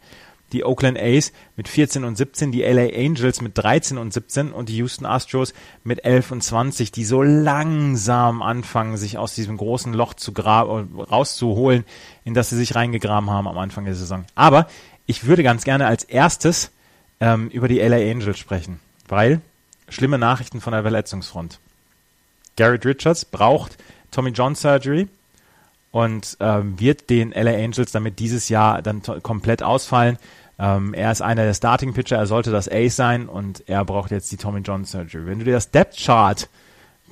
die 0.53 0.65
Oakland 0.65 0.99
A's 0.99 1.33
mit 1.57 1.69
14 1.69 2.05
und 2.05 2.17
17, 2.17 2.53
die 2.53 2.63
LA 2.63 2.95
Angels 2.95 3.41
mit 3.41 3.59
13 3.59 3.99
und 3.99 4.13
17 4.13 4.53
und 4.53 4.69
die 4.69 4.77
Houston 4.77 5.05
Astros 5.05 5.55
mit 5.83 6.05
11 6.05 6.31
und 6.33 6.43
20, 6.43 6.93
die 6.93 7.05
so 7.05 7.23
langsam 7.23 8.43
anfangen, 8.43 8.97
sich 8.97 9.19
aus 9.19 9.35
diesem 9.35 9.57
großen 9.57 9.93
Loch 9.93 10.15
zu 10.15 10.33
rauszuholen, 10.33 11.85
in 12.25 12.35
das 12.35 12.51
sie 12.51 12.57
sich 12.57 12.75
reingegraben 12.75 13.31
haben 13.31 13.49
am 13.49 13.59
Anfang 13.59 13.85
der 13.85 13.95
Saison. 13.95 14.25
Aber 14.35 14.69
ich 15.07 15.27
würde 15.27 15.43
ganz 15.43 15.65
gerne 15.65 15.87
als 15.87 16.05
erstes 16.05 16.71
ähm, 17.21 17.49
über 17.49 17.69
die 17.69 17.79
LA 17.79 17.97
Angels 17.97 18.39
sprechen, 18.39 18.81
weil 19.09 19.41
schlimme 19.89 20.19
Nachrichten 20.19 20.61
von 20.61 20.73
der 20.73 20.83
Verletzungsfront. 20.83 21.59
Garrett 22.57 22.87
Richards 22.87 23.25
braucht 23.25 23.77
Tommy 24.11 24.31
John 24.31 24.55
Surgery 24.55 25.09
und 25.97 26.37
ähm, 26.41 26.79
wird 26.79 27.09
den 27.09 27.31
LA 27.31 27.53
Angels 27.53 27.91
damit 27.91 28.19
dieses 28.19 28.51
Jahr 28.51 28.83
dann 28.83 29.01
komplett 29.23 29.63
ausfallen. 29.63 30.19
Ähm, 30.59 30.93
er 30.93 31.11
ist 31.11 31.23
einer 31.23 31.45
der 31.45 31.55
Starting 31.55 31.95
Pitcher, 31.95 32.19
er 32.19 32.27
sollte 32.27 32.51
das 32.51 32.69
Ace 32.71 32.95
sein 32.95 33.31
und 33.31 33.67
er 33.67 33.83
braucht 33.83 34.11
jetzt 34.11 34.31
die 34.31 34.37
Tommy 34.37 34.61
John 34.61 34.85
Surgery. 34.85 35.25
Wenn 35.25 35.39
du 35.39 35.47
dir 35.47 35.55
das 35.55 35.71
Depth 35.71 35.97
Chart 35.97 36.51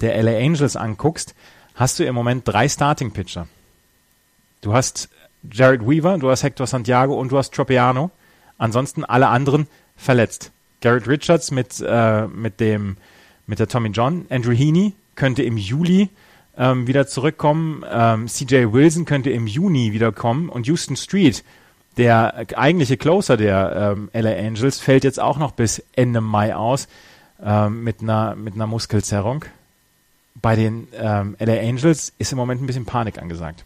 der 0.02 0.22
LA 0.22 0.36
Angels 0.36 0.76
anguckst, 0.76 1.34
hast 1.74 1.98
du 1.98 2.04
im 2.04 2.14
Moment 2.14 2.46
drei 2.46 2.68
Starting 2.68 3.10
Pitcher. 3.10 3.48
Du 4.60 4.74
hast 4.74 5.08
Jared 5.50 5.88
Weaver, 5.88 6.18
du 6.18 6.30
hast 6.30 6.42
Hector 6.42 6.66
Santiago 6.66 7.18
und 7.18 7.32
du 7.32 7.38
hast 7.38 7.54
Tropiano. 7.54 8.10
Ansonsten 8.58 9.02
alle 9.02 9.28
anderen 9.28 9.66
verletzt. 9.96 10.52
Garrett 10.82 11.08
Richards 11.08 11.50
mit, 11.50 11.80
äh, 11.80 12.26
mit 12.26 12.60
dem, 12.60 12.98
mit 13.46 13.60
der 13.60 13.66
Tommy 13.68 13.88
John. 13.88 14.26
Andrew 14.28 14.52
Heaney 14.52 14.92
könnte 15.14 15.42
im 15.42 15.56
Juli 15.56 16.10
ähm, 16.56 16.86
wieder 16.86 17.06
zurückkommen. 17.06 17.84
Ähm, 17.90 18.28
CJ 18.28 18.72
Wilson 18.72 19.04
könnte 19.04 19.30
im 19.30 19.46
Juni 19.46 19.92
wiederkommen 19.92 20.48
und 20.48 20.66
Houston 20.66 20.96
Street, 20.96 21.44
der 21.96 22.46
eigentliche 22.56 22.96
Closer 22.96 23.36
der 23.36 23.96
ähm, 23.96 24.10
LA 24.12 24.32
Angels, 24.36 24.80
fällt 24.80 25.04
jetzt 25.04 25.20
auch 25.20 25.38
noch 25.38 25.52
bis 25.52 25.82
Ende 25.94 26.20
Mai 26.20 26.54
aus 26.54 26.88
ähm, 27.42 27.84
mit 27.84 28.00
einer 28.00 28.34
mit 28.34 28.54
einer 28.54 28.66
Muskelzerrung. 28.66 29.44
Bei 30.34 30.56
den 30.56 30.88
ähm, 30.94 31.36
LA 31.38 31.60
Angels 31.60 32.12
ist 32.18 32.32
im 32.32 32.38
Moment 32.38 32.62
ein 32.62 32.66
bisschen 32.66 32.86
Panik 32.86 33.20
angesagt. 33.20 33.64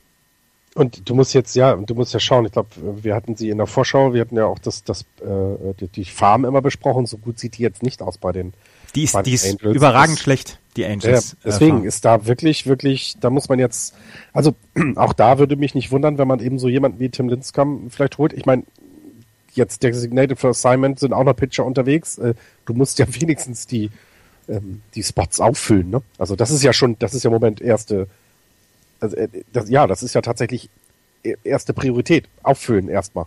Und 0.74 1.09
du 1.09 1.14
musst 1.14 1.35
jetzt, 1.35 1.57
ja, 1.57 1.74
du 1.74 1.94
musst 1.94 2.14
ja 2.14 2.20
schauen, 2.20 2.46
ich 2.46 2.53
glaube, 2.53 2.68
wir 3.03 3.14
hatten 3.14 3.35
sie 3.35 3.51
in 3.51 3.59
der 3.59 3.66
Vorschau, 3.66 4.14
wir 4.14 4.20
hatten 4.20 4.37
ja 4.37 4.46
auch 4.46 4.61
das, 4.61 4.85
das, 4.85 5.03
äh, 5.20 5.74
die, 5.81 5.88
die 5.88 6.05
Farm 6.05 6.44
immer 6.44 6.62
besprochen, 6.62 7.07
so 7.07 7.18
gut 7.18 7.38
sieht 7.38 7.59
die 7.59 7.62
jetzt 7.62 7.83
nicht 7.83 8.01
aus 8.01 8.18
bei 8.18 8.31
den 8.31 8.53
Die 8.94 9.03
ist, 9.03 9.16
die 9.24 9.33
ist 9.33 9.61
überragend 9.62 10.18
das, 10.18 10.22
schlecht 10.22 10.61
die 10.78 10.86
Angels. 10.86 11.32
Ja, 11.32 11.38
deswegen 11.44 11.84
ist 11.84 12.04
da 12.04 12.26
wirklich, 12.26 12.66
wirklich, 12.66 13.16
da 13.20 13.30
muss 13.30 13.48
man 13.48 13.58
jetzt, 13.58 13.94
also 14.32 14.54
auch 14.96 15.12
da 15.12 15.38
würde 15.38 15.56
mich 15.56 15.74
nicht 15.74 15.90
wundern, 15.90 16.16
wenn 16.18 16.28
man 16.28 16.40
eben 16.40 16.58
so 16.58 16.68
jemanden 16.68 17.00
wie 17.00 17.10
Tim 17.10 17.28
Linscomb 17.28 17.92
vielleicht 17.92 18.16
holt. 18.18 18.32
Ich 18.32 18.46
meine, 18.46 18.62
jetzt 19.52 19.82
Designated 19.82 20.38
for 20.38 20.50
Assignment 20.50 20.98
sind 20.98 21.12
auch 21.12 21.24
noch 21.24 21.34
Pitcher 21.34 21.66
unterwegs. 21.66 22.16
Äh, 22.18 22.34
du 22.64 22.74
musst 22.74 22.98
ja 22.98 23.06
wenigstens 23.20 23.66
die, 23.66 23.90
ähm, 24.48 24.80
die 24.94 25.02
Spots 25.02 25.40
auffüllen, 25.40 25.90
ne? 25.90 26.02
Also 26.16 26.36
das 26.36 26.50
ist 26.50 26.62
ja 26.62 26.72
schon, 26.72 26.98
das 26.98 27.12
ist 27.12 27.24
ja 27.24 27.28
im 27.28 27.34
Moment 27.34 27.60
erste, 27.60 28.06
also, 29.00 29.16
äh, 29.16 29.28
das, 29.52 29.68
ja, 29.68 29.86
das 29.86 30.02
ist 30.02 30.14
ja 30.14 30.22
tatsächlich 30.22 30.70
e-, 31.24 31.36
erste 31.44 31.74
Priorität. 31.74 32.28
Auffüllen 32.42 32.88
erstmal. 32.88 33.26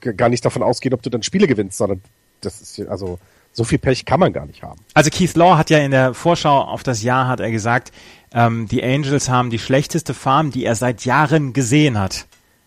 Gar 0.00 0.28
nicht 0.28 0.44
davon 0.44 0.62
ausgehen, 0.62 0.94
ob 0.94 1.02
du 1.02 1.10
dann 1.10 1.22
Spiele 1.22 1.46
gewinnst, 1.46 1.76
sondern 1.76 2.00
das 2.40 2.60
ist 2.60 2.78
ja, 2.78 2.86
also 2.86 3.18
so 3.52 3.64
viel 3.64 3.78
Pech 3.78 4.04
kann 4.04 4.20
man 4.20 4.32
gar 4.32 4.46
nicht 4.46 4.62
haben. 4.62 4.80
Also 4.94 5.10
Keith 5.10 5.34
Law 5.34 5.56
hat 5.56 5.70
ja 5.70 5.78
in 5.78 5.90
der 5.90 6.14
Vorschau 6.14 6.62
auf 6.62 6.82
das 6.82 7.02
Jahr 7.02 7.28
hat 7.28 7.40
er 7.40 7.50
gesagt, 7.50 7.92
ähm, 8.32 8.66
die 8.68 8.82
Angels 8.82 9.28
haben 9.28 9.50
die 9.50 9.58
schlechteste 9.58 10.14
Farm, 10.14 10.50
die 10.50 10.64
er 10.64 10.74
seit 10.74 11.04
Jahren 11.04 11.52
gesehen 11.52 11.98
hat. 11.98 12.26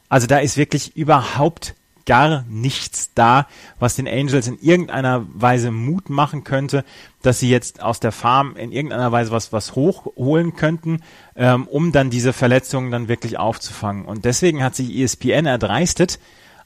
Also 0.10 0.28
da 0.28 0.38
ist 0.38 0.58
wirklich 0.58 0.96
überhaupt 0.96 1.76
gar 2.06 2.44
nichts 2.48 3.12
da, 3.16 3.48
was 3.80 3.96
den 3.96 4.08
Angels 4.08 4.48
in 4.48 4.60
irgendeiner 4.60 5.26
Weise 5.34 5.72
Mut 5.72 6.10
machen 6.10 6.44
könnte, 6.44 6.86
dass 7.24 7.40
sie 7.40 7.50
jetzt 7.50 7.82
aus 7.82 8.00
der 8.00 8.12
Farm 8.12 8.56
in 8.56 8.72
irgendeiner 8.72 9.12
Weise 9.12 9.32
was, 9.32 9.52
was 9.52 9.76
hochholen 9.76 10.56
könnten, 10.56 11.02
ähm, 11.36 11.68
um 11.68 11.92
dann 11.92 12.12
diese 12.12 12.32
Verletzungen 12.32 12.92
dann 12.92 13.08
wirklich 13.08 13.40
aufzufangen. 13.40 14.06
Und 14.06 14.26
deswegen 14.26 14.64
hat 14.64 14.76
sich 14.76 14.96
ESPN 14.96 15.48
erdreistet, 15.48 16.20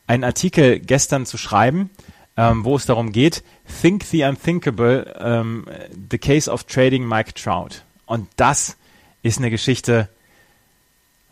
einen 0.07 0.23
Artikel 0.23 0.79
gestern 0.79 1.25
zu 1.25 1.37
schreiben, 1.37 1.89
ähm, 2.39 2.63
wo 2.63 2.77
es 2.77 2.85
darum 2.85 3.11
geht, 3.11 3.43
Think 3.81 4.05
the 4.05 4.23
Unthinkable, 4.23 5.13
ähm, 5.19 5.65
The 6.09 6.17
Case 6.17 6.49
of 6.49 6.63
Trading 6.63 7.05
Mike 7.05 7.33
Trout. 7.33 7.83
Und 8.05 8.29
das 8.37 8.77
ist 9.23 9.39
eine 9.39 9.49
Geschichte, 9.49 10.07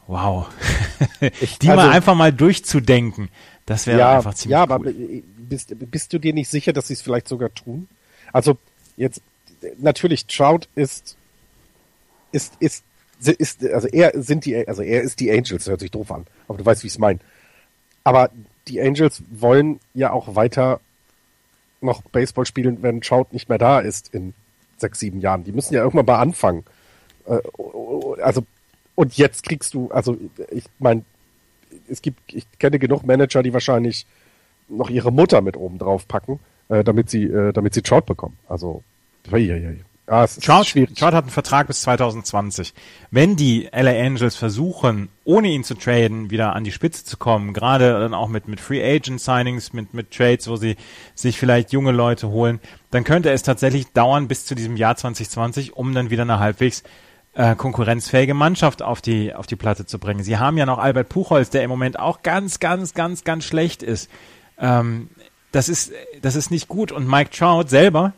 wow, 0.08 0.48
ich, 1.40 1.60
die 1.60 1.70
also, 1.70 1.82
mal 1.82 1.92
einfach 1.92 2.14
mal 2.14 2.34
durchzudenken. 2.34 3.30
Das 3.66 3.88
wäre 3.88 4.00
ja, 4.00 4.18
einfach 4.18 4.34
ziemlich 4.34 4.52
Ja, 4.52 4.64
cool. 4.64 4.72
aber 4.72 4.92
bist, 5.38 5.74
bist 5.90 6.12
du 6.12 6.20
dir 6.20 6.34
nicht 6.34 6.50
sicher, 6.50 6.74
dass 6.74 6.88
sie 6.88 6.94
es 6.94 7.02
vielleicht 7.02 7.30
sogar 7.30 7.54
tun? 7.54 7.88
Also 8.34 8.58
jetzt 8.98 9.22
natürlich 9.78 10.26
Trout 10.26 10.68
ist 10.76 11.16
ist 12.34 12.54
ist 12.60 12.84
ist 13.22 13.66
also 13.66 13.88
er 13.88 14.12
sind 14.22 14.46
die 14.46 14.68
also 14.68 14.82
er 14.82 15.02
ist 15.02 15.22
die 15.22 15.32
Angels 15.32 15.68
hört 15.68 15.80
sich 15.80 15.92
doof 15.92 16.12
an, 16.12 16.28
aber 16.50 16.58
du 16.58 16.66
weißt, 16.66 16.84
wie 16.84 16.88
ich 16.88 16.94
es 16.94 17.00
meine. 17.00 17.20
Aber 18.04 18.30
die 18.68 18.82
Angels 18.82 19.24
wollen 19.30 19.80
ja 19.94 20.12
auch 20.12 20.36
weiter 20.36 20.82
noch 21.82 22.02
Baseball 22.04 22.46
spielen, 22.46 22.82
wenn 22.82 23.02
Trout 23.02 23.28
nicht 23.32 23.50
mehr 23.50 23.58
da 23.58 23.80
ist 23.80 24.14
in 24.14 24.34
sechs, 24.78 25.00
sieben 25.00 25.20
Jahren. 25.20 25.44
Die 25.44 25.52
müssen 25.52 25.74
ja 25.74 25.82
irgendwann 25.84 26.06
mal 26.06 26.22
anfangen. 26.22 26.64
Äh, 27.26 27.40
also, 28.22 28.46
und 28.96 29.18
jetzt 29.18 29.44
kriegst 29.44 29.74
du, 29.74 29.90
also 29.92 30.18
ich 30.50 30.66
meine, 30.80 31.04
es 31.88 32.02
gibt, 32.02 32.20
ich 32.34 32.46
kenne 32.60 32.80
genug 32.80 33.04
Manager, 33.04 33.44
die 33.44 33.54
wahrscheinlich 33.54 34.06
noch 34.70 34.90
ihre 34.90 35.12
Mutter 35.12 35.42
mit 35.42 35.56
oben 35.56 35.78
drauf 35.78 36.08
packen, 36.08 36.40
äh, 36.70 36.84
damit 36.84 37.10
sie, 37.10 37.24
äh, 37.24 37.54
damit 37.54 37.74
sie 37.74 37.82
Trout 37.82 38.02
bekommen. 38.02 38.38
Also, 38.48 38.84
hei, 39.32 39.46
hei, 39.46 39.78
hei. 40.10 40.14
Ah, 40.14 40.28
Trout, 40.28 40.64
Trout 40.96 41.14
hat 41.14 41.24
einen 41.24 41.30
Vertrag 41.30 41.68
bis 41.68 41.82
2020. 41.82 42.74
Wenn 43.12 43.36
die 43.36 43.70
LA 43.72 43.92
Angels 43.92 44.36
versuchen, 44.36 45.10
ohne 45.24 45.50
ihn 45.50 45.64
zu 45.64 45.76
traden, 45.76 46.30
wieder 46.30 46.56
an 46.56 46.64
die 46.64 46.72
Spitze 46.72 47.04
zu 47.04 47.18
kommen, 47.18 47.54
gerade 47.54 48.00
dann 48.00 48.14
auch 48.14 48.30
mit, 48.30 48.48
mit 48.48 48.60
Free 48.60 48.84
Agent 48.84 49.22
Signings, 49.22 49.74
mit, 49.74 49.94
mit 49.94 50.12
Trades, 50.12 50.48
wo 50.48 50.56
sie 50.56 50.78
sich 51.16 51.38
vielleicht 51.38 51.74
junge 51.74 51.92
Leute 51.92 52.30
holen, 52.30 52.60
dann 52.92 53.04
könnte 53.04 53.32
es 53.32 53.44
tatsächlich 53.44 53.92
dauern 53.92 54.28
bis 54.28 54.46
zu 54.46 54.56
diesem 54.56 54.78
Jahr 54.78 54.96
2020, 54.96 55.74
um 55.74 55.94
dann 55.94 56.10
wieder 56.10 56.24
eine 56.24 56.40
halbwegs 56.40 56.84
äh, 57.34 57.56
konkurrenzfähige 57.56 58.34
Mannschaft 58.34 58.82
auf 58.82 59.02
die, 59.02 59.34
auf 59.34 59.46
die 59.46 59.56
Platte 59.56 59.86
zu 59.86 60.00
bringen. 60.00 60.24
Sie 60.24 60.38
haben 60.38 60.58
ja 60.58 60.66
noch 60.66 60.80
Albert 60.80 61.10
Puchholz, 61.10 61.50
der 61.50 61.64
im 61.64 61.70
Moment 61.70 62.00
auch 62.00 62.24
ganz, 62.24 62.60
ganz, 62.60 62.94
ganz, 62.94 63.24
ganz 63.24 63.44
schlecht 63.44 63.84
ist. 63.84 64.10
Ähm, 64.58 65.10
das 65.52 65.70
ist, 65.70 65.92
das 66.22 66.36
ist 66.36 66.50
nicht 66.50 66.68
gut. 66.68 66.92
Und 66.92 67.08
Mike 67.08 67.30
Trout 67.32 67.68
selber 67.68 68.14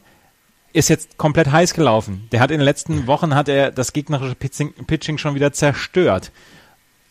ist 0.74 0.89
jetzt 0.89 1.17
komplett 1.17 1.51
heiß 1.51 1.74
gelaufen. 1.74 2.28
Der 2.32 2.39
hat 2.39 2.51
in 2.51 2.59
den 2.59 2.65
letzten 2.65 3.07
Wochen 3.07 3.36
hat 3.36 3.49
er 3.49 3.72
das 3.72 3.93
gegnerische 3.93 4.36
Pitching, 4.36 4.74
Pitching 4.86 5.17
schon 5.17 5.36
wieder 5.36 5.51
zerstört. 5.51 6.32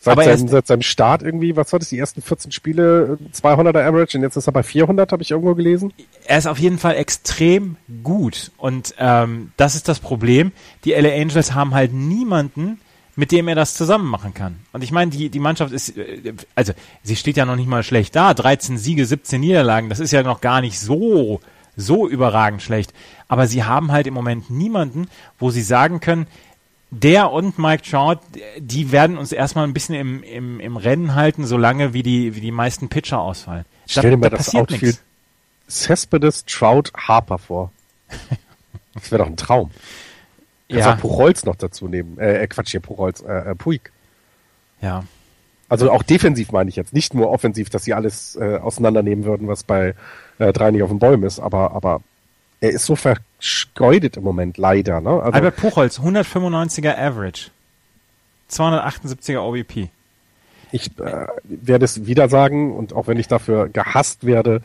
Seit, 0.01 0.13
Aber 0.13 0.23
seinem, 0.23 0.47
seit 0.47 0.65
seinem 0.65 0.81
Start 0.81 1.23
irgendwie, 1.23 1.57
was 1.57 1.73
war 1.73 1.79
das, 1.79 1.89
die 1.89 1.99
ersten 1.99 2.21
14 2.21 2.53
Spiele 2.53 3.17
200er 3.33 3.85
Average 3.85 4.17
und 4.17 4.23
jetzt 4.23 4.37
ist 4.37 4.47
er 4.47 4.53
bei 4.53 4.63
400, 4.63 5.11
habe 5.11 5.21
ich 5.21 5.31
irgendwo 5.31 5.55
gelesen. 5.55 5.91
Er 6.25 6.37
ist 6.37 6.47
auf 6.47 6.57
jeden 6.57 6.77
Fall 6.77 6.95
extrem 6.95 7.75
gut 8.01 8.51
und 8.57 8.95
ähm, 8.97 9.51
das 9.57 9.75
ist 9.75 9.89
das 9.89 9.99
Problem. 9.99 10.53
Die 10.85 10.93
LA 10.93 11.21
Angels 11.21 11.53
haben 11.53 11.73
halt 11.73 11.91
niemanden, 11.91 12.79
mit 13.17 13.33
dem 13.33 13.49
er 13.49 13.55
das 13.55 13.73
zusammen 13.73 14.09
machen 14.09 14.33
kann. 14.33 14.59
Und 14.71 14.85
ich 14.85 14.93
meine, 14.93 15.11
die, 15.11 15.29
die 15.29 15.41
Mannschaft 15.41 15.73
ist, 15.73 15.97
äh, 15.97 16.33
also 16.55 16.71
sie 17.03 17.17
steht 17.17 17.35
ja 17.35 17.43
noch 17.43 17.57
nicht 17.57 17.67
mal 17.67 17.83
schlecht 17.83 18.15
da. 18.15 18.33
13 18.33 18.77
Siege, 18.77 19.05
17 19.05 19.41
Niederlagen, 19.41 19.89
das 19.89 19.99
ist 19.99 20.11
ja 20.11 20.23
noch 20.23 20.39
gar 20.39 20.61
nicht 20.61 20.79
so, 20.79 21.41
so 21.75 22.07
überragend 22.07 22.61
schlecht. 22.61 22.93
Aber 23.29 23.47
sie 23.47 23.63
haben 23.63 23.93
halt 23.93 24.07
im 24.07 24.13
Moment 24.13 24.49
niemanden, 24.49 25.07
wo 25.37 25.51
sie 25.51 25.61
sagen 25.61 26.01
können, 26.01 26.27
der 26.91 27.31
und 27.31 27.57
Mike 27.59 27.83
Trout, 27.83 28.17
die 28.57 28.91
werden 28.91 29.17
uns 29.17 29.31
erstmal 29.31 29.65
ein 29.65 29.73
bisschen 29.73 29.95
im, 29.95 30.23
im, 30.23 30.59
im 30.59 30.75
Rennen 30.75 31.15
halten, 31.15 31.45
solange 31.45 31.93
wie 31.93 32.03
die, 32.03 32.35
wie 32.35 32.41
die 32.41 32.51
meisten 32.51 32.89
Pitcher 32.89 33.19
ausfallen. 33.19 33.65
Stell 33.85 34.11
dir 34.11 34.17
mal 34.17 34.29
da 34.29 34.37
das 34.37 34.53
Outfield 34.53 34.99
Cespedes, 35.69 36.45
Trout, 36.45 36.91
Harper 36.97 37.37
vor. 37.37 37.71
Das 38.95 39.11
wäre 39.11 39.23
doch 39.23 39.29
ein 39.29 39.37
Traum. 39.37 39.69
Kannst 40.67 40.85
ja. 40.85 40.93
auch 40.93 40.99
Puchholz 40.99 41.45
noch 41.45 41.55
dazu 41.55 41.87
nehmen. 41.87 42.17
Äh, 42.17 42.43
äh, 42.43 42.47
Quatsch, 42.47 42.71
hier 42.71 42.79
Puchholz, 42.79 43.21
äh, 43.21 43.51
äh, 43.51 43.55
Puig. 43.55 43.91
Ja. 44.81 45.03
Also 45.69 45.91
auch 45.91 46.03
defensiv 46.03 46.51
meine 46.51 46.69
ich 46.69 46.75
jetzt, 46.75 46.91
nicht 46.91 47.13
nur 47.13 47.29
offensiv, 47.29 47.69
dass 47.69 47.83
sie 47.83 47.93
alles 47.93 48.35
äh, 48.35 48.57
auseinandernehmen 48.57 49.23
würden, 49.23 49.47
was 49.47 49.63
bei 49.63 49.93
äh, 50.39 50.51
drei 50.51 50.71
nicht 50.71 50.83
auf 50.83 50.89
den 50.89 50.99
Bäumen 50.99 51.23
ist, 51.23 51.39
aber, 51.39 51.71
aber 51.71 52.01
er 52.61 52.71
ist 52.71 52.85
so 52.85 52.95
vergeudet 52.95 54.17
im 54.17 54.23
Moment, 54.23 54.57
leider. 54.57 55.01
Ne? 55.01 55.09
Also, 55.09 55.31
Albert 55.31 55.55
Puchholz, 55.57 55.99
195er 55.99 56.97
Average. 56.97 57.51
278er 58.51 59.39
OBP. 59.39 59.89
Ich 60.71 60.91
äh, 60.99 61.27
werde 61.43 61.85
es 61.85 62.05
wieder 62.05 62.29
sagen, 62.29 62.75
und 62.75 62.93
auch 62.93 63.07
wenn 63.07 63.17
ich 63.17 63.27
dafür 63.27 63.69
gehasst 63.69 64.25
werde, 64.25 64.61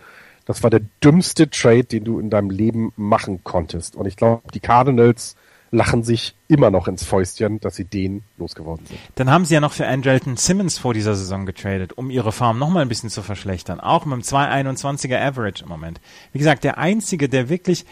das 0.47 0.62
war 0.62 0.70
der 0.70 0.80
dümmste 1.03 1.49
Trade, 1.49 1.84
den 1.84 2.05
du 2.05 2.18
in 2.18 2.30
deinem 2.30 2.51
Leben 2.51 2.92
machen 2.97 3.42
konntest. 3.45 3.97
Und 3.97 4.07
ich 4.07 4.16
glaube, 4.16 4.42
die 4.53 4.61
Cardinals 4.61 5.36
lachen 5.74 6.04
sich 6.04 6.34
immer 6.46 6.70
noch 6.70 6.88
ins 6.88 7.04
Fäustchen, 7.04 7.60
dass 7.60 7.76
sie 7.76 7.84
den 7.84 8.22
losgeworden 8.38 8.86
sind. 8.86 8.98
Dann 9.16 9.30
haben 9.30 9.44
sie 9.44 9.54
ja 9.54 9.60
noch 9.60 9.72
für 9.72 9.86
Andrelton 9.86 10.36
Simmons 10.36 10.78
vor 10.78 10.94
dieser 10.94 11.14
Saison 11.14 11.46
getradet, 11.46 11.92
um 11.94 12.10
ihre 12.10 12.32
Farm 12.32 12.58
nochmal 12.58 12.82
ein 12.82 12.88
bisschen 12.88 13.10
zu 13.10 13.22
verschlechtern. 13.22 13.80
Auch 13.80 14.04
mit 14.04 14.14
einem 14.14 14.22
221er 14.22 15.20
Average 15.20 15.64
im 15.64 15.68
Moment. 15.68 16.00
Wie 16.32 16.38
gesagt, 16.38 16.64
der 16.64 16.78
einzige, 16.78 17.28
der 17.28 17.48
wirklich 17.48 17.84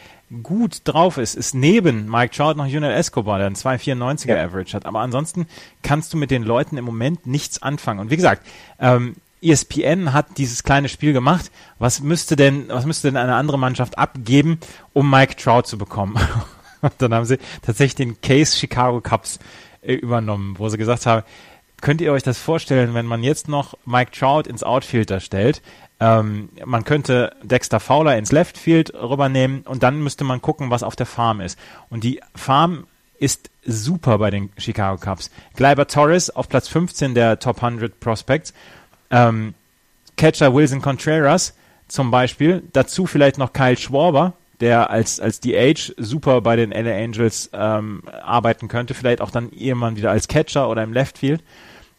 gut 0.42 0.82
drauf 0.84 1.18
ist, 1.18 1.34
ist 1.34 1.54
neben 1.54 2.08
Mike 2.08 2.34
Trout 2.34 2.54
noch 2.54 2.66
Junel 2.66 2.92
Escobar, 2.92 3.38
der 3.38 3.48
einen 3.48 3.56
294er 3.56 4.28
ja. 4.28 4.44
Average 4.44 4.74
hat. 4.74 4.86
Aber 4.86 5.00
ansonsten 5.00 5.46
kannst 5.82 6.12
du 6.12 6.16
mit 6.16 6.30
den 6.30 6.44
Leuten 6.44 6.76
im 6.76 6.84
Moment 6.84 7.26
nichts 7.26 7.60
anfangen. 7.62 7.98
Und 7.98 8.10
wie 8.10 8.16
gesagt, 8.16 8.46
ähm, 8.78 9.16
ESPN 9.42 10.12
hat 10.12 10.38
dieses 10.38 10.62
kleine 10.62 10.88
Spiel 10.88 11.12
gemacht. 11.12 11.50
Was 11.80 12.00
müsste 12.00 12.36
denn, 12.36 12.68
was 12.68 12.86
müsste 12.86 13.08
denn 13.08 13.16
eine 13.16 13.34
andere 13.34 13.58
Mannschaft 13.58 13.98
abgeben, 13.98 14.58
um 14.92 15.10
Mike 15.10 15.34
Trout 15.36 15.62
zu 15.62 15.76
bekommen? 15.76 16.16
Und 16.82 16.92
dann 16.98 17.14
haben 17.14 17.24
sie 17.24 17.38
tatsächlich 17.62 17.94
den 17.94 18.20
Case 18.20 18.56
Chicago 18.56 19.00
Cubs 19.00 19.38
äh, 19.80 19.94
übernommen, 19.94 20.56
wo 20.58 20.68
sie 20.68 20.78
gesagt 20.78 21.06
haben, 21.06 21.22
könnt 21.80 22.00
ihr 22.00 22.12
euch 22.12 22.22
das 22.22 22.38
vorstellen, 22.38 22.94
wenn 22.94 23.06
man 23.06 23.22
jetzt 23.22 23.48
noch 23.48 23.74
Mike 23.84 24.12
Trout 24.12 24.42
ins 24.42 24.62
Outfield 24.62 25.10
da 25.10 25.20
stellt? 25.20 25.62
Ähm, 26.00 26.48
man 26.64 26.84
könnte 26.84 27.34
Dexter 27.42 27.80
Fowler 27.80 28.16
ins 28.18 28.32
Left 28.32 28.58
Field 28.58 28.92
rübernehmen 28.94 29.62
und 29.62 29.82
dann 29.82 30.02
müsste 30.02 30.24
man 30.24 30.42
gucken, 30.42 30.70
was 30.70 30.82
auf 30.82 30.96
der 30.96 31.06
Farm 31.06 31.40
ist. 31.40 31.58
Und 31.90 32.04
die 32.04 32.20
Farm 32.34 32.86
ist 33.18 33.50
super 33.64 34.18
bei 34.18 34.30
den 34.30 34.50
Chicago 34.58 35.00
Cubs. 35.00 35.30
Gleiber 35.54 35.86
Torres 35.86 36.30
auf 36.30 36.48
Platz 36.48 36.68
15 36.68 37.14
der 37.14 37.38
Top 37.38 37.62
100 37.62 38.00
Prospects. 38.00 38.52
Ähm, 39.10 39.54
Catcher 40.16 40.54
Wilson 40.54 40.82
Contreras 40.82 41.54
zum 41.86 42.10
Beispiel. 42.10 42.62
Dazu 42.72 43.06
vielleicht 43.06 43.38
noch 43.38 43.52
Kyle 43.52 43.76
Schwarber, 43.76 44.32
der 44.62 44.90
als, 44.90 45.18
als 45.18 45.40
DH 45.40 45.92
super 45.96 46.40
bei 46.40 46.54
den 46.54 46.70
LA 46.70 46.92
Angels 46.92 47.50
ähm, 47.52 48.02
arbeiten 48.22 48.68
könnte, 48.68 48.94
vielleicht 48.94 49.20
auch 49.20 49.32
dann 49.32 49.50
irgendwann 49.50 49.96
wieder 49.96 50.12
als 50.12 50.28
Catcher 50.28 50.70
oder 50.70 50.84
im 50.84 50.92
Left 50.92 51.18
Field. 51.18 51.42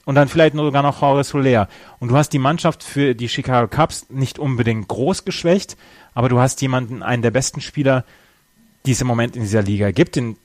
Und 0.05 0.16
dann 0.16 0.28
vielleicht 0.28 0.55
sogar 0.55 0.82
noch 0.82 1.01
Jorge 1.01 1.24
Soler. 1.24 1.68
Und 1.99 2.09
du 2.09 2.18
hast 2.18 2.30
die 2.30 2.39
Mannschaft 2.39 2.84
für 2.84 3.16
die 3.16 3.30
Chicago 3.30 3.68
Cubs 3.68 4.09
nicht 4.09 4.39
unbedingt 4.39 4.88
groß 4.88 5.26
geschwächt, 5.26 5.78
aber 6.14 6.30
du 6.30 6.39
hast 6.39 6.61
jemanden, 6.61 7.03
einen 7.03 7.22
der 7.22 7.32
besten 7.32 7.61
Spieler, 7.61 8.05
die 8.86 8.91
es 8.91 9.01
im 9.01 9.07
Moment 9.07 9.36
in 9.36 9.43
dieser 9.43 9.61
Liga 9.61 9.91
gibt, 9.91 10.16
den, 10.16 10.38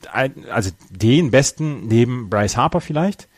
also 0.50 0.70
den 0.90 1.30
besten 1.30 1.86
neben 1.86 2.28
Bryce 2.30 2.56
Harper 2.56 2.80
vielleicht. 2.80 3.28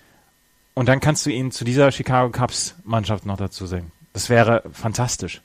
Und 0.74 0.88
dann 0.88 1.00
kannst 1.00 1.24
du 1.26 1.30
ihn 1.30 1.52
zu 1.52 1.64
dieser 1.64 1.92
Chicago 1.92 2.30
Cubs 2.30 2.76
Mannschaft 2.84 3.26
noch 3.26 3.36
dazu 3.36 3.66
sehen. 3.66 3.92
Das 4.12 4.28
wäre 4.28 4.62
fantastisch. 4.72 5.42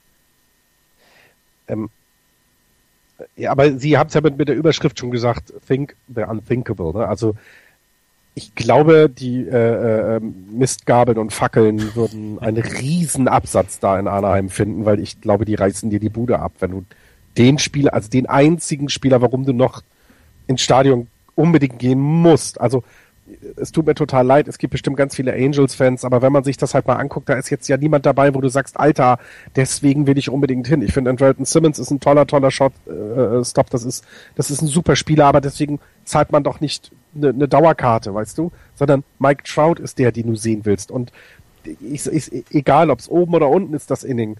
Ähm, 1.68 1.90
ja, 3.36 3.52
aber 3.52 3.78
Sie 3.78 3.98
haben 3.98 4.08
es 4.08 4.14
ja 4.14 4.22
mit, 4.22 4.38
mit 4.38 4.48
der 4.48 4.56
Überschrift 4.56 5.00
schon 5.00 5.12
gesagt, 5.12 5.54
Think 5.68 5.96
the 6.14 6.24
Unthinkable. 6.24 6.94
Ne? 6.94 7.08
Also 7.08 7.36
ich 8.34 8.54
glaube, 8.54 9.10
die 9.10 9.48
äh, 9.48 10.18
äh, 10.18 10.20
Mistgabeln 10.20 11.18
und 11.18 11.32
Fackeln 11.32 11.96
würden 11.96 12.38
einen 12.40 12.62
riesen 12.62 13.30
Absatz 13.30 13.80
da 13.80 13.98
in 13.98 14.10
Anaheim 14.10 14.50
finden, 14.50 14.84
weil 14.84 15.00
ich 15.00 15.22
glaube, 15.22 15.46
die 15.46 15.56
reißen 15.56 15.90
dir 15.90 16.02
die 16.02 16.10
Bude 16.10 16.40
ab, 16.40 16.52
wenn 16.60 16.72
du 16.72 16.86
den 17.38 17.58
Spieler, 17.60 17.94
also 17.94 18.10
den 18.10 18.26
einzigen 18.28 18.90
Spieler, 18.90 19.22
warum 19.22 19.46
du 19.46 19.54
noch 19.54 19.84
ins 20.48 20.62
Stadion 20.62 21.08
unbedingt 21.36 21.80
gehen 21.80 22.00
musst. 22.00 22.60
Also 22.60 22.84
es 23.56 23.72
tut 23.72 23.86
mir 23.86 23.96
total 23.96 24.26
leid, 24.26 24.48
es 24.48 24.58
gibt 24.58 24.72
bestimmt 24.72 24.98
ganz 24.98 25.16
viele 25.16 25.34
Angels-Fans, 25.34 26.06
aber 26.06 26.22
wenn 26.22 26.32
man 26.32 26.44
sich 26.44 26.58
das 26.58 26.74
halt 26.74 26.88
mal 26.88 26.96
anguckt, 26.96 27.30
da 27.30 27.34
ist 27.34 27.50
jetzt 27.50 27.68
ja 27.68 27.78
niemand 27.78 28.06
dabei, 28.06 28.34
wo 28.34 28.42
du 28.42 28.50
sagst, 28.50 28.80
Alter, 28.80 29.20
deswegen 29.56 30.08
will 30.08 30.18
ich 30.18 30.30
unbedingt 30.30 30.68
hin. 30.68 30.82
Ich 30.82 30.94
finde, 30.94 31.10
Andrelton 31.10 31.46
Simmons 31.46 31.80
ist 31.80 31.92
ein 31.92 32.00
toller, 32.00 32.28
toller 32.28 32.52
Shot-Stop, 32.52 33.68
äh, 33.68 33.70
das 33.72 33.84
ist, 33.84 34.06
das 34.36 34.52
ist 34.52 34.62
ein 34.62 34.68
super 34.68 34.96
Spieler, 34.96 35.26
aber 35.26 35.42
deswegen 35.42 35.80
zahlt 36.04 36.32
man 36.32 36.44
doch 36.44 36.60
nicht 36.60 36.92
eine, 37.16 37.30
eine 37.30 37.48
Dauerkarte, 37.48 38.14
weißt 38.14 38.38
du, 38.38 38.52
sondern 38.76 39.04
Mike 39.20 39.44
Trout 39.44 39.82
ist 39.82 40.00
der, 40.00 40.12
den 40.12 40.28
du 40.28 40.36
sehen 40.36 40.62
willst 40.64 40.92
und 40.92 41.12
ist, 41.82 42.08
ist 42.08 42.32
egal, 42.52 42.90
ob 42.90 43.00
es 43.00 43.10
oben 43.10 43.34
oder 43.34 43.50
unten 43.50 43.74
ist, 43.74 43.90
das 43.90 44.04
Inning, 44.04 44.38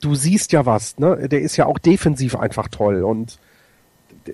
du 0.00 0.14
siehst 0.14 0.52
ja 0.52 0.64
was, 0.66 0.98
ne? 0.98 1.28
Der 1.28 1.40
ist 1.40 1.56
ja 1.56 1.66
auch 1.66 1.78
defensiv 1.78 2.36
einfach 2.36 2.68
toll 2.68 3.02
und 3.02 3.38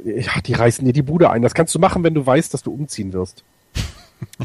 ja, 0.05 0.41
die 0.45 0.53
reißen 0.53 0.85
dir 0.85 0.93
die 0.93 1.03
Bude 1.03 1.31
ein. 1.31 1.43
Das 1.43 1.55
kannst 1.55 1.75
du 1.75 1.79
machen, 1.79 2.03
wenn 2.03 2.15
du 2.15 2.25
weißt, 2.25 2.53
dass 2.53 2.62
du 2.62 2.73
umziehen 2.73 3.12
wirst. 3.12 3.45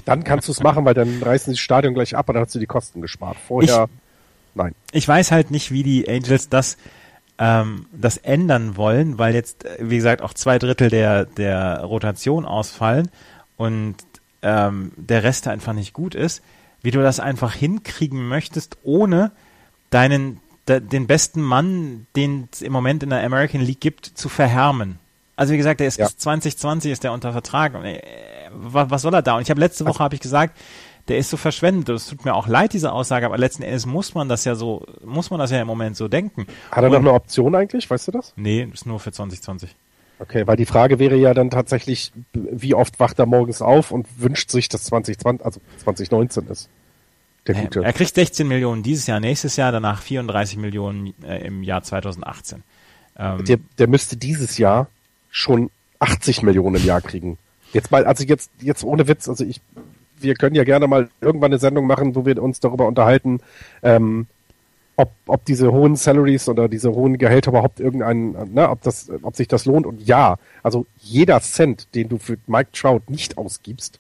Dann 0.06 0.24
kannst 0.24 0.48
du 0.48 0.52
es 0.52 0.62
machen, 0.62 0.86
weil 0.86 0.94
dann 0.94 1.22
reißen 1.22 1.46
sie 1.46 1.58
das 1.58 1.60
Stadion 1.60 1.94
gleich 1.94 2.16
ab 2.16 2.30
und 2.30 2.36
dann 2.36 2.44
hast 2.44 2.56
du 2.56 2.60
die 2.60 2.66
Kosten 2.66 3.02
gespart. 3.02 3.38
Vorher, 3.48 3.90
ich, 3.92 4.56
nein. 4.56 4.76
Ich 4.92 5.08
weiß 5.08 5.32
halt 5.32 5.52
nicht, 5.52 5.72
wie 5.72 5.84
die 5.84 6.08
Angels 6.10 6.50
das, 6.50 6.78
ähm, 7.38 7.86
das 7.92 8.18
ändern 8.18 8.78
wollen, 8.78 9.18
weil 9.18 9.34
jetzt, 9.34 9.66
wie 9.80 9.98
gesagt, 9.98 10.22
auch 10.22 10.34
zwei 10.34 10.60
Drittel 10.60 10.90
der, 10.90 11.26
der 11.26 11.82
Rotation 11.84 12.46
ausfallen 12.46 13.10
und 13.58 13.96
ähm, 14.42 14.92
der 14.96 15.24
Rest 15.24 15.48
einfach 15.48 15.74
nicht 15.74 15.94
gut 15.94 16.16
ist. 16.16 16.42
Wie 16.82 16.92
du 16.92 17.02
das 17.02 17.20
einfach 17.20 17.54
hinkriegen 17.54 18.28
möchtest, 18.28 18.78
ohne 18.84 19.32
deinen, 19.90 20.40
de, 20.68 20.80
den 20.80 21.08
besten 21.08 21.42
Mann, 21.42 22.08
den 22.16 22.48
es 22.52 22.62
im 22.62 22.72
Moment 22.72 23.04
in 23.04 23.10
der 23.10 23.24
American 23.24 23.62
League 23.62 23.82
gibt, 23.82 24.06
zu 24.06 24.30
verhärmen. 24.30 25.00
Also 25.40 25.54
wie 25.54 25.58
gesagt, 25.58 25.80
der 25.80 25.88
ist 25.88 25.98
ja. 25.98 26.06
bis 26.06 26.18
2020 26.18 26.92
ist 26.92 27.06
der 27.06 27.14
unter 27.14 27.32
Vertrag. 27.32 27.74
Äh, 27.76 28.02
was, 28.52 28.90
was 28.90 29.02
soll 29.04 29.14
er 29.14 29.22
da? 29.22 29.38
Und 29.38 29.44
ich 29.44 29.50
habe 29.50 29.62
letzte 29.62 29.86
Woche 29.86 29.92
also, 29.92 30.00
habe 30.02 30.16
ich 30.16 30.20
gesagt, 30.20 30.58
der 31.08 31.18
ist 31.18 31.30
so 31.30 31.38
verschwendet. 31.38 31.88
Es 31.88 32.08
tut 32.08 32.26
mir 32.26 32.36
auch 32.36 32.48
leid, 32.48 32.74
diese 32.74 32.92
Aussage, 32.92 33.26
aber 33.26 33.38
letzten 33.38 33.64
Endes 33.64 33.86
muss 33.86 34.14
man 34.14 34.28
das 34.28 34.44
ja 34.44 34.56
so, 34.56 34.86
muss 35.02 35.30
man 35.30 35.40
das 35.40 35.50
ja 35.52 35.62
im 35.62 35.68
Moment 35.68 35.96
so 35.96 36.10
denken. 36.10 36.46
Hat 36.72 36.84
er 36.84 36.90
noch 36.90 36.98
eine 36.98 37.14
Option 37.14 37.56
eigentlich? 37.56 37.90
Weißt 37.90 38.10
du 38.10 38.12
das? 38.12 38.34
Nee, 38.36 38.68
ist 38.74 38.86
nur 38.86 39.00
für 39.00 39.14
2020. 39.14 39.78
Okay, 40.20 40.46
weil 40.46 40.58
die 40.58 40.66
Frage 40.66 41.00
wäre 41.00 41.16
ja 41.16 41.34
dann 41.34 41.50
tatsächlich, 41.50 42.12
wie 42.34 42.74
oft 42.74 43.00
wacht 43.00 43.18
er 43.18 43.26
morgens 43.26 43.62
auf 43.62 43.92
und 43.92 44.08
wünscht 44.18 44.52
sich, 44.52 44.68
dass 44.68 44.84
2020, 44.84 45.46
also 45.46 45.62
2019 45.78 46.48
ist. 46.48 46.68
Der 47.48 47.56
gute. 47.56 47.82
Er 47.82 47.94
kriegt 47.94 48.14
16 48.14 48.46
Millionen 48.46 48.84
dieses 48.84 49.08
Jahr, 49.08 49.22
nächstes 49.22 49.56
Jahr, 49.56 49.72
danach 49.72 50.02
34 50.02 50.58
Millionen 50.58 51.14
äh, 51.24 51.48
im 51.48 51.64
Jahr 51.64 51.82
2018. 51.82 52.62
Ähm, 53.18 53.46
der, 53.46 53.60
der 53.78 53.88
müsste 53.88 54.18
dieses 54.18 54.58
Jahr 54.58 54.90
schon 55.30 55.70
80 56.00 56.44
Millionen 56.44 56.76
im 56.76 56.86
Jahr 56.86 57.02
kriegen. 57.02 57.38
Jetzt 57.74 57.92
mal, 57.92 58.06
also 58.06 58.24
jetzt, 58.24 58.52
jetzt 58.62 58.84
ohne 58.84 59.08
Witz, 59.08 59.30
also 59.30 59.44
ich, 59.44 59.62
wir 60.20 60.36
können 60.36 60.56
ja 60.56 60.64
gerne 60.64 60.88
mal 60.88 61.10
irgendwann 61.22 61.52
eine 61.52 61.60
Sendung 61.60 61.88
machen, 61.88 62.16
wo 62.16 62.26
wir 62.26 62.42
uns 62.42 62.60
darüber 62.60 62.88
unterhalten, 62.88 63.42
ähm, 63.84 64.28
ob, 64.96 65.14
ob 65.28 65.46
diese 65.46 65.72
hohen 65.72 65.96
Salaries 65.96 66.50
oder 66.50 66.68
diese 66.68 66.92
hohen 66.92 67.18
Gehälter 67.18 67.52
überhaupt 67.52 67.80
irgendeinen, 67.80 68.54
ne, 68.54 68.70
ob 68.70 68.82
das, 68.82 69.10
ob 69.22 69.36
sich 69.36 69.48
das 69.48 69.66
lohnt. 69.66 69.86
Und 69.86 70.06
ja, 70.06 70.38
also 70.62 70.86
jeder 70.98 71.40
Cent, 71.42 71.88
den 71.96 72.10
du 72.10 72.18
für 72.18 72.38
Mike 72.48 72.72
Trout 72.74 73.04
nicht 73.08 73.38
ausgibst, 73.38 74.00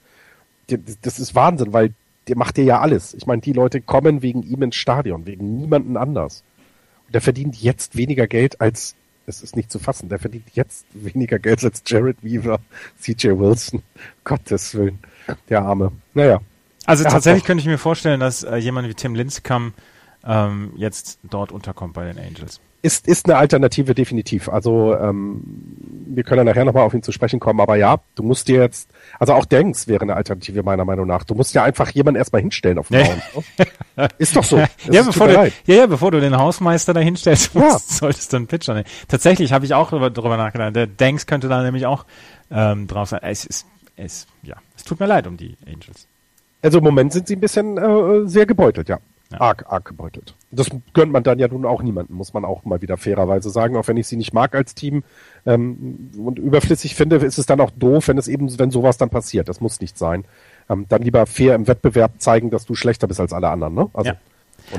das 1.02 1.20
ist 1.20 1.36
Wahnsinn, 1.36 1.72
weil 1.74 1.94
der 2.28 2.38
macht 2.38 2.58
dir 2.58 2.66
ja 2.66 2.80
alles. 2.80 3.14
Ich 3.14 3.26
meine, 3.26 3.42
die 3.42 3.54
Leute 3.54 3.82
kommen 3.82 4.22
wegen 4.22 4.44
ihm 4.44 4.62
ins 4.62 4.76
Stadion, 4.76 5.26
wegen 5.26 5.58
niemanden 5.58 5.96
anders. 5.96 6.44
Der 7.14 7.22
verdient 7.22 7.56
jetzt 7.56 7.96
weniger 7.96 8.28
Geld 8.28 8.62
als, 8.62 8.96
es 9.30 9.42
ist 9.42 9.56
nicht 9.56 9.72
zu 9.72 9.80
fassen, 9.80 10.10
der 10.10 10.20
verdient 10.20 10.48
jetzt 10.54 10.86
weniger 10.94 11.40
Geld 11.40 11.64
als 11.64 11.82
Jared 11.86 12.18
Weaver, 12.22 12.60
CJ 13.00 13.30
Wilson. 13.30 13.82
Gottes 14.24 14.76
Willen, 14.76 15.00
der 15.48 15.62
Arme. 15.62 15.92
Naja. 16.14 16.40
Also 16.86 17.04
tatsächlich 17.04 17.44
könnte 17.44 17.62
ich 17.62 17.68
mir 17.68 17.78
vorstellen, 17.78 18.20
dass 18.20 18.44
äh, 18.44 18.56
jemand 18.56 18.90
wie 18.90 18.96
Tim 18.96 19.14
Lincecum 19.14 19.74
ähm, 20.26 20.74
jetzt 20.76 21.20
dort 21.24 21.52
unterkommt 21.52 21.94
bei 21.94 22.12
den 22.12 22.18
Angels 22.18 22.60
ist, 22.82 23.08
ist 23.08 23.26
eine 23.26 23.38
Alternative 23.38 23.94
definitiv. 23.94 24.50
Also 24.50 24.96
ähm, 24.96 25.42
wir 26.08 26.24
können 26.24 26.40
ja 26.40 26.44
nachher 26.46 26.66
nochmal 26.66 26.84
auf 26.84 26.94
ihn 26.94 27.04
zu 27.04 27.12
sprechen 27.12 27.40
kommen, 27.40 27.60
aber 27.60 27.76
ja, 27.76 28.00
du 28.16 28.24
musst 28.24 28.48
dir 28.48 28.62
jetzt, 28.62 28.90
also 29.20 29.34
auch 29.34 29.46
Denks 29.46 29.88
wäre 29.88 30.02
eine 30.02 30.16
Alternative 30.16 30.64
meiner 30.64 30.86
Meinung 30.86 31.06
nach. 31.08 31.24
Du 31.24 31.36
musst 31.36 31.54
ja 31.54 31.64
einfach 31.64 31.90
jemanden 31.92 32.18
erstmal 32.18 32.42
hinstellen 32.42 32.78
auf 32.78 32.88
dem 32.88 33.06
Raum. 33.06 33.22
ist 34.18 34.36
doch 34.36 34.44
so. 34.44 34.58
ja, 34.92 35.04
bevor 35.04 35.28
du, 35.28 35.34
ja, 35.34 35.76
ja, 35.76 35.86
bevor 35.88 36.12
du 36.12 36.22
den 36.22 36.38
Hausmeister 36.38 36.94
da 36.94 37.02
hinstellst, 37.02 37.54
ja. 37.54 37.78
solltest 37.86 38.32
du 38.32 38.38
einen 38.38 38.48
Pitcher 38.48 38.74
nehmen. 38.74 38.88
Tatsächlich 39.08 39.52
habe 39.52 39.66
ich 39.66 39.74
auch 39.74 39.90
darüber, 39.90 40.10
darüber 40.10 40.38
nachgedacht. 40.38 40.76
Der 40.76 40.88
Denks 40.88 41.26
könnte 41.26 41.50
da 41.50 41.62
nämlich 41.62 41.86
auch 41.86 42.06
ähm, 42.50 42.88
drauf 42.88 43.10
sein. 43.10 43.20
Es 43.24 43.46
ist, 43.46 43.66
es, 43.98 44.28
ja, 44.42 44.56
es 44.78 44.84
tut 44.84 45.00
mir 45.00 45.06
leid 45.06 45.28
um 45.28 45.38
die 45.38 45.58
Angels. 45.66 46.08
Also 46.62 46.80
im 46.80 46.84
Moment 46.84 47.14
sind 47.14 47.28
sie 47.28 47.36
ein 47.36 47.40
bisschen 47.40 47.78
äh, 47.78 48.28
sehr 48.28 48.46
gebeutelt, 48.46 48.90
ja. 48.90 49.00
Ja. 49.32 49.42
Arg, 49.42 49.66
arg 49.70 49.86
gebeutelt. 49.86 50.36
Das 50.50 50.70
gönnt 50.94 51.12
man 51.12 51.22
dann 51.22 51.38
ja 51.38 51.48
nun 51.48 51.64
auch 51.66 51.84
niemanden, 51.84 52.16
muss 52.16 52.34
man 52.34 52.46
auch 52.46 52.66
mal 52.66 52.82
wieder 52.82 52.98
fairerweise 52.98 53.52
sagen, 53.52 53.78
auch 53.78 53.88
wenn 53.88 53.98
ich 53.98 54.08
sie 54.08 54.16
nicht 54.16 54.34
mag 54.34 54.56
als 54.56 54.74
Team 54.74 55.04
ähm, 55.46 56.10
und 56.18 56.40
überflüssig 56.40 56.96
finde, 56.96 57.18
ist 57.18 57.38
es 57.38 57.46
dann 57.46 57.62
auch 57.62 57.70
doof, 57.70 58.08
wenn 58.08 58.18
es 58.18 58.28
eben, 58.28 58.58
wenn 58.58 58.72
sowas 58.72 58.98
dann 58.98 59.12
passiert. 59.12 59.48
Das 59.48 59.62
muss 59.62 59.82
nicht 59.82 60.00
sein. 60.00 60.26
Ähm, 60.68 60.88
dann 60.90 61.04
lieber 61.04 61.28
fair 61.28 61.54
im 61.54 61.68
Wettbewerb 61.68 62.14
zeigen, 62.18 62.50
dass 62.50 62.66
du 62.66 62.74
schlechter 62.74 63.08
bist 63.08 63.20
als 63.20 63.32
alle 63.32 63.50
anderen. 63.50 63.76
Ne? 63.76 63.90
Also 63.94 64.12
ja. 64.12 64.18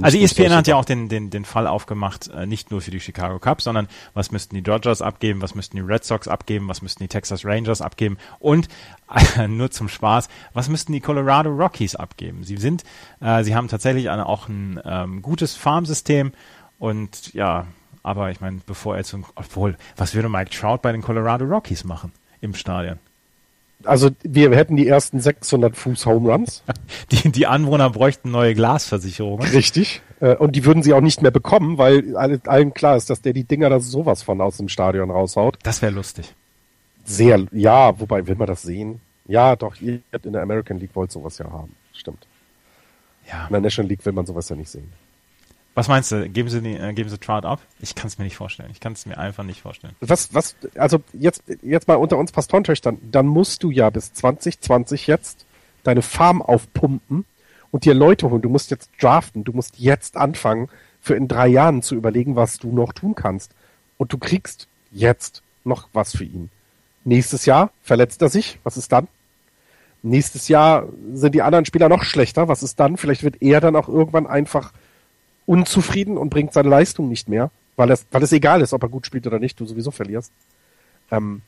Also 0.03 0.19
ESPN 0.19 0.55
hat 0.55 0.67
ja 0.67 0.77
auch 0.77 0.85
den, 0.85 1.09
den, 1.09 1.31
den 1.31 1.45
Fall 1.45 1.67
aufgemacht, 1.67 2.29
äh, 2.29 2.47
nicht 2.47 2.71
nur 2.71 2.81
für 2.81 2.91
die 2.91 3.01
Chicago 3.01 3.39
Cubs, 3.39 3.65
sondern 3.65 3.89
was 4.15 4.31
müssten 4.31 4.55
die 4.55 4.63
Dodgers 4.63 5.03
abgeben, 5.03 5.43
was 5.43 5.55
müssten 5.55 5.77
die 5.77 5.83
Red 5.83 6.05
Sox 6.05 6.29
abgeben, 6.29 6.69
was 6.69 6.83
müssten 6.83 7.03
die 7.03 7.09
Texas 7.09 7.45
Rangers 7.45 7.83
abgeben 7.83 8.19
und 8.39 8.69
äh, 9.37 9.49
nur 9.49 9.71
zum 9.71 9.89
Spaß, 9.89 10.29
was 10.53 10.69
müssten 10.69 10.93
die 10.93 11.01
Colorado 11.01 11.51
Rockies 11.51 11.95
abgeben? 11.95 12.45
Sie 12.45 12.57
sind, 12.57 12.85
äh, 13.21 13.43
sie 13.45 13.55
haben 13.55 13.69
tatsächlich 13.69 14.11
eine, 14.11 14.27
auch 14.27 14.49
ein 14.49 14.81
ähm, 14.85 15.23
gutes 15.23 15.55
Farmsystem 15.55 16.33
und 16.79 17.35
ja, 17.35 17.67
aber 18.03 18.31
ich 18.31 18.41
meine, 18.41 18.61
bevor 18.65 18.97
er 18.97 19.05
zum, 19.05 19.27
obwohl, 19.35 19.77
was 19.97 20.15
würde 20.15 20.29
Mike 20.29 20.51
Trout 20.51 20.79
bei 20.83 20.93
den 20.93 21.03
Colorado 21.03 21.45
Rockies 21.45 21.85
machen 21.85 22.13
im 22.41 22.55
Stadion? 22.55 22.99
Also 23.85 24.11
wir 24.23 24.55
hätten 24.55 24.77
die 24.77 24.87
ersten 24.87 25.21
600 25.21 25.77
Fuß 25.77 26.07
Home 26.07 26.31
Runs. 26.31 26.63
Die, 27.11 27.31
die 27.31 27.47
Anwohner 27.47 27.91
bräuchten 27.91 28.31
neue 28.31 28.55
Glasversicherungen. 28.55 29.49
Richtig. 29.49 30.01
Äh, 30.21 30.37
und 30.37 30.55
die 30.55 30.65
würden 30.65 30.83
sie 30.83 30.93
auch 30.93 31.01
nicht 31.01 31.23
mehr 31.23 31.31
bekommen, 31.31 31.79
weil 31.79 32.17
allen 32.17 32.73
klar 32.75 32.97
ist, 32.97 33.11
dass 33.11 33.21
der 33.21 33.33
die 33.33 33.45
Dinger 33.45 33.69
da 33.69 33.81
sowas 33.81 34.23
von 34.23 34.41
aus 34.41 34.59
dem 34.59 34.69
Stadion 34.69 35.11
raushaut. 35.11 35.59
Das 35.63 35.83
wäre 35.83 35.93
lustig. 35.93 36.35
Sehr, 37.05 37.47
ja, 37.53 37.99
wobei, 37.99 38.27
will 38.27 38.37
man 38.37 38.47
das 38.47 38.63
sehen? 38.63 39.01
Ja, 39.27 39.57
doch, 39.57 39.81
ihr 39.81 40.01
in 40.23 40.33
der 40.33 40.43
American 40.43 40.79
League 40.79 40.95
wollt 40.95 41.11
sowas 41.11 41.39
ja 41.39 41.51
haben. 41.51 41.75
Stimmt. 41.93 42.27
Ja. 43.29 43.47
In 43.47 43.53
der 43.53 43.61
National 43.61 43.89
League 43.89 44.05
will 44.05 44.13
man 44.13 44.27
sowas 44.27 44.49
ja 44.49 44.57
nicht 44.57 44.71
sehen. 44.71 44.93
Was 45.75 45.89
meinst 45.89 46.11
du? 46.11 46.29
Geben 46.29 46.49
sie, 46.49 46.61
die, 46.61 46.77
äh, 46.77 46.93
geben 46.93 47.09
sie 47.09 47.19
Trout 47.19 47.47
ab? 47.47 47.61
Ich 47.81 47.95
kann 47.95 48.09
es 48.09 48.19
mir 48.19 48.25
nicht 48.25 48.37
vorstellen. 48.37 48.71
Ich 48.73 48.81
kann 48.81 48.93
es 48.93 49.07
mir 49.07 49.19
einfach 49.19 49.45
nicht 49.45 49.63
vorstellen. 49.63 49.95
Was, 50.01 50.35
was, 50.35 50.57
also 50.75 51.01
jetzt, 51.13 51.45
jetzt 51.63 51.87
mal 51.87 51.95
unter 51.95 52.19
uns 52.19 52.33
Pastorentöchtern, 52.33 52.99
dann 53.11 53.27
musst 53.27 53.63
du 53.63 53.71
ja 53.71 53.91
bis 53.91 54.13
2020 54.13 55.07
jetzt 55.07 55.47
deine 55.85 56.03
Farm 56.03 56.43
aufpumpen 56.43 57.25
und 57.71 57.85
dir 57.85 57.95
Leute 57.95 58.29
holen. 58.31 58.43
Du 58.43 58.49
musst 58.49 58.71
jetzt 58.71 58.91
draften. 59.01 59.45
Du 59.45 59.53
musst 59.53 59.79
jetzt 59.79 60.17
anfangen, 60.17 60.69
für 61.01 61.15
in 61.15 61.29
drei 61.29 61.49
Jahren 61.49 61.83
zu 61.83 61.95
überlegen, 61.95 62.37
was 62.37 62.59
du 62.59 62.73
noch 62.73 62.93
tun 62.93 63.15
kannst. 63.15 63.53
Und 63.97 64.13
du 64.13 64.19
kriegst 64.19 64.67
jetzt 64.91 65.43
noch 65.65 65.89
was 65.93 66.17
für 66.17 66.25
ihn. 66.25 66.51
Nächstes 67.05 67.47
Jahr 67.47 67.71
verletzt 67.83 68.21
er 68.23 68.29
sich. 68.29 68.59
Was 68.65 68.77
ist 68.77 68.93
dann? 68.93 69.09
Nächstes 70.03 70.49
Jahr 70.49 70.89
sind 71.13 71.35
die 71.35 71.43
anderen 71.43 71.65
Spieler 71.65 71.89
noch 71.89 72.03
schlechter. 72.03 72.49
Was 72.49 72.63
ist 72.63 72.81
dann? 72.81 72.97
Vielleicht 72.97 73.23
wird 73.23 73.41
er 73.41 73.61
dann 73.61 73.77
auch 73.77 73.89
irgendwann 73.89 74.27
einfach 74.27 74.73
unzufrieden 75.51 76.17
und 76.17 76.31
bringt 76.31 76.53
seine 76.53 76.69
Leistung 76.69 77.09
nicht 77.09 77.29
mehr, 77.29 77.51
weil 77.75 77.91
es, 77.91 78.07
weil 78.13 78.23
es 78.23 78.31
egal 78.31 78.61
ist, 78.61 78.73
ob 78.73 78.85
er 78.85 78.89
gut 78.89 79.05
spielt 79.05 79.27
oder 79.27 79.41
nicht, 79.41 79.59
du 79.59 79.67
sowieso 79.67 79.91
verlierst. 79.91 80.33
Ähm, 81.11 81.43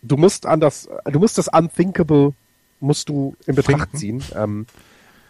du 0.00 0.16
musst 0.16 0.46
an 0.46 0.60
das, 0.60 0.88
du 1.04 1.18
musst 1.18 1.36
das 1.36 1.48
Unthinkable 1.48 2.32
musst 2.80 3.10
du 3.10 3.36
in 3.46 3.54
Betracht 3.54 3.94
ziehen. 3.98 4.22
Ähm, 4.34 4.64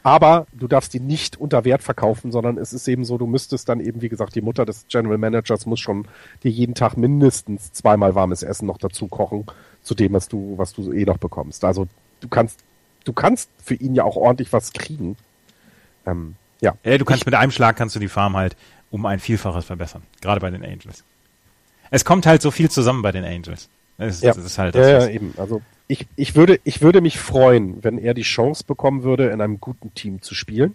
aber 0.05 0.46
du 0.53 0.68
darfst 0.68 0.94
die 0.94 1.01
nicht 1.01 1.40
unter 1.40 1.64
Wert 1.64 1.82
verkaufen, 1.82 2.30
sondern 2.30 2.57
es 2.57 2.72
ist 2.72 2.86
eben 2.86 3.05
so, 3.05 3.18
du 3.18 3.26
müsstest 3.26 3.68
dann 3.68 3.80
eben, 3.80 4.01
wie 4.01 4.09
gesagt, 4.09 4.36
die 4.36 4.42
Mutter 4.42 4.64
des 4.64 4.86
General 4.86 5.18
Managers 5.18 5.66
muss 5.66 5.80
schon 5.80 6.07
dir 6.44 6.53
jeden 6.53 6.76
Tag 6.76 6.96
mindestens 6.96 7.72
zweimal 7.72 8.14
warmes 8.14 8.44
Essen 8.44 8.66
noch 8.66 8.78
dazu 8.78 9.09
kochen, 9.09 9.44
zu 9.82 9.96
dem, 9.96 10.12
was 10.12 10.28
du, 10.28 10.55
was 10.57 10.72
du 10.72 10.92
eh 10.92 11.05
noch 11.05 11.18
bekommst. 11.18 11.64
Also 11.64 11.88
du 12.20 12.28
kannst, 12.28 12.61
du 13.05 13.12
kannst 13.12 13.51
für 13.59 13.74
ihn 13.74 13.96
ja 13.96 14.05
auch 14.05 14.14
ordentlich 14.14 14.53
was 14.53 14.72
kriegen. 14.72 15.16
Ähm, 16.07 16.36
ja. 16.61 16.74
ja 16.84 16.98
du 16.98 17.04
kannst 17.04 17.22
ich, 17.22 17.26
mit 17.26 17.34
einem 17.34 17.50
Schlag 17.50 17.76
kannst 17.76 17.94
du 17.94 18.00
die 18.00 18.09
Farm 18.09 18.36
halt 18.36 18.56
um 18.90 19.06
ein 19.06 19.20
Vielfaches 19.20 19.64
verbessern. 19.64 20.02
Gerade 20.20 20.40
bei 20.40 20.50
den 20.50 20.64
Angels. 20.64 21.04
Es 21.90 22.04
kommt 22.04 22.26
halt 22.26 22.42
so 22.42 22.50
viel 22.50 22.70
zusammen 22.70 23.02
bei 23.02 23.12
den 23.12 23.24
Angels. 23.24 23.68
Das, 23.98 24.20
ja. 24.20 24.32
das 24.32 24.44
ist 24.44 24.59
halt 24.59 24.74
das, 24.74 24.86
ja, 24.86 24.98
ja, 25.00 25.09
eben. 25.09 25.34
Also 25.36 25.61
ich, 25.88 26.06
ich 26.16 26.36
würde, 26.36 26.61
ich 26.64 26.82
würde 26.82 27.00
mich 27.00 27.18
freuen, 27.18 27.82
wenn 27.82 27.98
er 27.98 28.14
die 28.14 28.22
Chance 28.22 28.64
bekommen 28.66 29.02
würde, 29.02 29.28
in 29.30 29.40
einem 29.40 29.61
guten 29.61 29.92
Team 29.94 30.22
zu 30.22 30.34
spielen. 30.34 30.74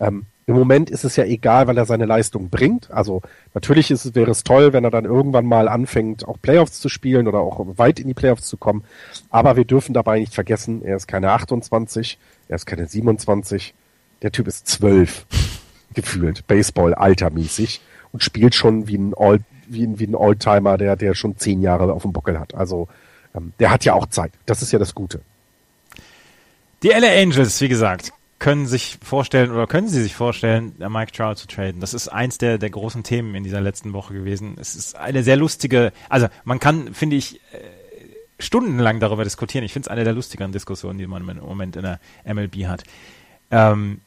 Ähm, 0.00 0.26
Im 0.46 0.54
Moment 0.54 0.90
ist 0.90 1.04
es 1.04 1.16
ja 1.16 1.24
egal, 1.24 1.66
weil 1.66 1.76
er 1.76 1.84
seine 1.84 2.06
Leistung 2.06 2.48
bringt. 2.48 2.90
Also 2.90 3.20
natürlich 3.52 3.90
ist, 3.90 4.14
wäre 4.14 4.30
es 4.30 4.44
toll, 4.44 4.72
wenn 4.72 4.84
er 4.84 4.90
dann 4.90 5.04
irgendwann 5.04 5.44
mal 5.44 5.68
anfängt, 5.68 6.26
auch 6.26 6.40
Playoffs 6.40 6.80
zu 6.80 6.88
spielen 6.88 7.26
oder 7.26 7.40
auch 7.40 7.60
weit 7.76 8.00
in 8.00 8.08
die 8.08 8.14
Playoffs 8.14 8.46
zu 8.46 8.56
kommen. 8.56 8.84
Aber 9.28 9.56
wir 9.56 9.64
dürfen 9.64 9.92
dabei 9.92 10.20
nicht 10.20 10.34
vergessen, 10.34 10.82
er 10.82 10.96
ist 10.96 11.08
keine 11.08 11.32
28, 11.32 12.18
er 12.48 12.56
ist 12.56 12.64
keine 12.64 12.86
27, 12.86 13.74
der 14.22 14.32
Typ 14.32 14.48
ist 14.48 14.66
zwölf, 14.66 15.26
gefühlt, 15.94 16.46
Baseball 16.46 16.94
altermäßig 16.94 17.80
und 18.12 18.22
spielt 18.22 18.54
schon 18.54 18.88
wie 18.88 18.96
ein 18.96 19.14
All, 19.16 19.40
wie 19.66 19.84
ein, 19.84 19.98
wie 19.98 20.06
ein 20.06 20.14
Oldtimer, 20.14 20.78
der, 20.78 20.96
der 20.96 21.14
schon 21.14 21.36
zehn 21.36 21.60
Jahre 21.62 21.92
auf 21.92 22.02
dem 22.02 22.12
Buckel 22.12 22.38
hat. 22.38 22.54
Also, 22.54 22.88
ähm, 23.34 23.52
der 23.58 23.70
hat 23.70 23.84
ja 23.84 23.94
auch 23.94 24.06
Zeit. 24.06 24.32
Das 24.46 24.62
ist 24.62 24.72
ja 24.72 24.78
das 24.78 24.94
Gute. 24.94 25.20
Die 26.82 26.88
LA 26.88 27.20
Angels, 27.20 27.60
wie 27.60 27.68
gesagt, 27.68 28.12
können 28.38 28.66
sich 28.66 28.98
vorstellen 29.02 29.50
oder 29.50 29.66
können 29.66 29.88
sie 29.88 30.00
sich 30.00 30.14
vorstellen, 30.14 30.74
Mike 30.78 31.12
Trout 31.12 31.34
zu 31.34 31.48
traden. 31.48 31.80
Das 31.80 31.92
ist 31.92 32.08
eins 32.08 32.38
der, 32.38 32.58
der 32.58 32.70
großen 32.70 33.02
Themen 33.02 33.34
in 33.34 33.42
dieser 33.42 33.60
letzten 33.60 33.92
Woche 33.92 34.14
gewesen. 34.14 34.56
Es 34.60 34.76
ist 34.76 34.96
eine 34.96 35.24
sehr 35.24 35.36
lustige, 35.36 35.92
also 36.08 36.28
man 36.44 36.60
kann, 36.60 36.94
finde 36.94 37.16
ich, 37.16 37.40
äh, 37.52 37.58
stundenlang 38.38 39.00
darüber 39.00 39.24
diskutieren. 39.24 39.64
Ich 39.64 39.72
finde 39.72 39.88
es 39.88 39.90
eine 39.90 40.04
der 40.04 40.12
lustigeren 40.12 40.52
Diskussionen, 40.52 40.98
die 40.98 41.06
man 41.08 41.26
im 41.28 41.38
Moment 41.40 41.74
in 41.74 41.82
der 41.82 41.98
MLB 42.24 42.66
hat. 42.66 42.84
Ähm, 43.50 44.00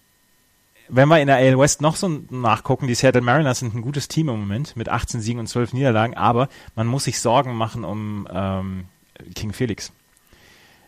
wenn 0.94 1.08
wir 1.08 1.22
in 1.22 1.28
der 1.28 1.38
AL 1.38 1.58
West 1.58 1.82
noch 1.82 1.96
so 1.96 2.10
nachgucken, 2.30 2.86
die 2.86 2.96
Seattle 2.96 3.22
Mariners 3.22 3.60
sind 3.60 3.74
ein 3.74 3.82
gutes 3.82 4.10
Team 4.10 4.28
im 4.28 4.42
Moment 4.42 4.76
mit 4.76 4.90
18 4.90 5.22
Siegen 5.22 5.40
und 5.40 5.48
12 5.48 5.72
Niederlagen, 5.72 6.16
aber 6.16 6.50
man 6.76 6.86
muss 6.86 7.06
sich 7.06 7.22
Sorgen 7.22 7.56
machen 7.56 7.86
um 7.86 8.28
ähm, 8.30 8.86
King 9.34 9.54
Felix. 9.54 9.94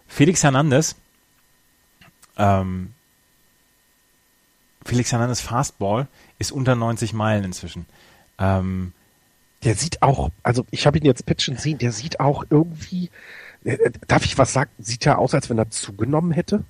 Felix 0.05 0.43
Hernandez, 0.43 0.97
ähm, 2.37 2.93
Felix 4.83 5.13
Hernandez 5.13 5.39
Fastball 5.39 6.07
ist 6.37 6.51
unter 6.51 6.75
90 6.75 7.13
Meilen 7.13 7.45
inzwischen. 7.45 7.85
Ähm, 8.37 8.91
der 9.63 9.75
sieht 9.75 10.01
auch, 10.01 10.31
also 10.43 10.65
ich 10.69 10.85
habe 10.85 10.97
ihn 10.97 11.05
jetzt 11.05 11.25
pitchen 11.25 11.55
sehen, 11.55 11.77
der 11.77 11.93
sieht 11.93 12.19
auch 12.19 12.43
irgendwie, 12.49 13.09
äh, 13.63 13.91
darf 14.07 14.25
ich 14.25 14.37
was 14.37 14.51
sagen, 14.51 14.71
sieht 14.79 15.05
ja 15.05 15.17
aus, 15.17 15.33
als 15.33 15.49
wenn 15.49 15.57
er 15.57 15.69
zugenommen 15.69 16.33
hätte. 16.33 16.65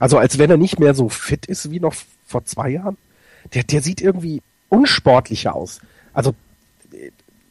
Also 0.00 0.18
als 0.18 0.38
wenn 0.38 0.50
er 0.50 0.56
nicht 0.56 0.80
mehr 0.80 0.94
so 0.94 1.08
fit 1.08 1.46
ist 1.46 1.70
wie 1.70 1.78
noch 1.78 1.94
vor 2.26 2.44
zwei 2.44 2.70
Jahren. 2.70 2.96
Der, 3.54 3.62
der 3.62 3.82
sieht 3.82 4.00
irgendwie 4.00 4.42
unsportlicher 4.68 5.54
aus. 5.54 5.80
Also 6.12 6.34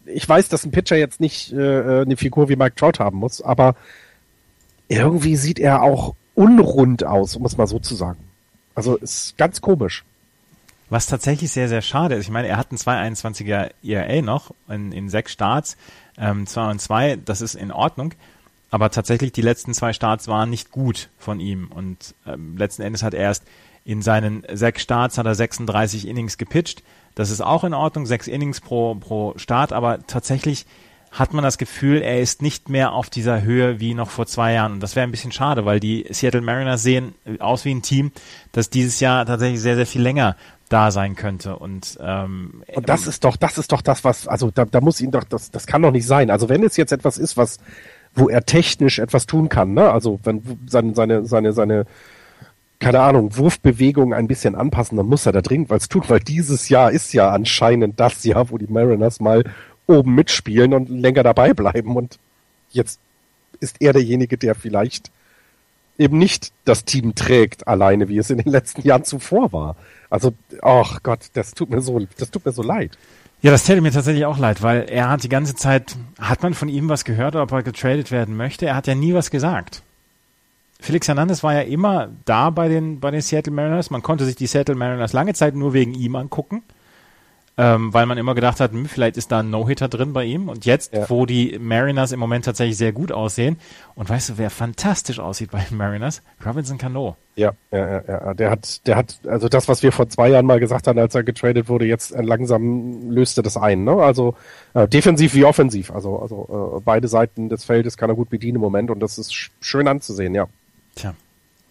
ich 0.05 0.27
weiß, 0.27 0.49
dass 0.49 0.65
ein 0.65 0.71
Pitcher 0.71 0.97
jetzt 0.97 1.19
nicht 1.21 1.53
äh, 1.53 2.01
eine 2.01 2.17
Figur 2.17 2.49
wie 2.49 2.55
Mike 2.55 2.75
Trout 2.75 2.99
haben 2.99 3.17
muss, 3.17 3.41
aber 3.41 3.75
irgendwie 4.87 5.35
sieht 5.35 5.59
er 5.59 5.83
auch 5.83 6.15
unrund 6.33 7.03
aus, 7.03 7.35
um 7.35 7.45
es 7.45 7.57
mal 7.57 7.67
so 7.67 7.79
zu 7.79 7.95
sagen. 7.95 8.19
Also 8.73 8.95
ist 8.95 9.37
ganz 9.37 9.61
komisch. 9.61 10.03
Was 10.89 11.05
tatsächlich 11.05 11.51
sehr, 11.51 11.69
sehr 11.69 11.83
schade 11.83 12.15
ist. 12.15 12.25
Ich 12.25 12.31
meine, 12.31 12.47
er 12.47 12.57
hat 12.57 12.71
einen 12.71 12.79
221er 12.79 13.71
ERA 13.83 14.21
noch 14.23 14.51
in, 14.67 14.91
in 14.91 15.09
sechs 15.09 15.31
Starts, 15.31 15.77
ähm, 16.17 16.47
2 16.47 16.71
und 16.71 16.81
2, 16.81 17.17
das 17.23 17.41
ist 17.41 17.53
in 17.53 17.71
Ordnung. 17.71 18.13
Aber 18.71 18.91
tatsächlich, 18.91 19.31
die 19.31 19.41
letzten 19.41 19.73
zwei 19.73 19.93
Starts 19.93 20.27
waren 20.27 20.49
nicht 20.49 20.71
gut 20.71 21.09
von 21.17 21.39
ihm. 21.39 21.71
Und 21.71 22.15
ähm, 22.27 22.57
letzten 22.57 22.83
Endes 22.83 23.03
hat 23.03 23.13
er 23.13 23.21
erst 23.21 23.43
in 23.85 24.01
seinen 24.01 24.43
sechs 24.51 24.83
Starts 24.83 25.17
hat 25.17 25.25
er 25.25 25.35
36 25.35 26.07
Innings 26.07 26.37
gepitcht. 26.37 26.83
Das 27.15 27.31
ist 27.31 27.41
auch 27.41 27.63
in 27.63 27.73
Ordnung, 27.73 28.05
sechs 28.05 28.27
Innings 28.27 28.61
pro, 28.61 28.95
pro 28.95 29.33
Start, 29.37 29.73
aber 29.73 30.05
tatsächlich 30.05 30.65
hat 31.11 31.33
man 31.33 31.43
das 31.43 31.57
Gefühl, 31.57 32.01
er 32.01 32.21
ist 32.21 32.43
nicht 32.43 32.69
mehr 32.69 32.91
auf 32.93 33.09
dieser 33.09 33.41
Höhe 33.41 33.79
wie 33.79 33.95
noch 33.95 34.11
vor 34.11 34.27
zwei 34.27 34.53
Jahren. 34.53 34.73
Und 34.73 34.83
das 34.83 34.95
wäre 34.95 35.07
ein 35.07 35.11
bisschen 35.11 35.31
schade, 35.31 35.65
weil 35.65 35.79
die 35.79 36.05
Seattle 36.11 36.41
Mariners 36.41 36.83
sehen 36.83 37.15
aus 37.39 37.65
wie 37.65 37.73
ein 37.73 37.81
Team, 37.81 38.11
das 38.51 38.69
dieses 38.69 38.99
Jahr 38.99 39.25
tatsächlich 39.25 39.59
sehr, 39.59 39.75
sehr 39.75 39.87
viel 39.87 40.03
länger 40.03 40.35
da 40.69 40.91
sein 40.91 41.15
könnte. 41.15 41.57
Und, 41.57 41.97
ähm, 41.99 42.63
und 42.75 42.87
das 42.87 43.07
ist 43.07 43.23
doch, 43.23 43.37
das 43.37 43.57
ist 43.57 43.71
doch 43.71 43.81
das, 43.81 44.03
was, 44.03 44.27
also 44.27 44.51
da, 44.51 44.65
da 44.65 44.81
muss 44.81 45.01
ihn 45.01 45.09
doch, 45.09 45.23
das, 45.23 45.49
das 45.49 45.65
kann 45.65 45.81
doch 45.81 45.91
nicht 45.91 46.05
sein. 46.05 46.29
Also 46.29 46.47
wenn 46.47 46.63
es 46.63 46.77
jetzt 46.77 46.91
etwas 46.91 47.17
ist, 47.17 47.37
was, 47.37 47.57
wo 48.15 48.29
er 48.29 48.45
technisch 48.45 48.99
etwas 48.99 49.25
tun 49.25 49.49
kann, 49.49 49.73
ne? 49.73 49.91
Also 49.91 50.19
wenn 50.23 50.41
seine, 50.67 50.95
seine, 50.95 51.25
seine, 51.25 51.53
seine, 51.53 51.85
keine 52.79 53.01
Ahnung, 53.01 53.35
Wurfbewegungen 53.35 54.13
ein 54.13 54.27
bisschen 54.27 54.55
anpassen, 54.55 54.97
dann 54.97 55.07
muss 55.07 55.25
er 55.25 55.31
da 55.31 55.41
dringend 55.41 55.69
was 55.69 55.89
tun, 55.89 56.03
weil 56.07 56.19
dieses 56.19 56.69
Jahr 56.69 56.91
ist 56.91 57.13
ja 57.13 57.29
anscheinend 57.29 57.99
das 57.99 58.23
Jahr, 58.23 58.49
wo 58.49 58.57
die 58.57 58.67
Mariners 58.67 59.19
mal 59.19 59.43
oben 59.87 60.15
mitspielen 60.15 60.73
und 60.73 60.89
länger 60.89 61.23
dabei 61.23 61.53
bleiben 61.53 61.95
und 61.95 62.19
jetzt 62.71 62.99
ist 63.59 63.77
er 63.79 63.93
derjenige, 63.93 64.37
der 64.37 64.55
vielleicht 64.55 65.11
eben 65.97 66.17
nicht 66.17 66.53
das 66.63 66.85
Team 66.85 67.13
trägt 67.13 67.67
alleine, 67.67 68.07
wie 68.07 68.17
es 68.17 68.29
in 68.29 68.37
den 68.37 68.51
letzten 68.51 68.81
Jahren 68.81 69.03
zuvor 69.03 69.51
war. 69.51 69.75
Also, 70.09 70.33
ach 70.61 71.03
Gott, 71.03 71.27
das 71.33 71.53
tut 71.53 71.69
mir 71.69 71.81
so, 71.81 71.99
das 72.17 72.31
tut 72.31 72.45
mir 72.45 72.53
so 72.53 72.63
leid. 72.63 72.97
Ja, 73.41 73.51
das 73.51 73.63
täte 73.63 73.81
mir 73.81 73.91
tatsächlich 73.91 74.25
auch 74.25 74.37
leid, 74.37 74.61
weil 74.61 74.85
er 74.89 75.09
hat 75.09 75.23
die 75.23 75.29
ganze 75.29 75.55
Zeit, 75.55 75.95
hat 76.19 76.43
man 76.43 76.53
von 76.53 76.67
ihm 76.67 76.89
was 76.89 77.05
gehört, 77.05 77.35
ob 77.35 77.51
er 77.51 77.63
getradet 77.63 78.11
werden 78.11 78.35
möchte? 78.35 78.65
Er 78.65 78.75
hat 78.75 78.87
ja 78.87 78.95
nie 78.95 79.13
was 79.13 79.31
gesagt. 79.31 79.81
Felix 80.81 81.07
Hernandez 81.07 81.43
war 81.43 81.53
ja 81.53 81.61
immer 81.61 82.09
da 82.25 82.49
bei 82.49 82.67
den, 82.67 82.99
bei 82.99 83.11
den 83.11 83.21
Seattle 83.21 83.53
Mariners. 83.53 83.91
Man 83.91 84.01
konnte 84.01 84.25
sich 84.25 84.35
die 84.35 84.47
Seattle 84.47 84.75
Mariners 84.75 85.13
lange 85.13 85.33
Zeit 85.33 85.55
nur 85.55 85.73
wegen 85.73 85.93
ihm 85.93 86.15
angucken 86.15 86.63
ähm, 87.59 87.93
weil 87.93 88.05
man 88.05 88.17
immer 88.17 88.35
gedacht 88.35 88.61
hat, 88.61 88.71
hm, 88.71 88.85
vielleicht 88.85 89.17
ist 89.17 89.33
da 89.33 89.39
ein 89.39 89.49
No-Hitter 89.49 89.89
drin 89.89 90.13
bei 90.13 90.23
ihm. 90.23 90.47
Und 90.47 90.65
jetzt, 90.65 90.93
ja. 90.93 91.09
wo 91.09 91.25
die 91.25 91.59
Mariners 91.59 92.13
im 92.13 92.19
Moment 92.19 92.45
tatsächlich 92.45 92.77
sehr 92.77 92.93
gut 92.93 93.11
aussehen, 93.11 93.57
und 93.95 94.09
weißt 94.09 94.29
du, 94.29 94.37
wer 94.37 94.49
fantastisch 94.49 95.19
aussieht 95.19 95.51
bei 95.51 95.59
den 95.69 95.75
Mariners? 95.75 96.21
Robinson 96.45 96.77
Cano. 96.77 97.17
Ja, 97.35 97.51
ja, 97.71 97.79
ja, 97.79 98.03
ja. 98.07 98.33
Der 98.33 98.49
hat, 98.49 98.87
der 98.87 98.95
hat, 98.95 99.19
also 99.27 99.49
das, 99.49 99.67
was 99.67 99.83
wir 99.83 99.91
vor 99.91 100.07
zwei 100.07 100.29
Jahren 100.29 100.45
mal 100.45 100.61
gesagt 100.61 100.87
haben, 100.87 100.97
als 100.99 101.15
er 101.15 101.23
getradet 101.23 101.67
wurde, 101.67 101.85
jetzt 101.85 102.13
äh, 102.15 102.21
langsam 102.21 103.11
löste 103.11 103.41
das 103.41 103.57
ein. 103.57 103.83
Ne? 103.83 103.91
Also 103.91 104.35
äh, 104.73 104.87
defensiv 104.87 105.33
wie 105.33 105.43
offensiv. 105.43 105.91
Also, 105.91 106.17
also 106.17 106.77
äh, 106.77 106.81
beide 106.85 107.09
Seiten 107.09 107.49
des 107.49 107.65
Feldes 107.65 107.97
kann 107.97 108.09
er 108.09 108.15
gut 108.15 108.29
bedienen 108.29 108.55
im 108.55 108.61
Moment 108.61 108.89
und 108.89 109.01
das 109.01 109.17
ist 109.17 109.33
schön 109.59 109.89
anzusehen, 109.89 110.33
ja. 110.33 110.47
Tja. 110.95 111.13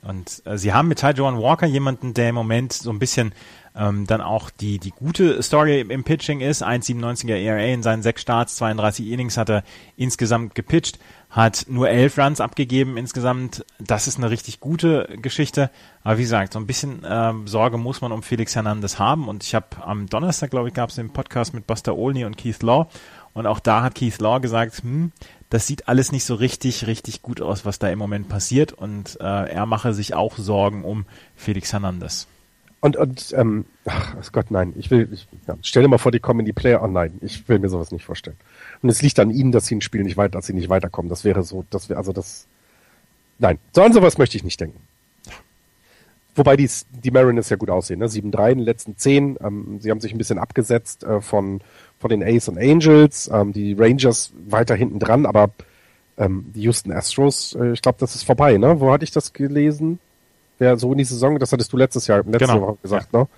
Und 0.03 0.43
äh, 0.45 0.57
sie 0.57 0.73
haben 0.73 0.89
mit 0.89 1.01
Ty 1.01 1.11
Joan 1.11 1.39
Walker 1.39 1.67
jemanden, 1.67 2.15
der 2.15 2.31
im 2.31 2.35
Moment 2.35 2.73
so 2.73 2.91
ein 2.91 2.99
bisschen 2.99 3.33
ähm, 3.79 4.07
dann 4.07 4.21
auch 4.21 4.51
die, 4.51 4.79
die 4.79 4.91
gute 4.91 5.43
Story 5.43 5.81
im 5.81 6.05
Pitching 6.05 6.41
ist. 6.41 6.65
1,97er 6.65 7.37
ERA 7.37 7.65
in 7.65 7.83
seinen 7.83 8.03
sechs 8.03 8.23
Starts, 8.23 8.57
32 8.57 9.09
Innings 9.09 9.37
hat 9.37 9.51
er 9.51 9.63
insgesamt 9.97 10.55
gepitcht, 10.55 10.99
hat 11.31 11.67
nur 11.69 11.89
elf 11.89 12.19
Runs 12.19 12.41
abgegeben 12.41 12.97
insgesamt. 12.97 13.65
Das 13.79 14.09
ist 14.09 14.19
eine 14.19 14.31
richtig 14.31 14.61
gute 14.61 15.17
Geschichte. 15.23 15.71
Aber 16.03 16.19
wie 16.19 16.23
gesagt, 16.23 16.55
so 16.55 16.59
ein 16.59 16.67
bisschen 16.67 17.03
ähm, 17.09 17.47
Sorge 17.47 17.79
muss 17.79 18.01
man 18.01 18.11
um 18.11 18.23
Felix 18.23 18.57
Hernandez 18.57 18.99
haben. 18.99 19.29
Und 19.29 19.45
ich 19.45 19.55
habe 19.55 19.67
am 19.81 20.07
Donnerstag, 20.07 20.51
glaube 20.51 20.69
ich, 20.69 20.75
gab 20.75 20.91
es 20.91 20.97
den 20.97 21.13
Podcast 21.13 21.55
mit 21.55 21.67
Buster 21.67 21.97
Olney 21.97 22.25
und 22.25 22.37
Keith 22.37 22.63
Law. 22.63 22.89
Und 23.39 23.47
auch 23.47 23.61
da 23.61 23.83
hat 23.85 23.95
Keith 23.95 24.19
Law 24.19 24.41
gesagt, 24.41 24.83
hm, 24.83 25.13
das 25.49 25.69
sieht 25.69 25.87
alles 25.87 26.11
nicht 26.11 26.25
so 26.25 26.35
richtig, 26.35 26.89
richtig 26.89 27.23
gut 27.23 27.41
aus, 27.41 27.65
was 27.65 27.79
da 27.79 27.89
im 27.89 27.99
Moment 27.99 28.29
passiert. 28.29 28.73
Und 28.73 29.17
äh, 29.21 29.25
er 29.49 29.65
mache 29.65 29.95
sich 29.95 30.13
auch 30.13 30.37
Sorgen 30.37 30.83
um 30.83 31.07
Felix 31.37 31.73
Hernandez. 31.73 32.27
Und, 32.81 32.97
und 32.97 33.33
ähm, 33.37 33.65
ach 33.87 34.33
Gott, 34.33 34.51
nein, 34.51 34.73
ich 34.77 34.91
will, 34.91 35.09
ich, 35.13 35.29
ja, 35.47 35.57
stell 35.63 35.83
dir 35.85 35.89
mal 35.89 35.99
vor, 35.99 36.11
die 36.11 36.19
kommen 36.19 36.41
in 36.41 36.47
die 36.47 36.53
Player. 36.53 36.83
Oh 36.83 36.89
nein, 36.89 37.17
ich 37.21 37.49
will 37.49 37.61
mir 37.61 37.69
sowas 37.69 37.93
nicht 37.93 38.05
vorstellen. 38.05 38.37
Und 38.83 38.89
es 38.89 39.03
liegt 39.03 39.21
an 39.21 39.31
ihnen, 39.31 39.53
dass 39.53 39.67
sie 39.67 39.77
ein 39.77 39.83
Spiel 39.83 40.03
nicht 40.03 40.17
weiter, 40.17 40.33
dass 40.33 40.47
sie 40.47 40.53
nicht 40.53 40.69
weiterkommen. 40.69 41.09
Das 41.09 41.23
wäre 41.23 41.45
so, 41.45 41.65
das 41.71 41.89
wäre, 41.89 41.99
also 41.99 42.13
das, 42.13 42.49
nein, 43.39 43.61
so 43.73 43.83
an 43.83 43.93
sowas 43.93 44.19
möchte 44.19 44.37
ich 44.37 44.43
nicht 44.43 44.61
denken. 44.61 44.81
Wobei 46.39 46.57
die, 46.57 46.71
die 46.91 47.11
Mariners 47.11 47.51
ja 47.51 47.57
gut 47.57 47.71
aussehen, 47.71 47.99
ne? 47.99 48.07
7-3 48.07 48.53
in 48.53 48.59
den 48.59 48.65
letzten 48.65 48.97
10. 48.97 49.39
Ähm, 49.43 49.79
sie 49.81 49.91
haben 49.91 50.01
sich 50.01 50.13
ein 50.13 50.19
bisschen 50.19 50.39
abgesetzt 50.39 51.05
äh, 51.05 51.21
von, 51.21 51.61
von 51.99 52.11
den 52.11 52.23
Ace 52.23 52.49
und 52.49 52.59
Angels. 52.59 53.31
Ähm, 53.33 53.53
die 53.53 53.75
Rangers 53.75 54.33
weiter 54.49 54.75
hinten 54.75 54.99
dran, 54.99 55.27
aber 55.27 55.51
ähm, 56.17 56.47
die 56.55 56.63
Houston 56.63 56.93
Astros, 56.93 57.57
äh, 57.61 57.73
ich 57.73 57.83
glaube, 57.83 57.99
das 58.01 58.15
ist 58.15 58.23
vorbei, 58.23 58.57
ne? 58.57 58.81
Wo 58.81 58.91
hatte 58.93 59.05
ich 59.05 59.11
das 59.11 59.33
gelesen? 59.33 59.99
wer 60.59 60.77
so 60.77 60.93
in 60.93 60.99
die 60.99 61.05
Saison, 61.05 61.39
das 61.39 61.53
hattest 61.53 61.73
du 61.73 61.77
letztes 61.77 62.07
Jahr, 62.07 62.19
letzte 62.25 62.39
genau. 62.39 62.61
Woche 62.61 62.77
gesagt, 62.83 63.09
ja. 63.13 63.21
ne? 63.21 63.29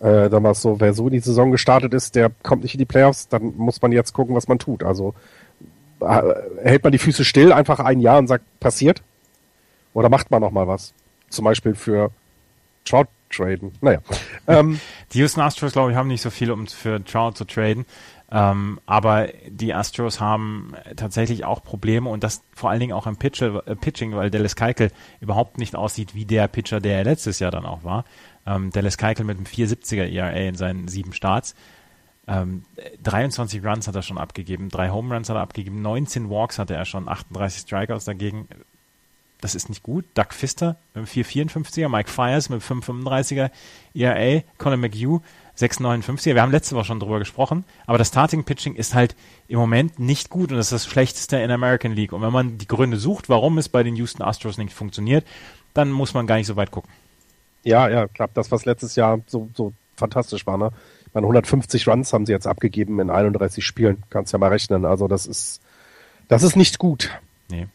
Ja. 0.00 0.24
Äh, 0.24 0.30
dann 0.30 0.42
war 0.42 0.52
es 0.52 0.62
so, 0.62 0.78
wer 0.80 0.94
so 0.94 1.06
in 1.06 1.12
die 1.12 1.20
Saison 1.20 1.50
gestartet 1.50 1.94
ist, 1.94 2.14
der 2.14 2.30
kommt 2.42 2.62
nicht 2.62 2.74
in 2.74 2.78
die 2.78 2.84
Playoffs, 2.84 3.28
dann 3.28 3.54
muss 3.56 3.82
man 3.82 3.92
jetzt 3.92 4.12
gucken, 4.12 4.34
was 4.34 4.48
man 4.48 4.58
tut. 4.58 4.82
Also 4.82 5.14
äh, 6.00 6.22
hält 6.62 6.84
man 6.84 6.92
die 6.92 6.98
Füße 6.98 7.24
still 7.24 7.52
einfach 7.52 7.80
ein 7.80 8.00
Jahr 8.00 8.18
und 8.18 8.28
sagt, 8.28 8.44
passiert? 8.60 9.02
Oder 9.94 10.08
macht 10.08 10.30
man 10.30 10.40
noch 10.40 10.50
mal 10.50 10.68
was? 10.68 10.92
Zum 11.30 11.44
Beispiel 11.44 11.74
für 11.74 12.10
Trout 12.88 13.06
traden. 13.30 13.72
Naja. 13.80 14.00
ähm, 14.46 14.80
die 15.12 15.18
Houston 15.18 15.40
Astros, 15.40 15.72
glaube 15.72 15.90
ich, 15.90 15.96
haben 15.96 16.08
nicht 16.08 16.22
so 16.22 16.30
viel, 16.30 16.50
um 16.50 16.66
für 16.66 17.04
Trout 17.04 17.32
zu 17.32 17.44
traden. 17.44 17.84
Ähm, 18.30 18.78
aber 18.84 19.28
die 19.48 19.72
Astros 19.72 20.20
haben 20.20 20.74
tatsächlich 20.96 21.46
auch 21.46 21.62
Probleme 21.62 22.10
und 22.10 22.22
das 22.22 22.42
vor 22.54 22.68
allen 22.68 22.80
Dingen 22.80 22.92
auch 22.92 23.06
im 23.06 23.16
Pitcher, 23.16 23.66
äh, 23.66 23.74
Pitching, 23.74 24.14
weil 24.14 24.30
Dallas 24.30 24.54
Keuchel 24.54 24.90
überhaupt 25.20 25.56
nicht 25.56 25.74
aussieht 25.74 26.14
wie 26.14 26.26
der 26.26 26.46
Pitcher, 26.46 26.80
der 26.80 26.98
er 26.98 27.04
letztes 27.04 27.38
Jahr 27.38 27.50
dann 27.50 27.64
auch 27.64 27.84
war. 27.84 28.04
Ähm, 28.46 28.70
Dallas 28.70 28.98
Keuchel 28.98 29.24
mit 29.24 29.38
einem 29.38 29.46
470er 29.46 30.12
ERA 30.12 30.30
in 30.30 30.56
seinen 30.56 30.88
sieben 30.88 31.14
Starts. 31.14 31.54
Ähm, 32.26 32.66
23 33.02 33.64
Runs 33.64 33.88
hat 33.88 33.96
er 33.96 34.02
schon 34.02 34.18
abgegeben, 34.18 34.68
drei 34.68 34.90
Home 34.90 35.14
Runs 35.14 35.30
hat 35.30 35.36
er 35.36 35.42
abgegeben, 35.42 35.80
19 35.80 36.28
Walks 36.28 36.58
hatte 36.58 36.74
er 36.74 36.84
schon, 36.84 37.08
38 37.08 37.62
Strikeouts 37.62 38.04
dagegen. 38.04 38.46
Das 39.40 39.54
ist 39.54 39.68
nicht 39.68 39.82
gut. 39.82 40.04
Doug 40.14 40.26
Pfister 40.30 40.76
mit 40.94 40.96
einem 40.96 41.24
454er, 41.24 41.88
Mike 41.88 42.10
Fires 42.10 42.48
mit 42.48 42.62
einem 42.62 42.80
535er 42.80 43.50
ERA, 43.94 44.42
Colin 44.58 44.80
McHugh 44.80 45.22
6,59. 45.56 46.34
Wir 46.34 46.42
haben 46.42 46.52
letzte 46.52 46.74
Woche 46.76 46.86
schon 46.86 47.00
drüber 47.00 47.18
gesprochen, 47.18 47.64
aber 47.86 47.98
das 47.98 48.08
Starting 48.08 48.44
Pitching 48.44 48.74
ist 48.74 48.94
halt 48.94 49.16
im 49.48 49.58
Moment 49.58 49.98
nicht 49.98 50.30
gut 50.30 50.50
und 50.50 50.56
das 50.56 50.66
ist 50.66 50.84
das 50.84 50.86
schlechteste 50.86 51.36
in 51.36 51.48
der 51.48 51.56
American 51.56 51.92
League. 51.92 52.12
Und 52.12 52.22
wenn 52.22 52.32
man 52.32 52.58
die 52.58 52.68
Gründe 52.68 52.96
sucht, 52.96 53.28
warum 53.28 53.58
es 53.58 53.68
bei 53.68 53.82
den 53.82 53.96
Houston 53.96 54.22
Astros 54.22 54.58
nicht 54.58 54.72
funktioniert, 54.72 55.24
dann 55.74 55.90
muss 55.90 56.14
man 56.14 56.26
gar 56.26 56.36
nicht 56.36 56.46
so 56.46 56.56
weit 56.56 56.70
gucken. 56.70 56.90
Ja, 57.64 57.88
ja, 57.88 58.06
klar. 58.06 58.28
Das, 58.34 58.50
was 58.50 58.64
letztes 58.64 58.96
Jahr 58.96 59.20
so, 59.26 59.48
so 59.54 59.72
fantastisch 59.96 60.46
war, 60.46 60.58
ne? 60.58 60.70
Ich 61.06 61.14
meine, 61.14 61.26
150 61.26 61.88
Runs 61.88 62.12
haben 62.12 62.26
sie 62.26 62.32
jetzt 62.32 62.46
abgegeben 62.46 63.00
in 63.00 63.10
31 63.10 63.64
Spielen. 63.64 64.02
Kannst 64.10 64.32
ja 64.32 64.38
mal 64.38 64.48
rechnen. 64.48 64.84
Also 64.84 65.08
das 65.08 65.26
ist, 65.26 65.60
das 66.28 66.42
ist 66.42 66.54
nicht 66.54 66.78
gut. 66.78 67.10
Nee. 67.50 67.66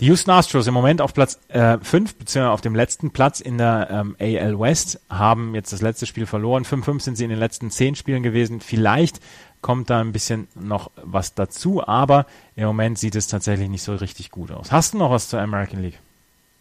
Die 0.00 0.06
Houston 0.06 0.30
Astros 0.30 0.68
im 0.68 0.74
Moment 0.74 1.00
auf 1.00 1.12
Platz 1.12 1.40
5, 1.50 1.50
äh, 1.50 2.14
beziehungsweise 2.18 2.50
auf 2.50 2.60
dem 2.60 2.76
letzten 2.76 3.10
Platz 3.10 3.40
in 3.40 3.58
der 3.58 3.88
ähm, 3.90 4.16
AL 4.20 4.58
West, 4.60 5.00
haben 5.08 5.56
jetzt 5.56 5.72
das 5.72 5.82
letzte 5.82 6.06
Spiel 6.06 6.24
verloren. 6.24 6.64
5-5 6.64 7.00
sind 7.00 7.16
sie 7.16 7.24
in 7.24 7.30
den 7.30 7.38
letzten 7.38 7.70
10 7.70 7.96
Spielen 7.96 8.22
gewesen. 8.22 8.60
Vielleicht 8.60 9.20
kommt 9.60 9.90
da 9.90 10.00
ein 10.00 10.12
bisschen 10.12 10.46
noch 10.54 10.92
was 11.02 11.34
dazu, 11.34 11.84
aber 11.84 12.26
im 12.54 12.66
Moment 12.66 12.96
sieht 12.96 13.16
es 13.16 13.26
tatsächlich 13.26 13.68
nicht 13.68 13.82
so 13.82 13.92
richtig 13.96 14.30
gut 14.30 14.52
aus. 14.52 14.70
Hast 14.70 14.94
du 14.94 14.98
noch 14.98 15.10
was 15.10 15.28
zur 15.28 15.40
American 15.40 15.82
League? 15.82 15.98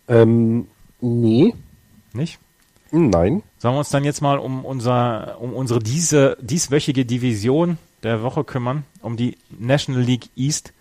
Ähm, 0.08 0.66
nee. 1.00 1.54
Nicht? 2.14 2.40
Nein. 2.92 3.44
Sollen 3.60 3.76
wir 3.76 3.80
uns 3.80 3.90
dann 3.90 4.04
jetzt 4.04 4.22
mal 4.22 4.40
um 4.40 4.66
unser, 4.66 5.40
um 5.40 5.54
unsere 5.54 5.80
diese, 5.80 6.38
dieswöchige 6.42 7.06
Division 7.06 7.78
der 8.02 8.24
Woche 8.24 8.44
kümmern, 8.44 8.84
um 9.04 9.16
die 9.16 9.38
National 9.60 10.02
League 10.02 10.30
East? 10.36 10.74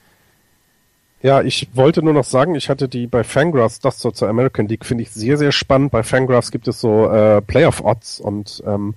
Ja, 1.26 1.42
ich 1.42 1.66
wollte 1.72 2.04
nur 2.04 2.12
noch 2.12 2.22
sagen, 2.22 2.54
ich 2.54 2.68
hatte 2.68 2.88
die 2.88 3.08
bei 3.08 3.24
Fangraphs, 3.24 3.80
das 3.80 3.98
so 3.98 4.12
zur 4.12 4.28
American 4.28 4.68
League, 4.68 4.84
finde 4.84 5.02
ich 5.02 5.10
sehr, 5.10 5.36
sehr 5.36 5.50
spannend. 5.50 5.90
Bei 5.90 6.04
Fangraphs 6.04 6.52
gibt 6.52 6.68
es 6.68 6.80
so 6.80 7.10
äh, 7.10 7.42
Playoff-Odds 7.42 8.20
und 8.20 8.62
ähm, 8.64 8.94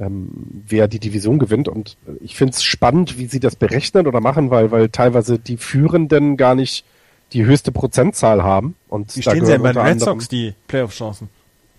ähm, 0.00 0.30
wer 0.66 0.88
die 0.88 0.98
Division 0.98 1.38
gewinnt. 1.38 1.68
Und 1.68 1.98
ich 2.22 2.36
finde 2.36 2.54
es 2.54 2.62
spannend, 2.62 3.18
wie 3.18 3.26
sie 3.26 3.38
das 3.38 3.54
berechnen 3.54 4.06
oder 4.06 4.22
machen, 4.22 4.50
weil, 4.50 4.70
weil 4.70 4.88
teilweise 4.88 5.38
die 5.38 5.58
Führenden 5.58 6.38
gar 6.38 6.54
nicht 6.54 6.86
die 7.34 7.44
höchste 7.44 7.70
Prozentzahl 7.70 8.42
haben. 8.42 8.74
Und 8.88 9.14
wie 9.14 9.20
stehen 9.20 9.44
sie 9.44 9.52
denn 9.52 9.62
bei 9.62 9.74
den 9.74 9.82
Red 9.82 10.00
Sox 10.00 10.26
die 10.26 10.54
Playoff-Chancen? 10.68 11.28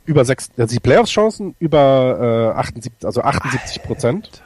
Über 0.05 0.23
sechs, 0.23 0.51
also 0.55 0.71
die 0.71 0.81
Playoff-Chancen 0.81 1.55
über 1.57 2.53
äh, 2.55 2.59
78, 2.59 3.07
also 3.07 3.23
78 3.23 3.81
Prozent 3.81 4.43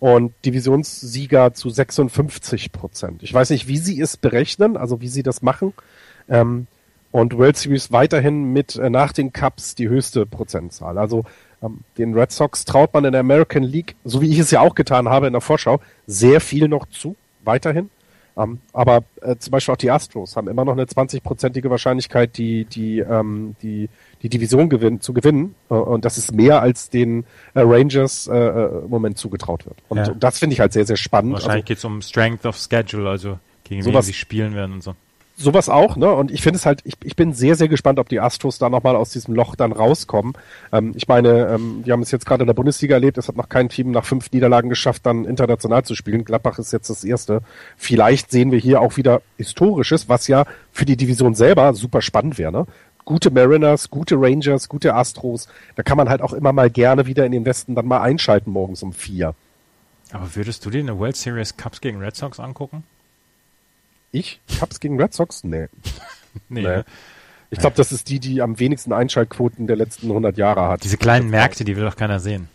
und 0.00 0.32
Divisionssieger 0.44 1.54
zu 1.54 1.70
56 1.70 2.72
Prozent. 2.72 3.22
Ich 3.22 3.32
weiß 3.32 3.50
nicht, 3.50 3.68
wie 3.68 3.76
sie 3.76 4.00
es 4.00 4.16
berechnen, 4.16 4.76
also 4.76 5.00
wie 5.00 5.08
sie 5.08 5.22
das 5.22 5.42
machen. 5.42 5.74
Ähm, 6.28 6.66
und 7.12 7.36
World 7.36 7.56
Series 7.56 7.92
weiterhin 7.92 8.52
mit 8.52 8.76
äh, 8.76 8.88
nach 8.88 9.12
den 9.12 9.32
Cups 9.32 9.74
die 9.74 9.88
höchste 9.88 10.26
Prozentzahl. 10.26 10.96
Also 10.96 11.24
ähm, 11.62 11.80
den 11.98 12.14
Red 12.14 12.32
Sox 12.32 12.64
traut 12.64 12.94
man 12.94 13.04
in 13.04 13.12
der 13.12 13.20
American 13.20 13.62
League, 13.62 13.94
so 14.04 14.22
wie 14.22 14.30
ich 14.30 14.38
es 14.38 14.50
ja 14.50 14.60
auch 14.60 14.74
getan 14.74 15.08
habe 15.08 15.26
in 15.26 15.34
der 15.34 15.42
Vorschau, 15.42 15.80
sehr 16.06 16.40
viel 16.40 16.68
noch 16.68 16.86
zu, 16.86 17.16
weiterhin. 17.44 17.90
Ähm, 18.36 18.60
aber 18.72 19.02
äh, 19.20 19.36
zum 19.36 19.50
Beispiel 19.50 19.72
auch 19.72 19.78
die 19.78 19.90
Astros 19.90 20.36
haben 20.36 20.48
immer 20.48 20.64
noch 20.64 20.72
eine 20.72 20.84
20-prozentige 20.84 21.68
Wahrscheinlichkeit, 21.68 22.38
die, 22.38 22.64
die, 22.64 23.00
ähm, 23.00 23.56
die, 23.60 23.88
die 24.22 24.28
Division 24.28 24.68
gewinn, 24.68 25.00
zu 25.00 25.12
gewinnen. 25.12 25.54
Äh, 25.70 25.74
und 25.74 26.04
das 26.04 26.18
ist 26.18 26.32
mehr 26.32 26.62
als 26.62 26.90
den 26.90 27.24
äh, 27.54 27.60
Rangers 27.60 28.26
äh, 28.26 28.36
äh 28.36 28.84
im 28.84 28.90
Moment 28.90 29.18
zugetraut 29.18 29.66
wird. 29.66 29.76
Und, 29.88 29.98
ja. 29.98 30.12
und 30.12 30.22
das 30.22 30.38
finde 30.38 30.54
ich 30.54 30.60
halt 30.60 30.72
sehr, 30.72 30.86
sehr 30.86 30.96
spannend. 30.96 31.34
Wahrscheinlich 31.34 31.62
also, 31.62 31.66
geht 31.66 31.78
es 31.78 31.84
um 31.84 32.02
Strength 32.02 32.46
of 32.46 32.56
Schedule, 32.56 33.08
also 33.08 33.38
gegen 33.64 33.82
sowas, 33.82 34.06
wen 34.06 34.12
sie 34.12 34.18
spielen 34.18 34.54
werden 34.54 34.72
und 34.74 34.82
so. 34.82 34.94
sowas 35.36 35.68
auch, 35.68 35.96
ne? 35.96 36.10
Und 36.12 36.30
ich 36.30 36.42
finde 36.42 36.58
es 36.58 36.66
halt, 36.66 36.80
ich, 36.84 36.94
ich 37.04 37.16
bin 37.16 37.32
sehr, 37.32 37.54
sehr 37.54 37.68
gespannt, 37.68 37.98
ob 37.98 38.08
die 38.08 38.20
Astros 38.20 38.58
da 38.58 38.68
nochmal 38.68 38.96
aus 38.96 39.10
diesem 39.10 39.34
Loch 39.34 39.54
dann 39.54 39.72
rauskommen. 39.72 40.34
Ähm, 40.72 40.92
ich 40.96 41.08
meine, 41.08 41.46
ähm, 41.46 41.80
wir 41.84 41.92
haben 41.92 42.02
es 42.02 42.10
jetzt 42.10 42.26
gerade 42.26 42.42
in 42.42 42.46
der 42.46 42.54
Bundesliga 42.54 42.96
erlebt, 42.96 43.16
es 43.16 43.28
hat 43.28 43.36
noch 43.36 43.48
kein 43.48 43.68
Team 43.68 43.92
nach 43.92 44.04
fünf 44.04 44.30
Niederlagen 44.32 44.68
geschafft, 44.68 45.06
dann 45.06 45.24
international 45.24 45.84
zu 45.84 45.94
spielen. 45.94 46.24
Gladbach 46.24 46.58
ist 46.58 46.72
jetzt 46.72 46.90
das 46.90 47.04
erste. 47.04 47.42
Vielleicht 47.76 48.30
sehen 48.30 48.50
wir 48.50 48.58
hier 48.58 48.80
auch 48.80 48.96
wieder 48.96 49.22
Historisches, 49.36 50.08
was 50.08 50.26
ja 50.26 50.44
für 50.72 50.84
die 50.84 50.96
Division 50.96 51.34
selber 51.34 51.72
super 51.74 52.02
spannend 52.02 52.36
wäre, 52.36 52.52
ne? 52.52 52.66
Gute 53.04 53.30
Mariners, 53.30 53.90
gute 53.90 54.16
Rangers, 54.16 54.68
gute 54.68 54.94
Astros. 54.94 55.48
Da 55.76 55.82
kann 55.82 55.96
man 55.96 56.08
halt 56.08 56.22
auch 56.22 56.32
immer 56.32 56.52
mal 56.52 56.70
gerne 56.70 57.06
wieder 57.06 57.26
in 57.26 57.32
den 57.32 57.44
Westen 57.44 57.74
dann 57.74 57.86
mal 57.86 58.00
einschalten 58.00 58.50
morgens 58.50 58.82
um 58.82 58.92
vier. 58.92 59.34
Aber 60.12 60.34
würdest 60.34 60.64
du 60.64 60.70
dir 60.70 60.80
eine 60.80 60.98
World 60.98 61.16
Series 61.16 61.56
Cups 61.56 61.80
gegen 61.80 61.98
Red 61.98 62.16
Sox 62.16 62.40
angucken? 62.40 62.84
Ich? 64.12 64.40
Cubs 64.58 64.80
gegen 64.80 65.00
Red 65.00 65.14
Sox? 65.14 65.44
Nee. 65.44 65.68
Nee. 66.48 66.62
nee. 66.62 66.82
Ich 67.50 67.58
glaube, 67.58 67.74
das 67.74 67.90
ist 67.90 68.08
die, 68.08 68.20
die 68.20 68.40
am 68.40 68.60
wenigsten 68.60 68.92
Einschaltquoten 68.92 69.66
der 69.66 69.74
letzten 69.74 70.06
100 70.06 70.38
Jahre 70.38 70.68
hat. 70.68 70.84
Diese 70.84 70.96
kleinen 70.96 71.28
Märkte, 71.28 71.64
die 71.64 71.76
will 71.76 71.82
doch 71.82 71.96
keiner 71.96 72.20
sehen. 72.20 72.48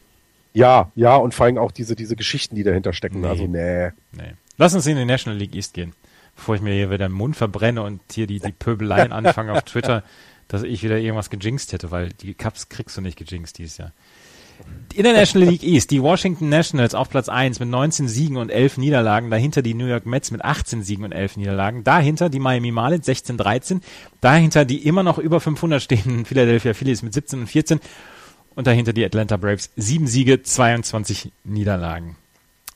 Ja, 0.53 0.93
ja, 0.95 1.17
und 1.17 1.33
vor 1.33 1.45
allem 1.45 1.57
auch 1.57 1.73
diese, 1.73 1.97
diese 1.97 2.15
Geschichten, 2.15 2.55
die 2.55 2.63
dahinter 2.63 2.93
stecken. 2.93 3.19
Nee. 3.19 3.27
Also, 3.27 3.47
nee. 3.47 3.89
Nee. 4.13 4.33
Lass 4.57 4.73
uns 4.73 4.87
in 4.87 4.95
die 4.95 5.03
National 5.03 5.37
League 5.37 5.53
East 5.53 5.73
gehen, 5.73 5.91
bevor 6.37 6.55
ich 6.55 6.61
mir 6.61 6.73
hier 6.73 6.89
wieder 6.89 7.09
den 7.09 7.11
Mund 7.11 7.35
verbrenne 7.35 7.81
und 7.81 7.99
hier 8.13 8.27
die, 8.27 8.39
die 8.39 8.53
Pöbeleien 8.53 9.11
anfange 9.11 9.51
auf 9.51 9.63
Twitter, 9.63 10.03
dass 10.47 10.63
ich 10.63 10.83
wieder 10.83 10.97
irgendwas 10.97 11.29
gejinxt 11.29 11.73
hätte, 11.73 11.91
weil 11.91 12.09
die 12.09 12.33
Cups 12.33 12.69
kriegst 12.69 12.97
du 12.97 13.01
nicht 13.01 13.17
gejinxt 13.17 13.57
dieses 13.57 13.77
Jahr. 13.77 13.91
In 14.93 15.03
der 15.03 15.13
National 15.13 15.49
League 15.49 15.63
East, 15.63 15.91
die 15.91 16.01
Washington 16.01 16.47
Nationals 16.47 16.95
auf 16.95 17.09
Platz 17.09 17.27
1 17.27 17.59
mit 17.59 17.67
19 17.67 18.07
Siegen 18.07 18.37
und 18.37 18.49
11 18.49 18.77
Niederlagen, 18.77 19.29
dahinter 19.29 19.61
die 19.61 19.73
New 19.73 19.87
York 19.87 20.05
Mets 20.05 20.31
mit 20.31 20.45
18 20.45 20.83
Siegen 20.83 21.03
und 21.03 21.11
11 21.11 21.37
Niederlagen, 21.37 21.83
dahinter 21.83 22.29
die 22.29 22.39
Miami 22.39 22.71
Marlins 22.71 23.05
16-13, 23.05 23.81
dahinter 24.21 24.63
die 24.63 24.85
immer 24.87 25.03
noch 25.03 25.17
über 25.17 25.41
500 25.41 25.81
stehenden 25.81 26.25
Philadelphia 26.25 26.73
Phillies 26.73 27.01
mit 27.01 27.13
17 27.13 27.41
und 27.41 27.47
14 27.47 27.79
und 28.55 28.67
dahinter 28.67 28.93
die 28.93 29.03
Atlanta 29.03 29.35
Braves 29.35 29.71
7 29.75 30.07
Siege, 30.07 30.41
22 30.41 31.33
Niederlagen. 31.43 32.15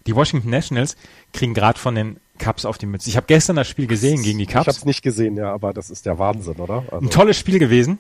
Die 0.10 0.16
Washington 0.16 0.50
Nationals 0.50 0.98
kriegen 1.34 1.54
gerade 1.54 1.78
von 1.78 1.94
den 1.94 2.18
Cups 2.40 2.66
auf 2.66 2.80
die 2.80 2.88
Mütze. 2.88 3.10
Ich 3.10 3.16
habe 3.16 3.28
gestern 3.28 3.58
das 3.58 3.68
Spiel 3.68 3.86
gesehen 3.86 4.24
gegen 4.24 4.40
die 4.40 4.48
Cups. 4.48 4.62
Ich 4.62 4.68
habe 4.68 4.78
es 4.78 4.86
nicht 4.86 5.04
gesehen, 5.04 5.38
ja, 5.38 5.54
aber 5.54 5.72
das 5.72 5.92
ist 5.92 6.08
der 6.08 6.18
Wahnsinn, 6.18 6.56
oder? 6.56 6.84
Also 6.90 7.06
Ein 7.06 7.12
tolles 7.12 7.38
Spiel 7.38 7.60
gewesen 7.60 8.00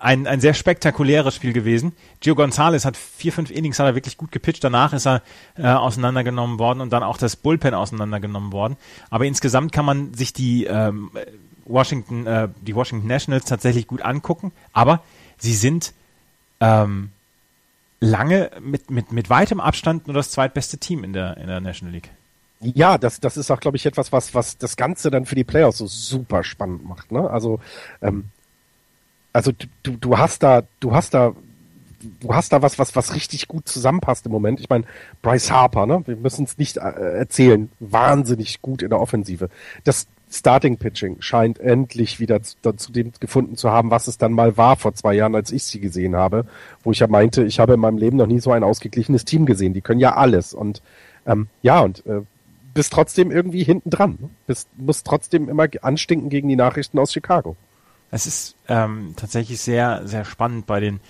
ein, 0.00 0.26
ein 0.26 0.40
sehr 0.40 0.54
spektakuläres 0.54 1.34
Spiel 1.34 1.52
gewesen. 1.52 1.92
Gio 2.20 2.34
Gonzalez 2.34 2.84
hat 2.84 2.96
vier, 2.96 3.32
fünf 3.32 3.50
Innings 3.50 3.78
hat 3.78 3.86
er 3.86 3.94
wirklich 3.94 4.16
gut 4.16 4.32
gepitcht. 4.32 4.64
Danach 4.64 4.92
ist 4.92 5.06
er 5.06 5.22
äh, 5.56 5.66
auseinandergenommen 5.66 6.58
worden 6.58 6.80
und 6.80 6.92
dann 6.92 7.02
auch 7.02 7.18
das 7.18 7.36
Bullpen 7.36 7.74
auseinandergenommen 7.74 8.52
worden. 8.52 8.76
Aber 9.08 9.24
insgesamt 9.24 9.72
kann 9.72 9.84
man 9.84 10.14
sich 10.14 10.32
die 10.32 10.64
ähm, 10.64 11.10
Washington, 11.64 12.26
äh, 12.26 12.48
die 12.62 12.74
Washington 12.74 13.06
Nationals 13.06 13.44
tatsächlich 13.44 13.86
gut 13.86 14.02
angucken. 14.02 14.52
Aber 14.72 15.02
sie 15.36 15.54
sind 15.54 15.92
ähm, 16.60 17.10
lange 18.00 18.50
mit, 18.60 18.90
mit, 18.90 19.12
mit 19.12 19.30
weitem 19.30 19.60
Abstand 19.60 20.06
nur 20.06 20.14
das 20.14 20.30
zweitbeste 20.30 20.78
Team 20.78 21.04
in 21.04 21.12
der, 21.12 21.36
in 21.36 21.46
der 21.46 21.60
National 21.60 21.94
League. 21.94 22.10
Ja, 22.60 22.98
das, 22.98 23.20
das 23.20 23.36
ist 23.36 23.50
auch, 23.50 23.60
glaube 23.60 23.76
ich, 23.76 23.86
etwas, 23.86 24.10
was, 24.10 24.34
was 24.34 24.58
das 24.58 24.76
Ganze 24.76 25.10
dann 25.10 25.26
für 25.26 25.36
die 25.36 25.44
Playoffs 25.44 25.78
so 25.78 25.86
super 25.86 26.42
spannend 26.42 26.84
macht. 26.84 27.12
Ne? 27.12 27.28
Also 27.30 27.60
ähm, 28.02 28.30
also 29.32 29.52
du, 29.82 29.96
du 29.96 30.18
hast 30.18 30.42
da, 30.42 30.62
du 30.80 30.92
hast 30.92 31.14
da, 31.14 31.32
du 32.20 32.34
hast 32.34 32.52
da 32.52 32.62
was, 32.62 32.78
was, 32.78 32.96
was 32.96 33.14
richtig 33.14 33.48
gut 33.48 33.68
zusammenpasst 33.68 34.26
im 34.26 34.32
Moment. 34.32 34.60
Ich 34.60 34.68
meine, 34.68 34.84
Bryce 35.22 35.50
Harper, 35.50 35.86
ne? 35.86 36.02
Wir 36.06 36.16
müssen 36.16 36.44
es 36.44 36.58
nicht 36.58 36.76
äh, 36.76 36.80
erzählen. 36.80 37.70
Wahnsinnig 37.78 38.62
gut 38.62 38.82
in 38.82 38.90
der 38.90 39.00
Offensive. 39.00 39.48
Das 39.84 40.08
Starting 40.30 40.76
Pitching 40.76 41.20
scheint 41.20 41.58
endlich 41.58 42.20
wieder 42.20 42.42
zu, 42.42 42.56
zu, 42.76 42.92
dem 42.92 43.12
gefunden 43.18 43.56
zu 43.56 43.70
haben, 43.70 43.90
was 43.90 44.08
es 44.08 44.18
dann 44.18 44.32
mal 44.32 44.56
war 44.56 44.76
vor 44.76 44.94
zwei 44.94 45.14
Jahren, 45.14 45.34
als 45.34 45.52
ich 45.52 45.64
sie 45.64 45.80
gesehen 45.80 46.16
habe, 46.16 46.44
wo 46.82 46.92
ich 46.92 46.98
ja 46.98 47.06
meinte, 47.06 47.44
ich 47.44 47.60
habe 47.60 47.74
in 47.74 47.80
meinem 47.80 47.98
Leben 47.98 48.16
noch 48.16 48.26
nie 48.26 48.40
so 48.40 48.52
ein 48.52 48.64
ausgeglichenes 48.64 49.24
Team 49.24 49.46
gesehen. 49.46 49.72
Die 49.72 49.80
können 49.80 50.00
ja 50.00 50.16
alles 50.16 50.52
und 50.52 50.82
ähm, 51.26 51.48
ja 51.62 51.80
und 51.80 52.04
äh, 52.06 52.22
bist 52.74 52.92
trotzdem 52.92 53.30
irgendwie 53.30 53.64
hinten 53.64 53.90
dran. 53.90 54.18
Ne? 54.20 54.30
Bist, 54.46 54.68
musst 54.76 55.06
trotzdem 55.06 55.48
immer 55.48 55.66
anstinken 55.82 56.28
gegen 56.28 56.48
die 56.48 56.56
Nachrichten 56.56 56.98
aus 56.98 57.12
Chicago. 57.12 57.56
Es 58.10 58.26
ist 58.26 58.56
ähm, 58.68 59.14
tatsächlich 59.16 59.60
sehr, 59.60 60.06
sehr 60.06 60.24
spannend 60.24 60.66
bei 60.66 60.80
den 60.80 61.00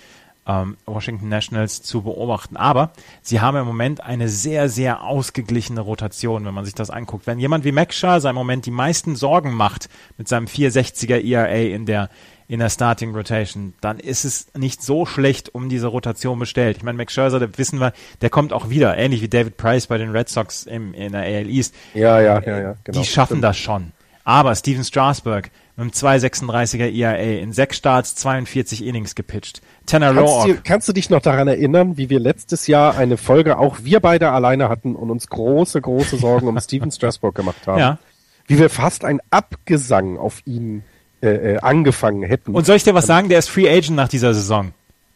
ähm, 0.48 0.76
Washington 0.86 1.28
Nationals 1.28 1.82
zu 1.82 2.02
beobachten. 2.02 2.56
Aber 2.56 2.90
sie 3.22 3.40
haben 3.40 3.56
im 3.56 3.66
Moment 3.66 4.02
eine 4.02 4.28
sehr, 4.28 4.68
sehr 4.68 5.04
ausgeglichene 5.04 5.80
Rotation, 5.80 6.44
wenn 6.44 6.54
man 6.54 6.64
sich 6.64 6.74
das 6.74 6.90
anguckt. 6.90 7.26
Wenn 7.26 7.38
jemand 7.38 7.64
wie 7.64 7.88
Scherzer 7.90 8.30
im 8.30 8.36
Moment 8.36 8.66
die 8.66 8.70
meisten 8.70 9.14
Sorgen 9.14 9.54
macht 9.54 9.88
mit 10.16 10.26
seinem 10.26 10.46
460er 10.46 11.22
ERA 11.22 11.74
in 11.74 11.86
der 11.86 12.08
in 12.50 12.60
der 12.60 12.70
Starting 12.70 13.14
Rotation, 13.14 13.74
dann 13.82 13.98
ist 13.98 14.24
es 14.24 14.46
nicht 14.56 14.82
so 14.82 15.04
schlecht 15.04 15.54
um 15.54 15.68
diese 15.68 15.88
Rotation 15.88 16.38
bestellt. 16.38 16.78
Ich 16.78 16.82
meine, 16.82 16.96
Max 16.96 17.12
Scherzer, 17.12 17.38
da 17.38 17.58
wissen 17.58 17.78
wir, 17.78 17.92
der 18.22 18.30
kommt 18.30 18.54
auch 18.54 18.70
wieder, 18.70 18.96
ähnlich 18.96 19.20
wie 19.20 19.28
David 19.28 19.58
Price 19.58 19.86
bei 19.86 19.98
den 19.98 20.12
Red 20.12 20.30
Sox 20.30 20.62
im, 20.64 20.94
in 20.94 21.12
der 21.12 21.20
AL 21.20 21.50
East. 21.50 21.74
Ja, 21.92 22.22
ja, 22.22 22.40
ja, 22.40 22.58
ja, 22.58 22.76
genau. 22.84 22.98
Die 22.98 23.04
schaffen 23.04 23.34
stimmt. 23.34 23.44
das 23.44 23.58
schon. 23.58 23.92
Aber 24.24 24.54
Steven 24.54 24.82
Strasburg, 24.82 25.50
mit 25.78 26.02
einem 26.04 26.20
2,36er 26.20 26.92
ERA, 26.92 27.40
in 27.40 27.52
sechs 27.52 27.76
Starts 27.76 28.16
42 28.16 28.84
Innings 28.84 29.14
gepitcht. 29.14 29.62
Tanner 29.86 30.12
kannst, 30.12 30.48
du, 30.48 30.60
kannst 30.62 30.88
du 30.88 30.92
dich 30.92 31.08
noch 31.08 31.22
daran 31.22 31.46
erinnern, 31.46 31.96
wie 31.96 32.10
wir 32.10 32.18
letztes 32.18 32.66
Jahr 32.66 32.96
eine 32.96 33.16
Folge 33.16 33.58
auch 33.58 33.78
wir 33.82 34.00
beide 34.00 34.30
alleine 34.30 34.68
hatten 34.68 34.96
und 34.96 35.10
uns 35.10 35.28
große, 35.28 35.80
große 35.80 36.16
Sorgen 36.16 36.48
um 36.48 36.58
Steven 36.60 36.90
Strasburg 36.90 37.36
gemacht 37.36 37.66
haben? 37.66 37.78
Ja. 37.78 37.98
Wie 38.48 38.58
wir 38.58 38.70
fast 38.70 39.04
ein 39.04 39.20
Abgesang 39.30 40.18
auf 40.18 40.42
ihn 40.46 40.82
äh, 41.22 41.28
äh, 41.54 41.58
angefangen 41.58 42.24
hätten. 42.24 42.54
Und 42.54 42.66
soll 42.66 42.76
ich 42.76 42.84
dir 42.84 42.94
was 42.94 43.06
sagen? 43.06 43.28
Der 43.28 43.38
ist 43.38 43.48
Free 43.48 43.68
Agent 43.68 43.96
nach 43.96 44.08
dieser 44.08 44.34
Saison. 44.34 44.72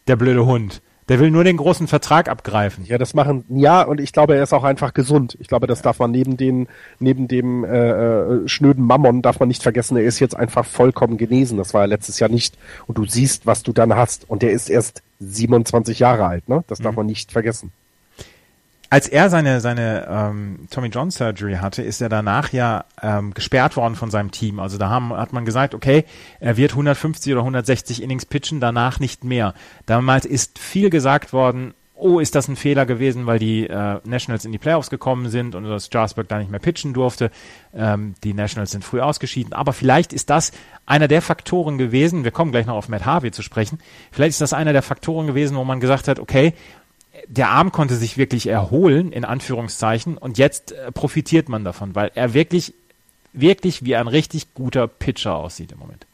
Der 0.07 0.15
blöde 0.15 0.45
Hund. 0.45 0.81
Der 1.09 1.19
will 1.19 1.31
nur 1.31 1.43
den 1.43 1.57
großen 1.57 1.87
Vertrag 1.87 2.29
abgreifen. 2.29 2.85
Ja, 2.85 2.97
das 2.97 3.13
machen, 3.13 3.45
ja, 3.49 3.81
und 3.81 3.99
ich 3.99 4.13
glaube, 4.13 4.35
er 4.35 4.43
ist 4.43 4.53
auch 4.53 4.63
einfach 4.63 4.93
gesund. 4.93 5.37
Ich 5.39 5.47
glaube, 5.47 5.67
das 5.67 5.81
darf 5.81 5.99
man 5.99 6.11
neben 6.11 6.37
den, 6.37 6.67
neben 6.99 7.27
dem 7.27 7.63
äh, 7.63 7.89
äh, 7.89 8.47
schnöden 8.47 8.85
Mammon 8.85 9.21
darf 9.21 9.39
man 9.39 9.49
nicht 9.49 9.63
vergessen, 9.63 9.97
er 9.97 10.03
ist 10.03 10.19
jetzt 10.19 10.35
einfach 10.35 10.65
vollkommen 10.65 11.17
genesen. 11.17 11.57
Das 11.57 11.73
war 11.73 11.81
er 11.81 11.87
letztes 11.87 12.19
Jahr 12.19 12.29
nicht. 12.29 12.57
Und 12.87 12.97
du 12.97 13.05
siehst, 13.05 13.45
was 13.45 13.63
du 13.63 13.73
dann 13.73 13.95
hast. 13.95 14.29
Und 14.29 14.41
der 14.41 14.51
ist 14.51 14.69
erst 14.69 15.03
27 15.19 15.99
Jahre 15.99 16.25
alt, 16.25 16.49
ne? 16.49 16.63
Das 16.67 16.79
darf 16.79 16.93
mhm. 16.93 16.97
man 16.97 17.05
nicht 17.07 17.31
vergessen 17.31 17.71
als 18.93 19.07
er 19.07 19.31
seine, 19.31 19.59
seine 19.59 20.07
ähm, 20.07 20.67
Tommy 20.69 20.89
John 20.89 21.09
Surgery 21.09 21.55
hatte, 21.55 21.81
ist 21.81 21.99
er 21.99 22.09
danach 22.09 22.53
ja 22.53 22.85
ähm, 23.01 23.33
gesperrt 23.33 23.75
worden 23.75 23.95
von 23.95 24.11
seinem 24.11 24.29
Team. 24.29 24.59
Also 24.59 24.77
da 24.77 24.89
haben, 24.89 25.11
hat 25.13 25.33
man 25.33 25.45
gesagt, 25.45 25.73
okay, 25.73 26.05
er 26.39 26.57
wird 26.57 26.73
150 26.73 27.33
oder 27.33 27.41
160 27.41 28.03
Innings 28.03 28.27
pitchen, 28.27 28.59
danach 28.59 28.99
nicht 28.99 29.23
mehr. 29.23 29.55
Damals 29.87 30.27
ist 30.27 30.59
viel 30.59 30.91
gesagt 30.91 31.33
worden, 31.33 31.73
oh, 31.95 32.19
ist 32.19 32.35
das 32.35 32.47
ein 32.47 32.55
Fehler 32.55 32.85
gewesen, 32.85 33.25
weil 33.25 33.39
die 33.39 33.65
äh, 33.65 33.99
Nationals 34.03 34.45
in 34.45 34.51
die 34.51 34.59
Playoffs 34.59 34.91
gekommen 34.91 35.27
sind 35.27 35.55
und 35.55 35.63
dass 35.63 35.87
Strasburg 35.87 36.27
da 36.27 36.37
nicht 36.37 36.51
mehr 36.51 36.59
pitchen 36.59 36.93
durfte. 36.93 37.31
Ähm, 37.73 38.13
die 38.23 38.35
Nationals 38.35 38.69
sind 38.69 38.83
früh 38.83 39.01
ausgeschieden. 39.01 39.53
Aber 39.53 39.73
vielleicht 39.73 40.13
ist 40.13 40.29
das 40.29 40.51
einer 40.85 41.07
der 41.07 41.23
Faktoren 41.23 41.79
gewesen, 41.79 42.25
wir 42.25 42.31
kommen 42.31 42.51
gleich 42.51 42.67
noch 42.67 42.75
auf 42.75 42.89
Matt 42.89 43.07
Harvey 43.07 43.31
zu 43.31 43.41
sprechen, 43.41 43.79
vielleicht 44.11 44.31
ist 44.31 44.41
das 44.41 44.53
einer 44.53 44.71
der 44.71 44.83
Faktoren 44.83 45.25
gewesen, 45.25 45.57
wo 45.57 45.63
man 45.63 45.79
gesagt 45.79 46.07
hat, 46.07 46.19
okay, 46.19 46.53
der 47.27 47.49
Arm 47.49 47.71
konnte 47.71 47.95
sich 47.95 48.17
wirklich 48.17 48.47
erholen, 48.47 49.11
in 49.11 49.25
Anführungszeichen, 49.25 50.17
und 50.17 50.37
jetzt 50.37 50.71
äh, 50.71 50.91
profitiert 50.91 51.49
man 51.49 51.63
davon, 51.63 51.95
weil 51.95 52.11
er 52.15 52.33
wirklich, 52.33 52.73
wirklich 53.33 53.85
wie 53.85 53.95
ein 53.95 54.07
richtig 54.07 54.53
guter 54.53 54.87
Pitcher 54.87 55.35
aussieht 55.35 55.71
im 55.71 55.79
Moment. 55.79 56.05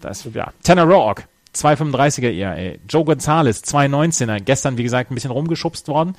Das, 0.00 0.26
ja. 0.34 0.52
Tanner 0.62 0.84
Roark, 0.84 1.28
2,35er 1.54 2.30
ERA. 2.32 2.76
Joe 2.88 3.04
Gonzalez, 3.04 3.62
2,19er. 3.62 4.40
Gestern, 4.40 4.76
wie 4.78 4.82
gesagt, 4.82 5.10
ein 5.10 5.14
bisschen 5.14 5.30
rumgeschubst 5.30 5.88
worden. 5.88 6.16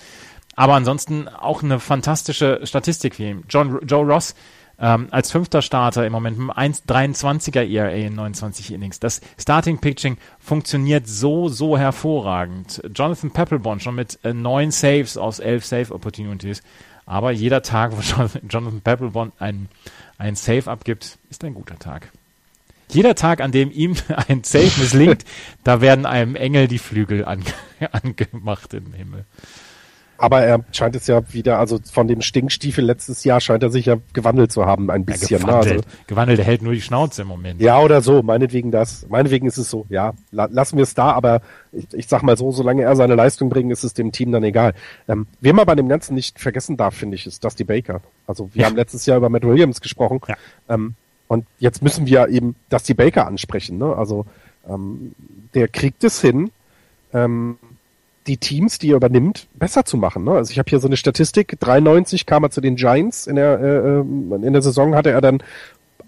Aber 0.56 0.76
ansonsten 0.76 1.28
auch 1.28 1.64
eine 1.64 1.80
fantastische 1.80 2.62
Statistik 2.64 3.16
für 3.16 3.24
ihn. 3.24 3.44
John, 3.50 3.80
Joe 3.86 4.06
Ross, 4.06 4.36
ähm, 4.84 5.08
als 5.12 5.32
fünfter 5.32 5.62
Starter 5.62 6.06
im 6.06 6.12
Moment 6.12 6.38
mit 6.38 6.50
1,23er 6.50 7.66
ERA 7.66 7.92
in 7.92 8.16
29 8.16 8.74
Innings. 8.74 9.00
Das 9.00 9.22
Starting 9.40 9.80
Pitching 9.80 10.18
funktioniert 10.40 11.08
so, 11.08 11.48
so 11.48 11.78
hervorragend. 11.78 12.82
Jonathan 12.94 13.32
Peppelbond 13.32 13.82
schon 13.82 13.96
mit 13.96 14.20
äh, 14.26 14.34
neun 14.34 14.72
Saves 14.72 15.16
aus 15.16 15.40
elf 15.40 15.66
Save 15.66 15.94
Opportunities. 15.94 16.62
Aber 17.06 17.32
jeder 17.32 17.62
Tag, 17.62 17.94
wo 17.94 18.02
Jonathan 18.50 18.82
Peppelbond 18.82 19.34
ein, 19.40 19.70
ein 20.18 20.36
Save 20.36 20.70
abgibt, 20.70 21.18
ist 21.30 21.46
ein 21.46 21.54
guter 21.54 21.80
Tag. 21.80 22.12
Jeder 22.90 23.16
Tag, 23.16 23.40
an 23.40 23.54
dem 23.54 23.72
ihm 23.72 23.96
ein 24.28 24.44
Save 24.44 24.72
misslingt, 24.80 25.24
da 25.64 25.80
werden 25.80 26.06
einem 26.06 26.36
Engel 26.36 26.68
die 26.68 26.80
Flügel 26.80 27.24
ange 27.24 27.46
angemacht 27.94 28.74
im 28.74 28.92
Himmel. 28.92 29.24
Aber 30.18 30.42
er 30.42 30.64
scheint 30.72 30.96
es 30.96 31.08
ja 31.08 31.22
wieder, 31.34 31.60
also 31.60 31.80
von 31.92 32.08
dem 32.08 32.22
Stinkstiefel 32.22 32.86
letztes 32.86 33.24
Jahr 33.24 33.42
scheint 33.42 33.64
er 33.64 33.72
sich 33.72 33.88
ja 33.88 33.98
gewandelt 34.14 34.52
zu 34.52 34.66
haben, 34.66 34.90
ein 34.90 35.06
bisschen. 35.06 35.40
Ja, 35.40 35.46
gewandelt. 35.46 35.76
Ne? 35.76 35.84
Also, 35.84 35.98
gewandelt, 36.08 36.40
er 36.40 36.46
hält 36.46 36.62
nur 36.62 36.74
die 36.74 36.82
Schnauze 36.82 37.24
im 37.24 37.28
Moment. 37.28 37.60
Ja, 37.60 37.80
oder 37.80 38.02
so, 38.02 38.24
meinetwegen 38.24 38.72
das. 38.72 39.06
Meinetwegen 39.10 39.48
ist 39.48 39.58
es 39.58 39.70
so, 39.70 39.86
ja. 39.90 40.14
La 40.32 40.48
lassen 40.52 40.78
wir 40.78 40.84
es 40.84 40.94
da, 40.94 41.12
aber 41.12 41.42
ich, 41.72 41.88
ich 41.94 42.08
sag 42.08 42.24
mal 42.24 42.38
so, 42.38 42.52
solange 42.52 42.84
er 42.84 42.96
seine 42.96 43.16
Leistung 43.16 43.50
bringt, 43.50 43.72
ist 43.72 43.84
es 43.84 43.94
dem 43.94 44.12
Team 44.12 44.32
dann 44.32 44.44
egal. 44.44 44.74
Ähm, 45.08 45.28
wer 45.42 45.54
man 45.54 45.66
bei 45.66 45.76
dem 45.76 45.90
Ganzen 45.90 46.16
nicht 46.16 46.40
vergessen 46.40 46.78
darf, 46.78 46.96
finde 46.96 47.16
ich, 47.16 47.28
ist 47.28 47.44
Dusty 47.44 47.64
Baker. 47.64 48.02
Also 48.28 48.50
wir 48.54 48.62
ja. 48.62 48.68
haben 48.68 48.76
letztes 48.76 49.06
Jahr 49.06 49.18
über 49.18 49.30
Matt 49.30 49.44
Williams 49.44 49.82
gesprochen. 49.82 50.20
Ja. 50.28 50.36
Ähm, 50.70 50.96
Und 51.28 51.46
jetzt 51.58 51.82
müssen 51.82 52.06
wir 52.06 52.28
eben 52.30 52.56
Dusty 52.70 52.94
Baker 52.94 53.26
ansprechen. 53.28 53.78
Ne? 53.78 53.96
Also 53.96 54.26
ähm, 54.70 55.14
der 55.54 55.68
kriegt 55.68 56.04
es 56.04 56.22
hin, 56.22 56.52
ähm, 57.14 57.58
die 58.28 58.38
Teams, 58.38 58.80
die 58.80 58.92
er 58.92 58.98
übernimmt, 58.98 59.48
besser 59.56 59.86
zu 59.86 59.98
machen. 59.98 60.24
Ne? 60.24 60.32
Also 60.32 60.52
ich 60.52 60.60
habe 60.60 60.70
hier 60.70 60.80
so 60.80 60.88
eine 60.88 60.98
Statistik, 60.98 61.60
93 61.60 62.26
kam 62.26 62.44
er 62.44 62.52
zu 62.52 62.62
den 62.62 62.76
Giants, 62.76 63.28
in 63.28 63.36
der, 63.36 63.60
äh, 63.60 64.00
ähm, 64.00 64.44
in 64.44 64.54
der 64.54 64.62
Saison 64.62 64.96
hatte 64.96 65.12
er 65.12 65.22
dann 65.22 65.44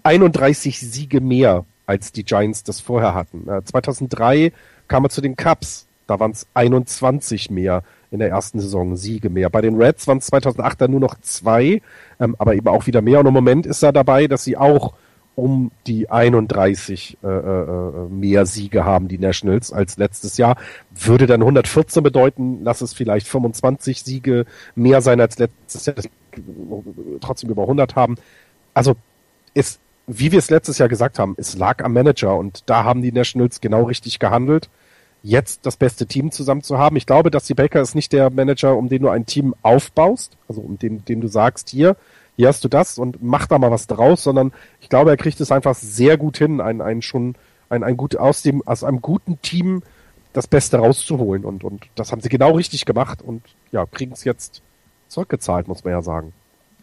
31 0.02 0.78
Siege 0.80 1.20
mehr, 1.20 1.64
als 1.86 2.12
die 2.12 2.24
Giants 2.24 2.62
das 2.62 2.80
vorher 2.80 3.14
hatten. 3.14 3.48
Äh, 3.48 3.62
2003 3.64 4.52
kam 4.88 5.04
er 5.04 5.10
zu 5.10 5.20
den 5.20 5.36
Cubs, 5.36 5.86
da 6.06 6.20
waren 6.20 6.30
es 6.30 6.46
21 6.54 7.50
mehr 7.50 7.82
in 8.10 8.20
der 8.20 8.28
ersten 8.28 8.60
Saison, 8.60 8.96
Siege 8.96 9.30
mehr. 9.30 9.50
Bei 9.50 9.60
den 9.60 9.76
Reds 9.76 10.06
waren 10.06 10.18
es 10.18 10.26
2008 10.26 10.80
dann 10.80 10.92
nur 10.92 11.00
noch 11.00 11.20
zwei, 11.20 11.82
ähm, 12.20 12.36
aber 12.38 12.54
eben 12.54 12.68
auch 12.68 12.86
wieder 12.86 13.02
mehr. 13.02 13.20
Und 13.20 13.26
im 13.26 13.34
Moment 13.34 13.66
ist 13.66 13.82
er 13.82 13.92
dabei, 13.92 14.26
dass 14.26 14.44
sie 14.44 14.56
auch 14.56 14.94
um 15.36 15.70
die 15.86 16.10
31 16.10 17.18
äh, 17.22 17.28
äh, 17.28 18.08
mehr 18.08 18.46
Siege 18.46 18.84
haben, 18.84 19.06
die 19.06 19.18
Nationals, 19.18 19.72
als 19.72 19.98
letztes 19.98 20.38
Jahr. 20.38 20.56
Würde 20.90 21.26
dann 21.26 21.42
114 21.42 22.02
bedeuten, 22.02 22.60
lass 22.62 22.80
es 22.80 22.94
vielleicht 22.94 23.28
25 23.28 24.02
Siege 24.02 24.46
mehr 24.74 25.02
sein 25.02 25.20
als 25.20 25.38
letztes 25.38 25.86
Jahr, 25.86 25.96
trotzdem 27.20 27.50
über 27.50 27.62
100 27.62 27.94
haben. 27.94 28.16
Also 28.72 28.96
ist, 29.52 29.78
wie 30.06 30.32
wir 30.32 30.38
es 30.38 30.50
letztes 30.50 30.78
Jahr 30.78 30.88
gesagt 30.88 31.18
haben, 31.18 31.34
es 31.38 31.56
lag 31.56 31.84
am 31.84 31.92
Manager 31.92 32.36
und 32.36 32.62
da 32.66 32.84
haben 32.84 33.02
die 33.02 33.12
Nationals 33.12 33.60
genau 33.60 33.84
richtig 33.84 34.18
gehandelt 34.18 34.70
jetzt 35.22 35.66
das 35.66 35.76
beste 35.76 36.06
Team 36.06 36.30
zusammen 36.30 36.62
zu 36.62 36.78
haben. 36.78 36.96
Ich 36.96 37.06
glaube, 37.06 37.32
dass 37.32 37.46
die 37.46 37.54
Baker 37.54 37.80
ist 37.80 37.96
nicht 37.96 38.12
der 38.12 38.30
Manager, 38.30 38.76
um 38.76 38.88
den 38.88 39.02
du 39.02 39.08
ein 39.08 39.26
Team 39.26 39.54
aufbaust, 39.62 40.36
also 40.48 40.60
um 40.60 40.78
den, 40.78 41.04
dem 41.04 41.20
du 41.20 41.26
sagst, 41.26 41.68
hier, 41.68 41.96
hier 42.36 42.48
hast 42.48 42.64
du 42.64 42.68
das 42.68 42.98
und 42.98 43.22
mach 43.22 43.46
da 43.46 43.58
mal 43.58 43.70
was 43.70 43.86
draus, 43.86 44.22
sondern 44.22 44.52
ich 44.80 44.88
glaube, 44.88 45.10
er 45.10 45.16
kriegt 45.16 45.40
es 45.40 45.50
einfach 45.50 45.74
sehr 45.74 46.16
gut 46.16 46.38
hin, 46.38 46.60
ein, 46.60 46.80
ein 46.80 47.02
schon, 47.02 47.34
ein, 47.68 47.82
ein 47.82 47.96
gut, 47.96 48.16
aus 48.16 48.42
dem, 48.42 48.66
aus 48.66 48.84
einem 48.84 49.00
guten 49.00 49.40
Team 49.42 49.82
das 50.32 50.46
Beste 50.46 50.76
rauszuholen 50.78 51.44
und, 51.44 51.64
und 51.64 51.86
das 51.94 52.12
haben 52.12 52.20
sie 52.20 52.28
genau 52.28 52.52
richtig 52.52 52.84
gemacht 52.84 53.22
und 53.22 53.42
ja, 53.72 53.86
kriegen 53.86 54.12
es 54.12 54.24
jetzt 54.24 54.62
zurückgezahlt, 55.08 55.66
muss 55.66 55.82
man 55.82 55.92
ja 55.92 56.02
sagen. 56.02 56.32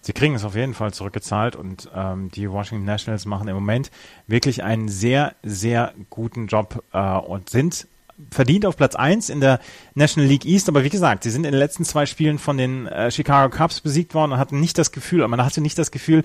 Sie 0.01 0.11
kriegen 0.11 0.35
es 0.35 0.43
auf 0.43 0.55
jeden 0.55 0.73
Fall 0.73 0.91
zurückgezahlt 0.91 1.55
und 1.55 1.89
ähm, 1.95 2.29
die 2.31 2.51
Washington 2.51 2.83
Nationals 2.83 3.25
machen 3.25 3.47
im 3.47 3.55
Moment 3.55 3.89
wirklich 4.27 4.63
einen 4.63 4.89
sehr, 4.89 5.33
sehr 5.43 5.93
guten 6.09 6.47
Job 6.47 6.83
äh, 6.91 6.99
und 6.99 7.49
sind 7.49 7.87
verdient 8.29 8.65
auf 8.65 8.77
Platz 8.77 8.95
1 8.95 9.29
in 9.29 9.41
der 9.41 9.59
National 9.95 10.29
League 10.29 10.45
East, 10.45 10.69
aber 10.69 10.83
wie 10.83 10.89
gesagt, 10.89 11.23
sie 11.23 11.31
sind 11.31 11.45
in 11.45 11.51
den 11.51 11.59
letzten 11.59 11.83
zwei 11.85 12.05
Spielen 12.05 12.39
von 12.39 12.57
den 12.57 12.87
äh, 12.87 13.11
Chicago 13.11 13.55
Cubs 13.55 13.81
besiegt 13.81 14.13
worden 14.13 14.33
und 14.33 14.37
hatten 14.37 14.59
nicht 14.59 14.77
das 14.77 14.91
Gefühl, 14.91 15.27
man 15.27 15.43
hatte 15.43 15.61
nicht 15.61 15.77
das 15.77 15.91
Gefühl, 15.91 16.23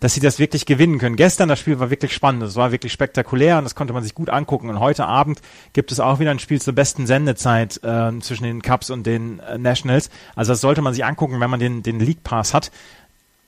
dass 0.00 0.14
sie 0.14 0.20
das 0.20 0.38
wirklich 0.38 0.64
gewinnen 0.66 0.98
können. 0.98 1.16
Gestern 1.16 1.48
das 1.48 1.60
Spiel 1.60 1.78
war 1.78 1.90
wirklich 1.90 2.14
spannend, 2.14 2.42
es 2.42 2.56
war 2.56 2.72
wirklich 2.72 2.92
spektakulär 2.92 3.58
und 3.58 3.64
das 3.64 3.74
konnte 3.74 3.92
man 3.92 4.02
sich 4.02 4.14
gut 4.14 4.30
angucken. 4.30 4.70
Und 4.70 4.80
heute 4.80 5.04
Abend 5.06 5.40
gibt 5.74 5.92
es 5.92 6.00
auch 6.00 6.18
wieder 6.18 6.30
ein 6.30 6.38
Spiel 6.38 6.60
zur 6.60 6.74
besten 6.74 7.06
Sendezeit 7.06 7.80
äh, 7.84 8.18
zwischen 8.20 8.44
den 8.44 8.62
Cubs 8.62 8.90
und 8.90 9.06
den 9.06 9.40
äh, 9.40 9.58
Nationals. 9.58 10.10
Also 10.34 10.52
das 10.52 10.62
sollte 10.62 10.80
man 10.80 10.94
sich 10.94 11.04
angucken, 11.04 11.38
wenn 11.38 11.50
man 11.50 11.60
den, 11.60 11.82
den 11.82 12.00
League 12.00 12.24
Pass 12.24 12.54
hat. 12.54 12.72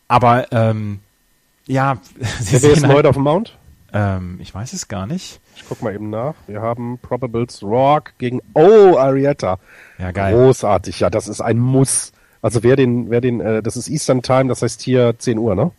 Aber 0.09 0.53
ähm, 0.53 1.01
ja, 1.67 1.97
sie 2.41 2.63
Wer 2.63 2.73
ist 2.73 2.85
halt, 2.85 2.95
heute 2.95 3.09
auf 3.09 3.17
dem 3.17 3.25
Mount? 3.25 3.57
Ähm, 3.95 4.39
ich 4.41 4.55
weiß 4.55 4.75
es 4.75 4.89
gar 4.89 5.07
nicht. 5.07 5.41
Ich 5.57 5.65
guck 5.69 5.83
mal 5.83 5.95
eben 5.95 6.11
nach. 6.11 6.35
Wir 6.47 6.61
haben 6.61 6.99
Probables 6.99 7.63
Rock 7.63 8.13
gegen 8.19 8.41
Oh 8.55 8.97
Arietta. 8.97 9.59
Ja, 9.99 10.11
geil. 10.11 10.35
Großartig, 10.35 11.01
ja, 11.01 11.11
das 11.11 11.29
ist 11.29 11.41
ein 11.41 11.59
Muss. 11.59 12.13
Also 12.41 12.63
wer 12.63 12.77
den, 12.77 13.11
wer 13.11 13.21
den, 13.21 13.41
äh, 13.41 13.63
das 13.63 13.77
ist 13.77 13.89
Eastern 13.89 14.23
Time, 14.23 14.47
das 14.49 14.63
heißt 14.63 14.83
hier 14.83 15.19
10 15.19 15.39
Uhr, 15.39 15.55
ne? 15.55 15.71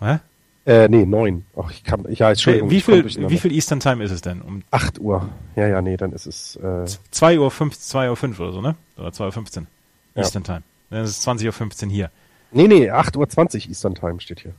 Hä? 0.00 0.18
Äh, 0.66 0.88
nee, 0.88 1.04
9. 1.04 1.44
Ach, 1.56 1.70
ich 1.70 1.84
kann, 1.84 2.04
ja, 2.10 2.30
Entschuldigung. 2.30 2.70
Wie 2.70 2.80
viel, 2.80 3.04
wie 3.04 3.38
viel 3.38 3.52
Eastern 3.52 3.80
Time 3.80 4.02
ist 4.02 4.10
es 4.10 4.22
denn? 4.22 4.40
Um 4.40 4.62
8 4.70 4.98
Uhr. 4.98 5.28
Ja, 5.56 5.66
ja, 5.66 5.82
nee, 5.82 5.96
dann 5.96 6.12
ist 6.12 6.26
es, 6.26 6.56
äh 6.56 6.86
2 7.10 7.38
Uhr 7.38 7.50
5, 7.50 7.78
2 7.78 8.10
Uhr 8.10 8.16
5 8.16 8.40
oder 8.40 8.52
so, 8.52 8.60
ne? 8.60 8.74
Oder 8.96 9.12
2 9.12 9.26
Uhr 9.26 9.32
15. 9.32 9.66
Ja. 10.14 10.22
Eastern 10.22 10.44
Time. 10.44 10.62
Dann 10.90 11.04
ist 11.04 11.10
es 11.10 11.20
20 11.22 11.46
Uhr 11.46 11.52
15 11.52 11.90
hier. 11.90 12.10
Nee, 12.50 12.68
nee, 12.68 12.90
8 12.90 13.16
Uhr 13.16 13.28
20 13.28 13.68
Eastern 13.68 13.94
Time 13.94 14.20
steht 14.20 14.40
hier. 14.40 14.54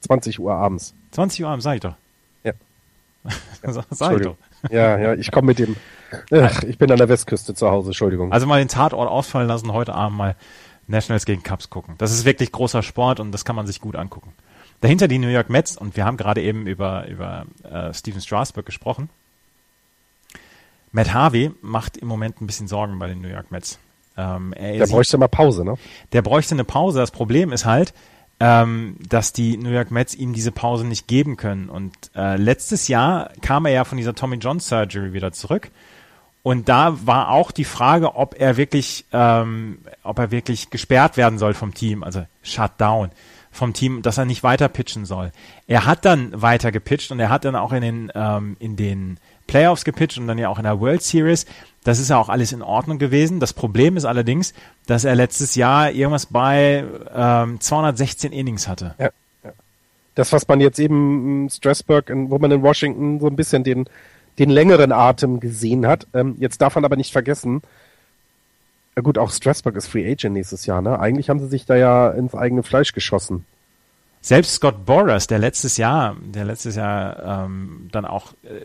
20 0.00 0.40
Uhr 0.40 0.54
abends. 0.54 0.94
20 1.12 1.44
Uhr 1.44 1.48
abends, 1.50 1.64
sag 1.64 1.74
ich 1.74 1.80
doch. 1.80 1.94
Ja. 3.66 3.72
sag 3.90 4.16
ich 4.16 4.22
doch. 4.22 4.36
Ja, 4.70 4.98
ja, 4.98 5.14
ich 5.14 5.30
komme 5.30 5.46
mit 5.46 5.58
dem. 5.58 5.76
Ach, 6.32 6.62
ich 6.64 6.76
bin 6.76 6.90
an 6.92 6.98
der 6.98 7.08
Westküste 7.08 7.54
zu 7.54 7.70
Hause, 7.70 7.88
Entschuldigung. 7.88 8.30
Also 8.30 8.46
mal 8.46 8.58
den 8.58 8.68
Tatort 8.68 9.08
ausfallen 9.08 9.48
lassen, 9.48 9.72
heute 9.72 9.94
Abend 9.94 10.18
mal 10.18 10.36
Nationals 10.86 11.24
gegen 11.24 11.42
Cubs 11.42 11.70
gucken. 11.70 11.94
Das 11.96 12.12
ist 12.12 12.26
wirklich 12.26 12.52
großer 12.52 12.82
Sport 12.82 13.20
und 13.20 13.32
das 13.32 13.46
kann 13.46 13.56
man 13.56 13.66
sich 13.66 13.80
gut 13.80 13.96
angucken. 13.96 14.32
Dahinter 14.82 15.08
die 15.08 15.18
New 15.18 15.28
York 15.28 15.48
Mets 15.48 15.78
und 15.78 15.96
wir 15.96 16.04
haben 16.04 16.18
gerade 16.18 16.42
eben 16.42 16.66
über, 16.66 17.06
über 17.08 17.46
äh, 17.62 17.94
Steven 17.94 18.20
Strasburg 18.20 18.66
gesprochen. 18.66 19.08
Matt 20.92 21.12
Harvey 21.14 21.50
macht 21.62 21.96
im 21.96 22.06
Moment 22.06 22.40
ein 22.40 22.46
bisschen 22.46 22.68
Sorgen 22.68 22.98
bei 22.98 23.06
den 23.06 23.20
New 23.20 23.28
York 23.28 23.50
Mets. 23.50 23.78
Ähm, 24.16 24.54
der 24.56 24.86
bräuchte 24.86 25.18
mal 25.18 25.28
Pause, 25.28 25.64
ne? 25.64 25.76
Der 26.12 26.22
bräuchte 26.22 26.54
eine 26.54 26.64
Pause. 26.64 27.00
Das 27.00 27.10
Problem 27.10 27.50
ist 27.50 27.64
halt, 27.64 27.94
ähm, 28.40 28.96
dass 29.08 29.32
die 29.32 29.56
New 29.56 29.70
York 29.70 29.90
Mets 29.90 30.14
ihm 30.14 30.32
diese 30.32 30.52
Pause 30.52 30.86
nicht 30.86 31.06
geben 31.06 31.36
können. 31.36 31.68
Und 31.68 31.94
äh, 32.14 32.36
letztes 32.36 32.88
Jahr 32.88 33.30
kam 33.42 33.66
er 33.66 33.72
ja 33.72 33.84
von 33.84 33.98
dieser 33.98 34.14
Tommy 34.14 34.36
John 34.36 34.60
Surgery 34.60 35.12
wieder 35.12 35.32
zurück. 35.32 35.70
Und 36.42 36.68
da 36.68 36.98
war 37.06 37.30
auch 37.30 37.52
die 37.52 37.64
Frage, 37.64 38.16
ob 38.16 38.38
er 38.38 38.58
wirklich, 38.58 39.06
ähm, 39.12 39.78
ob 40.02 40.18
er 40.18 40.30
wirklich 40.30 40.68
gesperrt 40.68 41.16
werden 41.16 41.38
soll 41.38 41.54
vom 41.54 41.72
Team, 41.72 42.02
also 42.02 42.26
shut 42.42 42.72
down 42.78 43.10
vom 43.50 43.72
Team, 43.72 44.02
dass 44.02 44.18
er 44.18 44.24
nicht 44.24 44.42
weiter 44.42 44.68
pitchen 44.68 45.06
soll. 45.06 45.30
Er 45.68 45.86
hat 45.86 46.04
dann 46.04 46.42
weiter 46.42 46.72
gepitcht 46.72 47.12
und 47.12 47.20
er 47.20 47.30
hat 47.30 47.44
dann 47.44 47.54
auch 47.56 47.72
in 47.72 47.82
den 47.82 48.12
ähm, 48.14 48.56
in 48.58 48.76
den 48.76 49.18
Playoffs 49.46 49.84
gepitcht 49.84 50.18
und 50.18 50.26
dann 50.26 50.38
ja 50.38 50.48
auch 50.48 50.58
in 50.58 50.64
der 50.64 50.80
World 50.80 51.02
Series. 51.02 51.46
Das 51.84 51.98
ist 51.98 52.10
ja 52.10 52.18
auch 52.18 52.28
alles 52.28 52.52
in 52.52 52.62
Ordnung 52.62 52.98
gewesen. 52.98 53.40
Das 53.40 53.52
Problem 53.52 53.96
ist 53.96 54.04
allerdings, 54.04 54.54
dass 54.86 55.04
er 55.04 55.14
letztes 55.14 55.54
Jahr 55.54 55.90
irgendwas 55.90 56.26
bei 56.26 56.84
ähm, 57.14 57.60
216 57.60 58.32
Innings 58.32 58.68
hatte. 58.68 58.94
Ja, 58.98 59.10
ja. 59.44 59.52
Das, 60.14 60.32
was 60.32 60.48
man 60.48 60.60
jetzt 60.60 60.78
eben 60.78 61.44
in 61.44 61.50
Strasburg, 61.50 62.08
in, 62.08 62.30
wo 62.30 62.38
man 62.38 62.50
in 62.50 62.62
Washington 62.62 63.20
so 63.20 63.26
ein 63.26 63.36
bisschen 63.36 63.64
den, 63.64 63.84
den 64.38 64.50
längeren 64.50 64.92
Atem 64.92 65.40
gesehen 65.40 65.86
hat. 65.86 66.06
Ähm, 66.14 66.36
jetzt 66.38 66.60
darf 66.62 66.74
man 66.74 66.84
aber 66.84 66.96
nicht 66.96 67.12
vergessen, 67.12 67.62
ja 68.96 69.02
gut, 69.02 69.18
auch 69.18 69.30
Strasburg 69.32 69.76
ist 69.76 69.88
Free 69.88 70.10
Agent 70.10 70.34
nächstes 70.34 70.66
Jahr, 70.66 70.80
ne? 70.80 70.98
Eigentlich 70.98 71.28
haben 71.28 71.40
sie 71.40 71.48
sich 71.48 71.66
da 71.66 71.74
ja 71.74 72.10
ins 72.10 72.34
eigene 72.34 72.62
Fleisch 72.62 72.92
geschossen. 72.92 73.44
Selbst 74.20 74.54
Scott 74.54 74.86
Boras, 74.86 75.26
der 75.26 75.38
letztes 75.38 75.76
Jahr, 75.76 76.16
der 76.22 76.44
letztes 76.44 76.76
Jahr 76.76 77.44
ähm, 77.44 77.88
dann 77.92 78.04
auch 78.04 78.32
äh, 78.44 78.64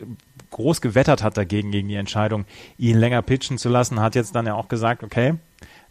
groß 0.52 0.82
gewettert 0.82 1.24
hat 1.24 1.38
dagegen, 1.38 1.72
gegen 1.72 1.88
die 1.88 1.95
Entscheidung, 1.95 2.45
ihn 2.78 2.97
länger 2.97 3.22
pitchen 3.22 3.58
zu 3.58 3.70
lassen, 3.70 4.00
hat 4.00 4.16
jetzt 4.16 4.36
dann 4.36 4.45
ja 4.45 4.56
auch 4.56 4.68
gesagt, 4.68 5.04
okay, 5.04 5.36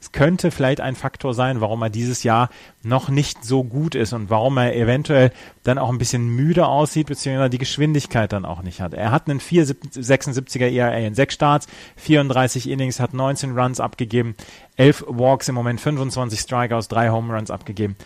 es 0.00 0.12
könnte 0.12 0.52
vielleicht 0.52 0.80
ein 0.80 0.94
Faktor 0.94 1.34
sein, 1.34 1.60
warum 1.60 1.82
er 1.82 1.90
dieses 1.90 2.22
Jahr 2.22 2.50
noch 2.82 3.08
nicht 3.08 3.44
so 3.44 3.64
gut 3.64 3.96
ist 3.96 4.12
und 4.12 4.30
warum 4.30 4.56
er 4.56 4.76
eventuell 4.76 5.32
dann 5.64 5.76
auch 5.76 5.88
ein 5.88 5.98
bisschen 5.98 6.28
müde 6.28 6.68
aussieht, 6.68 7.08
beziehungsweise 7.08 7.50
die 7.50 7.58
Geschwindigkeit 7.58 8.32
dann 8.32 8.44
auch 8.44 8.62
nicht 8.62 8.80
hat. 8.80 8.94
Er 8.94 9.10
hat 9.10 9.28
einen 9.28 9.40
4,76er 9.40 10.70
ERA 10.70 10.96
in 10.98 11.14
sechs 11.14 11.34
Starts, 11.34 11.66
34 11.96 12.70
Innings, 12.70 13.00
hat 13.00 13.12
19 13.12 13.58
Runs 13.58 13.80
abgegeben, 13.80 14.36
11 14.76 15.04
Walks 15.08 15.48
im 15.48 15.56
Moment, 15.56 15.80
25 15.80 16.38
Strikeouts, 16.38 16.86
drei 16.86 17.10
Home 17.10 17.34
Runs 17.34 17.50
abgegeben. 17.50 17.96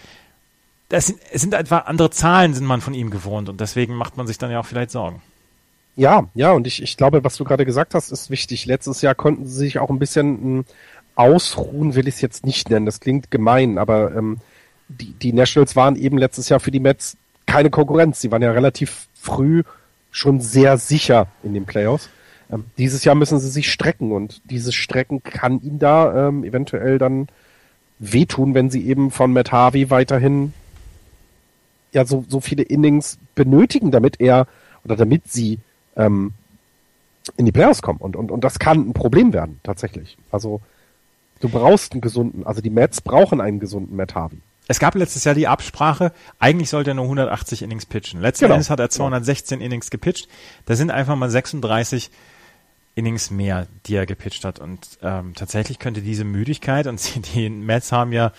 Das 0.89 1.07
sind, 1.07 1.21
es 1.31 1.43
sind 1.43 1.55
einfach 1.55 1.87
andere 1.87 2.11
Zahlen, 2.11 2.55
sind 2.55 2.67
man 2.67 2.81
von 2.81 2.95
ihm 2.95 3.11
gewohnt 3.11 3.51
und 3.51 3.61
deswegen 3.61 3.95
macht 3.95 4.17
man 4.17 4.27
sich 4.27 4.39
dann 4.39 4.51
ja 4.51 4.61
auch 4.61 4.67
vielleicht 4.67 4.91
Sorgen. 4.91 5.23
Ja, 5.95 6.29
ja, 6.35 6.53
und 6.53 6.67
ich, 6.67 6.83
ich 6.83 6.97
glaube, 6.97 7.23
was 7.23 7.37
du 7.37 7.45
gerade 7.45 7.67
gesagt 7.67 7.95
hast, 7.95 8.11
ist 8.13 8.31
wichtig. 8.31 8.67
Letztes 8.67 9.03
Jahr 9.03 9.15
konnten 9.15 9.47
sie 9.47 9.55
sich 9.55 9.79
auch 9.79 9.91
ein 9.91 9.99
bisschen 9.99 10.41
hm, 10.41 10.65
ausruhen, 11.15 11.95
will 11.95 12.09
ich 12.09 12.15
es 12.17 12.21
jetzt 12.23 12.47
nicht 12.47 12.71
nennen. 12.71 12.87
Das 12.87 13.01
klingt 13.01 13.31
gemein, 13.31 13.79
aber 13.79 14.15
ähm, 14.17 14.39
die, 14.89 15.13
die 15.13 15.33
Nationals 15.33 15.77
waren 15.77 15.97
eben 15.97 16.17
letztes 16.17 16.49
Jahr 16.49 16.61
für 16.61 16.71
die 16.71 16.81
Mets 16.81 17.17
keine 17.47 17.71
Konkurrenz. 17.71 18.21
Sie 18.21 18.31
waren 18.31 18.43
ja 18.43 18.53
relativ 18.53 19.09
früh 19.15 19.63
schon 20.11 20.41
sehr 20.41 20.79
sicher 20.79 21.27
in 21.43 21.55
den 21.55 21.67
Playoffs. 21.67 22.09
Ähm, 22.51 22.65
dieses 22.79 23.05
Jahr 23.05 23.15
müssen 23.15 23.39
sie 23.39 23.51
sich 23.51 23.71
strecken 23.71 24.13
und 24.13 24.41
dieses 24.45 24.75
Strecken 24.75 25.23
kann 25.23 25.61
ihnen 25.63 25.79
da 25.79 26.29
ähm, 26.29 26.45
eventuell 26.45 26.99
dann 26.99 27.29
wehtun, 27.99 28.55
wenn 28.55 28.71
sie 28.71 28.87
eben 28.87 29.11
von 29.11 29.33
Matt 29.33 29.53
Harvey 29.53 29.91
weiterhin 29.91 30.53
ja 31.93 32.05
so, 32.05 32.25
so 32.29 32.41
viele 32.41 32.63
Innings 32.63 33.19
benötigen, 33.35 33.91
damit 33.91 34.21
er 34.21 34.47
oder 34.85 34.97
damit 34.97 35.31
sie 35.31 35.59
ähm, 35.97 36.33
in 37.37 37.47
die 37.47 37.53
Playoffs 37.53 37.83
kommen. 37.83 38.01
Und, 38.01 38.17
und, 38.17 38.31
und 38.31 38.43
das 38.43 38.59
kann 38.59 38.89
ein 38.89 38.93
Problem 38.93 39.33
werden, 39.33 39.61
tatsächlich. 39.63 40.17
Also 40.31 40.61
du 41.41 41.49
brauchst 41.49 41.93
einen 41.93 42.01
gesunden, 42.01 42.47
also 42.47 42.61
die 42.61 42.71
Mets 42.71 43.01
brauchen 43.01 43.41
einen 43.41 43.61
gesunden 43.61 43.97
Matt 43.97 44.15
Harvey. 44.15 44.39
Es 44.69 44.79
gab 44.79 44.95
letztes 44.95 45.25
Jahr 45.25 45.35
die 45.35 45.49
Absprache, 45.49 46.13
eigentlich 46.39 46.71
sollte 46.71 46.93
er 46.93 46.95
nur 46.95 47.05
180 47.05 47.63
Innings 47.63 47.85
pitchen. 47.85 48.21
Letzten 48.21 48.45
genau. 48.45 48.55
Endes 48.55 48.71
hat 48.71 48.81
er 48.81 48.91
216 48.91 49.59
genau. 49.59 49.67
Innings 49.67 49.91
gepitcht. 49.91 50.29
Da 50.67 50.77
sind 50.77 50.91
einfach 50.91 51.17
mal 51.17 51.29
36 51.29 52.11
Innings 52.95 53.31
mehr, 53.31 53.67
die 53.87 53.97
er 53.97 54.07
gepitcht 54.07 54.45
hat. 54.45 54.61
Und 54.61 54.99
ähm, 55.03 55.33
tatsächlich 55.35 55.79
könnte 55.79 56.01
diese 56.01 56.25
Müdigkeit, 56.25 56.87
und 56.87 57.01
die 57.35 57.51
Mets 57.51 57.91
haben 57.93 58.13
ja 58.13 58.33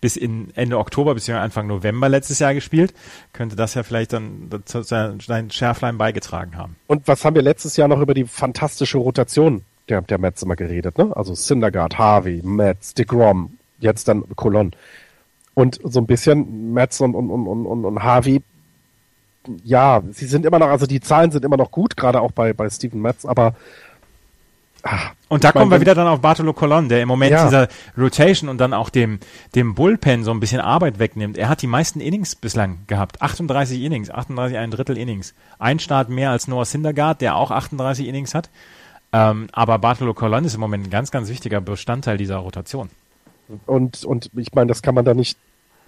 bis 0.00 0.16
in 0.16 0.54
Ende 0.54 0.78
Oktober 0.78 1.14
bis 1.14 1.28
Anfang 1.28 1.66
November 1.66 2.08
letztes 2.08 2.38
Jahr 2.38 2.54
gespielt, 2.54 2.94
könnte 3.32 3.56
das 3.56 3.74
ja 3.74 3.82
vielleicht 3.82 4.12
dann 4.12 4.48
zu 4.64 4.82
seinem 4.82 5.50
Schärflein 5.50 5.98
beigetragen 5.98 6.56
haben. 6.56 6.76
Und 6.86 7.08
was 7.08 7.24
haben 7.24 7.34
wir 7.34 7.42
letztes 7.42 7.76
Jahr 7.76 7.88
noch 7.88 8.00
über 8.00 8.14
die 8.14 8.24
fantastische 8.24 8.98
Rotation 8.98 9.62
der, 9.88 10.02
der 10.02 10.18
Mets 10.18 10.42
immer 10.42 10.56
geredet, 10.56 10.98
ne? 10.98 11.16
Also 11.16 11.34
Syndergaard, 11.34 11.98
Harvey, 11.98 12.42
Mets, 12.44 12.94
DeGrom, 12.94 13.58
jetzt 13.80 14.08
dann 14.08 14.24
Colon. 14.36 14.72
Und 15.54 15.80
so 15.82 16.00
ein 16.00 16.06
bisschen 16.06 16.72
Mets 16.72 17.00
und, 17.00 17.14
und, 17.14 17.30
und, 17.30 17.46
und, 17.46 17.84
und 17.84 18.02
Harvey, 18.02 18.42
ja, 19.64 20.02
sie 20.10 20.26
sind 20.26 20.44
immer 20.46 20.58
noch, 20.58 20.68
also 20.68 20.86
die 20.86 21.00
Zahlen 21.00 21.30
sind 21.30 21.44
immer 21.44 21.56
noch 21.56 21.70
gut, 21.70 21.96
gerade 21.96 22.20
auch 22.20 22.32
bei, 22.32 22.52
bei 22.52 22.68
Steven 22.68 23.00
Metz, 23.00 23.24
aber 23.24 23.54
Ach, 24.90 25.12
und 25.28 25.44
da 25.44 25.52
kommen 25.52 25.70
wir 25.70 25.80
wieder 25.80 25.94
dann 25.94 26.06
auf 26.06 26.20
Bartolo 26.20 26.54
Colon, 26.54 26.88
der 26.88 27.02
im 27.02 27.08
Moment 27.08 27.32
ja. 27.32 27.44
dieser 27.44 27.68
Rotation 27.98 28.48
und 28.48 28.58
dann 28.58 28.72
auch 28.72 28.88
dem, 28.88 29.20
dem 29.54 29.74
Bullpen 29.74 30.24
so 30.24 30.30
ein 30.30 30.40
bisschen 30.40 30.60
Arbeit 30.60 30.98
wegnimmt. 30.98 31.36
Er 31.36 31.50
hat 31.50 31.60
die 31.60 31.66
meisten 31.66 32.00
Innings 32.00 32.34
bislang 32.34 32.78
gehabt. 32.86 33.20
38 33.20 33.82
Innings, 33.82 34.10
38 34.10 34.56
ein 34.56 34.70
Drittel 34.70 34.96
Innings. 34.96 35.34
Ein 35.58 35.78
Start 35.78 36.08
mehr 36.08 36.30
als 36.30 36.48
Noah 36.48 36.64
Syndergaard, 36.64 37.20
der 37.20 37.36
auch 37.36 37.50
38 37.50 38.06
Innings 38.06 38.34
hat. 38.34 38.48
Ähm, 39.12 39.48
aber 39.52 39.78
Bartolo 39.78 40.14
Colon 40.14 40.44
ist 40.44 40.54
im 40.54 40.60
Moment 40.60 40.86
ein 40.86 40.90
ganz, 40.90 41.10
ganz 41.10 41.28
wichtiger 41.28 41.60
Bestandteil 41.60 42.16
dieser 42.16 42.36
Rotation. 42.36 42.88
Und, 43.66 44.04
und 44.04 44.30
ich 44.36 44.52
meine, 44.54 44.68
das 44.68 44.82
kann 44.82 44.94
man 44.94 45.04
da 45.04 45.14
nicht 45.14 45.38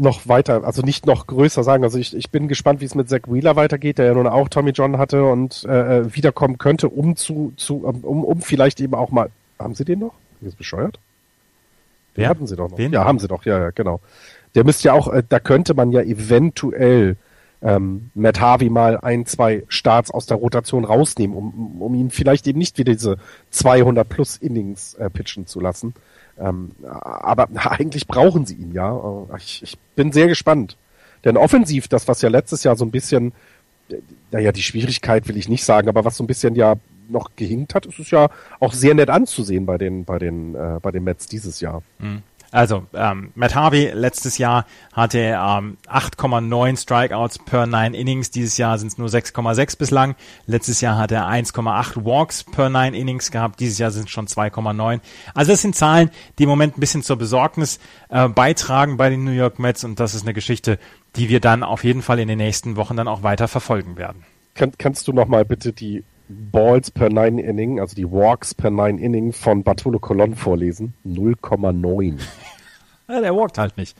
noch 0.01 0.29
weiter, 0.29 0.65
also 0.65 0.83
nicht 0.83 1.07
noch 1.07 1.27
größer 1.27 1.63
sagen. 1.63 1.85
Also 1.85 1.99
ich, 1.99 2.17
ich 2.17 2.31
bin 2.31 2.49
gespannt, 2.49 2.81
wie 2.81 2.87
es 2.87 2.95
mit 2.95 3.09
Zach 3.09 3.21
Wheeler 3.27 3.57
weitergeht, 3.57 3.99
der 3.99 4.07
ja 4.07 4.15
nun 4.15 4.27
auch 4.27 4.49
Tommy 4.49 4.71
John 4.71 4.99
hatte 4.99 5.25
und 5.25 5.65
äh, 5.69 5.99
äh 5.99 6.15
wiederkommen 6.15 6.59
könnte, 6.59 6.89
um 6.89 7.17
zu, 7.17 7.53
zu 7.57 7.85
um, 7.85 8.25
um 8.25 8.41
vielleicht 8.41 8.81
eben 8.81 8.95
auch 8.95 9.11
mal. 9.11 9.31
Haben 9.59 9.75
Sie 9.75 9.85
den 9.85 9.99
noch? 9.99 10.15
Ist 10.41 10.57
bescheuert? 10.57 10.99
Den 12.17 12.29
hatten 12.29 12.47
Sie 12.47 12.57
doch 12.57 12.71
noch. 12.71 12.79
Wen? 12.79 12.93
Ja, 12.93 13.05
haben 13.05 13.19
Sie 13.19 13.29
doch, 13.29 13.45
ja, 13.45 13.59
ja, 13.59 13.71
genau. 13.71 14.01
Der 14.55 14.65
müsste 14.65 14.89
ja 14.89 14.95
auch, 14.95 15.09
äh, 15.09 15.23
da 15.29 15.39
könnte 15.39 15.75
man 15.75 15.93
ja 15.93 16.01
eventuell 16.01 17.17
ähm, 17.63 18.11
Matt 18.15 18.41
Harvey 18.41 18.71
mal 18.71 18.99
ein, 18.99 19.27
zwei 19.27 19.65
Starts 19.69 20.11
aus 20.11 20.27
der 20.27 20.39
Rotation 20.39 20.85
rausnehmen, 20.85 21.37
um, 21.37 21.83
um 21.83 21.95
ihn 21.95 22.11
vielleicht 22.11 22.47
eben 22.47 22.59
nicht 22.59 22.79
wieder 22.79 22.93
diese 22.93 23.17
200 23.51 24.09
plus 24.09 24.37
Innings 24.37 24.95
äh, 24.95 25.11
pitchen 25.11 25.47
zu 25.47 25.61
lassen. 25.61 25.95
Ähm, 26.39 26.73
aber 26.83 27.49
eigentlich 27.55 28.07
brauchen 28.07 28.47
sie 28.47 28.55
ihn 28.55 28.73
ja. 28.73 28.97
Äh, 28.97 29.37
ich, 29.37 29.63
ich 29.63 29.79
bin 29.95 30.13
sehr 30.13 30.29
gespannt. 30.29 30.77
Denn 31.25 31.37
offensiv, 31.37 31.89
das 31.89 32.09
was 32.09 32.23
ja 32.23 32.31
letztes 32.31 32.65
Jahr 32.65 32.77
so 32.77 32.85
ein 32.85 32.91
bisschen, 32.91 33.33
naja, 34.31 34.53
die 34.53 34.63
Schwierigkeit 34.63 35.29
will 35.29 35.37
ich 35.37 35.51
nicht 35.51 35.65
sagen, 35.65 35.89
aber 35.89 36.05
was 36.05 36.17
so 36.17 36.25
ein 36.25 36.27
bisschen 36.27 36.55
ja 36.55 36.77
noch 37.11 37.31
gehinkt 37.37 37.75
hat, 37.75 37.87
ist 37.87 37.99
es 37.99 38.11
ja 38.11 38.31
auch 38.61 38.73
sehr 38.73 38.95
nett 38.95 39.11
anzusehen 39.11 39.67
bei 39.67 39.77
den, 39.77 40.05
bei 40.05 40.19
den, 40.19 40.55
äh, 40.55 40.79
bei 40.81 40.91
den 40.93 41.05
Mets 41.05 41.27
dieses 41.27 41.61
Jahr. 41.61 41.83
Mhm. 41.99 42.23
Also, 42.53 42.87
ähm, 42.95 43.31
Matt 43.35 43.55
Harvey 43.55 43.91
letztes 43.95 44.39
Jahr 44.39 44.67
hatte 44.93 45.19
ähm, 45.19 45.77
8,9 45.87 46.81
Strikeouts 46.81 47.39
per 47.41 47.67
9 47.67 47.95
Innings. 47.95 48.31
Dieses 48.31 48.59
Jahr 48.59 48.77
sind 48.79 48.89
es 48.89 48.99
nur 48.99 49.09
6,6 49.09 49.79
bislang. 49.79 50.17
Letztes 50.47 50.81
Jahr 50.81 50.99
hat 50.99 51.13
er 51.13 51.29
1,8 51.29 52.05
Walks 52.05 52.45
per 52.45 52.69
9 52.69 52.95
Innings 52.95 53.31
gehabt. 53.31 53.61
Dieses 53.61 53.79
Jahr 53.79 53.93
sind 53.93 54.05
es 54.05 54.11
schon 54.11 54.27
2,9. 54.27 55.01
Also 55.35 55.53
das 55.53 55.63
sind 55.63 55.77
Zahlen, 55.77 56.11
die 56.39 56.45
im 56.45 56.49
Moment 56.49 56.77
ein 56.77 56.81
bisschen 56.81 57.03
zur 57.03 57.17
Besorgnis 57.17 57.79
äh, 58.09 58.29
beitragen 58.29 58.97
bei 58.97 59.11
den 59.11 59.25
New 59.25 59.31
York 59.31 59.61
Mets. 59.61 59.85
Und 59.85 60.01
das 60.01 60.15
ist 60.15 60.23
eine 60.23 60.35
Geschichte, 60.35 60.79
die 61.17 61.29
wir 61.29 61.41
dann 61.41 61.63
auf 61.63 61.85
jeden 61.85 62.03
Fall 62.03 62.19
in 62.19 62.29
den 62.29 62.39
nächsten 62.39 62.75
Wochen 62.77 62.97
dann 62.97 63.09
auch 63.09 63.23
weiter 63.23 63.47
verfolgen 63.47 63.97
werden. 63.97 64.25
Kann, 64.55 64.73
kannst 64.77 65.07
du 65.07 65.13
nochmal 65.13 65.45
bitte 65.45 65.73
die 65.73 66.03
Balls 66.31 66.91
per 66.93 67.09
Nine 67.09 67.43
Inning, 67.43 67.81
also 67.81 67.97
die 67.97 68.11
Walks 68.11 68.55
per 68.55 68.71
Nine 68.71 69.01
Inning 69.01 69.33
von 69.33 69.65
Bartolo 69.65 69.99
Colon 69.99 70.37
vorlesen. 70.37 70.95
0,9. 71.05 72.19
ja, 73.09 73.21
der 73.21 73.35
walkt 73.35 73.59
halt 73.59 73.77
nicht. 73.77 73.97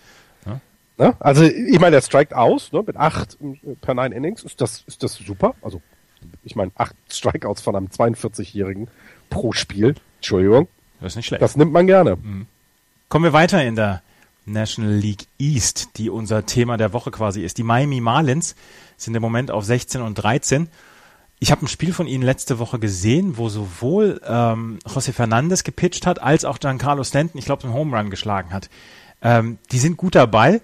Ja? 0.47 0.61
Ne? 0.97 1.15
Also 1.19 1.43
ich 1.45 1.81
meine, 1.81 1.93
der 1.93 2.03
strikt 2.03 2.33
aus, 2.33 2.73
ne, 2.73 2.85
mit 2.87 2.97
8 2.97 3.39
per 3.81 3.95
Nine 3.95 4.15
Innings, 4.15 4.45
ist 4.45 4.61
das, 4.61 4.85
ist 4.87 5.03
das 5.03 5.15
super. 5.15 5.55
Also 5.61 5.83
ich 6.45 6.55
meine, 6.55 6.71
8 6.77 6.95
Strikeouts 7.09 7.63
von 7.63 7.75
einem 7.75 7.87
42-Jährigen 7.87 8.89
pro 9.29 9.53
Spiel. 9.53 9.97
Entschuldigung. 10.19 10.69
Das 11.01 11.13
ist 11.13 11.17
nicht 11.17 11.27
schlecht. 11.27 11.43
Das 11.43 11.57
nimmt 11.57 11.73
man 11.73 11.87
gerne. 11.87 12.17
Mhm. 12.17 12.47
Kommen 13.09 13.25
wir 13.25 13.33
weiter 13.33 13.65
in 13.65 13.75
der 13.75 14.03
National 14.45 14.93
League 14.93 15.27
East, 15.39 15.97
die 15.97 16.11
unser 16.11 16.47
Thema 16.47 16.77
der 16.77 16.93
Woche 16.93 17.11
quasi 17.11 17.43
ist. 17.43 17.59
Die 17.59 17.63
Miami 17.65 18.01
Marlins 18.01 18.55
sind 18.97 19.17
im 19.17 19.23
Moment 19.23 19.51
auf 19.51 19.65
16 19.65 20.01
und 20.01 20.15
13 20.15 20.69
ich 21.43 21.51
habe 21.51 21.65
ein 21.65 21.69
Spiel 21.69 21.95
von 21.95 22.07
ihnen 22.07 22.23
letzte 22.23 22.59
Woche 22.59 22.79
gesehen, 22.79 23.39
wo 23.39 23.49
sowohl 23.49 24.21
ähm, 24.27 24.79
José 24.87 25.13
Fernandez 25.13 25.65
gepitcht 25.65 26.07
hat, 26.07 26.23
als 26.23 26.45
auch 26.45 26.61
Giancarlo 26.61 27.03
Stanton, 27.03 27.39
ich 27.39 27.47
glaube, 27.47 27.65
einen 27.65 27.73
Home 27.73 27.97
Run 27.97 28.11
geschlagen 28.11 28.53
hat. 28.53 28.69
Ähm, 29.23 29.59
die 29.73 29.79
sind 29.79 29.97
gut 29.97 30.15
dabei. 30.15 30.61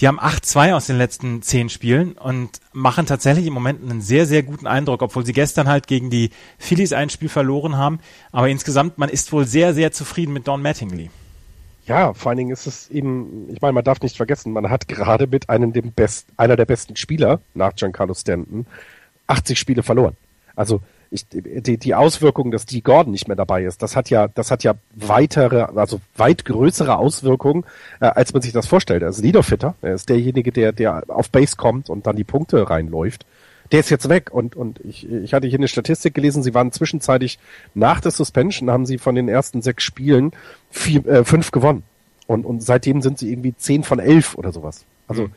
Die 0.00 0.08
haben 0.08 0.18
8-2 0.18 0.74
aus 0.74 0.86
den 0.86 0.98
letzten 0.98 1.42
zehn 1.42 1.68
Spielen 1.68 2.12
und 2.12 2.60
machen 2.72 3.06
tatsächlich 3.06 3.46
im 3.46 3.52
Moment 3.52 3.82
einen 3.82 4.00
sehr, 4.00 4.26
sehr 4.26 4.42
guten 4.42 4.66
Eindruck, 4.66 5.02
obwohl 5.02 5.24
sie 5.24 5.32
gestern 5.32 5.68
halt 5.68 5.86
gegen 5.86 6.10
die 6.10 6.30
Phillies 6.58 6.92
ein 6.92 7.10
Spiel 7.10 7.28
verloren 7.28 7.76
haben. 7.76 8.00
Aber 8.32 8.48
insgesamt, 8.48 8.98
man 8.98 9.08
ist 9.08 9.32
wohl 9.32 9.46
sehr, 9.46 9.72
sehr 9.72 9.92
zufrieden 9.92 10.32
mit 10.32 10.48
Don 10.48 10.62
Mattingly. 10.62 11.10
Ja, 11.86 12.12
vor 12.12 12.30
allen 12.30 12.38
Dingen 12.38 12.50
ist 12.50 12.66
es 12.66 12.90
eben, 12.90 13.48
ich 13.50 13.60
meine, 13.60 13.72
man 13.72 13.84
darf 13.84 14.00
nicht 14.00 14.16
vergessen, 14.16 14.52
man 14.52 14.68
hat 14.68 14.88
gerade 14.88 15.26
mit 15.26 15.48
einem 15.48 15.72
dem 15.72 15.92
best, 15.92 16.26
einer 16.36 16.56
der 16.56 16.66
besten 16.66 16.96
Spieler 16.96 17.40
nach 17.54 17.74
Giancarlo 17.74 18.14
Stanton 18.14 18.66
80 19.28 19.58
Spiele 19.58 19.82
verloren. 19.82 20.16
Also 20.56 20.80
ich, 21.10 21.26
die, 21.28 21.78
die 21.78 21.94
Auswirkung, 21.94 22.50
dass 22.50 22.66
die 22.66 22.82
Gordon 22.82 23.12
nicht 23.12 23.28
mehr 23.28 23.36
dabei 23.36 23.64
ist, 23.64 23.82
das 23.82 23.96
hat 23.96 24.10
ja, 24.10 24.28
das 24.28 24.50
hat 24.50 24.64
ja 24.64 24.74
weitere, 24.94 25.62
also 25.62 26.00
weit 26.16 26.44
größere 26.44 26.96
Auswirkungen, 26.96 27.64
äh, 28.00 28.06
als 28.06 28.32
man 28.32 28.42
sich 28.42 28.52
das 28.52 28.66
vorstellt. 28.66 29.02
Also 29.02 29.22
Niederfitter, 29.22 29.74
er 29.80 29.94
ist 29.94 30.08
derjenige, 30.08 30.52
der, 30.52 30.72
der 30.72 31.04
auf 31.08 31.30
Base 31.30 31.56
kommt 31.56 31.88
und 31.88 32.06
dann 32.06 32.16
die 32.16 32.24
Punkte 32.24 32.68
reinläuft. 32.68 33.24
Der 33.70 33.80
ist 33.80 33.90
jetzt 33.90 34.08
weg 34.08 34.30
und, 34.32 34.56
und 34.56 34.80
ich, 34.84 35.08
ich 35.08 35.34
hatte 35.34 35.46
hier 35.46 35.58
eine 35.58 35.68
Statistik 35.68 36.14
gelesen, 36.14 36.42
sie 36.42 36.54
waren 36.54 36.72
zwischenzeitlich 36.72 37.38
nach 37.74 38.00
der 38.00 38.10
Suspension, 38.10 38.70
haben 38.70 38.86
sie 38.86 38.98
von 38.98 39.14
den 39.14 39.28
ersten 39.28 39.62
sechs 39.62 39.84
Spielen 39.84 40.32
vier, 40.70 41.06
äh, 41.06 41.24
fünf 41.24 41.50
gewonnen. 41.50 41.84
Und, 42.26 42.44
und 42.44 42.62
seitdem 42.62 43.00
sind 43.00 43.18
sie 43.18 43.30
irgendwie 43.30 43.54
zehn 43.56 43.84
von 43.84 43.98
elf 43.98 44.34
oder 44.34 44.52
sowas. 44.52 44.84
Also 45.06 45.24
mhm 45.24 45.32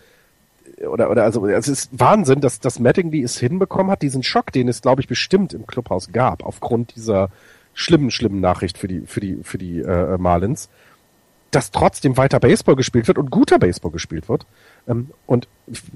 oder, 0.87 1.09
oder 1.09 1.23
also 1.23 1.47
es 1.47 1.67
ist 1.67 1.89
Wahnsinn, 1.97 2.41
dass, 2.41 2.59
dass 2.59 2.79
Mattingly 2.79 3.23
es 3.23 3.37
hinbekommen 3.37 3.91
hat, 3.91 4.01
diesen 4.01 4.23
Schock, 4.23 4.51
den 4.51 4.67
es, 4.67 4.81
glaube 4.81 5.01
ich, 5.01 5.07
bestimmt 5.07 5.53
im 5.53 5.67
Clubhaus 5.67 6.11
gab, 6.11 6.43
aufgrund 6.43 6.95
dieser 6.95 7.29
schlimmen, 7.73 8.11
schlimmen 8.11 8.41
Nachricht 8.41 8.77
für 8.77 8.87
die, 8.87 9.01
für 9.01 9.19
die, 9.19 9.39
für 9.43 9.57
die 9.57 9.79
äh, 9.79 10.17
Marlins, 10.17 10.69
dass 11.51 11.71
trotzdem 11.71 12.17
weiter 12.17 12.39
Baseball 12.39 12.75
gespielt 12.75 13.07
wird 13.07 13.17
und 13.17 13.29
guter 13.29 13.59
Baseball 13.59 13.91
gespielt 13.91 14.29
wird. 14.29 14.45
Ähm, 14.87 15.11
und 15.25 15.47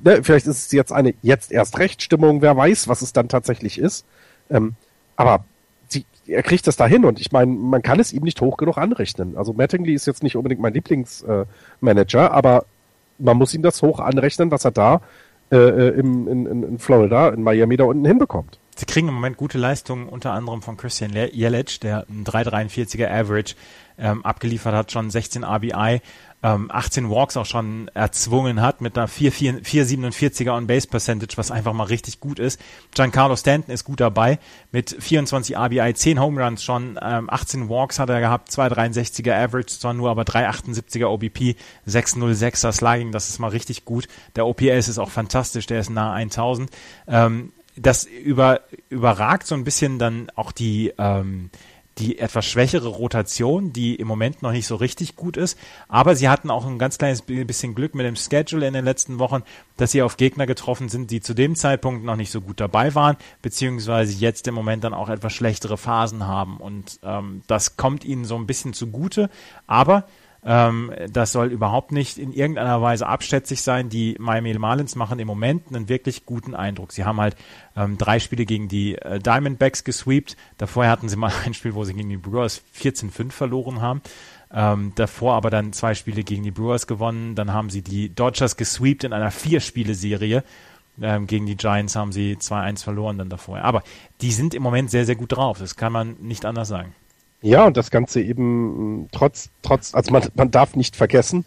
ne, 0.04 0.22
vielleicht 0.24 0.48
ist 0.48 0.66
es 0.66 0.72
jetzt 0.72 0.92
eine 0.92 1.14
jetzt 1.22 1.52
erst 1.52 1.80
Rechtstimmung, 1.80 2.42
wer 2.42 2.56
weiß, 2.56 2.88
was 2.88 3.02
es 3.02 3.14
dann 3.14 3.30
tatsächlich 3.30 3.80
ist. 3.80 4.06
Ähm, 4.50 4.76
aber 5.16 5.46
sie, 5.88 6.06
er 6.28 6.44
kriegt 6.44 6.68
das 6.68 6.76
dahin 6.76 7.06
und 7.06 7.20
ich 7.20 7.32
meine, 7.32 7.52
man 7.52 7.82
kann 7.82 8.00
es 8.00 8.12
ihm 8.12 8.24
nicht 8.24 8.42
hoch 8.42 8.58
genug 8.58 8.78
anrechnen. 8.78 9.38
Also 9.38 9.54
Mattingly 9.54 9.94
ist 9.94 10.08
jetzt 10.08 10.24
nicht 10.24 10.36
unbedingt 10.36 10.62
mein 10.62 10.74
Lieblingsmanager, 10.74 12.26
äh, 12.26 12.30
aber 12.30 12.66
man 13.18 13.38
muss 13.38 13.54
ihm 13.54 13.62
das 13.62 13.82
hoch 13.82 14.00
anrechnen, 14.00 14.52
was 14.52 14.66
er 14.66 14.72
da 14.72 15.02
äh, 15.52 15.58
äh 15.58 16.00
im, 16.00 16.28
in, 16.28 16.64
in 16.64 16.80
Florida, 16.80 17.30
in 17.30 17.44
Miami 17.44 17.78
da 17.78 17.86
unten 17.86 18.06
hinbekommt. 18.06 18.60
Sie 18.78 18.86
kriegen 18.86 19.08
im 19.08 19.14
Moment 19.14 19.38
gute 19.38 19.58
Leistungen, 19.58 20.10
unter 20.10 20.34
anderem 20.34 20.62
von 20.62 20.76
Christian 20.76 21.14
Jelic, 21.14 21.80
der 21.80 22.06
ein 22.10 22.26
3,43er 22.26 23.10
Average 23.10 23.56
ähm, 23.98 24.26
abgeliefert 24.26 24.74
hat, 24.74 24.92
schon 24.92 25.10
16 25.10 25.46
RBI 25.46 26.02
ähm, 26.46 26.70
18 26.72 27.10
Walks 27.10 27.38
auch 27.38 27.48
schon 27.48 27.88
erzwungen 27.96 28.62
hat 28.62 28.80
mit 28.80 28.96
einer 28.96 29.08
4,47er 29.08 30.56
On-Base 30.56 30.88
Percentage, 30.88 31.38
was 31.38 31.50
einfach 31.50 31.74
mal 31.74 31.86
richtig 31.86 32.20
gut 32.20 32.38
ist. 32.38 32.62
Giancarlo 32.94 33.36
Stanton 33.36 33.74
ist 33.74 33.84
gut 33.84 34.00
dabei 34.00 34.38
mit 34.72 34.96
24 35.00 35.58
RBI, 35.58 35.96
10 35.96 36.20
Home 36.20 36.44
Runs 36.44 36.64
schon, 36.64 37.00
ähm, 37.02 37.32
18 37.32 37.68
Walks 37.68 37.98
hat 37.98 38.12
er 38.12 38.20
gehabt, 38.20 38.52
2,63er 38.52 39.34
Average, 39.34 39.80
zwar 39.80 39.96
nur 39.96 40.12
aber 40.12 40.22
3,78er 40.22 41.08
OBP, 41.08 41.56
6,06er 41.88 42.72
Slugging, 42.72 43.12
das 43.12 43.30
ist 43.30 43.40
mal 43.40 43.50
richtig 43.50 43.84
gut. 43.84 44.08
Der 44.36 44.46
OPS 44.46 44.88
ist 44.88 45.00
auch 45.00 45.10
fantastisch, 45.10 45.66
der 45.66 45.80
ist 45.80 45.90
nahe 45.90 46.14
1000. 46.14 46.70
Ähm, 47.08 47.54
das 47.76 48.06
über, 48.06 48.62
überragt 48.90 49.48
so 49.48 49.56
ein 49.56 49.64
bisschen 49.64 50.00
dann 50.00 50.30
auch 50.36 50.52
die 50.52 50.94
ähm, 50.98 51.50
die 51.98 52.20
etwas 52.20 52.46
schwächere 52.46 52.90
Rotation, 52.90 53.72
die 53.72 53.96
im 53.96 54.08
Moment 54.08 54.42
noch 54.42 54.52
nicht 54.52 54.68
so 54.68 54.76
richtig 54.76 55.16
gut 55.16 55.38
ist. 55.38 55.58
Aber 55.88 56.16
sie 56.16 56.28
hatten 56.28 56.50
auch 56.50 56.66
ein 56.66 56.78
ganz 56.78 56.98
kleines 56.98 57.22
bisschen 57.22 57.74
Glück 57.74 57.96
mit 57.96 58.06
dem 58.06 58.16
Schedule 58.16 58.68
in 58.68 58.74
den 58.74 58.84
letzten 58.84 59.20
Wochen, 59.20 59.44
dass 59.78 59.92
sie 59.92 60.02
auf 60.02 60.18
Gegner 60.18 60.46
getroffen 60.46 60.90
sind, 60.90 61.10
die 61.10 61.22
zu 61.22 61.34
dem 61.34 61.56
Zeitpunkt 61.56 62.04
noch 62.04 62.18
nicht 62.18 62.32
so 62.32 62.42
gut 62.42 62.60
dabei 62.60 62.96
waren, 62.96 63.16
beziehungsweise 63.42 64.14
jetzt 64.14 64.48
im 64.48 64.56
Moment 64.56 64.84
dann 64.84 64.94
auch 64.94 65.10
etwas 65.10 65.34
schlechtere 65.34 65.78
Phasen 65.78 66.28
haben. 66.28 66.58
Und 66.58 67.00
ähm, 67.04 67.44
das 67.48 67.78
kommt 67.78 68.04
ihnen 68.04 68.26
so 68.26 68.36
ein 68.36 68.48
bisschen 68.48 68.74
zugute. 68.74 69.30
Aber 69.68 70.06
Ähm, 70.48 70.92
das 71.12 71.32
soll 71.32 71.48
überhaupt 71.48 71.92
nicht 71.92 72.20
in 72.20 72.32
irgendeiner 72.32 72.80
Weise 72.80 73.08
abschätzig 73.08 73.64
sein. 73.64 73.90
Die 73.90 74.16
Miami 74.20 74.54
Marlins 74.54 74.96
machen 74.96 75.18
im 75.18 75.28
Moment 75.28 75.68
einen 75.70 75.90
wirklich 75.90 76.26
guten 76.26 76.54
Eindruck. 76.54 76.92
Sie 76.92 77.04
haben 77.04 77.20
halt 77.20 77.36
ähm, 77.76 77.98
drei 77.98 78.20
Spiele 78.20 78.46
gegen 78.46 78.68
die 78.68 78.96
äh, 78.96 79.20
Diamondbacks 79.20 79.84
gesweept. 79.84 80.38
Davor 80.58 80.88
hatten 80.88 81.10
sie 81.10 81.16
mal 81.16 81.32
ein 81.46 81.56
Spiel, 81.56 81.74
wo 81.74 81.84
sie 81.84 81.96
gegen 81.96 82.10
die 82.10 82.18
Brewers 82.18 82.62
14-5 82.80 83.32
verloren 83.32 83.82
haben. 83.82 84.02
Ähm, 84.54 84.92
davor 84.96 85.34
aber 85.34 85.50
dann 85.50 85.74
zwei 85.74 85.96
Spiele 85.96 86.24
gegen 86.24 86.44
die 86.44 86.52
Brewers 86.52 86.86
gewonnen. 86.86 87.34
Dann 87.34 87.52
haben 87.52 87.72
sie 87.72 87.82
die 87.82 88.14
Dodgers 88.14 88.56
gesweept 88.56 89.04
in 89.04 89.14
einer 89.14 89.32
Vier-Spiele-Serie. 89.32 90.44
Ähm, 91.02 91.26
gegen 91.26 91.48
die 91.48 91.58
Giants 91.58 91.96
haben 91.96 92.12
sie 92.12 92.38
2-1 92.38 92.84
verloren 92.84 93.18
dann 93.18 93.30
davor. 93.30 93.62
Aber 93.62 93.84
die 94.22 94.32
sind 94.32 94.54
im 94.54 94.62
Moment 94.62 94.92
sehr, 94.92 95.08
sehr 95.08 95.16
gut 95.16 95.36
drauf. 95.36 95.58
Das 95.58 95.76
kann 95.76 95.92
man 95.92 96.18
nicht 96.22 96.46
anders 96.46 96.68
sagen. 96.68 96.94
Ja, 97.46 97.68
und 97.68 97.78
das 97.78 97.92
Ganze 97.92 98.22
eben 98.22 99.02
mm, 99.04 99.08
trotz, 99.12 99.50
trotz, 99.62 99.94
also 99.94 100.12
man, 100.12 100.24
man 100.34 100.50
darf 100.50 100.76
nicht 100.76 100.96
vergessen, 100.96 101.46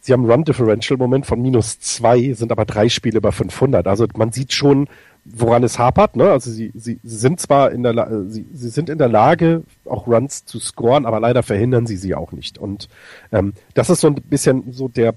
sie 0.00 0.14
haben 0.14 0.24
Run 0.24 0.44
Differential 0.44 0.96
Moment 0.96 1.26
von 1.26 1.42
minus 1.42 1.78
zwei, 1.78 2.32
sind 2.32 2.50
aber 2.50 2.64
drei 2.64 2.88
Spiele 2.88 3.18
über 3.18 3.30
500. 3.30 3.86
Also 3.86 4.06
man 4.16 4.32
sieht 4.32 4.54
schon, 4.54 4.88
woran 5.26 5.62
es 5.62 5.78
hapert. 5.78 6.16
Ne? 6.16 6.30
Also 6.30 6.50
sie, 6.50 6.72
sie, 6.74 7.00
sie 7.02 7.16
sind 7.18 7.38
zwar 7.38 7.70
in 7.70 7.82
der, 7.82 7.94
äh, 7.98 8.30
sie, 8.30 8.46
sie 8.50 8.70
sind 8.70 8.88
in 8.88 8.96
der 8.96 9.08
Lage, 9.08 9.62
auch 9.84 10.06
Runs 10.06 10.46
zu 10.46 10.58
scoren, 10.58 11.04
aber 11.04 11.20
leider 11.20 11.42
verhindern 11.42 11.86
sie 11.86 11.98
sie 11.98 12.14
auch 12.14 12.32
nicht. 12.32 12.56
Und 12.56 12.88
ähm, 13.30 13.52
das 13.74 13.90
ist 13.90 14.00
so 14.00 14.06
ein 14.06 14.14
bisschen 14.14 14.72
so 14.72 14.88
der 14.88 15.14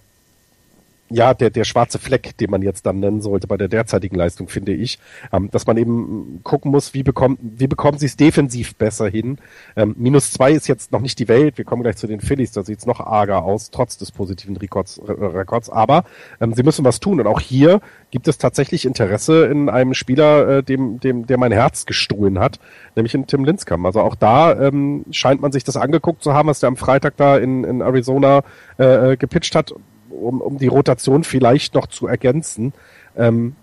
ja, 1.14 1.34
der, 1.34 1.49
der 1.51 1.64
schwarze 1.64 1.99
Fleck, 1.99 2.36
den 2.38 2.49
man 2.49 2.61
jetzt 2.61 2.86
dann 2.86 2.99
nennen 2.99 3.22
sollte 3.22 3.47
bei 3.47 3.57
der 3.57 3.68
derzeitigen 3.68 4.16
Leistung, 4.16 4.47
finde 4.47 4.74
ich, 4.74 4.99
ähm, 5.32 5.49
dass 5.51 5.68
man 5.68 5.78
eben 5.78 6.39
gucken 6.43 6.72
muss, 6.72 6.93
wie 6.93 7.03
bekommt, 7.03 7.39
wie 7.41 7.68
bekommen 7.68 7.99
sie 7.99 8.07
es 8.07 8.18
defensiv 8.18 8.76
besser 8.76 9.07
hin. 9.07 9.38
Ähm, 9.76 9.95
minus 9.97 10.32
zwei 10.32 10.51
ist 10.51 10.68
jetzt 10.68 10.91
noch 10.91 11.01
nicht 11.01 11.20
die 11.20 11.28
Welt. 11.28 11.57
Wir 11.57 11.66
kommen 11.66 11.84
gleich 11.84 11.97
zu 11.97 12.07
den 12.07 12.20
Phillies, 12.20 12.51
da 12.51 12.64
sieht 12.64 12.80
es 12.80 12.86
noch 12.86 12.99
arger 12.99 13.43
aus, 13.43 13.70
trotz 13.70 13.97
des 13.97 14.11
positiven 14.11 14.57
Rekords. 14.57 14.99
Rekords. 15.07 15.70
Aber 15.70 16.05
ähm, 16.41 16.53
sie 16.53 16.64
müssen 16.64 16.84
was 16.84 16.99
tun. 16.99 17.20
Und 17.20 17.28
auch 17.28 17.39
hier 17.39 17.80
gibt 18.09 18.28
es 18.28 18.38
tatsächlich 18.38 18.86
Interesse 18.86 19.45
in 19.45 19.70
einem 19.70 19.93
Spieler, 19.93 20.47
äh, 20.47 20.64
dem, 20.64 20.99
dem, 20.99 21.28
der 21.28 21.38
mein 21.38 21.51
Herz 21.51 21.86
gestohlen 21.86 22.39
hat, 22.39 22.59
nämlich 22.95 23.14
in 23.14 23.28
Tim 23.28 23.45
Linskamp. 23.45 23.86
Also 23.86 24.01
auch 24.01 24.16
da 24.16 24.59
ähm, 24.59 25.05
scheint 25.11 25.41
man 25.41 25.51
sich 25.51 25.64
das 25.64 25.78
angeguckt 25.78 26.24
zu 26.24 26.34
haben, 26.34 26.49
was 26.49 26.59
der 26.59 26.68
am 26.68 26.78
Freitag 26.78 27.18
da 27.18 27.38
in, 27.38 27.64
in 27.64 27.82
Arizona 27.82 28.43
äh, 28.80 29.11
äh 29.11 29.18
gepitcht 29.18 29.55
hat 29.55 29.74
um, 30.22 30.41
um 30.41 30.57
die 30.57 30.68
Rotation 30.68 31.24
vielleicht 31.24 31.74
noch 31.74 31.88
zu 31.88 32.07
ergänzen. 32.07 32.74
Ähm, 33.16 33.55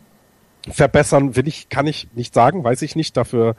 verbessern 0.68 1.36
will 1.36 1.48
ich, 1.48 1.68
kann 1.68 1.86
ich 1.86 2.08
nicht 2.14 2.34
sagen, 2.34 2.64
weiß 2.64 2.82
ich 2.82 2.96
nicht. 2.96 3.16
Dafür 3.16 3.56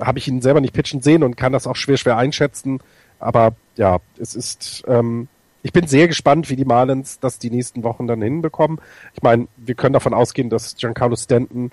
habe 0.00 0.18
ich 0.18 0.28
ihn 0.28 0.40
selber 0.40 0.60
nicht 0.60 0.74
pitchen 0.74 1.02
sehen 1.02 1.22
und 1.22 1.36
kann 1.36 1.52
das 1.52 1.66
auch 1.66 1.76
schwer, 1.76 1.96
schwer 1.96 2.16
einschätzen. 2.16 2.80
Aber 3.18 3.54
ja, 3.76 3.98
es 4.18 4.34
ist, 4.34 4.84
ähm, 4.86 5.28
ich 5.62 5.72
bin 5.72 5.86
sehr 5.86 6.08
gespannt, 6.08 6.50
wie 6.50 6.56
die 6.56 6.64
Marlins 6.64 7.20
das 7.20 7.38
die 7.38 7.50
nächsten 7.50 7.82
Wochen 7.84 8.06
dann 8.06 8.22
hinbekommen. 8.22 8.80
Ich 9.14 9.22
meine, 9.22 9.46
wir 9.56 9.74
können 9.74 9.92
davon 9.92 10.14
ausgehen, 10.14 10.50
dass 10.50 10.76
Giancarlo 10.76 11.16
Stanton 11.16 11.70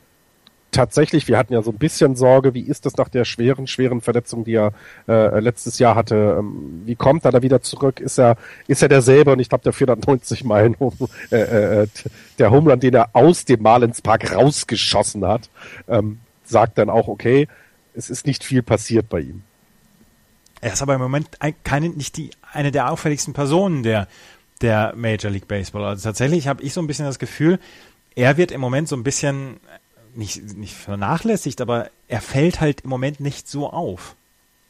tatsächlich, 0.71 1.27
wir 1.27 1.37
hatten 1.37 1.53
ja 1.53 1.61
so 1.61 1.71
ein 1.71 1.77
bisschen 1.77 2.15
Sorge, 2.15 2.53
wie 2.53 2.61
ist 2.61 2.85
das 2.85 2.97
nach 2.97 3.09
der 3.09 3.25
schweren, 3.25 3.67
schweren 3.67 4.01
Verletzung, 4.01 4.43
die 4.43 4.55
er 4.55 4.73
äh, 5.07 5.39
letztes 5.39 5.79
Jahr 5.79 5.95
hatte? 5.95 6.37
Ähm, 6.39 6.83
wie 6.85 6.95
kommt 6.95 7.25
er 7.25 7.31
da 7.31 7.41
wieder 7.41 7.61
zurück? 7.61 7.99
Ist 7.99 8.19
er, 8.19 8.37
ist 8.67 8.81
er 8.81 8.89
derselbe? 8.89 9.31
Und 9.31 9.39
ich 9.39 9.49
glaube, 9.49 9.63
der 9.63 9.73
490 9.73 10.43
Meilen, 10.43 10.75
äh, 11.31 11.37
äh, 11.83 11.87
der 12.37 12.51
Home 12.51 12.71
Run, 12.71 12.79
den 12.79 12.93
er 12.93 13.09
aus 13.13 13.45
dem 13.45 13.61
Marlins 13.61 14.01
Park 14.01 14.35
rausgeschossen 14.35 15.25
hat, 15.25 15.49
ähm, 15.87 16.19
sagt 16.43 16.77
dann 16.77 16.89
auch, 16.89 17.07
okay, 17.07 17.47
es 17.93 18.09
ist 18.09 18.25
nicht 18.25 18.43
viel 18.43 18.61
passiert 18.61 19.09
bei 19.09 19.21
ihm. 19.21 19.43
Er 20.61 20.73
ist 20.73 20.81
aber 20.81 20.95
im 20.95 21.01
Moment 21.01 21.29
keine, 21.63 21.89
nicht 21.89 22.17
die, 22.17 22.31
eine 22.51 22.71
der 22.71 22.91
auffälligsten 22.91 23.33
Personen 23.33 23.83
der, 23.83 24.07
der 24.61 24.93
Major 24.95 25.31
League 25.31 25.47
Baseball. 25.47 25.85
Also 25.85 26.03
tatsächlich 26.03 26.47
habe 26.47 26.63
ich 26.63 26.73
so 26.73 26.81
ein 26.81 26.87
bisschen 26.87 27.05
das 27.05 27.19
Gefühl, 27.19 27.59
er 28.15 28.37
wird 28.37 28.51
im 28.51 28.59
Moment 28.59 28.87
so 28.89 28.95
ein 28.95 29.03
bisschen 29.03 29.59
nicht, 30.15 30.57
nicht 30.57 30.75
vernachlässigt, 30.75 31.61
aber 31.61 31.89
er 32.07 32.21
fällt 32.21 32.61
halt 32.61 32.81
im 32.81 32.89
Moment 32.89 33.19
nicht 33.19 33.47
so 33.47 33.69
auf. 33.69 34.15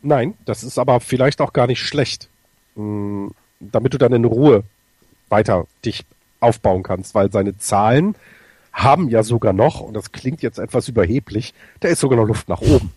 Nein, 0.02 0.36
das 0.46 0.64
ist 0.64 0.80
aber 0.80 1.00
vielleicht 1.00 1.42
auch 1.42 1.54
gar 1.54 1.68
nicht 1.68 1.82
schlecht, 1.82 2.30
hm, 2.76 3.32
damit 3.60 3.94
du 3.94 3.98
dann 3.98 4.14
in 4.14 4.26
Ruhe 4.26 4.64
weiter 5.30 5.68
dich 5.86 6.06
aufbauen 6.40 6.84
kannst, 6.84 7.16
weil 7.16 7.32
seine 7.32 7.58
Zahlen 7.58 8.16
haben 8.72 9.10
ja 9.10 9.24
sogar 9.24 9.54
noch, 9.54 9.82
und 9.82 9.94
das 9.94 10.12
klingt 10.12 10.42
jetzt 10.42 10.58
etwas 10.58 10.88
überheblich, 10.88 11.54
da 11.82 11.90
ist 11.90 12.00
sogar 12.00 12.18
noch 12.18 12.28
Luft 12.28 12.48
nach 12.48 12.62
oben. 12.62 12.94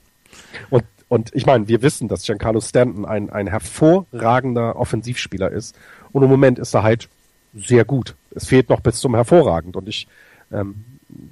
Und, 0.70 0.84
und 1.09 1.30
ich 1.34 1.47
meine, 1.47 1.68
wir 1.68 1.82
wissen, 1.82 2.09
dass 2.09 2.24
Giancarlo 2.24 2.61
Stanton 2.61 3.05
ein, 3.05 3.30
ein 3.30 3.47
hervorragender 3.47 4.76
Offensivspieler 4.76 5.51
ist. 5.51 5.76
Und 6.12 6.22
im 6.22 6.30
Moment 6.30 6.59
ist 6.59 6.74
er 6.74 6.82
halt 6.82 7.09
sehr 7.55 7.84
gut. 7.84 8.14
Es 8.34 8.47
fehlt 8.47 8.68
noch 8.68 8.80
bis 8.80 9.01
zum 9.01 9.14
hervorragend. 9.14 9.76
Und 9.76 9.88
ich 9.88 10.07
ähm, 10.53 10.84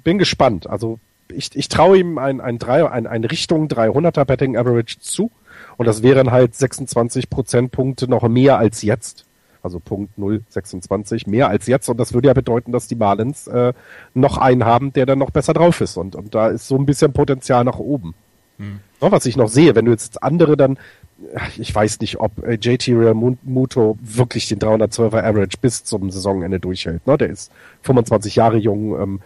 bin 0.03 0.17
gespannt. 0.17 0.69
Also 0.69 0.99
ich, 1.29 1.55
ich 1.55 1.69
traue 1.69 1.99
ihm 1.99 2.17
ein, 2.17 2.41
ein, 2.41 2.59
drei, 2.59 2.89
ein, 2.89 3.07
ein 3.07 3.23
Richtung 3.23 3.67
300er 3.67 4.25
Betting 4.25 4.57
Average 4.57 4.99
zu. 4.99 5.31
Und 5.77 5.85
das 5.85 6.03
wären 6.03 6.31
halt 6.31 6.55
26 6.55 7.29
Prozentpunkte 7.29 8.07
noch 8.07 8.27
mehr 8.27 8.57
als 8.57 8.81
jetzt. 8.81 9.25
Also 9.63 9.79
Punkt 9.79 10.13
026 10.17 11.27
mehr 11.27 11.49
als 11.49 11.67
jetzt. 11.67 11.87
Und 11.89 11.97
das 11.99 12.13
würde 12.13 12.29
ja 12.29 12.33
bedeuten, 12.33 12.71
dass 12.71 12.87
die 12.87 12.95
Marlins 12.95 13.47
äh, 13.47 13.73
noch 14.13 14.37
einen 14.37 14.65
haben, 14.65 14.91
der 14.93 15.05
dann 15.05 15.19
noch 15.19 15.29
besser 15.29 15.53
drauf 15.53 15.81
ist. 15.81 15.97
Und, 15.97 16.15
und 16.15 16.33
da 16.33 16.47
ist 16.47 16.67
so 16.67 16.77
ein 16.77 16.85
bisschen 16.85 17.13
Potenzial 17.13 17.63
nach 17.63 17.77
oben. 17.77 18.15
Hm. 18.57 18.79
No, 18.99 19.11
was 19.11 19.25
ich 19.25 19.37
noch 19.37 19.49
sehe, 19.49 19.75
wenn 19.75 19.85
du 19.85 19.91
jetzt 19.91 20.23
andere 20.23 20.57
dann, 20.57 20.79
ich 21.57 21.73
weiß 21.73 21.99
nicht, 21.99 22.19
ob 22.19 22.43
äh, 22.43 22.55
JT 22.55 22.89
Real 22.89 23.13
Muto 23.13 23.97
wirklich 24.01 24.47
den 24.47 24.59
312er 24.59 25.23
Average 25.23 25.57
bis 25.61 25.83
zum 25.83 26.09
Saisonende 26.09 26.59
durchhält. 26.59 27.05
Ne? 27.05 27.17
Der 27.17 27.29
ist 27.29 27.51
25 27.83 28.35
Jahre 28.35 28.57
jung. 28.57 28.99
Ähm, 28.99 29.19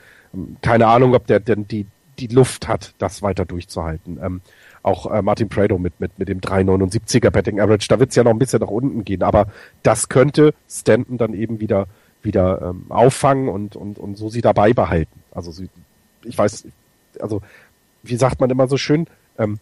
keine 0.62 0.88
Ahnung, 0.88 1.14
ob 1.16 1.28
der 1.28 1.40
denn 1.40 1.68
die, 1.68 1.86
die 2.20 2.28
Luft 2.28 2.68
hat, 2.68 2.94
das 2.98 3.22
weiter 3.22 3.46
durchzuhalten. 3.46 4.20
Ähm, 4.22 4.42
auch 4.84 5.12
äh, 5.12 5.22
Martin 5.22 5.50
Prado 5.50 5.78
mit, 5.78 6.00
mit, 6.00 6.18
mit 6.20 6.30
dem 6.30 6.42
3,79er 6.42 7.32
Betting 7.32 7.60
Average, 7.60 7.88
da 7.90 8.00
wird's 8.00 8.16
ja 8.16 8.24
noch 8.24 8.32
ein 8.32 8.40
bisschen 8.40 8.60
nach 8.60 8.70
unten 8.70 9.04
gehen, 9.04 9.24
aber 9.24 9.48
das 9.82 10.10
könnte 10.10 10.54
Stanton 10.70 11.18
dann 11.18 11.34
eben 11.34 11.60
wieder, 11.60 11.88
wieder 12.22 12.62
ähm, 12.62 12.86
auffangen 12.90 13.50
und, 13.50 13.76
und, 13.76 13.98
und 13.98 14.16
so 14.16 14.30
sie 14.30 14.42
dabei 14.42 14.74
behalten. 14.74 15.24
Also 15.32 15.52
sie, 15.52 15.70
ich 16.24 16.38
weiß, 16.38 16.68
also 17.20 17.42
wie 18.04 18.16
sagt 18.16 18.40
man 18.40 18.52
immer 18.52 18.68
so 18.68 18.78
schön, 18.78 19.08
ähm, 19.40 19.60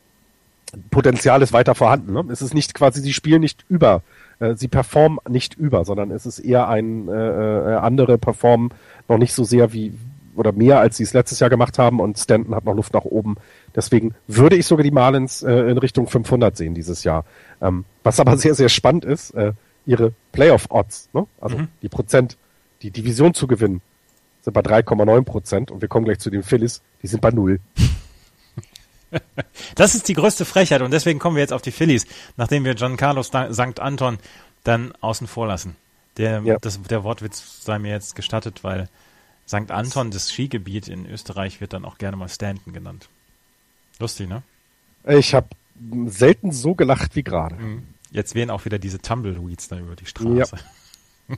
Potenzial 0.89 1.41
ist 1.41 1.53
weiter 1.53 1.75
vorhanden. 1.75 2.13
Ne? 2.13 2.25
Es 2.31 2.41
ist 2.41 2.53
nicht 2.53 2.73
quasi, 2.73 3.01
sie 3.01 3.13
spielen 3.13 3.41
nicht 3.41 3.63
über, 3.69 4.01
äh, 4.39 4.55
sie 4.55 4.67
performen 4.67 5.19
nicht 5.29 5.53
über, 5.55 5.85
sondern 5.85 6.11
es 6.11 6.25
ist 6.25 6.39
eher 6.39 6.67
ein 6.67 7.07
äh, 7.07 7.13
äh, 7.13 7.75
andere 7.75 8.17
performen 8.17 8.71
noch 9.07 9.17
nicht 9.17 9.33
so 9.33 9.43
sehr 9.43 9.73
wie, 9.73 9.93
oder 10.35 10.51
mehr, 10.51 10.79
als 10.79 10.97
sie 10.97 11.03
es 11.03 11.13
letztes 11.13 11.39
Jahr 11.39 11.49
gemacht 11.49 11.77
haben 11.79 11.99
und 11.99 12.17
Stanton 12.17 12.55
hat 12.55 12.65
noch 12.65 12.75
Luft 12.75 12.93
nach 12.93 13.05
oben. 13.05 13.35
Deswegen 13.75 14.15
würde 14.27 14.55
ich 14.55 14.65
sogar 14.65 14.83
die 14.83 14.91
Marlins 14.91 15.43
äh, 15.43 15.53
in 15.53 15.77
Richtung 15.77 16.07
500 16.07 16.55
sehen 16.55 16.73
dieses 16.73 17.03
Jahr. 17.03 17.25
Ähm, 17.61 17.85
was 18.03 18.19
aber 18.19 18.37
sehr, 18.37 18.55
sehr 18.55 18.69
spannend 18.69 19.05
ist, 19.05 19.31
äh, 19.31 19.53
ihre 19.85 20.13
Playoff-Odds, 20.31 21.09
ne? 21.13 21.27
also 21.41 21.57
mhm. 21.57 21.67
die 21.81 21.89
Prozent, 21.89 22.37
die 22.81 22.91
Division 22.91 23.33
zu 23.33 23.47
gewinnen, 23.47 23.81
sind 24.41 24.53
bei 24.53 24.61
3,9 24.61 25.23
Prozent 25.23 25.71
und 25.71 25.81
wir 25.81 25.87
kommen 25.87 26.05
gleich 26.05 26.19
zu 26.19 26.29
den 26.29 26.43
Phillies, 26.43 26.81
die 27.01 27.07
sind 27.07 27.21
bei 27.21 27.31
null. 27.31 27.59
Das 29.75 29.93
ist 29.93 30.07
die 30.07 30.15
größte 30.15 30.43
Frechheit 30.43 30.81
und 30.81 30.89
deswegen 30.89 31.19
kommen 31.19 31.35
wir 31.35 31.41
jetzt 31.41 31.53
auf 31.53 31.61
die 31.61 31.69
Phillies, 31.69 32.07
nachdem 32.35 32.65
wir 32.65 32.73
Giancarlo 32.73 33.21
St. 33.21 33.79
Anton 33.79 34.17
dann 34.63 34.91
außen 35.01 35.27
vor 35.27 35.45
lassen. 35.45 35.75
Der, 36.17 36.41
ja. 36.43 36.57
das, 36.59 36.81
der 36.81 37.03
Wortwitz 37.03 37.63
sei 37.63 37.77
mir 37.77 37.91
jetzt 37.91 38.15
gestattet, 38.15 38.63
weil 38.63 38.89
St. 39.47 39.71
Anton, 39.71 40.11
das 40.11 40.31
Skigebiet 40.31 40.87
in 40.87 41.05
Österreich, 41.05 41.61
wird 41.61 41.73
dann 41.73 41.85
auch 41.85 41.97
gerne 41.97 42.17
mal 42.17 42.29
Stanton 42.29 42.73
genannt. 42.73 43.09
Lustig, 43.99 44.29
ne? 44.29 44.43
Ich 45.07 45.33
habe 45.33 45.47
selten 46.07 46.51
so 46.51 46.75
gelacht 46.75 47.15
wie 47.15 47.23
gerade. 47.23 47.55
Mhm. 47.55 47.83
Jetzt 48.11 48.35
wären 48.35 48.49
auch 48.49 48.65
wieder 48.65 48.79
diese 48.79 49.01
Tumbleweeds 49.01 49.67
da 49.67 49.79
über 49.79 49.95
die 49.95 50.05
Straße. 50.05 50.55
Ja. 50.55 51.37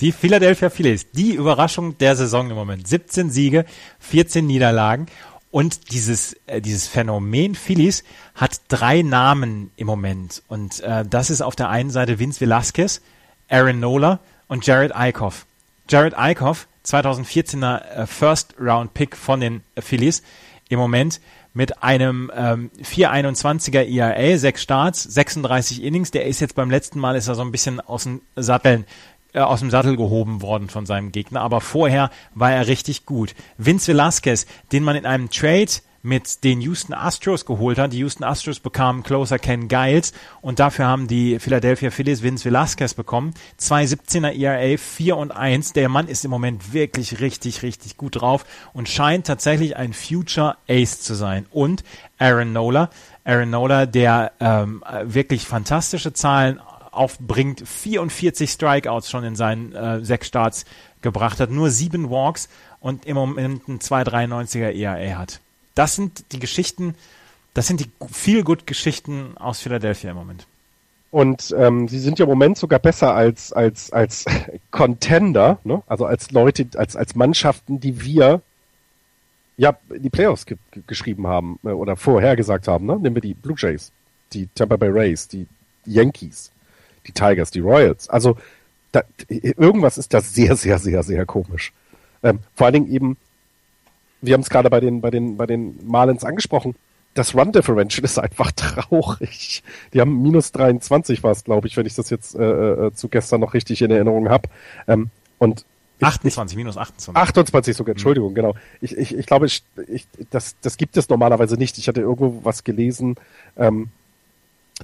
Die 0.00 0.10
Philadelphia 0.10 0.70
Phillies, 0.70 1.10
die 1.10 1.34
Überraschung 1.34 1.98
der 1.98 2.16
Saison 2.16 2.48
im 2.48 2.56
Moment. 2.56 2.88
17 2.88 3.30
Siege, 3.30 3.66
14 3.98 4.46
Niederlagen. 4.46 5.06
Und 5.50 5.92
dieses, 5.92 6.34
äh, 6.46 6.62
dieses 6.62 6.88
Phänomen 6.88 7.54
Phillies 7.54 8.04
hat 8.34 8.60
drei 8.68 9.02
Namen 9.02 9.70
im 9.76 9.86
Moment. 9.86 10.42
Und 10.48 10.80
äh, 10.80 11.04
das 11.04 11.28
ist 11.28 11.42
auf 11.42 11.56
der 11.56 11.68
einen 11.68 11.90
Seite 11.90 12.18
Vince 12.18 12.40
Velasquez, 12.40 13.02
Aaron 13.48 13.80
Nola 13.80 14.20
und 14.46 14.66
Jared 14.66 14.96
Eichhoff. 14.96 15.46
Jared 15.88 16.16
Eichhoff 16.16 16.66
2014er 16.88 17.82
äh, 17.82 18.06
First 18.06 18.54
Round 18.58 18.94
Pick 18.94 19.16
von 19.16 19.40
den 19.40 19.62
Phillies 19.78 20.22
im 20.68 20.78
Moment 20.78 21.20
mit 21.52 21.82
einem 21.82 22.30
ähm, 22.34 22.70
421er 22.82 23.84
ERA, 23.84 24.38
sechs 24.38 24.62
Starts, 24.62 25.02
36 25.02 25.82
Innings. 25.82 26.10
Der 26.10 26.26
ist 26.26 26.40
jetzt 26.40 26.54
beim 26.54 26.70
letzten 26.70 26.98
Mal 27.00 27.16
ist 27.16 27.28
er 27.28 27.34
so 27.34 27.42
ein 27.42 27.52
bisschen 27.52 27.80
aus 27.80 28.04
dem 28.04 28.22
Satteln 28.36 28.84
äh, 29.32 29.40
aus 29.40 29.60
dem 29.60 29.70
Sattel 29.70 29.96
gehoben 29.96 30.40
worden 30.40 30.68
von 30.68 30.86
seinem 30.86 31.12
Gegner, 31.12 31.42
aber 31.42 31.60
vorher 31.60 32.10
war 32.34 32.52
er 32.52 32.66
richtig 32.66 33.04
gut. 33.04 33.34
Vince 33.58 33.88
Velasquez, 33.88 34.46
den 34.72 34.84
man 34.84 34.96
in 34.96 35.04
einem 35.04 35.28
Trade 35.30 35.70
mit 36.02 36.44
den 36.44 36.60
Houston 36.60 36.94
Astros 36.94 37.44
geholt 37.44 37.78
hat. 37.78 37.92
Die 37.92 37.98
Houston 37.98 38.24
Astros 38.24 38.60
bekamen 38.60 39.02
Closer 39.02 39.38
Ken 39.38 39.68
Giles 39.68 40.12
und 40.40 40.58
dafür 40.58 40.86
haben 40.86 41.08
die 41.08 41.38
Philadelphia 41.38 41.90
Phillies 41.90 42.22
Vince 42.22 42.44
Velasquez 42.44 42.94
bekommen. 42.94 43.34
2,17er 43.60 44.38
ERA, 44.38 44.76
4 44.76 45.16
und 45.16 45.32
1. 45.32 45.72
Der 45.72 45.88
Mann 45.88 46.08
ist 46.08 46.24
im 46.24 46.30
Moment 46.30 46.72
wirklich 46.72 47.20
richtig, 47.20 47.62
richtig 47.62 47.96
gut 47.96 48.20
drauf 48.20 48.44
und 48.72 48.88
scheint 48.88 49.26
tatsächlich 49.26 49.76
ein 49.76 49.92
Future 49.92 50.56
Ace 50.68 51.00
zu 51.00 51.14
sein. 51.14 51.46
Und 51.50 51.84
Aaron 52.18 52.52
Nola, 52.52 52.90
Aaron 53.24 53.50
Nola, 53.50 53.86
der 53.86 54.32
ähm, 54.40 54.84
wirklich 55.02 55.44
fantastische 55.44 56.12
Zahlen 56.12 56.60
aufbringt, 56.90 57.62
44 57.66 58.50
Strikeouts 58.50 59.10
schon 59.10 59.24
in 59.24 59.36
seinen 59.36 59.72
äh, 59.72 60.04
sechs 60.04 60.26
Starts 60.26 60.64
gebracht 61.00 61.38
hat, 61.38 61.50
nur 61.50 61.70
sieben 61.70 62.10
Walks 62.10 62.48
und 62.80 63.04
im 63.04 63.14
Moment 63.14 63.68
ein 63.68 63.78
2,93er 63.78 64.72
ERA 64.72 65.18
hat 65.18 65.40
das 65.78 65.94
sind 65.94 66.32
die 66.32 66.40
Geschichten, 66.40 66.96
das 67.54 67.68
sind 67.68 67.78
die 67.78 67.90
viel 68.12 68.42
gut 68.42 68.66
Geschichten 68.66 69.36
aus 69.38 69.60
Philadelphia 69.60 70.10
im 70.10 70.16
Moment. 70.16 70.46
Und 71.12 71.54
ähm, 71.56 71.86
sie 71.86 72.00
sind 72.00 72.18
ja 72.18 72.24
im 72.24 72.30
Moment 72.30 72.58
sogar 72.58 72.80
besser 72.80 73.14
als 73.14 73.52
als 73.52 73.92
als 73.92 74.24
Contender, 74.72 75.58
ne? 75.62 75.82
also 75.86 76.04
als 76.04 76.32
Leute, 76.32 76.66
als 76.74 76.96
als 76.96 77.14
Mannschaften, 77.14 77.78
die 77.78 78.02
wir 78.02 78.42
ja 79.56 79.78
die 79.88 80.10
Playoffs 80.10 80.46
ge 80.46 80.58
geschrieben 80.88 81.28
haben 81.28 81.60
äh, 81.64 81.68
oder 81.68 81.96
vorhergesagt 81.96 82.66
haben. 82.66 82.84
Ne? 82.86 82.98
Nehmen 82.98 83.14
wir 83.14 83.22
die 83.22 83.34
Blue 83.34 83.56
Jays, 83.56 83.92
die 84.32 84.48
Tampa 84.54 84.76
Bay 84.76 84.90
Rays, 84.90 85.28
die 85.28 85.46
Yankees, 85.86 86.50
die 87.06 87.12
Tigers, 87.12 87.52
die 87.52 87.60
Royals. 87.60 88.08
Also 88.08 88.36
da, 88.90 89.02
irgendwas 89.28 89.96
ist 89.96 90.12
da 90.12 90.20
sehr, 90.20 90.56
sehr, 90.56 90.78
sehr, 90.78 91.04
sehr 91.04 91.24
komisch. 91.24 91.72
Ähm, 92.22 92.40
vor 92.54 92.66
allen 92.66 92.74
Dingen 92.74 92.90
eben 92.90 93.16
wir 94.20 94.34
haben 94.34 94.40
es 94.40 94.50
gerade 94.50 94.70
bei 94.70 94.80
den, 94.80 95.00
bei 95.00 95.10
den, 95.10 95.36
bei 95.36 95.46
den 95.46 95.78
Marlins 95.86 96.24
angesprochen. 96.24 96.74
Das 97.14 97.34
Run 97.34 97.52
Differential 97.52 98.04
ist 98.04 98.18
einfach 98.18 98.52
traurig. 98.56 99.62
Die 99.92 100.00
haben 100.00 100.22
minus 100.22 100.52
23 100.52 101.22
war 101.22 101.32
es, 101.32 101.44
glaube 101.44 101.66
ich, 101.66 101.76
wenn 101.76 101.86
ich 101.86 101.94
das 101.94 102.10
jetzt 102.10 102.34
äh, 102.34 102.42
äh, 102.42 102.92
zu 102.92 103.08
gestern 103.08 103.40
noch 103.40 103.54
richtig 103.54 103.82
in 103.82 103.90
Erinnerung 103.90 104.28
habe. 104.28 104.48
Ähm, 104.86 105.10
und 105.38 105.64
28, 106.00 106.52
ich, 106.52 106.56
minus 106.56 106.76
28. 106.76 107.16
28 107.20 107.76
sogar, 107.76 107.92
Entschuldigung, 107.92 108.30
mhm. 108.30 108.34
genau. 108.34 108.54
Ich, 108.80 108.96
ich, 108.96 109.16
ich 109.16 109.26
glaube, 109.26 109.46
ich, 109.46 109.64
ich, 109.88 110.06
das, 110.30 110.56
das 110.60 110.76
gibt 110.76 110.96
es 110.96 111.08
normalerweise 111.08 111.56
nicht. 111.56 111.78
Ich 111.78 111.88
hatte 111.88 112.00
irgendwo 112.00 112.40
was 112.44 112.62
gelesen, 112.64 113.16
ähm, 113.56 113.88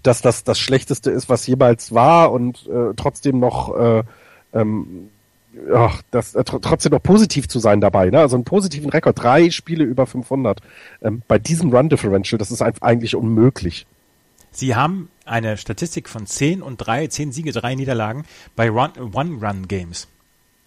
dass 0.02 0.22
das 0.22 0.42
das 0.42 0.58
Schlechteste 0.58 1.10
ist, 1.10 1.28
was 1.28 1.46
jemals 1.46 1.94
war 1.94 2.32
und 2.32 2.66
äh, 2.66 2.94
trotzdem 2.96 3.38
noch 3.38 3.76
äh, 3.76 4.02
ähm, 4.52 5.10
ach, 5.74 6.02
das, 6.10 6.34
äh, 6.34 6.44
trotzdem 6.44 6.92
noch 6.92 7.02
positiv 7.02 7.48
zu 7.48 7.58
sein 7.58 7.80
dabei. 7.80 8.10
Ne? 8.10 8.20
Also 8.20 8.36
einen 8.36 8.44
positiven 8.44 8.90
Rekord, 8.90 9.22
drei 9.22 9.50
Spiele 9.50 9.84
über 9.84 10.06
500. 10.06 10.60
Ähm, 11.02 11.22
bei 11.28 11.38
diesem 11.38 11.74
Run 11.74 11.88
Differential, 11.88 12.38
das 12.38 12.50
ist 12.50 12.62
eigentlich 12.62 13.14
unmöglich. 13.16 13.86
Sie 14.50 14.76
haben 14.76 15.08
eine 15.24 15.56
Statistik 15.56 16.08
von 16.08 16.26
10 16.26 16.62
und 16.62 16.76
3, 16.78 17.08
10 17.08 17.32
Siege, 17.32 17.52
3 17.52 17.74
Niederlagen 17.74 18.24
bei 18.54 18.70
One-Run-Games. 18.70 20.08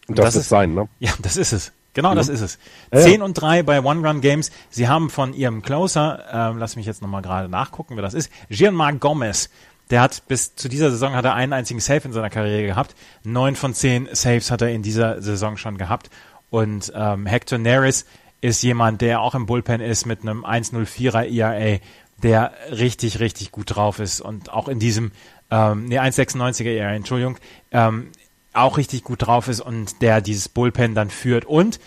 Und 0.07 0.19
das, 0.19 0.33
das 0.33 0.35
ist 0.43 0.49
sein, 0.49 0.73
ne? 0.73 0.89
Ja, 0.99 1.13
das 1.21 1.37
ist 1.37 1.53
es. 1.53 1.71
Genau, 1.93 2.11
mhm. 2.11 2.15
das 2.15 2.29
ist 2.29 2.41
es. 2.41 2.59
Ja, 2.93 2.99
10 2.99 3.21
und 3.21 3.33
3 3.33 3.63
bei 3.63 3.81
One-Run-Games. 3.81 4.51
Sie 4.69 4.87
haben 4.87 5.09
von 5.09 5.33
ihrem 5.33 5.61
Closer, 5.61 6.23
ähm, 6.31 6.57
lass 6.57 6.75
mich 6.75 6.85
jetzt 6.85 7.01
nochmal 7.01 7.21
gerade 7.21 7.49
nachgucken, 7.49 7.95
wer 7.95 8.03
das 8.03 8.13
ist, 8.13 8.31
Gianmarc 8.49 8.99
Gomez, 8.99 9.49
der 9.89 10.01
hat 10.01 10.27
bis 10.27 10.55
zu 10.55 10.67
dieser 10.69 10.91
Saison 10.91 11.13
hat 11.13 11.25
er 11.25 11.33
einen 11.33 11.53
einzigen 11.53 11.79
Save 11.79 12.01
in 12.05 12.13
seiner 12.13 12.29
Karriere 12.29 12.65
gehabt. 12.65 12.95
Neun 13.23 13.55
von 13.55 13.73
zehn 13.73 14.09
Saves 14.11 14.51
hat 14.51 14.61
er 14.61 14.69
in 14.69 14.83
dieser 14.83 15.21
Saison 15.21 15.57
schon 15.57 15.77
gehabt. 15.77 16.09
Und 16.49 16.91
ähm, 16.95 17.25
Hector 17.25 17.57
Neris 17.57 18.05
ist 18.41 18.61
jemand, 18.63 19.01
der 19.01 19.21
auch 19.21 19.35
im 19.35 19.45
Bullpen 19.45 19.81
ist 19.81 20.05
mit 20.05 20.21
einem 20.21 20.45
1,04er 20.45 21.25
ERA, 21.25 21.79
der 22.23 22.51
richtig, 22.71 23.19
richtig 23.19 23.51
gut 23.51 23.75
drauf 23.75 23.99
ist 23.99 24.21
und 24.21 24.51
auch 24.51 24.67
in 24.67 24.79
diesem, 24.79 25.11
ähm, 25.51 25.85
nee, 25.85 25.99
1,96er 25.99 26.69
ERA, 26.69 26.93
Entschuldigung, 26.93 27.37
ähm, 27.71 28.11
auch 28.53 28.77
richtig 28.77 29.03
gut 29.03 29.25
drauf 29.25 29.47
ist 29.47 29.61
und 29.61 30.01
der 30.01 30.21
dieses 30.21 30.49
Bullpen 30.49 30.95
dann 30.95 31.09
führt. 31.09 31.45
Und 31.45 31.79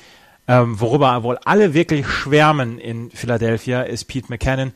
ähm, 0.46 0.80
worüber 0.80 1.22
wohl 1.22 1.38
alle 1.44 1.74
wirklich 1.74 2.06
schwärmen 2.08 2.78
in 2.78 3.10
Philadelphia 3.10 3.82
ist 3.82 4.04
Pete 4.04 4.28
McKinnon, 4.28 4.72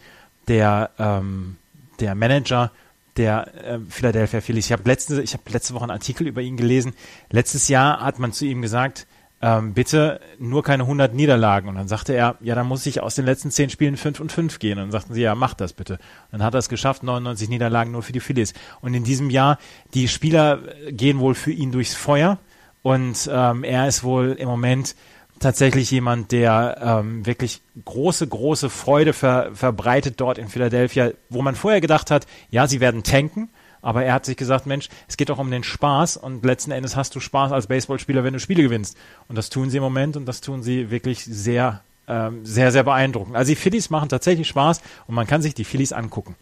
der, 0.48 0.90
ähm, 0.98 1.56
der 2.00 2.14
Manager 2.14 2.70
der 3.16 3.54
äh, 3.64 3.78
Philadelphia 3.88 4.40
Phillies. 4.40 4.66
Ich 4.66 4.72
habe 4.72 4.82
letzte, 4.84 5.22
ich 5.22 5.32
habe 5.32 5.44
letzte 5.50 5.74
Woche 5.74 5.84
einen 5.84 5.90
Artikel 5.90 6.26
über 6.26 6.42
ihn 6.42 6.56
gelesen. 6.56 6.94
Letztes 7.30 7.68
Jahr 7.68 8.00
hat 8.00 8.18
man 8.18 8.32
zu 8.32 8.44
ihm 8.44 8.62
gesagt, 8.62 9.06
ähm, 9.44 9.74
bitte 9.74 10.20
nur 10.38 10.62
keine 10.62 10.84
100 10.84 11.12
Niederlagen. 11.12 11.68
Und 11.68 11.74
dann 11.74 11.86
sagte 11.86 12.14
er, 12.14 12.36
ja, 12.40 12.54
dann 12.54 12.66
muss 12.66 12.86
ich 12.86 13.00
aus 13.02 13.14
den 13.14 13.26
letzten 13.26 13.50
10 13.50 13.68
Spielen 13.68 13.96
5 13.96 14.20
und 14.20 14.32
5 14.32 14.58
gehen. 14.58 14.78
Und 14.78 14.84
dann 14.84 14.90
sagten 14.90 15.12
sie, 15.12 15.20
ja, 15.20 15.34
mach 15.34 15.52
das 15.52 15.74
bitte. 15.74 15.94
Und 15.94 16.38
dann 16.38 16.44
hat 16.44 16.54
er 16.54 16.58
es 16.58 16.70
geschafft, 16.70 17.02
99 17.02 17.50
Niederlagen 17.50 17.92
nur 17.92 18.02
für 18.02 18.12
die 18.12 18.20
Phillies. 18.20 18.54
Und 18.80 18.94
in 18.94 19.04
diesem 19.04 19.28
Jahr, 19.28 19.58
die 19.92 20.08
Spieler 20.08 20.60
gehen 20.90 21.18
wohl 21.18 21.34
für 21.34 21.52
ihn 21.52 21.72
durchs 21.72 21.94
Feuer. 21.94 22.38
Und 22.82 23.28
ähm, 23.30 23.64
er 23.64 23.86
ist 23.86 24.02
wohl 24.02 24.32
im 24.32 24.48
Moment 24.48 24.94
tatsächlich 25.40 25.90
jemand, 25.90 26.32
der 26.32 26.78
ähm, 26.80 27.26
wirklich 27.26 27.60
große, 27.84 28.26
große 28.26 28.70
Freude 28.70 29.12
ver, 29.12 29.50
verbreitet 29.54 30.20
dort 30.20 30.38
in 30.38 30.48
Philadelphia, 30.48 31.10
wo 31.28 31.42
man 31.42 31.54
vorher 31.54 31.80
gedacht 31.80 32.10
hat, 32.10 32.26
ja, 32.50 32.66
sie 32.66 32.80
werden 32.80 33.02
tanken, 33.02 33.48
aber 33.82 34.04
er 34.04 34.14
hat 34.14 34.24
sich 34.24 34.36
gesagt, 34.36 34.66
Mensch, 34.66 34.88
es 35.08 35.16
geht 35.16 35.28
doch 35.28 35.38
um 35.38 35.50
den 35.50 35.62
Spaß 35.62 36.16
und 36.16 36.44
letzten 36.44 36.70
Endes 36.70 36.96
hast 36.96 37.14
du 37.14 37.20
Spaß 37.20 37.52
als 37.52 37.66
Baseballspieler, 37.66 38.24
wenn 38.24 38.32
du 38.32 38.40
Spiele 38.40 38.62
gewinnst. 38.62 38.96
Und 39.28 39.36
das 39.36 39.50
tun 39.50 39.68
sie 39.68 39.76
im 39.76 39.82
Moment 39.82 40.16
und 40.16 40.24
das 40.24 40.40
tun 40.40 40.62
sie 40.62 40.90
wirklich 40.90 41.22
sehr, 41.24 41.82
ähm, 42.08 42.46
sehr, 42.46 42.72
sehr 42.72 42.84
beeindruckend. 42.84 43.36
Also 43.36 43.50
die 43.50 43.56
Phillies 43.56 43.90
machen 43.90 44.08
tatsächlich 44.08 44.48
Spaß 44.48 44.80
und 45.06 45.14
man 45.14 45.26
kann 45.26 45.42
sich 45.42 45.52
die 45.52 45.64
Phillies 45.64 45.92
angucken. 45.92 46.34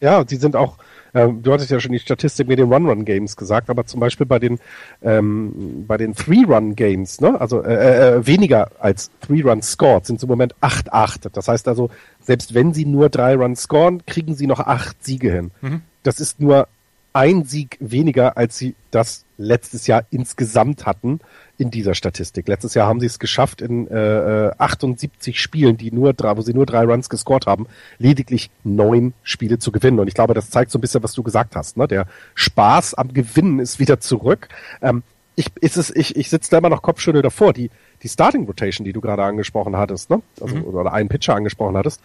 Ja, 0.00 0.24
die 0.24 0.36
sind 0.36 0.56
auch, 0.56 0.78
äh, 1.12 1.28
du 1.28 1.52
hattest 1.52 1.70
ja 1.70 1.80
schon 1.80 1.92
die 1.92 1.98
Statistik 1.98 2.48
mit 2.48 2.58
den 2.58 2.72
Run-Run-Games 2.72 3.36
gesagt, 3.36 3.70
aber 3.70 3.86
zum 3.86 4.00
Beispiel 4.00 4.26
bei 4.26 4.38
den 4.38 4.58
ähm, 5.02 5.84
bei 5.86 5.96
den 5.96 6.14
Three-Run-Games, 6.14 7.20
ne, 7.20 7.40
also 7.40 7.62
äh, 7.62 8.16
äh, 8.16 8.26
weniger 8.26 8.70
als 8.78 9.10
Three-Run 9.20 9.62
scored, 9.62 10.06
sind 10.06 10.20
sie 10.20 10.26
im 10.26 10.30
Moment 10.30 10.54
8-8. 10.60 11.30
Das 11.32 11.48
heißt 11.48 11.68
also, 11.68 11.90
selbst 12.20 12.54
wenn 12.54 12.74
sie 12.74 12.84
nur 12.84 13.08
drei 13.08 13.34
Runs 13.34 13.62
scoren, 13.62 14.04
kriegen 14.06 14.34
sie 14.34 14.46
noch 14.46 14.60
acht 14.60 15.04
Siege 15.04 15.32
hin. 15.32 15.50
Mhm. 15.60 15.82
Das 16.02 16.20
ist 16.20 16.40
nur 16.40 16.68
ein 17.12 17.44
Sieg 17.44 17.76
weniger, 17.80 18.36
als 18.36 18.58
sie 18.58 18.74
das 18.90 19.24
letztes 19.38 19.86
Jahr 19.86 20.04
insgesamt 20.10 20.86
hatten 20.86 21.20
in 21.56 21.70
dieser 21.70 21.94
Statistik. 21.94 22.48
Letztes 22.48 22.74
Jahr 22.74 22.86
haben 22.86 23.00
sie 23.00 23.06
es 23.06 23.18
geschafft, 23.18 23.60
in 23.62 23.88
äh, 23.88 24.50
78 24.58 25.34
äh, 25.34 25.38
Spielen, 25.38 25.76
die 25.76 25.90
nur 25.90 26.12
drei, 26.12 26.36
wo 26.36 26.42
sie 26.42 26.54
nur 26.54 26.66
drei 26.66 26.84
Runs 26.84 27.08
gescored 27.08 27.46
haben, 27.46 27.66
lediglich 27.98 28.50
neun 28.64 29.14
Spiele 29.22 29.58
zu 29.58 29.72
gewinnen. 29.72 29.98
Und 29.98 30.08
ich 30.08 30.14
glaube, 30.14 30.34
das 30.34 30.50
zeigt 30.50 30.70
so 30.70 30.78
ein 30.78 30.80
bisschen, 30.80 31.02
was 31.02 31.12
du 31.12 31.22
gesagt 31.22 31.56
hast. 31.56 31.76
Ne? 31.76 31.88
Der 31.88 32.06
Spaß 32.34 32.94
am 32.94 33.12
Gewinnen 33.12 33.58
ist 33.58 33.78
wieder 33.78 34.00
zurück. 34.00 34.48
Ähm, 34.82 35.02
ich, 35.34 35.52
ist 35.60 35.76
es, 35.76 35.94
ich, 35.94 36.16
ich 36.16 36.30
sitze 36.30 36.50
da 36.50 36.58
immer 36.58 36.68
noch 36.68 36.82
Kopfschüttel 36.82 37.22
davor. 37.22 37.52
Die, 37.52 37.70
die 38.02 38.08
Starting 38.08 38.44
Rotation, 38.44 38.84
die 38.84 38.92
du 38.92 39.00
gerade 39.00 39.22
angesprochen 39.22 39.76
hattest, 39.76 40.10
ne? 40.10 40.20
also, 40.40 40.56
mhm. 40.56 40.64
oder 40.64 40.92
einen 40.92 41.08
Pitcher 41.08 41.34
angesprochen 41.34 41.76
hattest. 41.76 42.00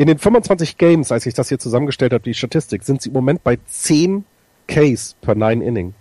In 0.00 0.06
den 0.06 0.16
25 0.16 0.78
Games, 0.78 1.12
als 1.12 1.26
ich 1.26 1.34
das 1.34 1.50
hier 1.50 1.58
zusammengestellt 1.58 2.14
habe, 2.14 2.24
die 2.24 2.32
Statistik, 2.32 2.84
sind 2.84 3.02
sie 3.02 3.10
im 3.10 3.12
Moment 3.12 3.44
bei 3.44 3.58
10 3.66 4.24
Ks 4.66 5.14
per 5.20 5.34
9 5.34 5.60
Inning. 5.60 5.92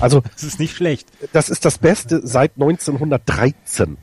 Also 0.00 0.22
das 0.32 0.42
ist 0.42 0.58
nicht 0.58 0.74
schlecht. 0.74 1.06
Das 1.34 1.50
ist 1.50 1.66
das 1.66 1.76
Beste 1.76 2.26
seit 2.26 2.52
1913. 2.54 3.98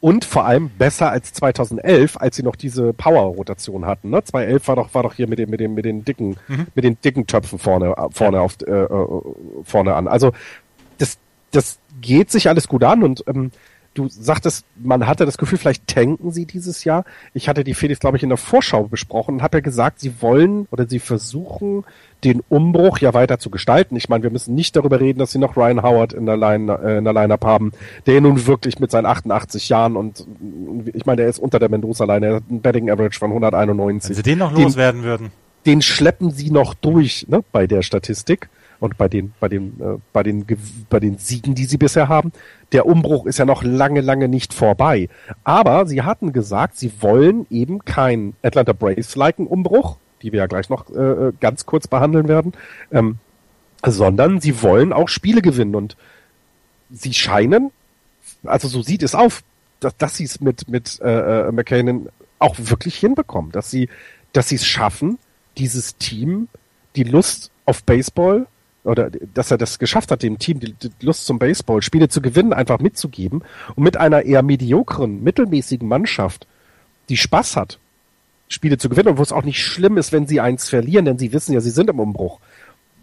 Und 0.00 0.26
vor 0.26 0.44
allem 0.44 0.68
besser 0.68 1.10
als 1.10 1.32
2011, 1.32 2.18
als 2.18 2.36
sie 2.36 2.42
noch 2.42 2.56
diese 2.56 2.92
Power-Rotation 2.92 3.86
hatten. 3.86 4.10
Ne? 4.10 4.22
2011 4.22 4.68
war 4.68 4.76
doch 4.76 4.92
war 4.92 5.04
doch 5.04 5.14
hier 5.14 5.28
mit 5.28 5.38
den 5.38 5.48
mit 5.48 5.60
den 5.60 5.72
mit 5.72 5.86
den 5.86 6.04
dicken 6.04 6.36
mhm. 6.46 6.66
mit 6.74 6.84
den 6.84 7.00
dicken 7.00 7.26
Töpfen 7.26 7.58
vorne 7.58 7.94
vorne 8.10 8.42
auf 8.42 8.58
äh, 8.66 8.70
äh, 8.70 9.20
vorne 9.64 9.94
an. 9.94 10.08
Also 10.08 10.32
das 10.98 11.16
das 11.52 11.78
geht 12.02 12.30
sich 12.30 12.50
alles 12.50 12.68
gut 12.68 12.84
an 12.84 13.02
und 13.02 13.24
ähm, 13.28 13.50
du 13.96 14.08
sagtest, 14.08 14.64
man 14.76 15.06
hatte 15.06 15.26
das 15.26 15.38
Gefühl, 15.38 15.58
vielleicht 15.58 15.86
tanken 15.86 16.30
sie 16.30 16.46
dieses 16.46 16.84
Jahr. 16.84 17.04
Ich 17.34 17.48
hatte 17.48 17.64
die 17.64 17.74
Felix, 17.74 18.00
glaube 18.00 18.16
ich, 18.16 18.22
in 18.22 18.28
der 18.28 18.38
Vorschau 18.38 18.84
besprochen 18.84 19.36
und 19.36 19.42
habe 19.42 19.58
ja 19.58 19.60
gesagt, 19.60 20.00
sie 20.00 20.20
wollen 20.20 20.66
oder 20.70 20.86
sie 20.86 20.98
versuchen, 20.98 21.84
den 22.24 22.42
Umbruch 22.48 22.98
ja 22.98 23.14
weiter 23.14 23.38
zu 23.38 23.50
gestalten. 23.50 23.96
Ich 23.96 24.08
meine, 24.08 24.22
wir 24.22 24.30
müssen 24.30 24.54
nicht 24.54 24.76
darüber 24.76 25.00
reden, 25.00 25.18
dass 25.18 25.32
sie 25.32 25.38
noch 25.38 25.56
Ryan 25.56 25.82
Howard 25.82 26.12
in 26.12 26.26
der, 26.26 26.36
Line, 26.36 26.72
äh, 26.82 26.98
in 26.98 27.04
der 27.04 27.12
Line-Up 27.12 27.44
haben, 27.44 27.72
der 28.06 28.20
nun 28.20 28.46
wirklich 28.46 28.78
mit 28.78 28.90
seinen 28.90 29.06
88 29.06 29.68
Jahren 29.68 29.96
und 29.96 30.26
ich 30.92 31.06
meine, 31.06 31.22
der 31.22 31.28
ist 31.28 31.38
unter 31.38 31.58
der 31.58 31.68
Mendoza-Line, 31.68 32.26
er 32.26 32.34
hat 32.36 32.50
ein 32.50 32.60
Betting 32.60 32.90
Average 32.90 33.18
von 33.18 33.30
191. 33.30 34.10
Wenn 34.10 34.16
sie 34.16 34.22
den 34.22 34.38
noch 34.38 34.54
den, 34.54 34.64
loswerden 34.64 35.02
würden. 35.02 35.30
Den 35.66 35.82
schleppen 35.82 36.30
sie 36.30 36.50
noch 36.50 36.74
durch 36.74 37.26
ne, 37.28 37.42
bei 37.52 37.66
der 37.66 37.82
Statistik 37.82 38.48
und 38.80 38.98
bei 38.98 39.08
den, 39.08 39.32
bei 39.40 39.48
den, 39.48 39.80
äh, 39.80 39.98
bei 40.12 40.22
den, 40.22 40.44
bei 40.88 41.00
den 41.00 41.18
Siegen, 41.18 41.54
die 41.54 41.64
sie 41.64 41.78
bisher 41.78 42.08
haben. 42.08 42.32
Der 42.72 42.86
Umbruch 42.86 43.26
ist 43.26 43.38
ja 43.38 43.44
noch 43.44 43.62
lange, 43.62 44.00
lange 44.00 44.28
nicht 44.28 44.52
vorbei. 44.52 45.08
Aber 45.44 45.86
sie 45.86 46.02
hatten 46.02 46.32
gesagt, 46.32 46.76
sie 46.76 46.92
wollen 47.00 47.46
eben 47.50 47.84
keinen 47.84 48.34
Atlanta 48.42 48.72
Braves-liken 48.72 49.46
Umbruch, 49.46 49.98
die 50.22 50.32
wir 50.32 50.40
ja 50.40 50.46
gleich 50.46 50.68
noch 50.68 50.90
äh, 50.90 51.28
äh, 51.28 51.32
ganz 51.40 51.66
kurz 51.66 51.86
behandeln 51.88 52.28
werden, 52.28 52.52
ähm, 52.92 53.18
sondern 53.84 54.40
sie 54.40 54.62
wollen 54.62 54.92
auch 54.92 55.08
Spiele 55.08 55.42
gewinnen 55.42 55.74
und 55.74 55.96
sie 56.90 57.14
scheinen, 57.14 57.70
also 58.44 58.68
so 58.68 58.82
sieht 58.82 59.02
es 59.02 59.14
auf, 59.14 59.42
dass, 59.80 59.96
dass 59.96 60.16
sie 60.16 60.24
es 60.24 60.40
mit, 60.40 60.68
mit 60.68 61.00
äh, 61.00 61.48
äh 61.48 61.52
McCain 61.52 62.08
auch 62.38 62.56
wirklich 62.58 62.96
hinbekommen, 62.96 63.52
dass 63.52 63.70
sie, 63.70 63.88
dass 64.32 64.48
sie 64.48 64.56
es 64.56 64.66
schaffen, 64.66 65.18
dieses 65.58 65.96
Team 65.96 66.48
die 66.96 67.04
Lust 67.04 67.50
auf 67.64 67.82
Baseball 67.84 68.46
oder 68.86 69.10
dass 69.34 69.50
er 69.50 69.58
das 69.58 69.78
geschafft 69.78 70.10
hat, 70.10 70.22
dem 70.22 70.38
Team 70.38 70.60
die, 70.60 70.72
die 70.72 70.90
Lust 71.00 71.26
zum 71.26 71.38
Baseball, 71.38 71.82
Spiele 71.82 72.08
zu 72.08 72.22
gewinnen, 72.22 72.52
einfach 72.52 72.78
mitzugeben 72.78 73.42
und 73.74 73.82
mit 73.84 73.96
einer 73.96 74.22
eher 74.22 74.42
mediokren, 74.42 75.22
mittelmäßigen 75.22 75.86
Mannschaft, 75.86 76.46
die 77.08 77.16
Spaß 77.16 77.56
hat, 77.56 77.78
Spiele 78.48 78.78
zu 78.78 78.88
gewinnen 78.88 79.08
und 79.08 79.18
wo 79.18 79.22
es 79.22 79.32
auch 79.32 79.42
nicht 79.42 79.62
schlimm 79.62 79.96
ist, 79.96 80.12
wenn 80.12 80.26
sie 80.26 80.40
eins 80.40 80.68
verlieren, 80.68 81.04
denn 81.04 81.18
sie 81.18 81.32
wissen 81.32 81.52
ja, 81.52 81.60
sie 81.60 81.70
sind 81.70 81.90
im 81.90 82.00
Umbruch. 82.00 82.40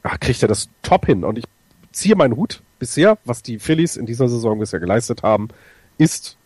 Ach, 0.03 0.19
kriegt 0.19 0.41
er 0.41 0.47
das 0.47 0.69
top 0.81 1.05
hin 1.05 1.23
und 1.23 1.37
ich 1.37 1.45
ziehe 1.91 2.15
meinen 2.15 2.35
Hut 2.35 2.61
bisher, 2.79 3.17
was 3.25 3.43
die 3.43 3.59
Phillies 3.59 3.97
in 3.97 4.05
dieser 4.05 4.29
Saison 4.29 4.59
bisher 4.59 4.79
geleistet 4.79 5.23
haben, 5.23 5.49
ist 5.97 6.37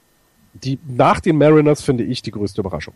die 0.54 0.80
nach 0.88 1.20
den 1.20 1.38
Mariners 1.38 1.82
finde 1.82 2.04
ich 2.04 2.22
die 2.22 2.32
größte 2.32 2.62
Überraschung. 2.62 2.94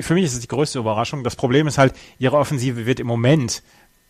Für 0.00 0.14
mich 0.14 0.24
ist 0.24 0.34
es 0.34 0.40
die 0.40 0.48
größte 0.48 0.80
Überraschung. 0.80 1.22
Das 1.22 1.36
Problem 1.36 1.68
ist 1.68 1.78
halt, 1.78 1.94
ihre 2.18 2.36
Offensive 2.36 2.86
wird 2.86 2.98
im 2.98 3.06
Moment 3.06 3.62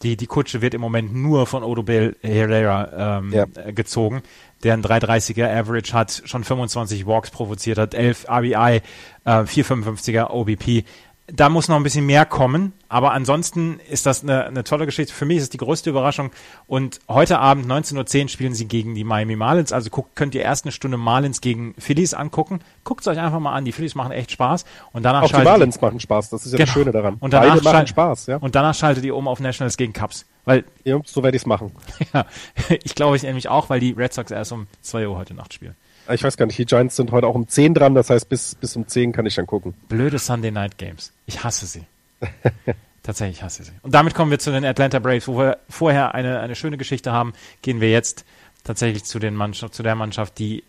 die, 0.03 0.17
die 0.17 0.27
Kutsche 0.27 0.61
wird 0.61 0.75
im 0.75 0.81
Moment 0.81 1.15
nur 1.15 1.47
von 1.47 1.63
Odubel 1.63 2.17
Herrera 2.21 3.19
ähm, 3.19 3.33
ja. 3.33 3.47
gezogen, 3.71 4.23
der 4.63 4.75
ein 4.75 4.83
330er 4.83 5.49
Average 5.49 5.93
hat, 5.93 6.23
schon 6.27 6.45
25 6.45 7.07
Walks 7.07 7.31
provoziert 7.31 7.79
hat, 7.79 7.95
11 7.95 8.27
RBI, 8.29 8.83
äh, 9.25 9.31
455er 9.31 10.31
OBP 10.31 10.85
da 11.29 11.49
muss 11.49 11.69
noch 11.69 11.77
ein 11.77 11.83
bisschen 11.83 12.07
mehr 12.07 12.25
kommen, 12.25 12.73
aber 12.89 13.13
ansonsten 13.13 13.81
ist 13.91 14.07
das 14.07 14.23
eine, 14.23 14.45
eine 14.45 14.63
tolle 14.63 14.87
Geschichte. 14.87 15.13
Für 15.13 15.25
mich 15.25 15.39
ist 15.39 15.43
es 15.45 15.51
die 15.51 15.57
größte 15.57 15.91
Überraschung. 15.91 16.31
Und 16.69 17.01
heute 17.09 17.41
Abend 17.41 17.67
19.10 17.67 18.23
Uhr 18.23 18.29
spielen 18.29 18.55
sie 18.55 18.69
gegen 18.69 18.95
die 18.95 19.03
Miami 19.03 19.35
Marlins. 19.35 19.73
Also 19.73 19.91
guckt, 19.91 20.15
könnt 20.15 20.37
ihr 20.37 20.43
erst 20.43 20.65
eine 20.65 20.73
Stunde 20.73 20.97
Marlins 20.97 21.41
gegen 21.41 21.75
Phillies 21.79 22.15
angucken. 22.15 22.61
Guckt 22.85 23.01
es 23.01 23.09
euch 23.09 23.19
einfach 23.19 23.41
mal 23.41 23.55
an. 23.55 23.65
Die 23.65 23.73
Phillies 23.73 23.97
machen 23.97 24.13
echt 24.13 24.31
Spaß. 24.31 24.65
Und 24.93 25.03
danach 25.03 25.23
Auch 25.23 25.33
die 25.33 25.43
Marlins 25.43 25.81
machen 25.81 25.99
Spaß. 25.99 26.31
Das 26.31 26.47
ist 26.47 26.53
ja 26.53 26.59
genau. 26.59 26.67
das 26.67 26.75
Schöne 26.75 26.93
daran. 26.93 27.17
Und 27.19 27.33
danach 27.33 27.55
Beide 27.55 27.65
machen 27.65 27.87
Spaß, 27.89 28.27
ja. 28.27 28.37
Und 28.37 28.55
danach 28.55 28.75
schaltet 28.75 29.05
ihr 29.05 29.17
um 29.17 29.27
auf 29.27 29.41
Nationals 29.41 29.77
gegen 29.77 29.93
Cubs. 29.93 30.27
Weil, 30.45 30.65
ja, 30.85 31.01
so 31.05 31.25
werde 31.25 31.37
ich 31.37 31.43
es 31.43 31.47
machen. 31.47 31.73
ja, 32.15 32.25
ich 32.85 32.95
glaube 32.95 33.17
ich 33.17 33.25
nämlich 33.25 33.49
auch, 33.49 33.69
weil 33.69 33.81
die 33.81 33.93
Red 33.93 34.15
Sox 34.15 34.31
erst 34.31 34.53
um 34.53 34.69
2 34.83 35.09
Uhr 35.09 35.17
heute 35.17 35.35
Nacht 35.35 35.53
spielen. 35.53 35.75
Ich 36.13 36.23
weiß 36.23 36.37
gar 36.37 36.47
nicht, 36.47 36.59
die 36.59 36.67
Giants 36.67 36.97
sind 36.97 37.11
heute 37.13 37.27
auch 37.27 37.35
um 37.35 37.49
10 37.49 37.75
dran, 37.75 37.95
das 37.95 38.11
heißt, 38.11 38.29
bis, 38.29 38.55
bis 38.55 38.77
um 38.77 38.87
10 38.87 39.13
kann 39.13 39.27
ich 39.27 39.35
dann 39.35 39.47
gucken. 39.47 39.75
Blöde 39.89 40.19
Sunday 40.19 40.51
Night 40.51 40.79
Games. 40.79 41.13
Ich 41.27 41.43
hasse 41.43 41.67
sie. 41.67 41.85
Tatsächlich 43.03 43.43
hasse 43.43 43.65
sie. 43.65 43.73
Und 43.83 43.95
damit 43.95 44.15
kommen 44.15 44.31
wir 44.31 44.39
zu 44.39 44.51
den 44.51 44.65
Atlanta 44.65 44.99
Braves, 44.99 45.29
wo 45.29 45.39
wir 45.39 45.59
vorher 45.69 46.15
eine, 46.15 46.41
eine 46.41 46.55
schöne 46.55 46.77
Geschichte 46.77 47.13
haben, 47.13 47.35
gehen 47.63 47.81
wir 47.81 47.91
jetzt 47.91 48.25
tatsächlich 48.65 49.05
zu, 49.05 49.19
den 49.19 49.35
Mannschaft, 49.35 49.75
zu 49.75 49.83
der 49.83 49.95
Mannschaft, 49.95 50.39
die 50.39 50.65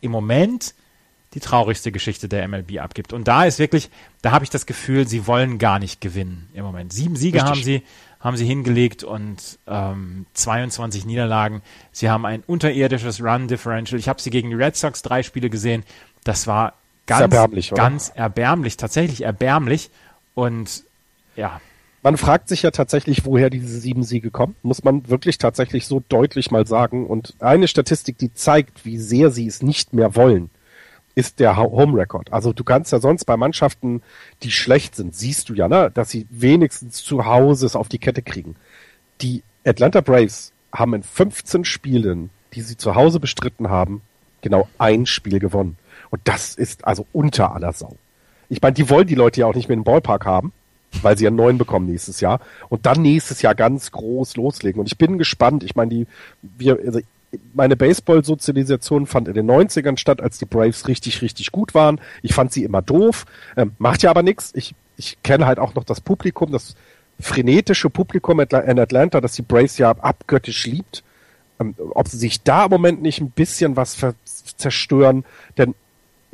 im 0.00 0.10
Moment 0.12 0.74
die 1.34 1.40
traurigste 1.40 1.92
Geschichte 1.92 2.28
der 2.28 2.46
MLB 2.46 2.78
abgibt. 2.78 3.12
Und 3.12 3.26
da 3.26 3.44
ist 3.44 3.58
wirklich, 3.58 3.90
da 4.20 4.32
habe 4.32 4.44
ich 4.44 4.50
das 4.50 4.66
Gefühl, 4.66 5.08
sie 5.08 5.26
wollen 5.26 5.58
gar 5.58 5.78
nicht 5.78 6.00
gewinnen 6.00 6.48
im 6.54 6.64
Moment. 6.64 6.92
Sieben 6.92 7.16
Siege 7.16 7.38
Richtig. 7.38 7.50
haben 7.50 7.62
sie, 7.62 7.82
haben 8.22 8.36
sie 8.36 8.46
hingelegt 8.46 9.02
und 9.04 9.58
ähm, 9.66 10.26
22 10.34 11.04
Niederlagen. 11.04 11.60
Sie 11.90 12.08
haben 12.08 12.24
ein 12.24 12.42
unterirdisches 12.46 13.20
Run-Differential. 13.22 13.98
Ich 13.98 14.08
habe 14.08 14.22
sie 14.22 14.30
gegen 14.30 14.50
die 14.50 14.56
Red 14.56 14.76
Sox 14.76 15.02
drei 15.02 15.22
Spiele 15.22 15.50
gesehen. 15.50 15.84
Das 16.24 16.46
war 16.46 16.74
ganz 17.06 17.22
erbärmlich, 17.22 17.70
ganz 17.70 18.12
erbärmlich, 18.14 18.76
tatsächlich 18.76 19.22
erbärmlich. 19.22 19.90
Und 20.34 20.84
ja. 21.36 21.60
Man 22.04 22.16
fragt 22.16 22.48
sich 22.48 22.62
ja 22.62 22.72
tatsächlich, 22.72 23.24
woher 23.24 23.48
diese 23.48 23.78
sieben 23.78 24.02
Siege 24.02 24.30
kommen. 24.30 24.56
Muss 24.62 24.82
man 24.82 25.08
wirklich 25.08 25.38
tatsächlich 25.38 25.86
so 25.86 26.02
deutlich 26.08 26.50
mal 26.50 26.66
sagen. 26.66 27.06
Und 27.06 27.34
eine 27.38 27.68
Statistik, 27.68 28.18
die 28.18 28.32
zeigt, 28.34 28.84
wie 28.84 28.98
sehr 28.98 29.30
sie 29.30 29.46
es 29.46 29.62
nicht 29.62 29.92
mehr 29.92 30.16
wollen 30.16 30.50
ist 31.14 31.40
der 31.40 31.56
Home 31.56 31.98
Record. 31.98 32.32
Also 32.32 32.52
du 32.52 32.64
kannst 32.64 32.92
ja 32.92 33.00
sonst 33.00 33.24
bei 33.24 33.36
Mannschaften, 33.36 34.02
die 34.42 34.50
schlecht 34.50 34.96
sind, 34.96 35.14
siehst 35.14 35.48
du 35.48 35.54
ja, 35.54 35.68
ne, 35.68 35.90
dass 35.92 36.10
sie 36.10 36.26
wenigstens 36.30 37.02
zu 37.04 37.26
Hause 37.26 37.66
es 37.66 37.76
auf 37.76 37.88
die 37.88 37.98
Kette 37.98 38.22
kriegen. 38.22 38.56
Die 39.20 39.42
Atlanta 39.64 40.00
Braves 40.00 40.52
haben 40.72 40.94
in 40.94 41.02
15 41.02 41.64
Spielen, 41.64 42.30
die 42.54 42.62
sie 42.62 42.76
zu 42.76 42.94
Hause 42.94 43.20
bestritten 43.20 43.68
haben, 43.68 44.02
genau 44.40 44.68
ein 44.78 45.06
Spiel 45.06 45.38
gewonnen. 45.38 45.76
Und 46.10 46.20
das 46.24 46.54
ist 46.54 46.86
also 46.86 47.06
unter 47.12 47.54
aller 47.54 47.72
Sau. 47.72 47.96
Ich 48.48 48.60
meine, 48.60 48.74
die 48.74 48.90
wollen 48.90 49.06
die 49.06 49.14
Leute 49.14 49.40
ja 49.40 49.46
auch 49.46 49.54
nicht 49.54 49.68
mehr 49.68 49.76
den 49.76 49.84
Ballpark 49.84 50.26
haben, 50.26 50.52
weil 51.00 51.16
sie 51.16 51.26
einen 51.26 51.36
neuen 51.36 51.58
bekommen 51.58 51.86
nächstes 51.86 52.20
Jahr 52.20 52.40
und 52.68 52.84
dann 52.84 53.00
nächstes 53.00 53.40
Jahr 53.40 53.54
ganz 53.54 53.92
groß 53.92 54.36
loslegen. 54.36 54.80
Und 54.80 54.86
ich 54.86 54.98
bin 54.98 55.16
gespannt. 55.16 55.64
Ich 55.64 55.74
meine, 55.74 55.90
die 55.90 56.06
wir 56.42 56.78
also 56.84 57.00
meine 57.54 57.76
Baseball-Sozialisation 57.76 59.06
fand 59.06 59.28
in 59.28 59.34
den 59.34 59.50
90ern 59.50 59.96
statt, 59.96 60.20
als 60.20 60.38
die 60.38 60.44
Braves 60.44 60.88
richtig, 60.88 61.22
richtig 61.22 61.52
gut 61.52 61.74
waren. 61.74 62.00
Ich 62.22 62.34
fand 62.34 62.52
sie 62.52 62.64
immer 62.64 62.82
doof. 62.82 63.24
Ähm, 63.56 63.72
macht 63.78 64.02
ja 64.02 64.10
aber 64.10 64.22
nichts. 64.22 64.52
Ich, 64.54 64.74
ich 64.96 65.22
kenne 65.22 65.46
halt 65.46 65.58
auch 65.58 65.74
noch 65.74 65.84
das 65.84 66.00
Publikum, 66.00 66.52
das 66.52 66.74
frenetische 67.20 67.90
Publikum 67.90 68.40
in 68.40 68.78
Atlanta, 68.78 69.20
das 69.20 69.32
die 69.32 69.42
Braves 69.42 69.78
ja 69.78 69.90
abgöttisch 69.90 70.66
liebt. 70.66 71.02
Ähm, 71.60 71.74
ob 71.94 72.08
sie 72.08 72.18
sich 72.18 72.42
da 72.42 72.66
im 72.66 72.70
Moment 72.70 73.02
nicht 73.02 73.20
ein 73.20 73.30
bisschen 73.30 73.76
was 73.76 73.96
zerstören, 74.56 75.24
denn 75.56 75.74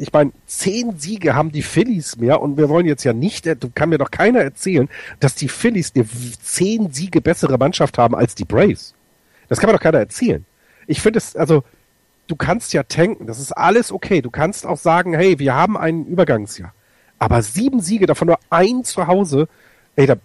ich 0.01 0.13
meine, 0.13 0.31
zehn 0.47 0.97
Siege 0.97 1.35
haben 1.35 1.51
die 1.51 1.63
Phillies 1.63 2.17
mehr 2.19 2.41
und 2.41 2.57
wir 2.57 2.69
wollen 2.69 2.87
jetzt 2.87 3.03
ja 3.03 3.13
nicht, 3.13 3.47
du 3.47 3.69
kann 3.75 3.89
mir 3.89 3.99
doch 3.99 4.13
keiner 4.13 4.39
erzählen, 4.39 4.89
dass 5.19 5.35
die 5.35 5.49
Phillies 5.49 5.93
eine 5.97 6.07
zehn 6.41 6.93
Siege 6.93 7.21
bessere 7.21 7.59
Mannschaft 7.59 7.99
haben 7.99 8.15
als 8.15 8.37
die 8.37 8.45
Braves. 8.45 8.95
Das 9.49 9.59
kann 9.59 9.69
mir 9.69 9.75
doch 9.75 9.83
keiner 9.83 9.99
erzählen 9.99 10.45
ich 10.89 11.01
finde 11.01 11.19
es, 11.19 11.37
also, 11.37 11.63
du 12.27 12.35
kannst 12.35 12.73
ja 12.73 12.83
tanken, 12.83 13.27
das 13.27 13.39
ist 13.39 13.53
alles 13.53 13.93
okay. 13.93 14.23
Du 14.23 14.31
kannst 14.31 14.67
auch 14.67 14.79
sagen, 14.79 15.15
hey, 15.15 15.39
wir 15.39 15.55
haben 15.55 15.77
ein 15.77 16.07
Übergangsjahr. 16.07 16.75
Aber 17.19 17.43
sieben 17.43 17.81
Siege, 17.81 18.07
davon 18.07 18.29
nur 18.29 18.39
ein 18.51 18.85
zu 18.85 19.07
Hause, 19.07 19.49
ey, 19.95 20.07
da, 20.07 20.17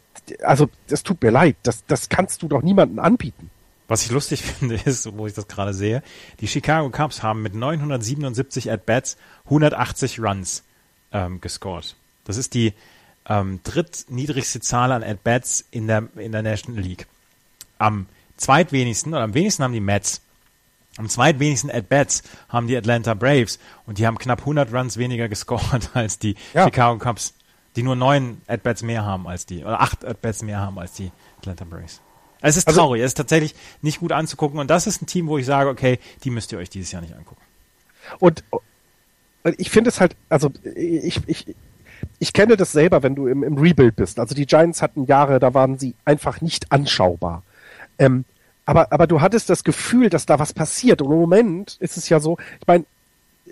also, 0.42 0.70
das 0.88 1.04
tut 1.04 1.22
mir 1.22 1.32
leid. 1.32 1.58
Das, 1.64 1.86
das 1.86 2.10
kannst 2.10 2.42
du 2.42 2.48
doch 2.48 2.64
niemandem 2.64 3.00
anbieten. 3.00 3.52
Was 3.90 4.04
ich 4.06 4.12
lustig 4.12 4.42
finde, 4.60 4.76
ist, 4.76 5.16
wo 5.18 5.28
ich 5.28 5.34
das 5.34 5.48
gerade 5.48 5.74
sehe, 5.74 6.02
die 6.40 6.48
Chicago 6.48 6.90
Cubs 6.90 7.22
haben 7.22 7.42
mit 7.42 7.54
977 7.54 8.72
At-Bats 8.72 9.18
180 9.46 10.20
Runs 10.22 10.64
ähm, 11.12 11.42
gescored. 11.42 11.96
Das 12.24 12.38
ist 12.38 12.54
die 12.54 12.74
ähm, 13.28 13.60
drittniedrigste 13.64 14.62
Zahl 14.62 14.94
an 14.94 15.04
At-Bats 15.04 15.66
in 15.72 15.88
der, 15.88 16.08
in 16.16 16.32
der 16.32 16.42
National 16.42 16.82
League. 16.82 17.08
Am 17.80 18.06
zweitwenigsten 18.38 19.14
oder 19.14 19.24
am 19.24 19.34
wenigsten 19.34 19.64
haben 19.64 19.74
die 19.74 19.82
Mets 19.82 20.22
am 20.98 21.10
zweitwenigsten 21.10 21.72
At-Bats 21.72 22.24
haben 22.50 22.68
die 22.68 22.78
Atlanta 22.78 23.14
Braves 23.14 23.60
und 23.86 23.98
die 23.98 24.06
haben 24.06 24.18
knapp 24.18 24.40
100 24.40 24.74
Runs 24.74 24.98
weniger 24.98 25.30
gescored 25.30 25.90
als 25.94 26.20
die 26.20 26.36
ja. 26.54 26.66
Chicago 26.66 26.98
Cubs, 27.00 27.34
die 27.76 27.84
nur 27.84 27.96
neun 27.96 28.42
At-Bats 28.48 28.84
mehr 28.84 29.06
haben 29.06 29.28
als 29.28 29.46
die, 29.46 29.64
oder 29.64 29.82
acht 29.82 30.06
At-Bats 30.06 30.44
mehr 30.44 30.60
haben 30.60 30.78
als 30.80 30.94
die 30.94 31.12
Atlanta 31.40 31.66
Braves. 31.66 32.02
Es 32.42 32.58
ist 32.58 32.68
also, 32.68 32.82
traurig, 32.82 33.02
es 33.02 33.12
ist 33.12 33.18
tatsächlich 33.18 33.56
nicht 33.82 34.02
gut 34.02 34.12
anzugucken 34.12 34.60
und 34.60 34.70
das 34.70 34.86
ist 34.86 35.02
ein 35.02 35.06
Team, 35.06 35.28
wo 35.28 35.38
ich 35.38 35.46
sage, 35.46 35.70
okay, 35.70 36.00
die 36.24 36.30
müsst 36.30 36.52
ihr 36.52 36.58
euch 36.58 36.70
dieses 36.70 36.92
Jahr 36.92 37.02
nicht 37.02 37.16
angucken. 37.16 37.42
Und 38.20 38.44
ich 39.58 39.70
finde 39.70 39.90
es 39.90 40.02
halt, 40.02 40.16
also 40.30 40.52
ich, 40.76 41.22
ich, 41.28 41.56
ich 42.20 42.34
kenne 42.34 42.58
das 42.58 42.72
selber, 42.72 43.04
wenn 43.04 43.16
du 43.16 43.28
im, 43.28 43.44
im 43.44 43.58
Rebuild 43.58 43.96
bist. 43.96 44.20
Also 44.20 44.36
die 44.36 44.46
Giants 44.46 44.82
hatten 44.82 45.06
Jahre, 45.06 45.40
da 45.40 45.54
waren 45.54 45.78
sie 45.78 45.96
einfach 46.06 46.42
nicht 46.42 46.72
anschaubar. 46.72 47.44
Ähm, 47.98 48.26
aber, 48.66 48.92
aber 48.92 49.08
du 49.08 49.22
hattest 49.22 49.50
das 49.50 49.64
Gefühl, 49.64 50.10
dass 50.10 50.26
da 50.26 50.40
was 50.40 50.54
passiert. 50.54 51.02
Und 51.02 51.12
im 51.12 51.20
Moment 51.20 51.78
ist 51.80 51.98
es 51.98 52.10
ja 52.10 52.20
so, 52.20 52.38
ich 52.60 52.68
meine, 52.68 52.86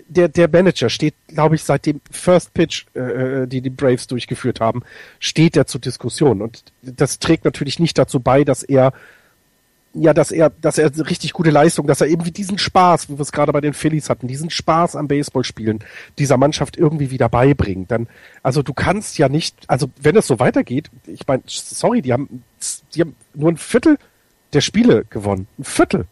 der, 0.08 0.28
der 0.28 0.48
Manager 0.48 0.88
steht, 0.88 1.14
glaube 1.28 1.54
ich, 1.54 1.64
seit 1.64 1.86
dem 1.86 2.00
First 2.10 2.54
Pitch, 2.54 2.86
äh, 2.94 3.00
äh, 3.42 3.46
die 3.46 3.60
die 3.60 3.70
Braves 3.70 4.06
durchgeführt 4.06 4.60
haben, 4.60 4.82
steht 5.18 5.56
er 5.56 5.66
zur 5.66 5.80
Diskussion. 5.80 6.40
Und 6.40 6.64
das 6.82 7.18
trägt 7.18 7.44
natürlich 7.44 7.78
nicht 7.78 7.98
dazu 7.98 8.20
bei, 8.20 8.44
dass 8.44 8.62
er 8.62 8.92
ja, 9.94 10.14
dass 10.14 10.30
er, 10.30 10.48
dass 10.48 10.78
er 10.78 10.90
richtig 11.10 11.34
gute 11.34 11.50
Leistung, 11.50 11.86
dass 11.86 12.00
er 12.00 12.06
irgendwie 12.06 12.30
diesen 12.30 12.56
Spaß, 12.56 13.10
wie 13.10 13.18
wir 13.18 13.20
es 13.20 13.32
gerade 13.32 13.52
bei 13.52 13.60
den 13.60 13.74
Phillies 13.74 14.08
hatten, 14.08 14.26
diesen 14.26 14.48
Spaß 14.48 14.96
am 14.96 15.06
Baseballspielen 15.06 15.80
dieser 16.18 16.38
Mannschaft 16.38 16.78
irgendwie 16.78 17.10
wieder 17.10 17.28
beibringt. 17.28 17.90
Dann, 17.90 18.08
also 18.42 18.62
du 18.62 18.72
kannst 18.72 19.18
ja 19.18 19.28
nicht, 19.28 19.54
also 19.66 19.90
wenn 20.00 20.16
es 20.16 20.26
so 20.26 20.38
weitergeht, 20.38 20.90
ich 21.06 21.26
meine, 21.26 21.42
sorry, 21.46 22.00
die 22.00 22.14
haben, 22.14 22.42
die 22.94 23.02
haben 23.02 23.14
nur 23.34 23.50
ein 23.50 23.58
Viertel 23.58 23.98
der 24.52 24.60
Spiele 24.60 25.04
gewonnen. 25.10 25.46
Ein 25.58 25.64
Viertel. 25.64 26.06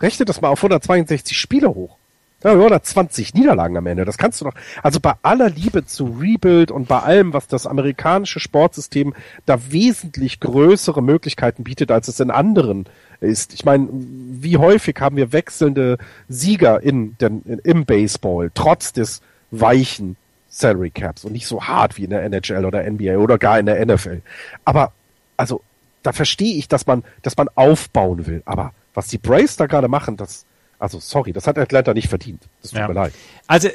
Rechne 0.00 0.24
das 0.24 0.40
mal 0.40 0.48
auf 0.48 0.58
162 0.58 1.36
Spiele 1.38 1.74
hoch. 1.74 1.96
Ja, 2.44 2.52
120 2.52 3.32
Niederlagen 3.32 3.76
am 3.78 3.86
Ende. 3.86 4.04
Das 4.04 4.18
kannst 4.18 4.40
du 4.40 4.44
doch. 4.44 4.52
Also 4.82 5.00
bei 5.00 5.14
aller 5.22 5.48
Liebe 5.48 5.86
zu 5.86 6.18
Rebuild 6.20 6.70
und 6.70 6.88
bei 6.88 6.98
allem, 7.00 7.32
was 7.32 7.46
das 7.46 7.66
amerikanische 7.66 8.38
Sportsystem 8.38 9.14
da 9.46 9.72
wesentlich 9.72 10.40
größere 10.40 11.02
Möglichkeiten 11.02 11.64
bietet, 11.64 11.90
als 11.90 12.08
es 12.08 12.20
in 12.20 12.30
anderen 12.30 12.84
ist. 13.20 13.54
Ich 13.54 13.64
meine, 13.64 13.88
wie 13.90 14.58
häufig 14.58 14.96
haben 15.00 15.16
wir 15.16 15.32
wechselnde 15.32 15.96
Sieger 16.28 16.82
in, 16.82 17.16
den, 17.16 17.40
in, 17.46 17.58
im 17.60 17.86
Baseball, 17.86 18.50
trotz 18.52 18.92
des 18.92 19.22
weichen 19.50 20.16
Salary 20.50 20.90
Caps 20.90 21.24
und 21.24 21.32
nicht 21.32 21.46
so 21.46 21.62
hart 21.62 21.96
wie 21.96 22.04
in 22.04 22.10
der 22.10 22.24
NHL 22.24 22.66
oder 22.66 22.88
NBA 22.88 23.16
oder 23.16 23.38
gar 23.38 23.58
in 23.58 23.66
der 23.66 23.84
NFL. 23.84 24.20
Aber 24.66 24.92
also 25.38 25.62
da 26.04 26.12
verstehe 26.12 26.54
ich, 26.54 26.68
dass 26.68 26.86
man, 26.86 27.02
dass 27.22 27.36
man 27.36 27.48
aufbauen 27.56 28.26
will. 28.26 28.42
Aber 28.46 28.72
was 28.94 29.08
die 29.08 29.18
Braves 29.18 29.56
da 29.56 29.66
gerade 29.66 29.88
machen, 29.88 30.16
das, 30.16 30.46
Also 30.80 30.98
sorry, 31.00 31.32
das 31.32 31.46
hat 31.46 31.56
Atlanta 31.56 31.94
nicht 31.94 32.08
verdient. 32.08 32.42
Das 32.60 32.72
tut 32.72 32.80
Ja. 32.80 32.88
mir 32.88 32.94
leid. 32.94 33.14
Also, 33.46 33.68
äh, 33.68 33.72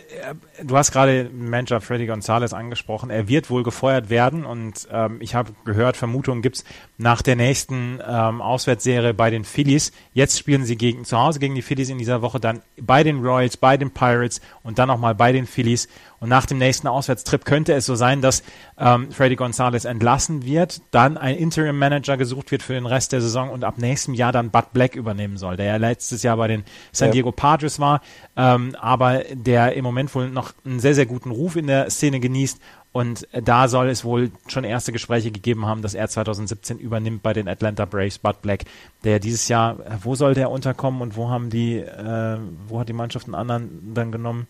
du 0.63 0.75
hast 0.77 0.91
gerade 0.91 1.29
Manager 1.33 1.79
Freddy 1.81 2.05
Gonzalez 2.05 2.53
angesprochen. 2.53 3.09
Er 3.09 3.27
wird 3.27 3.49
wohl 3.49 3.63
gefeuert 3.63 4.09
werden 4.09 4.45
und 4.45 4.87
ähm, 4.91 5.17
ich 5.21 5.33
habe 5.33 5.53
gehört, 5.65 5.95
Vermutungen 5.97 6.41
gibt's 6.41 6.65
nach 6.97 7.21
der 7.21 7.35
nächsten 7.35 7.99
ähm, 8.05 8.41
Auswärtsserie 8.41 9.13
bei 9.13 9.29
den 9.31 9.43
Phillies. 9.45 9.91
Jetzt 10.13 10.37
spielen 10.37 10.65
sie 10.65 10.75
gegen 10.75 11.05
zu 11.05 11.17
Hause 11.17 11.39
gegen 11.39 11.55
die 11.55 11.61
Phillies 11.63 11.89
in 11.89 11.97
dieser 11.97 12.21
Woche, 12.21 12.39
dann 12.39 12.61
bei 12.79 13.03
den 13.03 13.23
Royals, 13.25 13.57
bei 13.57 13.77
den 13.77 13.91
Pirates 13.91 14.41
und 14.61 14.77
dann 14.77 14.87
nochmal 14.89 15.15
bei 15.15 15.31
den 15.31 15.47
Phillies. 15.47 15.87
Und 16.19 16.27
nach 16.29 16.45
dem 16.45 16.57
nächsten 16.57 16.87
Auswärtstrip 16.87 17.45
könnte 17.45 17.73
es 17.73 17.85
so 17.85 17.95
sein, 17.95 18.21
dass 18.21 18.43
ähm, 18.79 19.11
Freddy 19.11 19.35
Gonzalez 19.35 19.85
entlassen 19.85 20.45
wird, 20.45 20.81
dann 20.91 21.17
ein 21.17 21.35
Interim 21.35 21.77
Manager 21.77 22.15
gesucht 22.15 22.51
wird 22.51 22.63
für 22.63 22.73
den 22.73 22.85
Rest 22.85 23.11
der 23.11 23.21
Saison 23.21 23.49
und 23.49 23.63
ab 23.63 23.77
nächstem 23.77 24.13
Jahr 24.13 24.31
dann 24.31 24.51
Bud 24.51 24.71
Black 24.71 24.95
übernehmen 24.95 25.37
soll, 25.37 25.57
der 25.57 25.65
ja 25.65 25.75
letztes 25.75 26.23
Jahr 26.23 26.37
bei 26.37 26.47
den 26.47 26.63
San. 26.91 27.11
Diego 27.11 27.31
Padres 27.31 27.79
war, 27.79 28.01
ähm, 28.37 28.75
aber 28.79 29.23
der 29.33 29.73
im 29.73 29.83
Moment 29.83 30.13
wohl 30.15 30.29
noch 30.29 30.53
einen 30.65 30.79
sehr, 30.79 30.95
sehr 30.95 31.05
guten 31.05 31.31
Ruf 31.31 31.55
in 31.55 31.67
der 31.67 31.89
Szene 31.89 32.19
genießt. 32.19 32.59
Und 32.91 33.27
da 33.31 33.67
soll 33.67 33.89
es 33.89 34.03
wohl 34.03 34.31
schon 34.47 34.63
erste 34.63 34.91
Gespräche 34.91 35.29
gegeben 35.29 35.67
haben, 35.67 35.83
dass 35.83 35.93
er 35.93 36.07
2017 36.07 36.79
übernimmt 36.79 37.21
bei 37.21 37.33
den 37.33 37.47
Atlanta 37.47 37.85
Braves, 37.85 38.17
Bud 38.17 38.41
Black, 38.41 38.65
der 39.03 39.19
dieses 39.19 39.47
Jahr, 39.47 39.77
wo 40.01 40.15
soll 40.15 40.33
der 40.33 40.49
unterkommen 40.49 41.01
und 41.01 41.15
wo 41.15 41.29
haben 41.29 41.51
die, 41.51 41.77
äh, 41.77 42.37
wo 42.67 42.79
hat 42.79 42.89
die 42.89 42.93
Mannschaft 42.93 43.27
einen 43.27 43.35
anderen 43.35 43.93
dann 43.93 44.11
genommen? 44.11 44.47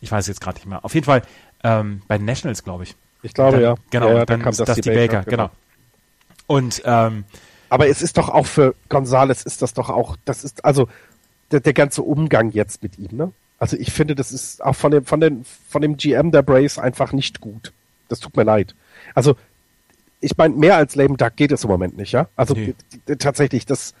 Ich 0.00 0.10
weiß 0.10 0.26
jetzt 0.28 0.40
gerade 0.40 0.58
nicht 0.58 0.66
mehr. 0.66 0.84
Auf 0.84 0.94
jeden 0.94 1.04
Fall 1.04 1.22
ähm, 1.64 2.00
bei 2.08 2.16
den 2.16 2.24
Nationals, 2.24 2.64
glaube 2.64 2.84
ich. 2.84 2.96
Ich 3.22 3.34
glaube, 3.34 3.52
dann, 3.52 3.62
ja. 3.62 3.74
Genau, 3.90 4.08
ja, 4.08 4.14
ja, 4.18 4.26
dann, 4.26 4.42
kam 4.42 4.54
Dusty, 4.54 4.90
Baker, 4.90 5.22
genau. 5.24 5.50
Und 6.46 6.82
ähm, 6.84 7.24
Aber 7.68 7.88
es 7.88 8.02
ist 8.02 8.18
doch 8.18 8.28
auch 8.28 8.46
für 8.46 8.74
Gonzales 8.88 9.44
ist 9.44 9.62
das 9.62 9.72
doch 9.74 9.88
auch, 9.88 10.16
das 10.24 10.44
ist 10.44 10.64
also 10.64 10.88
der, 11.50 11.60
der 11.60 11.72
ganze 11.72 12.02
Umgang 12.02 12.50
jetzt 12.50 12.82
mit 12.82 12.98
ihm, 12.98 13.16
ne? 13.16 13.32
Also 13.58 13.76
ich 13.76 13.92
finde, 13.92 14.16
das 14.16 14.32
ist 14.32 14.62
auch 14.62 14.74
von 14.74 14.90
dem, 14.90 15.04
von 15.04 15.20
den, 15.20 15.44
von 15.68 15.80
dem 15.82 15.96
GM 15.96 16.32
der 16.32 16.42
Braves 16.42 16.78
einfach 16.78 17.12
nicht 17.12 17.40
gut. 17.40 17.72
Das 18.08 18.18
tut 18.18 18.36
mir 18.36 18.42
leid. 18.42 18.74
Also, 19.14 19.36
ich 20.20 20.36
meine, 20.36 20.54
mehr 20.56 20.76
als 20.76 20.96
Lame 20.96 21.16
Duck 21.16 21.36
geht 21.36 21.52
es 21.52 21.62
im 21.62 21.70
Moment 21.70 21.96
nicht, 21.96 22.12
ja? 22.12 22.28
Also 22.34 22.54
Nee. 22.54 22.74
tatsächlich, 23.18 23.64
das, 23.64 23.94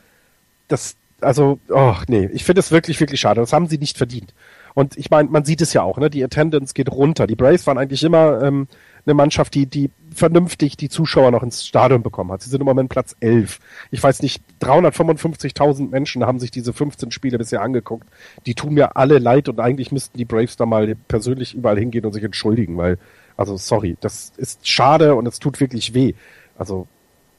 das, 0.66 0.96
also, 1.20 1.60
oh, 1.68 1.94
nee, 2.08 2.28
ich 2.32 2.44
finde 2.44 2.60
es 2.60 2.72
wirklich, 2.72 2.98
wirklich 2.98 3.20
schade. 3.20 3.40
Das 3.40 3.52
haben 3.52 3.68
sie 3.68 3.78
nicht 3.78 3.96
verdient. 3.96 4.34
Und 4.74 4.96
ich 4.96 5.10
meine, 5.10 5.28
man 5.28 5.44
sieht 5.44 5.60
es 5.60 5.72
ja 5.72 5.82
auch, 5.82 5.96
ne? 5.96 6.10
Die 6.10 6.24
Attendance 6.24 6.74
geht 6.74 6.90
runter. 6.90 7.26
Die 7.26 7.36
Braves 7.36 7.66
waren 7.66 7.78
eigentlich 7.78 8.02
immer 8.02 8.42
ähm, 8.42 8.66
eine 9.04 9.14
Mannschaft, 9.14 9.54
die, 9.54 9.66
die 9.66 9.90
vernünftig 10.14 10.76
die 10.76 10.88
Zuschauer 10.88 11.30
noch 11.30 11.42
ins 11.42 11.66
Stadion 11.66 12.02
bekommen 12.02 12.30
hat. 12.32 12.42
Sie 12.42 12.50
sind 12.50 12.60
im 12.60 12.66
Moment 12.66 12.88
Platz 12.88 13.16
11. 13.20 13.58
Ich 13.90 14.02
weiß 14.02 14.22
nicht, 14.22 14.42
355.000 14.60 15.88
Menschen 15.90 16.24
haben 16.24 16.38
sich 16.38 16.50
diese 16.50 16.72
15 16.72 17.10
Spiele 17.10 17.38
bisher 17.38 17.62
angeguckt. 17.62 18.06
Die 18.46 18.54
tun 18.54 18.74
mir 18.74 18.96
alle 18.96 19.18
leid 19.18 19.48
und 19.48 19.60
eigentlich 19.60 19.92
müssten 19.92 20.18
die 20.18 20.24
Braves 20.24 20.56
da 20.56 20.66
mal 20.66 20.94
persönlich 21.08 21.54
überall 21.54 21.78
hingehen 21.78 22.04
und 22.04 22.12
sich 22.12 22.22
entschuldigen, 22.24 22.76
weil, 22.76 22.98
also 23.36 23.56
sorry, 23.56 23.96
das 24.00 24.32
ist 24.36 24.68
schade 24.68 25.14
und 25.14 25.26
es 25.26 25.38
tut 25.38 25.60
wirklich 25.60 25.94
weh. 25.94 26.14
Also, 26.56 26.86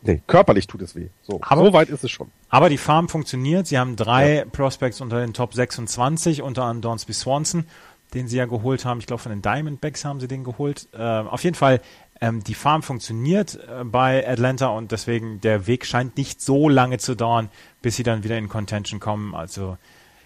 nee, 0.02 0.22
körperlich 0.28 0.68
tut 0.68 0.82
es 0.82 0.96
weh. 0.96 1.08
So, 1.22 1.40
Aber- 1.42 1.66
so 1.66 1.74
weit 1.74 1.90
ist 1.90 2.04
es 2.04 2.12
schon. 2.12 2.30
Aber 2.50 2.70
die 2.70 2.78
Farm 2.78 3.10
funktioniert. 3.10 3.68
Sie 3.68 3.80
haben 3.80 3.96
drei 3.96 4.46
Prospects 4.52 5.02
unter 5.02 5.20
den 5.22 5.34
Top 5.34 5.54
26, 5.54 6.42
unter 6.42 6.64
anderem 6.64 6.82
Donsby 6.82 7.14
Swanson, 7.14 7.66
den 8.14 8.28
sie 8.28 8.38
ja 8.38 8.46
geholt 8.46 8.86
haben. 8.86 9.00
Ich 9.00 9.08
glaube, 9.08 9.22
von 9.22 9.32
den 9.32 9.42
Diamondbacks 9.42 10.06
haben 10.06 10.20
sie 10.20 10.28
den 10.28 10.44
geholt. 10.44 10.88
Ähm, 10.98 11.28
auf 11.28 11.44
jeden 11.44 11.56
Fall, 11.56 11.82
ähm, 12.22 12.44
die 12.44 12.54
Farm 12.54 12.84
funktioniert 12.84 13.56
äh, 13.56 13.84
bei 13.84 14.28
Atlanta 14.28 14.68
und 14.68 14.92
deswegen 14.92 15.42
der 15.42 15.68
Weg 15.68 15.86
scheint 15.86 16.18
nicht 16.18 16.42
so 16.42 16.70
lange 16.70 16.98
zu 16.98 17.16
dauern, 17.16 17.50
bis 17.82 17.96
sie 17.96 18.04
dann 18.04 18.24
wieder 18.24 18.38
in 18.38 18.50
Contention 18.50 19.00
kommen. 19.00 19.36
Also, 19.36 19.78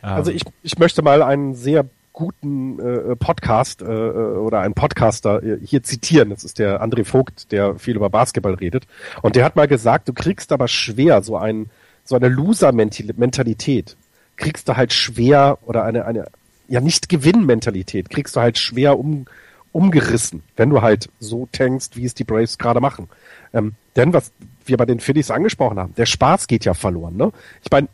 ähm, 0.03 0.09
Also 0.09 0.31
ich, 0.31 0.43
ich 0.63 0.77
möchte 0.77 1.01
mal 1.01 1.21
einen 1.21 1.55
sehr 1.55 1.85
guten 2.17 2.79
äh, 2.79 3.15
Podcast 3.15 3.83
äh, 3.83 3.85
oder 3.85 4.61
einen 4.61 4.73
Podcaster 4.73 5.43
äh, 5.43 5.59
hier 5.63 5.83
zitieren. 5.83 6.31
Das 6.31 6.43
ist 6.43 6.57
der 6.57 6.81
André 6.83 7.05
Vogt, 7.05 7.51
der 7.51 7.75
viel 7.77 7.95
über 7.95 8.09
Basketball 8.09 8.55
redet. 8.55 8.87
Und 9.21 9.35
der 9.35 9.45
hat 9.45 9.55
mal 9.55 9.67
gesagt, 9.67 10.09
du 10.09 10.13
kriegst 10.13 10.51
aber 10.51 10.67
schwer 10.67 11.21
so 11.21 11.37
ein 11.37 11.69
so 12.03 12.15
eine 12.15 12.29
Loser-Mentalität. 12.29 13.97
Kriegst 14.35 14.67
du 14.67 14.77
halt 14.77 14.93
schwer 14.93 15.59
oder 15.61 15.83
eine 15.83 16.05
eine 16.05 16.25
ja 16.67 16.81
nicht 16.81 17.09
Gewinn-Mentalität 17.09 18.09
kriegst 18.09 18.35
du 18.35 18.41
halt 18.41 18.57
schwer 18.57 18.97
um 18.97 19.25
umgerissen, 19.71 20.41
wenn 20.55 20.71
du 20.71 20.81
halt 20.81 21.09
so 21.19 21.47
tankst, 21.51 21.97
wie 21.97 22.05
es 22.05 22.15
die 22.15 22.23
Braves 22.23 22.57
gerade 22.57 22.79
machen. 22.79 23.09
Ähm, 23.53 23.73
denn 23.95 24.11
was 24.11 24.31
wir 24.65 24.75
bei 24.77 24.85
den 24.85 24.99
Phillies 24.99 25.29
angesprochen 25.29 25.77
haben, 25.77 25.93
der 25.95 26.07
Spaß 26.07 26.47
geht 26.47 26.65
ja 26.65 26.73
verloren. 26.73 27.15
Ne? 27.15 27.31
Ich 27.63 27.69
meine, 27.69 27.87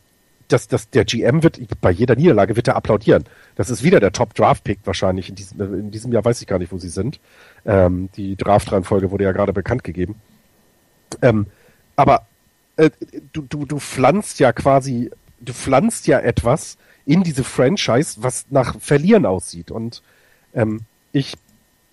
dass, 0.48 0.68
dass 0.68 0.88
der 0.90 1.04
GM 1.04 1.42
wird, 1.42 1.58
bei 1.80 1.90
jeder 1.90 2.16
Niederlage 2.16 2.56
wird 2.56 2.68
er 2.68 2.76
applaudieren. 2.76 3.24
Das 3.56 3.70
ist 3.70 3.82
wieder 3.82 4.00
der 4.00 4.12
Top-Draft-Pick 4.12 4.80
wahrscheinlich. 4.84 5.28
In 5.28 5.34
diesem, 5.34 5.60
in 5.60 5.90
diesem 5.90 6.12
Jahr 6.12 6.24
weiß 6.24 6.40
ich 6.40 6.46
gar 6.46 6.58
nicht, 6.58 6.72
wo 6.72 6.78
sie 6.78 6.88
sind. 6.88 7.20
Ähm, 7.66 8.08
die 8.16 8.36
Draft-Reihenfolge 8.36 9.10
wurde 9.10 9.24
ja 9.24 9.32
gerade 9.32 9.52
bekannt 9.52 9.84
gegeben. 9.84 10.16
Ähm, 11.22 11.46
aber 11.96 12.26
äh, 12.76 12.90
du, 13.32 13.42
du, 13.42 13.64
du 13.66 13.78
pflanzt 13.78 14.38
ja 14.38 14.52
quasi, 14.52 15.10
du 15.40 15.52
pflanzt 15.52 16.06
ja 16.06 16.18
etwas 16.18 16.76
in 17.06 17.22
diese 17.22 17.44
Franchise, 17.44 18.18
was 18.22 18.46
nach 18.50 18.80
Verlieren 18.80 19.26
aussieht. 19.26 19.70
Und 19.70 20.02
ähm, 20.54 20.80
ich, 21.12 21.36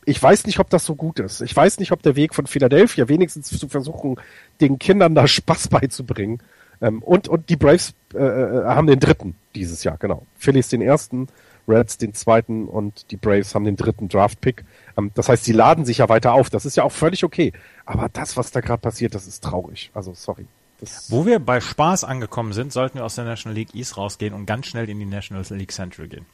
ich 0.05 0.21
weiß 0.21 0.45
nicht, 0.45 0.59
ob 0.59 0.69
das 0.69 0.85
so 0.85 0.95
gut 0.95 1.19
ist. 1.19 1.41
Ich 1.41 1.55
weiß 1.55 1.79
nicht, 1.79 1.91
ob 1.91 2.01
der 2.01 2.15
Weg 2.15 2.33
von 2.33 2.47
Philadelphia 2.47 3.07
wenigstens 3.07 3.49
zu 3.49 3.67
versuchen, 3.67 4.15
den 4.59 4.79
Kindern 4.79 5.15
da 5.15 5.27
Spaß 5.27 5.67
beizubringen. 5.67 6.39
Ähm, 6.81 7.03
und, 7.03 7.27
und 7.27 7.49
die 7.49 7.55
Braves 7.57 7.93
äh, 8.13 8.17
äh, 8.17 8.65
haben 8.65 8.87
den 8.87 8.99
dritten 8.99 9.35
dieses 9.53 9.83
Jahr, 9.83 9.97
genau. 9.97 10.25
Phillies 10.37 10.69
den 10.69 10.81
ersten, 10.81 11.27
Reds 11.67 11.97
den 11.97 12.13
zweiten 12.13 12.67
und 12.67 13.11
die 13.11 13.17
Braves 13.17 13.53
haben 13.53 13.65
den 13.65 13.75
dritten 13.75 14.09
Draft-Pick. 14.09 14.63
Ähm, 14.97 15.11
das 15.13 15.29
heißt, 15.29 15.43
sie 15.43 15.53
laden 15.53 15.85
sich 15.85 15.99
ja 15.99 16.09
weiter 16.09 16.33
auf. 16.33 16.49
Das 16.49 16.65
ist 16.65 16.77
ja 16.77 16.83
auch 16.83 16.91
völlig 16.91 17.23
okay. 17.23 17.53
Aber 17.85 18.09
das, 18.09 18.37
was 18.37 18.51
da 18.51 18.61
gerade 18.61 18.81
passiert, 18.81 19.13
das 19.13 19.27
ist 19.27 19.43
traurig. 19.43 19.91
Also 19.93 20.13
sorry. 20.15 20.47
Das, 20.81 21.11
wo 21.11 21.27
wir 21.27 21.39
bei 21.39 21.61
Spaß 21.61 22.03
angekommen 22.03 22.53
sind, 22.53 22.73
sollten 22.73 22.97
wir 22.97 23.05
aus 23.05 23.15
der 23.15 23.23
National 23.23 23.55
League 23.55 23.75
East 23.75 23.97
rausgehen 23.97 24.33
und 24.33 24.47
ganz 24.47 24.65
schnell 24.65 24.89
in 24.89 24.99
die 24.99 25.05
National 25.05 25.45
League 25.51 25.71
Central 25.71 26.07
gehen. 26.07 26.25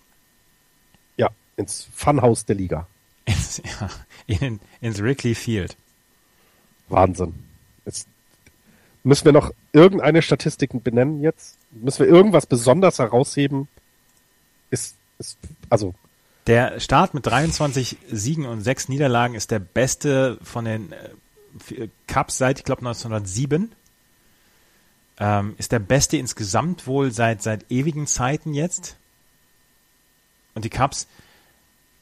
ja, 1.18 1.30
ins 1.58 1.90
Funhaus 1.94 2.46
der 2.46 2.56
Liga. 2.56 2.88
Ins, 3.28 3.58
ja, 3.58 3.90
in, 4.26 4.62
ins 4.80 5.00
Wrigley 5.00 5.36
Field. 5.36 5.76
Wahnsinn. 6.88 7.34
Jetzt 7.86 8.08
müssen 9.04 9.26
wir 9.26 9.34
noch 9.34 9.52
irgendeine 9.74 10.22
Statistik 10.22 10.72
benennen 10.82 11.22
jetzt? 11.22 11.58
Müssen 11.72 12.00
wir 12.00 12.08
irgendwas 12.08 12.46
besonders 12.46 13.00
herausheben? 13.00 13.68
Ist, 14.70 14.96
ist 15.20 15.38
also 15.70 15.94
Der 16.48 16.80
Start 16.80 17.14
mit 17.14 17.26
23 17.26 17.98
Siegen 18.10 18.46
und 18.46 18.62
6 18.62 18.88
Niederlagen 18.88 19.36
ist 19.36 19.52
der 19.52 19.60
beste 19.60 20.38
von 20.42 20.64
den 20.64 20.94
äh, 20.94 21.90
Cups 22.08 22.38
seit, 22.38 22.60
ich 22.60 22.64
glaube, 22.64 22.80
1907. 22.80 23.74
Ähm, 25.20 25.56
ist 25.58 25.72
der 25.72 25.80
beste 25.80 26.18
insgesamt 26.18 26.88
wohl 26.88 27.12
seit, 27.12 27.42
seit 27.42 27.72
ewigen 27.72 28.08
Zeiten 28.08 28.54
jetzt. 28.54 28.98
Und 30.54 30.66
die 30.66 30.70
Cups 30.70 31.08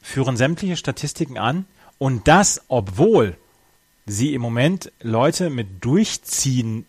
führen 0.02 0.36
sämtliche 0.36 0.76
Statistiken 0.76 1.38
an. 1.38 1.66
Und 1.98 2.28
das, 2.28 2.62
obwohl 2.68 3.36
sie 4.06 4.34
im 4.34 4.42
Moment 4.42 4.92
Leute 5.00 5.50
mit 5.50 5.84
durchziehen 5.84 6.86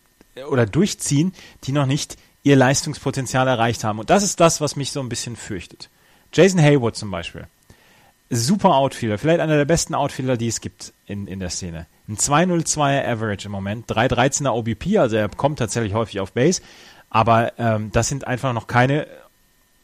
oder 0.50 0.66
durchziehen, 0.66 1.34
die 1.64 1.72
noch 1.72 1.86
nicht 1.86 2.18
ihr 2.44 2.56
Leistungspotenzial 2.56 3.48
erreicht 3.48 3.84
haben. 3.84 4.00
Und 4.00 4.10
das 4.10 4.24
ist 4.24 4.40
das, 4.40 4.62
was 4.62 4.76
mich 4.76 4.92
so 4.92 5.00
ein 5.00 5.10
bisschen 5.10 5.36
fürchtet. 5.36 5.90
Jason 6.34 6.62
Hayward 6.62 6.96
zum 6.96 7.12
Beispiel. 7.12 7.48
Super 8.30 8.76
Outfielder, 8.76 9.18
vielleicht 9.18 9.40
einer 9.40 9.56
der 9.56 9.66
besten 9.66 9.96
Outfielder, 9.96 10.38
die 10.38 10.48
es 10.48 10.62
gibt 10.62 10.94
in, 11.06 11.28
in 11.28 11.40
der 11.40 11.50
Szene. 11.50 11.86
Ein 12.10 12.18
202er 12.18 13.08
Average 13.08 13.46
im 13.46 13.52
Moment, 13.52 13.90
313er 13.90 14.50
OBP, 14.50 14.98
also 14.98 15.16
er 15.16 15.30
kommt 15.30 15.60
tatsächlich 15.60 15.94
häufig 15.94 16.20
auf 16.20 16.34
Base, 16.34 16.62
aber 17.10 17.54
ähm, 17.58 17.92
das 17.92 18.10
sind 18.10 18.28
einfach 18.28 18.54
noch 18.54 18.68
keine 18.68 19.08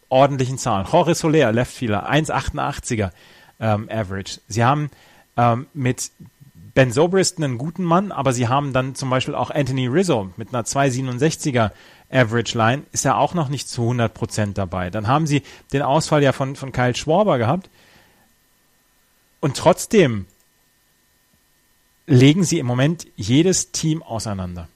ordentlichen 0.10 0.58
Zahlen. 0.58 0.86
Jorge 0.92 1.16
Soler, 1.16 1.52
Leftfielder, 1.52 2.10
1,88er 2.10 3.12
ähm, 3.60 3.90
Average. 3.90 4.42
Sie 4.48 4.64
haben 4.64 4.90
ähm, 5.38 5.68
mit 5.74 6.12
Ben 6.76 6.92
Zobrist 6.92 7.38
einen 7.38 7.58
guten 7.58 7.84
Mann, 7.84 8.12
aber 8.12 8.34
sie 8.34 8.48
haben 8.48 8.74
dann 8.74 8.96
zum 8.96 9.10
Beispiel 9.10 9.36
auch 9.36 9.52
Anthony 9.52 9.88
Rizzo 9.88 10.32
mit 10.38 10.54
einer 10.54 10.64
2,67er 10.64 11.72
Average 12.12 12.58
Line, 12.58 12.84
ist 12.92 13.06
er 13.06 13.18
auch 13.18 13.34
noch 13.34 13.50
nicht 13.50 13.70
zu 13.70 13.90
100% 13.90 14.54
dabei. 14.54 14.90
Dann 14.90 15.08
haben 15.08 15.28
sie 15.28 15.44
den 15.72 15.82
Ausfall 15.82 16.24
ja 16.24 16.32
von, 16.32 16.56
von 16.56 16.72
Kyle 16.72 16.96
Schwarber 16.96 17.38
gehabt. 17.38 17.70
Und 19.44 19.58
trotzdem 19.58 20.26
legen 22.08 22.46
sie 22.46 22.60
im 22.60 22.66
Moment 22.66 23.08
jedes 23.18 23.74
Team 23.74 24.02
auseinander. 24.02 24.70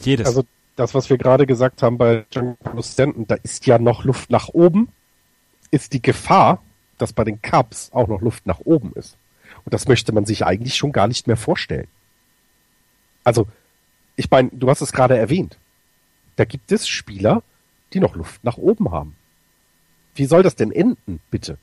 Jedes. 0.00 0.26
Also 0.26 0.44
das, 0.74 0.92
was 0.92 1.08
wir 1.08 1.18
gerade 1.18 1.46
gesagt 1.46 1.84
haben 1.84 1.98
bei 1.98 2.26
Giancarlo 2.28 2.82
Stanton, 2.82 3.28
da 3.28 3.36
ist 3.36 3.66
ja 3.66 3.78
noch 3.78 4.02
Luft 4.02 4.30
nach 4.30 4.48
oben, 4.48 4.88
ist 5.70 5.92
die 5.92 6.02
Gefahr, 6.02 6.60
dass 6.98 7.12
bei 7.12 7.22
den 7.22 7.40
Cubs 7.42 7.92
auch 7.92 8.08
noch 8.08 8.20
Luft 8.20 8.44
nach 8.44 8.58
oben 8.58 8.92
ist. 8.96 9.16
Und 9.64 9.72
das 9.72 9.86
möchte 9.86 10.10
man 10.12 10.26
sich 10.26 10.44
eigentlich 10.44 10.74
schon 10.74 10.90
gar 10.90 11.06
nicht 11.06 11.28
mehr 11.28 11.36
vorstellen. 11.36 11.86
Also, 13.22 13.46
ich 14.16 14.28
meine, 14.32 14.50
du 14.52 14.68
hast 14.68 14.80
es 14.80 14.90
gerade 14.90 15.16
erwähnt. 15.16 15.58
Da 16.34 16.44
gibt 16.44 16.72
es 16.72 16.88
Spieler, 16.88 17.44
die 17.92 18.00
noch 18.00 18.16
Luft 18.16 18.42
nach 18.42 18.56
oben 18.56 18.90
haben. 18.90 19.14
wie 20.16 20.24
soll 20.24 20.42
das 20.42 20.56
denn 20.56 20.72
enden, 20.72 21.20
bitte? 21.30 21.56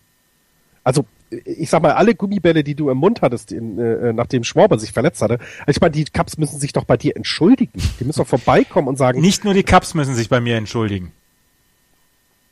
Also, 0.86 1.06
ich 1.30 1.70
sag 1.70 1.82
mal, 1.82 1.94
alle 1.94 2.16
Gummibälle, 2.16 2.64
die 2.64 2.76
du 2.76 2.90
im 2.90 2.98
Mund 2.98 3.22
hattest, 3.22 3.52
in, 3.52 3.80
äh, 3.80 4.14
nachdem 4.14 4.44
Schwarber 4.44 4.78
sich 4.78 4.92
verletzt 4.92 5.22
hatte, 5.22 5.40
also 5.66 5.78
ich 5.78 5.82
meine, 5.82 5.92
die 5.92 6.06
Cups 6.06 6.38
müssen 6.38 6.60
sich 6.60 6.74
doch 6.74 6.86
bei 6.86 6.98
dir 6.98 7.16
entschuldigen. 7.16 7.82
Die 8.00 8.06
müssen 8.06 8.20
doch 8.20 8.28
vorbeikommen 8.28 8.88
und 8.88 8.98
sagen. 8.98 9.22
Nicht 9.22 9.44
nur 9.44 9.54
die 9.54 9.64
Cups 9.64 9.94
müssen 9.94 10.16
sich 10.16 10.30
bei 10.30 10.40
mir 10.40 10.56
entschuldigen. 10.56 11.12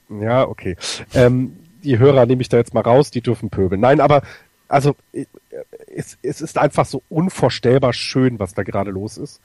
Ja, 0.09 0.47
okay. 0.47 0.75
Ähm, 1.13 1.55
die 1.83 1.99
Hörer 1.99 2.25
nehme 2.25 2.41
ich 2.41 2.49
da 2.49 2.57
jetzt 2.57 2.73
mal 2.73 2.81
raus, 2.81 3.11
die 3.11 3.21
dürfen 3.21 3.49
pöbeln. 3.49 3.81
Nein, 3.81 3.99
aber 3.99 4.23
also 4.67 4.95
es, 5.87 6.17
es 6.21 6.41
ist 6.41 6.57
einfach 6.57 6.85
so 6.85 7.03
unvorstellbar 7.09 7.93
schön, 7.93 8.39
was 8.39 8.53
da 8.53 8.63
gerade 8.63 8.91
los 8.91 9.17
ist. 9.17 9.39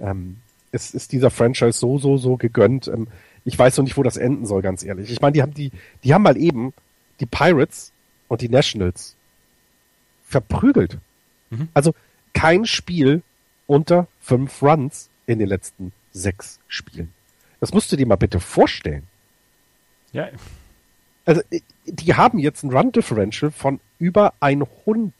Ähm, 0.00 0.36
es 0.72 0.92
ist 0.92 1.12
dieser 1.12 1.30
Franchise 1.30 1.78
so, 1.78 1.98
so, 1.98 2.16
so 2.16 2.36
gegönnt. 2.36 2.88
Ähm, 2.88 3.06
ich 3.44 3.58
weiß 3.58 3.76
noch 3.76 3.84
nicht, 3.84 3.96
wo 3.96 4.02
das 4.02 4.16
enden 4.16 4.46
soll, 4.46 4.62
ganz 4.62 4.82
ehrlich. 4.82 5.10
Ich 5.10 5.20
meine, 5.20 5.32
die 5.32 5.42
haben 5.42 5.54
die, 5.54 5.70
die 6.02 6.12
haben 6.12 6.22
mal 6.22 6.36
eben 6.36 6.72
die 7.20 7.26
Pirates 7.26 7.92
und 8.34 8.40
die 8.40 8.48
Nationals 8.48 9.14
verprügelt. 10.26 10.98
Mhm. 11.50 11.68
Also 11.72 11.94
kein 12.32 12.66
Spiel 12.66 13.22
unter 13.68 14.08
fünf 14.20 14.60
Runs 14.60 15.08
in 15.26 15.38
den 15.38 15.48
letzten 15.48 15.92
sechs 16.12 16.58
Spielen. 16.66 17.12
Das 17.60 17.72
musst 17.72 17.92
du 17.92 17.96
dir 17.96 18.06
mal 18.06 18.16
bitte 18.16 18.40
vorstellen. 18.40 19.06
Ja. 20.12 20.28
Also, 21.24 21.42
die 21.86 22.14
haben 22.14 22.40
jetzt 22.40 22.64
ein 22.64 22.70
Run 22.70 22.90
Differential 22.90 23.52
von 23.52 23.78
über 23.98 24.34
100. 24.40 25.14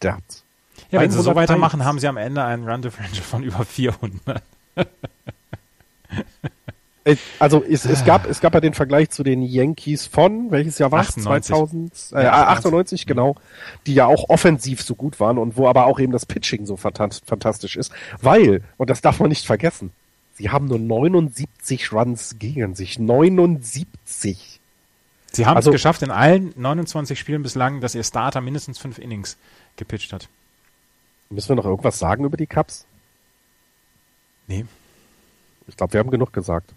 Ja, 0.91 1.01
wenn 1.01 1.11
sie 1.11 1.23
so 1.23 1.35
weitermachen, 1.37 1.85
haben 1.85 2.01
sie 2.01 2.09
am 2.09 2.17
Ende 2.17 2.45
einen 2.45 2.69
Run 2.69 2.83
Differential 2.83 3.23
von 3.25 3.45
über 3.45 3.65
400. 3.65 4.43
Äh, 7.05 7.17
also 7.39 7.63
es, 7.63 7.85
es, 7.85 8.05
gab 8.05 8.27
es 8.27 8.41
gab 8.41 8.55
ja 8.55 8.61
den 8.61 8.75
Vergleich 8.75 9.11
zu 9.11 9.23
den 9.23 9.43
Yankees 9.43 10.07
von 10.07 10.51
welches 10.51 10.79
Jahr 10.79 10.91
war 10.91 11.03
es 11.03 11.15
2000 11.15 12.13
äh, 12.13 12.27
98 12.27 13.07
genau 13.07 13.37
die 13.87 13.95
ja 13.95 14.07
auch 14.07 14.31
offensiv 14.31 14.83
so 14.83 14.95
gut 14.95 15.21
waren 15.21 15.39
und 15.39 15.57
wo 15.57 15.69
aber 15.69 15.87
auch 15.87 16.01
eben 16.01 16.13
das 16.13 16.25
Pitching 16.25 16.65
so 16.67 16.77
fantastisch 16.77 17.77
ist 17.77 17.93
weil 18.21 18.63
und 18.79 18.89
das 18.91 19.03
darf 19.03 19.21
man 19.21 19.29
nicht 19.29 19.47
vergessen 19.47 19.93
sie 20.35 20.51
haben 20.51 20.67
nur 20.67 20.79
79 20.79 21.93
Runs 21.93 22.37
gegen 22.39 22.75
sich 22.75 22.99
79 22.99 24.61
Sie 25.35 25.47
haben 25.47 25.57
also, 25.57 25.71
es 25.71 25.75
geschafft 25.75 26.03
in 26.03 26.13
allen 26.13 26.55
29 26.57 27.19
Spielen 27.19 27.43
bislang, 27.43 27.81
dass 27.81 27.97
ihr 27.97 28.05
Starter 28.05 28.41
mindestens 28.41 28.79
fünf 28.79 28.99
Innings 28.99 29.37
gepitcht 29.77 30.13
hat. 30.13 30.29
Müssen 31.29 31.49
wir 31.49 31.57
noch 31.57 31.65
irgendwas 31.65 31.99
sagen 31.99 32.25
über 32.25 32.37
die 32.37 32.47
Cups? 32.47 32.87
Nee. 34.47 34.65
Ich 35.67 35.77
glaube, 35.77 35.93
wir 35.95 36.01
haben 36.01 36.11
genug 36.11 36.33
gesagt. 36.33 36.73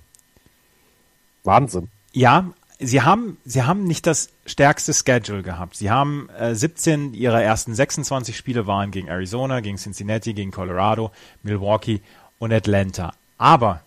Wahnsinn. 1.48 1.90
Ja, 2.14 2.52
sie 2.80 3.02
haben, 3.02 3.38
sie 3.44 3.64
haben 3.64 3.86
nicht 3.86 4.06
das 4.06 4.30
stärkste 4.46 4.94
Schedule 4.94 5.42
gehabt. 5.42 5.76
Sie 5.76 5.90
haben 5.90 6.30
äh, 6.38 6.54
17 6.54 7.16
ihrer 7.16 7.42
ersten 7.42 7.74
26 7.74 8.38
Spiele 8.38 8.68
waren 8.68 8.92
gegen 8.92 9.08
Arizona, 9.08 9.62
gegen 9.62 9.78
Cincinnati, 9.78 10.34
gegen 10.34 10.52
Colorado, 10.52 11.12
Milwaukee 11.42 12.02
und 12.38 12.54
Atlanta. 12.54 13.14
Aber 13.40 13.82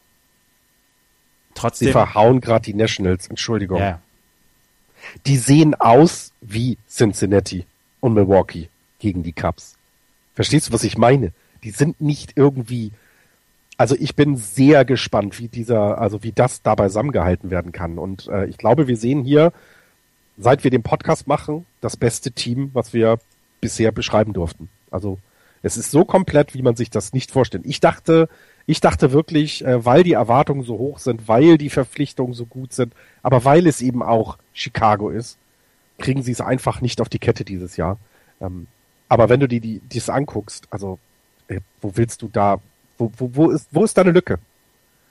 trotzdem. 1.54 1.86
Sie 1.86 1.92
verhauen 1.92 2.40
gerade 2.40 2.64
die 2.64 2.74
Nationals, 2.74 3.28
Entschuldigung. 3.28 3.78
Ja, 3.78 4.00
die 5.26 5.36
sehen 5.36 5.74
aus 5.74 6.32
wie 6.40 6.78
Cincinnati 6.88 7.66
und 8.00 8.14
Milwaukee 8.14 8.68
gegen 8.98 9.22
die 9.22 9.32
Cubs. 9.32 9.76
Verstehst 10.34 10.68
du, 10.68 10.72
was 10.72 10.84
ich 10.84 10.98
meine? 10.98 11.32
Die 11.62 11.70
sind 11.70 12.00
nicht 12.00 12.32
irgendwie, 12.36 12.92
also 13.80 13.96
ich 13.98 14.14
bin 14.14 14.36
sehr 14.36 14.84
gespannt, 14.84 15.38
wie 15.38 15.48
dieser, 15.48 15.96
also 15.96 16.22
wie 16.22 16.32
das 16.32 16.60
da 16.60 16.74
beisammengehalten 16.74 17.50
werden 17.50 17.72
kann. 17.72 17.96
Und 17.96 18.28
äh, 18.28 18.44
ich 18.44 18.58
glaube, 18.58 18.88
wir 18.88 18.96
sehen 18.98 19.24
hier, 19.24 19.54
seit 20.36 20.64
wir 20.64 20.70
den 20.70 20.82
Podcast 20.82 21.26
machen, 21.26 21.64
das 21.80 21.96
beste 21.96 22.30
Team, 22.30 22.68
was 22.74 22.92
wir 22.92 23.18
bisher 23.62 23.90
beschreiben 23.90 24.34
durften. 24.34 24.68
Also 24.90 25.18
es 25.62 25.78
ist 25.78 25.92
so 25.92 26.04
komplett, 26.04 26.52
wie 26.52 26.60
man 26.60 26.76
sich 26.76 26.90
das 26.90 27.14
nicht 27.14 27.30
vorstellt. 27.30 27.64
Ich 27.64 27.80
dachte, 27.80 28.28
ich 28.66 28.82
dachte 28.82 29.12
wirklich, 29.12 29.64
äh, 29.64 29.82
weil 29.82 30.02
die 30.02 30.12
Erwartungen 30.12 30.62
so 30.62 30.76
hoch 30.76 30.98
sind, 30.98 31.26
weil 31.26 31.56
die 31.56 31.70
Verpflichtungen 31.70 32.34
so 32.34 32.44
gut 32.44 32.74
sind, 32.74 32.92
aber 33.22 33.46
weil 33.46 33.66
es 33.66 33.80
eben 33.80 34.02
auch 34.02 34.36
Chicago 34.52 35.08
ist, 35.08 35.38
kriegen 35.96 36.22
sie 36.22 36.32
es 36.32 36.42
einfach 36.42 36.82
nicht 36.82 37.00
auf 37.00 37.08
die 37.08 37.18
Kette 37.18 37.46
dieses 37.46 37.78
Jahr. 37.78 37.98
Ähm, 38.42 38.66
aber 39.08 39.30
wenn 39.30 39.40
du 39.40 39.48
dir 39.48 39.62
die, 39.62 39.80
dies 39.90 40.10
anguckst, 40.10 40.68
also 40.68 40.98
äh, 41.48 41.60
wo 41.80 41.92
willst 41.96 42.20
du 42.20 42.28
da, 42.30 42.60
wo, 43.00 43.12
wo, 43.16 43.30
wo 43.34 43.50
ist, 43.50 43.68
wo 43.72 43.84
ist 43.84 43.96
deine 43.96 44.12
Lücke? 44.12 44.38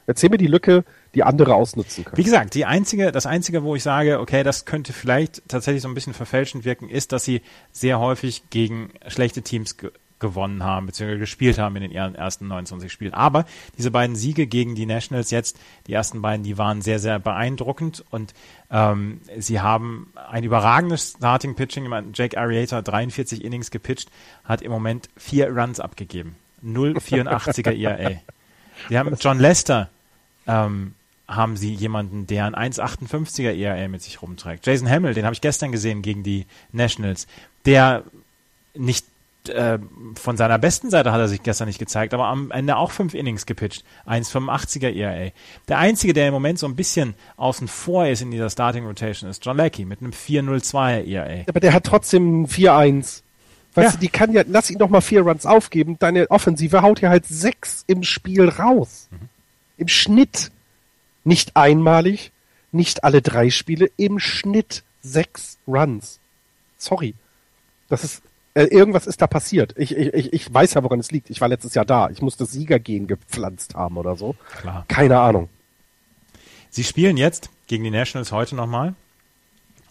Erzähl 0.07 0.29
mir 0.29 0.37
die 0.37 0.47
Lücke, 0.47 0.85
die 1.13 1.23
andere 1.23 1.53
ausnutzen 1.53 2.03
können. 2.03 2.17
Wie 2.17 2.23
gesagt, 2.23 2.55
die 2.55 2.65
einzige, 2.65 3.11
das 3.11 3.27
einzige, 3.27 3.63
wo 3.63 3.75
ich 3.75 3.83
sage, 3.83 4.19
okay, 4.19 4.41
das 4.41 4.65
könnte 4.65 4.91
vielleicht 4.91 5.47
tatsächlich 5.47 5.83
so 5.83 5.87
ein 5.87 5.93
bisschen 5.93 6.15
verfälschend 6.15 6.65
wirken, 6.65 6.89
ist, 6.89 7.11
dass 7.11 7.25
sie 7.25 7.41
sehr 7.71 7.99
häufig 7.99 8.49
gegen 8.49 8.89
schlechte 9.07 9.43
Teams 9.43 9.75
gewonnen 10.19 10.63
haben, 10.63 10.85
beziehungsweise 10.85 11.19
gespielt 11.19 11.57
haben 11.57 11.75
in 11.75 11.83
den 11.83 12.15
ersten 12.15 12.47
29 12.47 12.91
Spielen. 12.91 13.13
Aber 13.13 13.45
diese 13.77 13.91
beiden 13.91 14.15
Siege 14.15 14.47
gegen 14.47 14.75
die 14.75 14.85
Nationals 14.85 15.31
jetzt, 15.31 15.59
die 15.87 15.93
ersten 15.93 16.21
beiden, 16.21 16.43
die 16.43 16.57
waren 16.57 16.81
sehr, 16.81 16.99
sehr 16.99 17.19
beeindruckend 17.19 18.03
und 18.09 18.33
ähm, 18.69 19.21
sie 19.37 19.59
haben 19.59 20.11
ein 20.15 20.43
überragendes 20.43 21.15
Starting-Pitching. 21.17 21.87
Jake 22.13 22.37
Arrieta 22.37 22.81
43 22.81 23.43
Innings 23.43 23.71
gepitcht, 23.71 24.09
hat 24.43 24.61
im 24.61 24.71
Moment 24.71 25.09
vier 25.15 25.49
Runs 25.49 25.79
abgegeben. 25.79 26.35
0,84er 26.63 27.71
ERA. 27.71 28.21
Sie 28.87 28.97
haben 28.97 29.15
John 29.19 29.39
Lester 29.39 29.89
ähm, 30.47 30.93
haben 31.27 31.57
sie 31.57 31.73
jemanden, 31.73 32.25
der 32.25 32.45
ein 32.45 32.73
1,58er 32.73 33.53
ERA 33.53 33.87
mit 33.87 34.01
sich 34.01 34.21
rumträgt. 34.21 34.65
Jason 34.65 34.89
Hamill, 34.89 35.13
den 35.13 35.25
habe 35.25 35.33
ich 35.33 35.41
gestern 35.41 35.71
gesehen 35.71 36.01
gegen 36.01 36.23
die 36.23 36.47
Nationals, 36.71 37.27
der 37.65 38.03
nicht 38.73 39.05
äh, 39.47 39.79
von 40.15 40.37
seiner 40.37 40.57
besten 40.57 40.89
Seite 40.89 41.11
hat 41.11 41.19
er 41.19 41.27
sich 41.27 41.43
gestern 41.43 41.67
nicht 41.67 41.79
gezeigt, 41.79 42.13
aber 42.13 42.25
am 42.25 42.51
Ende 42.51 42.75
auch 42.77 42.91
fünf 42.91 43.13
Innings 43.13 43.45
gepitcht. 43.45 43.83
1,85er 44.07 44.93
ERA. 44.93 45.31
Der 45.67 45.77
einzige, 45.77 46.13
der 46.13 46.27
im 46.27 46.33
Moment 46.33 46.59
so 46.59 46.67
ein 46.67 46.75
bisschen 46.75 47.15
außen 47.37 47.67
vor 47.67 48.07
ist 48.07 48.21
in 48.21 48.31
dieser 48.31 48.49
Starting 48.49 48.85
Rotation, 48.85 49.29
ist 49.29 49.45
John 49.45 49.57
Leckie 49.57 49.85
mit 49.85 50.01
einem 50.01 50.11
4,02er 50.11 51.05
ERA. 51.05 51.43
Aber 51.47 51.59
der 51.59 51.73
hat 51.73 51.85
trotzdem 51.85 52.45
4,1. 52.45 53.21
Weißt 53.79 53.93
ja. 53.93 53.97
du, 53.97 53.97
die 53.99 54.09
kann 54.09 54.31
ja, 54.31 54.43
lass 54.47 54.69
ihn 54.69 54.77
doch 54.77 54.89
mal 54.89 55.01
vier 55.01 55.21
Runs 55.21 55.45
aufgeben. 55.45 55.97
Deine 55.99 56.29
Offensive 56.29 56.81
haut 56.81 57.01
ja 57.01 57.09
halt 57.09 57.25
sechs 57.25 57.83
im 57.87 58.03
Spiel 58.03 58.49
raus. 58.49 59.07
Mhm. 59.11 59.29
Im 59.77 59.87
Schnitt. 59.87 60.51
Nicht 61.25 61.55
einmalig, 61.57 62.31
nicht 62.71 63.03
alle 63.03 63.21
drei 63.21 63.49
Spiele, 63.49 63.91
im 63.97 64.19
Schnitt 64.19 64.83
sechs 65.01 65.57
Runs. 65.67 66.19
Sorry. 66.77 67.13
Das 67.89 68.03
ist 68.03 68.23
äh, 68.53 68.63
irgendwas 68.63 69.05
ist 69.05 69.21
da 69.21 69.27
passiert. 69.27 69.73
Ich, 69.77 69.95
ich, 69.95 70.33
ich 70.33 70.53
weiß 70.53 70.73
ja, 70.73 70.83
woran 70.83 70.99
es 70.99 71.11
liegt. 71.11 71.29
Ich 71.29 71.39
war 71.39 71.47
letztes 71.47 71.75
Jahr 71.75 71.85
da. 71.85 72.09
Ich 72.09 72.21
muss 72.21 72.35
das 72.35 72.51
Siegergehen 72.51 73.07
gepflanzt 73.07 73.75
haben 73.75 73.97
oder 73.97 74.15
so. 74.15 74.35
Klar. 74.59 74.85
Keine 74.87 75.19
Ahnung. 75.19 75.49
Sie 76.69 76.83
spielen 76.83 77.17
jetzt 77.17 77.49
gegen 77.67 77.83
die 77.83 77.91
Nationals 77.91 78.31
heute 78.31 78.55
nochmal. 78.55 78.95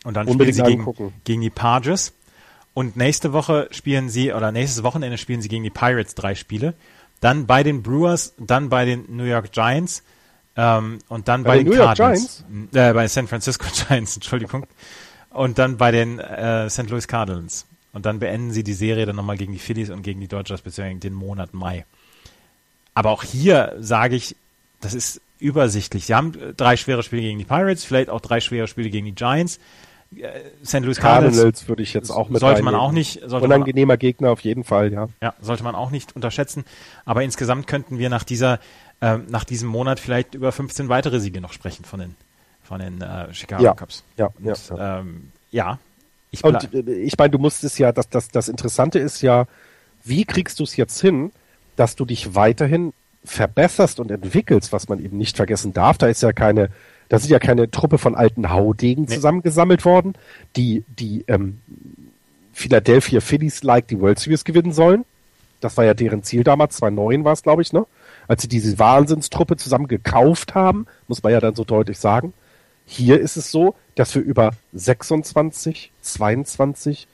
Und 0.05 0.15
dann 0.15 0.29
Unbedingt 0.29 0.59
spielen 0.59 0.87
sie 0.87 0.95
gegen, 0.95 1.13
gegen 1.25 1.41
die 1.41 1.51
Padres. 1.51 2.13
Und 2.79 2.97
nächste 2.97 3.33
Woche 3.33 3.67
spielen 3.73 4.09
sie, 4.09 4.33
oder 4.33 4.53
nächstes 4.53 4.85
Wochenende 4.85 5.19
spielen 5.19 5.43
sie 5.43 5.49
gegen 5.49 5.65
die 5.65 5.71
Pirates 5.71 6.15
drei 6.15 6.37
Spiele. 6.37 6.75
Dann 7.19 7.45
bei 7.45 7.65
den 7.65 7.83
Brewers, 7.83 8.35
dann 8.39 8.69
bei 8.69 8.85
den 8.85 9.17
New 9.17 9.25
York 9.25 9.51
Giants 9.51 10.05
ähm, 10.57 11.01
und 11.09 11.27
dann 11.27 11.43
bei, 11.43 11.57
bei 11.57 11.59
den, 11.65 11.67
New 11.67 11.77
Cardinals. 11.77 12.45
York 12.49 12.71
Giants? 12.71 12.77
Äh, 12.77 12.93
bei 12.93 13.09
San 13.09 13.27
Francisco 13.27 13.67
Giants, 13.89 14.15
Entschuldigung. 14.15 14.65
Und 15.31 15.59
dann 15.59 15.77
bei 15.77 15.91
den 15.91 16.21
äh, 16.21 16.71
St. 16.71 16.89
Louis 16.89 17.09
Cardinals. 17.09 17.67
Und 17.93 18.07
dann 18.07 18.21
beenden 18.21 18.53
sie 18.53 18.63
die 18.63 18.75
Serie 18.75 19.07
dann 19.07 19.17
nochmal 19.17 19.39
gegen 19.39 19.53
die 19.53 19.59
Phillies 19.59 19.91
und 19.91 20.03
gegen 20.03 20.21
die 20.21 20.29
Dodgers 20.29 20.63
beziehungsweise 20.63 21.01
den 21.01 21.15
Monat 21.15 21.55
Mai. 21.55 21.85
Aber 22.95 23.11
auch 23.11 23.25
hier 23.25 23.75
sage 23.81 24.15
ich, 24.15 24.37
das 24.81 24.95
ist 24.95 25.21
übersichtlich. 25.41 26.07
Sie 26.07 26.15
haben 26.15 26.33
drei 26.57 26.77
schwere 26.77 27.03
Spiele 27.03 27.23
gegen 27.23 27.41
die 27.41 27.45
Pirates, 27.45 27.83
vielleicht 27.83 28.09
auch 28.09 28.21
drei 28.21 28.39
schwere 28.39 28.69
Spiele 28.69 28.91
gegen 28.91 29.07
die 29.07 29.17
Giants. 29.17 29.59
Äh, 30.17 30.41
St. 30.65 30.81
Louis 30.81 30.99
Cardinals, 30.99 31.37
Cardinals 31.37 31.69
würde 31.69 31.83
ich 31.83 31.93
jetzt 31.93 32.11
auch 32.11 32.29
mit 32.29 32.41
sollte 32.41 32.63
man 32.63 32.75
auch 32.75 32.93
nicht 32.93 33.21
sollte 33.27 33.45
unangenehmer 33.45 33.93
man, 33.93 33.99
Gegner 33.99 34.31
auf 34.31 34.41
jeden 34.41 34.65
Fall 34.65 34.93
ja. 34.93 35.09
Ja 35.23 35.35
sollte 35.41 35.65
man 35.65 35.75
auch 35.75 35.91
nicht 35.91 36.17
unterschätzen. 36.17 36.65
Aber 37.05 37.23
insgesamt 37.23 37.67
könnten 37.67 37.99
wir 37.99 38.09
nach 38.09 38.25
dieser 38.25 38.59
äh, 39.01 39.19
nach 39.29 39.45
diesem 39.45 39.69
Monat 39.69 40.01
vielleicht 40.01 40.35
über 40.35 40.53
15 40.53 40.89
weitere 40.89 41.21
Siege 41.21 41.41
noch 41.41 41.53
sprechen 41.53 41.85
von 41.85 42.01
den 42.01 42.17
von 42.63 42.81
den 42.81 43.01
äh, 43.01 43.33
Chicago 43.33 43.63
ja, 43.63 43.75
Cubs. 43.75 44.05
Ja 44.17 44.31
Und, 44.39 44.69
ja, 44.71 44.99
ähm, 45.01 45.33
ja 45.51 45.79
ich 46.31 46.45
und 46.45 46.75
äh, 46.75 46.93
ich 46.93 47.17
meine, 47.17 47.31
du 47.31 47.39
musst 47.39 47.65
es 47.65 47.79
ja, 47.79 47.93
das, 47.93 48.09
das, 48.09 48.29
das 48.29 48.49
Interessante 48.49 48.99
ist 48.99 49.23
ja, 49.23 49.47
wie 50.05 50.25
kriegst 50.25 50.61
du 50.61 50.65
es 50.65 50.77
jetzt 50.77 51.01
hin, 51.01 51.33
dass 51.77 51.97
du 51.97 52.05
dich 52.05 52.35
weiterhin 52.35 52.93
verbesserst 53.25 54.01
und 54.01 54.11
entwickelst, 54.11 54.73
was 54.73 54.89
man 54.89 55.03
eben 55.03 55.17
nicht 55.17 55.37
vergessen 55.37 55.73
darf. 55.73 55.99
Da 55.99 56.09
ist 56.09 56.23
ja 56.23 56.33
keine, 56.33 56.71
da 57.09 57.19
sind 57.19 57.31
ja 57.31 57.39
keine 57.39 57.71
Truppe 57.71 57.99
von 57.99 58.15
alten 58.15 58.51
Haudegen 58.51 59.05
nee. 59.05 59.15
zusammengesammelt 59.15 59.85
worden, 59.85 60.15
die 60.57 60.85
die 60.89 61.25
ähm, 61.29 61.61
Philadelphia 62.53 63.21
Phillies 63.21 63.63
like 63.63 63.89
die 63.89 64.01
World 64.01 64.19
Series 64.19 64.45
gewinnen 64.45 64.73
sollen. 64.73 65.05
Das 65.61 65.77
war 65.77 65.85
ja 65.85 65.95
deren 65.95 66.23
Ziel 66.23 66.45
damals, 66.45 66.77
2009 66.77 67.25
war 67.25 67.33
es, 67.33 67.43
glaube 67.43 67.63
ich, 67.63 67.73
ne? 67.73 67.87
Als 68.29 68.43
sie 68.43 68.49
diese 68.49 68.79
Wahnsinnstruppe 68.79 69.57
zusammen 69.57 69.89
gekauft 69.89 70.55
haben, 70.55 70.87
muss 71.09 71.23
man 71.23 71.33
ja 71.33 71.41
dann 71.41 71.55
so 71.55 71.65
deutlich 71.65 71.99
sagen. 71.99 72.33
Hier 72.85 73.21
ist 73.21 73.37
es 73.37 73.51
so, 73.51 73.75
dass 73.95 74.15
wir 74.15 74.23
über 74.23 74.53
26, 74.73 75.93
22, 76.01 77.09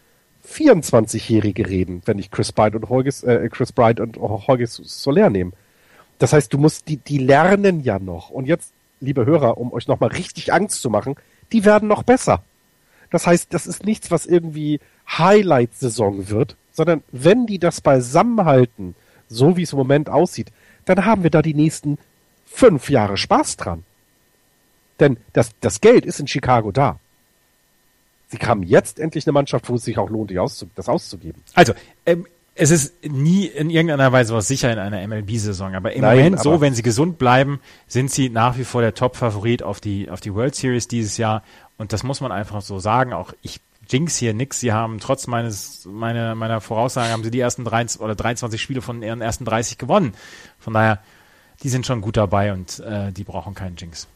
24-Jährige 0.47 1.69
reden, 1.69 2.03
wenn 2.05 2.19
ich 2.19 2.31
Chris 2.31 2.53
Bryant 2.53 2.77
und 2.77 2.89
Jorge, 2.89 3.11
äh, 3.27 3.49
Chris 3.49 3.73
Bryant 3.73 4.01
und 4.01 4.17
Jorge 4.17 4.67
Soler 4.67 5.31
nehme. 5.31 5.53
Das 6.19 6.33
heißt, 6.33 6.53
du 6.53 6.59
musst, 6.59 6.89
die, 6.89 6.99
die 6.99 7.19
lernen 7.19 7.81
ja 7.81 7.99
noch. 7.99 8.31
Und 8.31 8.47
jetzt, 8.47 8.73
liebe 9.01 9.27
Hörer, 9.27 9.59
um 9.59 9.73
euch 9.73 9.89
nochmal 9.89 10.11
richtig 10.11 10.53
Angst 10.53 10.81
zu 10.81 10.91
machen, 10.91 11.17
die 11.53 11.65
werden 11.65 11.89
noch 11.89 12.03
besser. 12.03 12.43
Das 13.11 13.27
heißt, 13.27 13.53
das 13.53 13.67
ist 13.67 13.85
nichts, 13.85 14.11
was 14.11 14.27
irgendwie 14.27 14.81
Highlight-Saison 15.09 16.29
wird, 16.29 16.57
sondern 16.73 17.03
wenn 17.13 17.47
die 17.47 17.59
das 17.59 17.81
beisammenhalten, 17.81 18.95
so 19.29 19.57
wie 19.57 19.63
es 19.63 19.73
im 19.73 19.79
Moment 19.79 20.09
aussieht, 20.09 20.51
dann 20.85 21.05
haben 21.05 21.23
wir 21.23 21.31
da 21.31 21.43
die 21.43 21.55
nächsten 21.55 21.99
fünf 22.45 22.91
Jahre 22.91 23.17
Spaß 23.17 23.57
dran. 23.57 23.85
Denn 25.01 25.17
das, 25.33 25.51
das 25.61 25.81
Geld 25.81 26.07
ist 26.07 26.21
in 26.21 26.27
Chicago 26.27 26.73
da. 26.73 26.99
Sie 28.29 28.39
haben 28.39 28.63
jetzt 28.63 28.99
endlich 28.99 29.27
eine 29.27 29.33
Mannschaft, 29.33 29.69
wo 29.69 29.75
es 29.75 29.85
sich 29.85 29.99
auch 29.99 30.11
lohnt, 30.11 30.33
das 30.33 30.89
auszugeben. 30.89 31.43
Also, 31.55 31.75
ähm, 32.07 32.27
es 32.57 32.71
ist 32.71 33.05
nie 33.05 33.47
in 33.47 33.69
irgendeiner 33.69 34.13
Weise 34.13 34.35
was 34.35 34.47
sicher 34.47 34.73
in 34.73 34.79
einer 34.79 35.07
MLB-Saison, 35.07 35.75
aber 35.75 35.93
im 35.93 36.03
Nein, 36.03 36.19
Moment 36.19 36.35
aber 36.37 36.43
so, 36.43 36.61
wenn 36.61 36.75
sie 36.75 36.83
gesund 36.83 37.19
bleiben, 37.19 37.61
sind 37.89 38.11
sie 38.11 38.31
nach 38.31 38.57
wie 38.59 38.65
vor 38.65 38.81
der 38.81 38.95
Top-Favorit 38.95 39.63
auf 39.63 39.81
die, 39.81 40.09
auf 40.09 40.21
die 40.21 40.35
World 40.35 40.55
Series 40.55 40.87
dieses 40.87 41.17
Jahr. 41.17 41.43
Und 41.79 41.93
das 41.93 42.05
muss 42.05 42.21
man 42.21 42.31
einfach 42.31 42.63
so 42.63 42.79
sagen. 42.79 43.13
Auch 43.13 43.33
ich 43.43 43.61
jinx 43.89 44.17
hier 44.17 44.35
nix. 44.35 44.61
Sie 44.61 44.73
haben 44.73 45.01
trotz 45.01 45.27
meines, 45.27 45.85
meiner, 45.91 46.35
meiner 46.35 46.61
Voraussagen 46.61 47.13
haben 47.13 47.25
sie 47.25 47.31
die 47.31 47.41
ersten 47.41 47.65
23 47.65 48.01
oder 48.01 48.15
23 48.15 48.61
Spiele 48.63 48.83
von 48.83 49.03
ihren 49.03 49.21
ersten 49.21 49.45
30 49.45 49.77
gewonnen. 49.77 50.13
Von 50.59 50.75
daher, 50.75 51.01
die 51.63 51.69
sind 51.69 51.87
schon 51.87 52.01
gut 52.01 52.17
dabei 52.17 52.53
und 52.53 52.79
äh, 52.81 53.13
die 53.13 53.25
brauchen 53.25 53.55
keinen 53.55 53.77
Jinx. 53.77 54.07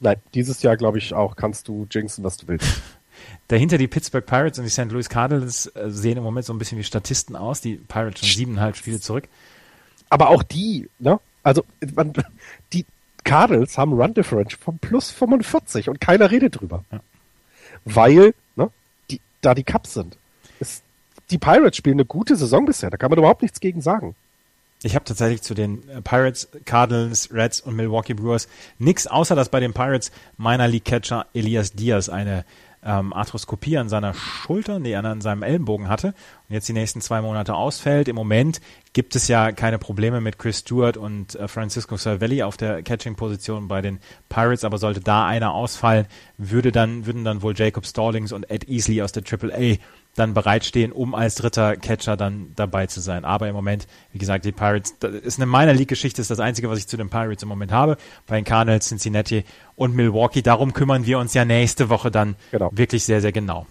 Nein, 0.00 0.16
dieses 0.34 0.62
Jahr 0.62 0.76
glaube 0.76 0.98
ich 0.98 1.14
auch, 1.14 1.36
kannst 1.36 1.68
du 1.68 1.86
jinxen, 1.90 2.22
was 2.24 2.36
du 2.36 2.48
willst. 2.48 2.82
Dahinter 3.48 3.78
die 3.78 3.88
Pittsburgh 3.88 4.24
Pirates 4.24 4.58
und 4.58 4.64
die 4.64 4.70
St. 4.70 4.90
Louis 4.90 5.08
Cardinals 5.08 5.66
äh, 5.66 5.90
sehen 5.90 6.18
im 6.18 6.24
Moment 6.24 6.46
so 6.46 6.52
ein 6.52 6.58
bisschen 6.58 6.78
wie 6.78 6.84
Statisten 6.84 7.36
aus. 7.36 7.60
Die 7.60 7.76
Pirates 7.76 8.20
schon 8.20 8.36
siebeneinhalb 8.36 8.76
Spiele 8.76 9.00
zurück. 9.00 9.28
Aber 10.08 10.28
auch 10.28 10.42
die, 10.42 10.88
ne? 10.98 11.20
Also, 11.42 11.64
man, 11.94 12.12
die 12.72 12.86
Cardinals 13.24 13.78
haben 13.78 13.92
Run 13.92 14.14
Differential 14.14 14.60
von 14.60 14.78
plus 14.78 15.10
45 15.10 15.88
und 15.88 16.00
keiner 16.00 16.30
redet 16.30 16.60
drüber. 16.60 16.84
Ja. 16.92 17.00
Weil, 17.84 18.34
ne, 18.56 18.70
die, 19.10 19.20
da 19.40 19.54
die 19.54 19.64
Cups 19.64 19.94
sind. 19.94 20.16
Ist, 20.60 20.84
die 21.30 21.38
Pirates 21.38 21.76
spielen 21.76 21.96
eine 21.96 22.04
gute 22.04 22.36
Saison 22.36 22.64
bisher, 22.64 22.90
da 22.90 22.96
kann 22.96 23.10
man 23.10 23.18
überhaupt 23.18 23.42
nichts 23.42 23.60
gegen 23.60 23.80
sagen. 23.80 24.14
Ich 24.84 24.94
habe 24.94 25.04
tatsächlich 25.04 25.42
zu 25.42 25.54
den 25.54 25.88
äh, 25.88 26.02
Pirates, 26.02 26.48
Cardinals, 26.64 27.32
Reds 27.32 27.60
und 27.60 27.76
Milwaukee 27.76 28.14
Brewers 28.14 28.48
nichts, 28.78 29.06
außer 29.06 29.36
dass 29.36 29.48
bei 29.48 29.60
den 29.60 29.72
Pirates 29.72 30.10
meiner 30.36 30.66
League 30.66 30.84
Catcher 30.84 31.26
Elias 31.34 31.72
Diaz 31.72 32.08
eine 32.08 32.44
ähm, 32.84 33.12
Arthroskopie 33.12 33.78
an 33.78 33.88
seiner 33.88 34.14
Schulter, 34.14 34.78
nee, 34.78 34.94
an, 34.96 35.20
seinem 35.20 35.42
Ellenbogen 35.42 35.88
hatte 35.88 36.08
und 36.48 36.54
jetzt 36.54 36.68
die 36.68 36.72
nächsten 36.72 37.00
zwei 37.00 37.20
Monate 37.22 37.54
ausfällt. 37.54 38.08
Im 38.08 38.16
Moment 38.16 38.60
gibt 38.92 39.14
es 39.14 39.28
ja 39.28 39.52
keine 39.52 39.78
Probleme 39.78 40.20
mit 40.20 40.38
Chris 40.38 40.58
Stewart 40.58 40.96
und 40.96 41.36
äh, 41.36 41.48
Francisco 41.48 41.96
Cervelli 41.96 42.42
auf 42.42 42.56
der 42.56 42.82
Catching-Position 42.82 43.68
bei 43.68 43.82
den 43.82 44.00
Pirates, 44.28 44.64
aber 44.64 44.78
sollte 44.78 45.00
da 45.00 45.26
einer 45.26 45.54
ausfallen, 45.54 46.06
würde 46.38 46.72
dann, 46.72 47.06
würden 47.06 47.24
dann 47.24 47.42
wohl 47.42 47.54
Jacob 47.56 47.86
Stallings 47.86 48.32
und 48.32 48.50
Ed 48.50 48.68
Easley 48.68 49.02
aus 49.02 49.12
der 49.12 49.22
AAA 49.22 49.76
dann 50.14 50.34
bereitstehen, 50.34 50.92
um 50.92 51.14
als 51.14 51.36
dritter 51.36 51.76
Catcher 51.76 52.16
dann 52.16 52.52
dabei 52.54 52.86
zu 52.86 53.00
sein. 53.00 53.24
Aber 53.24 53.48
im 53.48 53.54
Moment, 53.54 53.86
wie 54.12 54.18
gesagt, 54.18 54.44
die 54.44 54.52
Pirates, 54.52 54.98
das 54.98 55.12
ist 55.12 55.38
eine 55.38 55.46
Minor 55.46 55.72
League 55.72 55.88
Geschichte, 55.88 56.20
ist 56.20 56.30
das 56.30 56.40
einzige, 56.40 56.68
was 56.68 56.78
ich 56.78 56.86
zu 56.86 56.96
den 56.96 57.08
Pirates 57.08 57.42
im 57.42 57.48
Moment 57.48 57.72
habe. 57.72 57.96
Bei 58.26 58.36
den 58.36 58.44
Cardinals, 58.44 58.88
Cincinnati 58.88 59.44
und 59.74 59.94
Milwaukee, 59.94 60.42
darum 60.42 60.74
kümmern 60.74 61.06
wir 61.06 61.18
uns 61.18 61.32
ja 61.34 61.44
nächste 61.44 61.88
Woche 61.88 62.10
dann 62.10 62.36
genau. 62.50 62.70
wirklich 62.72 63.04
sehr, 63.04 63.20
sehr 63.20 63.32
genau. 63.32 63.66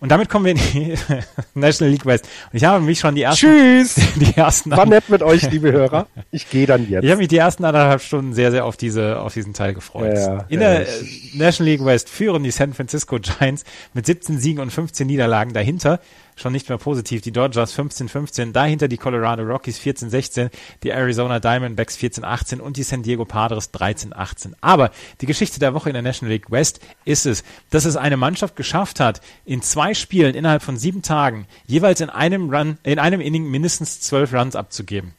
Und 0.00 0.10
damit 0.10 0.28
kommen 0.28 0.44
wir 0.44 0.52
in 0.52 0.58
die 0.58 0.94
National 1.54 1.92
League 1.92 2.06
West. 2.06 2.28
Und 2.52 2.56
ich 2.56 2.64
habe 2.64 2.84
mich 2.84 3.00
schon 3.00 3.14
die 3.14 3.22
ersten. 3.22 3.46
Tschüss! 3.46 3.94
Die 4.16 4.36
ersten 4.36 4.70
War 4.70 4.86
nett 4.86 5.08
mit 5.08 5.22
euch, 5.22 5.50
liebe 5.50 5.72
Hörer. 5.72 6.06
Ich 6.30 6.48
gehe 6.50 6.66
dann 6.66 6.88
jetzt. 6.88 7.04
Ich 7.04 7.10
habe 7.10 7.18
mich 7.18 7.28
die 7.28 7.36
ersten 7.36 7.64
anderthalb 7.64 8.00
Stunden 8.00 8.32
sehr, 8.34 8.50
sehr 8.50 8.64
auf 8.64 8.76
diese, 8.76 9.20
auf 9.20 9.34
diesen 9.34 9.52
Teil 9.52 9.74
gefreut. 9.74 10.14
Ja, 10.14 10.44
in 10.48 10.60
ja, 10.60 10.78
der 10.78 10.86
National 11.34 11.72
League 11.72 11.84
West 11.84 12.08
führen 12.08 12.42
die 12.42 12.50
San 12.50 12.72
Francisco 12.72 13.18
Giants 13.18 13.64
mit 13.94 14.06
17 14.06 14.38
Siegen 14.38 14.60
und 14.60 14.70
15 14.70 15.06
Niederlagen 15.06 15.52
dahinter 15.52 16.00
schon 16.36 16.52
nicht 16.52 16.68
mehr 16.68 16.78
positiv. 16.78 17.22
Die 17.22 17.32
Dodgers 17.32 17.76
15-15, 17.76 18.52
dahinter 18.52 18.86
die 18.86 18.98
Colorado 18.98 19.42
Rockies 19.42 19.80
14-16, 19.80 20.50
die 20.82 20.90
Arizona 20.90 21.40
Diamondbacks 21.40 21.96
14-18 21.96 22.60
und 22.60 22.76
die 22.76 22.82
San 22.82 23.02
Diego 23.02 23.24
Padres 23.24 23.72
13-18. 23.72 24.52
Aber 24.60 24.90
die 25.20 25.26
Geschichte 25.26 25.58
der 25.58 25.74
Woche 25.74 25.88
in 25.88 25.94
der 25.94 26.02
National 26.02 26.32
League 26.32 26.50
West 26.50 26.80
ist 27.04 27.26
es, 27.26 27.42
dass 27.70 27.86
es 27.86 27.96
eine 27.96 28.16
Mannschaft 28.16 28.54
geschafft 28.54 29.00
hat, 29.00 29.20
in 29.44 29.62
zwei 29.62 29.94
Spielen 29.94 30.34
innerhalb 30.34 30.62
von 30.62 30.76
sieben 30.76 31.02
Tagen 31.02 31.46
jeweils 31.66 32.00
in 32.00 32.10
einem 32.10 32.54
Run, 32.54 32.78
in 32.82 32.98
einem 32.98 33.20
Inning 33.20 33.50
mindestens 33.50 34.00
zwölf 34.00 34.32
Runs 34.32 34.54
abzugeben. 34.54 35.14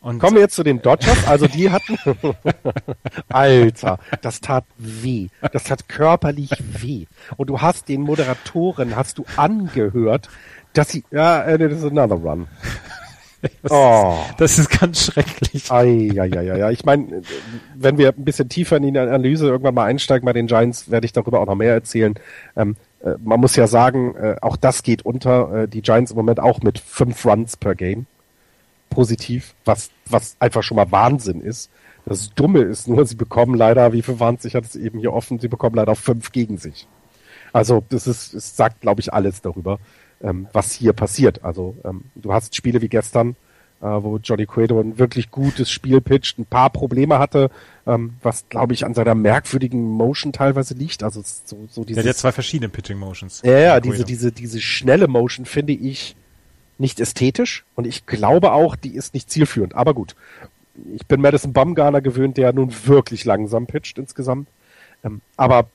Und 0.00 0.20
Kommen 0.20 0.36
wir 0.36 0.42
jetzt 0.42 0.54
zu 0.54 0.62
den 0.62 0.80
Dodgers. 0.80 1.26
Also 1.26 1.48
die 1.48 1.70
hatten, 1.70 1.98
Alter, 3.28 3.98
das 4.22 4.40
tat 4.40 4.64
weh. 4.76 5.28
Das 5.52 5.64
tat 5.64 5.88
körperlich 5.88 6.50
weh. 6.60 7.06
Und 7.36 7.50
du 7.50 7.60
hast 7.60 7.88
den 7.88 8.02
Moderatoren, 8.02 8.94
hast 8.94 9.18
du 9.18 9.24
angehört, 9.36 10.28
dass 10.78 10.88
sie, 10.92 11.04
ja, 11.10 11.46
it 11.48 11.60
is 11.60 11.84
another 11.84 12.16
run. 12.16 12.46
Das, 13.62 13.70
oh. 13.70 14.16
ist, 14.30 14.40
das 14.40 14.58
ist 14.58 14.80
ganz 14.80 15.04
schrecklich. 15.04 15.70
Ei, 15.70 16.10
ja, 16.12 16.24
ja, 16.24 16.40
ja, 16.40 16.56
ja. 16.56 16.70
Ich 16.70 16.84
meine, 16.84 17.22
wenn 17.76 17.96
wir 17.96 18.08
ein 18.08 18.24
bisschen 18.24 18.48
tiefer 18.48 18.78
in 18.78 18.92
die 18.92 18.98
Analyse 18.98 19.46
irgendwann 19.46 19.76
mal 19.76 19.84
einsteigen 19.84 20.26
bei 20.26 20.32
den 20.32 20.48
Giants, 20.48 20.90
werde 20.90 21.04
ich 21.04 21.12
darüber 21.12 21.38
auch 21.38 21.46
noch 21.46 21.54
mehr 21.54 21.72
erzählen. 21.72 22.14
Ähm, 22.56 22.74
äh, 23.00 23.14
man 23.22 23.38
muss 23.38 23.54
ja 23.54 23.68
sagen, 23.68 24.16
äh, 24.16 24.34
auch 24.40 24.56
das 24.56 24.82
geht 24.82 25.02
unter. 25.02 25.54
Äh, 25.54 25.68
die 25.68 25.82
Giants 25.82 26.10
im 26.10 26.16
Moment 26.16 26.40
auch 26.40 26.62
mit 26.62 26.80
fünf 26.80 27.24
Runs 27.24 27.56
per 27.56 27.76
Game. 27.76 28.06
Positiv, 28.90 29.54
was, 29.64 29.90
was 30.06 30.36
einfach 30.40 30.64
schon 30.64 30.76
mal 30.76 30.90
Wahnsinn 30.90 31.40
ist. 31.40 31.70
Das 32.06 32.34
Dumme 32.34 32.62
ist 32.62 32.88
nur, 32.88 33.06
sie 33.06 33.14
bekommen 33.14 33.54
leider, 33.54 33.92
wie 33.92 34.02
viel 34.02 34.18
waren 34.18 34.34
es, 34.34 34.46
ich 34.46 34.56
hatte 34.56 34.66
es 34.66 34.74
eben 34.74 34.98
hier 34.98 35.12
offen, 35.12 35.38
sie 35.38 35.46
bekommen 35.46 35.76
leider 35.76 35.94
fünf 35.94 36.32
gegen 36.32 36.58
sich. 36.58 36.88
Also 37.52 37.84
das 37.88 38.08
ist, 38.08 38.34
es 38.34 38.56
sagt, 38.56 38.80
glaube 38.80 39.00
ich, 39.00 39.12
alles 39.12 39.42
darüber 39.42 39.78
ähm, 40.22 40.48
was 40.52 40.72
hier 40.72 40.92
passiert. 40.92 41.44
Also 41.44 41.76
ähm, 41.84 42.04
du 42.14 42.32
hast 42.32 42.54
Spiele 42.54 42.80
wie 42.80 42.88
gestern, 42.88 43.36
äh, 43.80 43.86
wo 43.86 44.18
Johnny 44.18 44.46
Cueto 44.46 44.80
ein 44.80 44.98
wirklich 44.98 45.30
gutes 45.30 45.70
Spiel 45.70 46.00
pitcht, 46.00 46.38
ein 46.38 46.46
paar 46.46 46.70
Probleme 46.70 47.18
hatte, 47.18 47.50
ähm, 47.86 48.14
was 48.22 48.48
glaube 48.48 48.74
ich 48.74 48.84
an 48.84 48.94
seiner 48.94 49.14
merkwürdigen 49.14 49.82
Motion 49.82 50.32
teilweise 50.32 50.74
liegt. 50.74 51.02
Also 51.02 51.22
so, 51.22 51.66
so 51.70 51.84
dieses, 51.84 52.02
Der 52.02 52.10
hat 52.10 52.16
ja 52.16 52.20
zwei 52.20 52.32
verschiedene 52.32 52.68
Pitching 52.68 52.98
Motions. 52.98 53.42
Ja, 53.44 53.58
ja 53.58 53.80
diese, 53.80 54.04
diese, 54.04 54.32
diese 54.32 54.60
schnelle 54.60 55.08
Motion 55.08 55.46
finde 55.46 55.72
ich 55.72 56.16
nicht 56.78 57.00
ästhetisch 57.00 57.64
und 57.74 57.86
ich 57.86 58.06
glaube 58.06 58.52
auch, 58.52 58.76
die 58.76 58.94
ist 58.94 59.14
nicht 59.14 59.30
zielführend. 59.30 59.74
Aber 59.74 59.94
gut, 59.94 60.14
ich 60.94 61.06
bin 61.06 61.20
Madison 61.20 61.52
Bumgarner 61.52 62.00
gewöhnt, 62.00 62.36
der 62.36 62.52
nun 62.52 62.72
wirklich 62.86 63.24
langsam 63.24 63.66
pitcht 63.66 63.98
insgesamt. 63.98 64.48
Ähm, 65.04 65.20
aber 65.36 65.68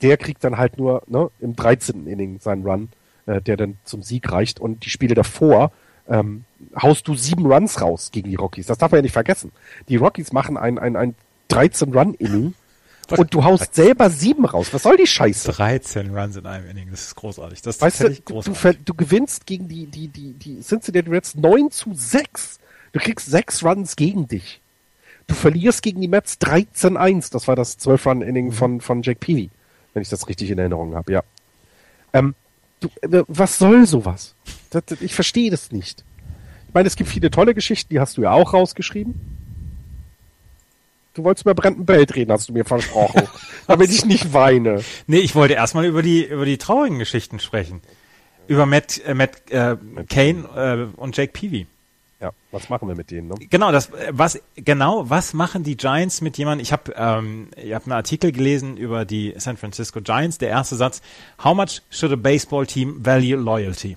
der 0.00 0.16
kriegt 0.16 0.42
dann 0.44 0.58
halt 0.58 0.78
nur 0.78 1.02
ne, 1.06 1.30
im 1.40 1.54
13. 1.56 2.06
Inning 2.06 2.38
seinen 2.40 2.66
Run 2.66 2.88
äh, 3.26 3.40
der 3.40 3.56
dann 3.56 3.78
zum 3.84 4.02
Sieg 4.02 4.30
reicht. 4.30 4.60
Und 4.60 4.84
die 4.84 4.90
Spiele 4.90 5.14
davor 5.14 5.72
ähm, 6.08 6.44
haust 6.80 7.08
du 7.08 7.14
sieben 7.14 7.46
Runs 7.46 7.80
raus 7.80 8.10
gegen 8.12 8.30
die 8.30 8.36
Rockies. 8.36 8.66
Das 8.66 8.78
darf 8.78 8.90
man 8.90 8.98
ja 8.98 9.02
nicht 9.02 9.12
vergessen. 9.12 9.52
Die 9.88 9.96
Rockies 9.96 10.32
machen 10.32 10.56
ein, 10.56 10.78
ein, 10.78 10.96
ein 10.96 11.14
13-Run-Inning 11.50 12.54
und 13.10 13.34
du 13.34 13.44
haust 13.44 13.74
selber 13.74 14.10
sieben 14.10 14.44
raus. 14.44 14.72
Was 14.72 14.84
soll 14.84 14.96
die 14.96 15.06
Scheiße? 15.06 15.52
13 15.52 16.16
Runs 16.16 16.36
in 16.36 16.46
einem 16.46 16.68
Inning, 16.68 16.88
das 16.90 17.02
ist 17.02 17.14
großartig. 17.16 17.62
Das 17.62 17.76
ist 17.76 17.82
weißt 17.82 18.00
du, 18.00 18.20
großartig. 18.22 18.84
Du, 18.84 18.92
du 18.92 18.94
gewinnst 18.94 19.46
gegen 19.46 19.68
die, 19.68 19.86
die, 19.86 20.08
die, 20.08 20.32
die 20.32 20.60
Cincinnati 20.60 21.10
Reds 21.10 21.34
9 21.34 21.70
zu 21.70 21.92
6. 21.94 22.58
Du 22.92 23.00
kriegst 23.00 23.30
sechs 23.30 23.64
Runs 23.64 23.96
gegen 23.96 24.28
dich. 24.28 24.60
Du 25.26 25.34
verlierst 25.34 25.82
gegen 25.82 26.00
die 26.00 26.08
Mets 26.08 26.38
13-1. 26.40 27.32
Das 27.32 27.48
war 27.48 27.56
das 27.56 27.78
12-Run-Inning 27.78 28.46
mhm. 28.46 28.52
von, 28.52 28.80
von 28.80 29.02
Jack 29.02 29.20
Peavy, 29.20 29.50
wenn 29.94 30.02
ich 30.02 30.08
das 30.08 30.28
richtig 30.28 30.50
in 30.50 30.58
Erinnerung 30.58 30.94
habe, 30.94 31.12
ja. 31.12 31.22
Ähm, 32.12 32.34
Du, 32.82 32.88
äh, 33.00 33.24
was 33.28 33.58
soll 33.58 33.86
sowas? 33.86 34.34
Das, 34.70 34.84
das, 34.84 35.00
ich 35.00 35.14
verstehe 35.14 35.50
das 35.50 35.72
nicht. 35.72 36.04
Ich 36.68 36.74
meine, 36.74 36.86
es 36.86 36.96
gibt 36.96 37.08
viele 37.08 37.30
tolle 37.30 37.54
Geschichten, 37.54 37.94
die 37.94 38.00
hast 38.00 38.16
du 38.16 38.22
ja 38.22 38.32
auch 38.32 38.52
rausgeschrieben. 38.52 39.14
Du 41.14 41.24
wolltest 41.24 41.44
über 41.44 41.54
Brandon 41.54 41.84
Belt 41.84 42.14
reden, 42.14 42.32
hast 42.32 42.48
du 42.48 42.52
mir 42.52 42.64
versprochen. 42.64 43.22
damit 43.66 43.90
ich 43.90 44.04
nicht 44.04 44.32
weine. 44.32 44.82
Nee, 45.06 45.18
ich 45.18 45.34
wollte 45.34 45.54
erstmal 45.54 45.84
über 45.84 46.02
die, 46.02 46.24
über 46.24 46.44
die 46.44 46.58
traurigen 46.58 46.98
Geschichten 46.98 47.38
sprechen. 47.38 47.80
Über 48.48 48.66
Matt, 48.66 49.00
äh, 49.06 49.14
Matt 49.14 49.50
äh, 49.50 49.76
Kane 50.08 50.90
äh, 50.96 51.00
und 51.00 51.16
Jake 51.16 51.32
Peavy. 51.32 51.66
Ja, 52.22 52.30
was 52.52 52.68
machen 52.68 52.86
wir 52.86 52.94
mit 52.94 53.10
denen? 53.10 53.26
Ne? 53.26 53.34
Genau, 53.50 53.72
das 53.72 53.90
was 54.10 54.40
genau 54.54 55.10
was 55.10 55.34
machen 55.34 55.64
die 55.64 55.76
Giants 55.76 56.20
mit 56.20 56.38
jemandem? 56.38 56.62
Ich 56.62 56.72
habe 56.72 56.94
ähm, 56.96 57.48
ich 57.56 57.74
habe 57.74 57.86
einen 57.86 57.94
Artikel 57.94 58.30
gelesen 58.30 58.76
über 58.76 59.04
die 59.04 59.34
San 59.38 59.56
Francisco 59.56 60.00
Giants. 60.00 60.38
Der 60.38 60.48
erste 60.48 60.76
Satz: 60.76 61.02
How 61.42 61.52
much 61.52 61.82
should 61.90 62.12
a 62.12 62.16
baseball 62.16 62.64
team 62.64 63.04
value 63.04 63.36
loyalty? 63.36 63.96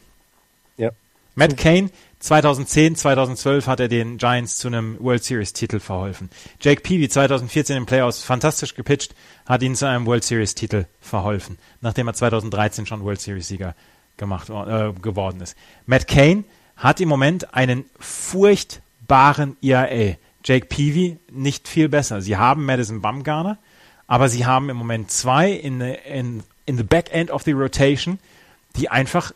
Ja. 0.77 0.89
Matt 1.35 1.55
Cain 1.55 1.91
2010, 2.19 2.95
2012 2.95 3.67
hat 3.67 3.79
er 3.79 3.89
den 3.89 4.17
Giants 4.17 4.57
zu 4.57 4.69
einem 4.69 4.97
World 4.99 5.23
Series 5.23 5.53
Titel 5.53 5.79
verholfen. 5.79 6.31
Jake 6.59 6.81
Peavy 6.81 7.07
2014 7.07 7.77
im 7.77 7.85
Playoffs 7.85 8.23
fantastisch 8.23 8.73
gepitcht, 8.73 9.13
hat 9.45 9.61
ihn 9.61 9.75
zu 9.75 9.87
einem 9.87 10.07
World 10.07 10.23
Series 10.23 10.55
Titel 10.55 10.85
verholfen, 10.99 11.59
nachdem 11.81 12.07
er 12.07 12.15
2013 12.15 12.87
schon 12.87 13.03
World 13.03 13.21
Series 13.21 13.47
Sieger 13.47 13.75
gemacht 14.17 14.49
äh, 14.49 14.93
geworden 14.99 15.41
ist. 15.41 15.55
Matt 15.85 16.07
Cain 16.07 16.45
hat 16.77 16.99
im 16.99 17.09
Moment 17.09 17.53
einen 17.53 17.85
furchtbaren 17.99 19.57
ERA. 19.61 20.15
Jake 20.43 20.67
Peavy 20.67 21.17
nicht 21.31 21.67
viel 21.67 21.89
besser. 21.89 22.21
Sie 22.21 22.37
haben 22.37 22.65
Madison 22.65 23.01
Bumgarner, 23.01 23.57
aber 24.07 24.29
sie 24.29 24.45
haben 24.45 24.69
im 24.69 24.77
Moment 24.77 25.09
zwei 25.09 25.51
in, 25.51 25.81
in, 25.81 26.43
in 26.65 26.77
the 26.77 26.83
back 26.83 27.11
end 27.11 27.31
of 27.31 27.43
the 27.43 27.51
rotation, 27.51 28.19
die 28.75 28.89
einfach 28.89 29.31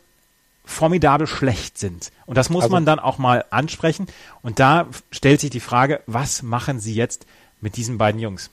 formidabel 0.66 1.26
schlecht 1.26 1.80
sind. 1.80 2.12
Und 2.28 2.38
das 2.38 2.50
muss 2.50 2.64
also, 2.64 2.74
man 2.74 2.86
dann 2.86 3.00
auch 3.00 3.18
mal 3.18 3.44
ansprechen. 3.50 4.06
Und 4.44 4.60
da 4.60 4.88
stellt 5.12 5.42
sich 5.42 5.50
die 5.50 5.60
Frage, 5.60 6.02
was 6.06 6.44
machen 6.44 6.80
sie 6.80 6.94
jetzt 6.94 7.26
mit 7.60 7.76
diesen 7.76 7.98
beiden 7.98 8.22
Jungs? 8.22 8.52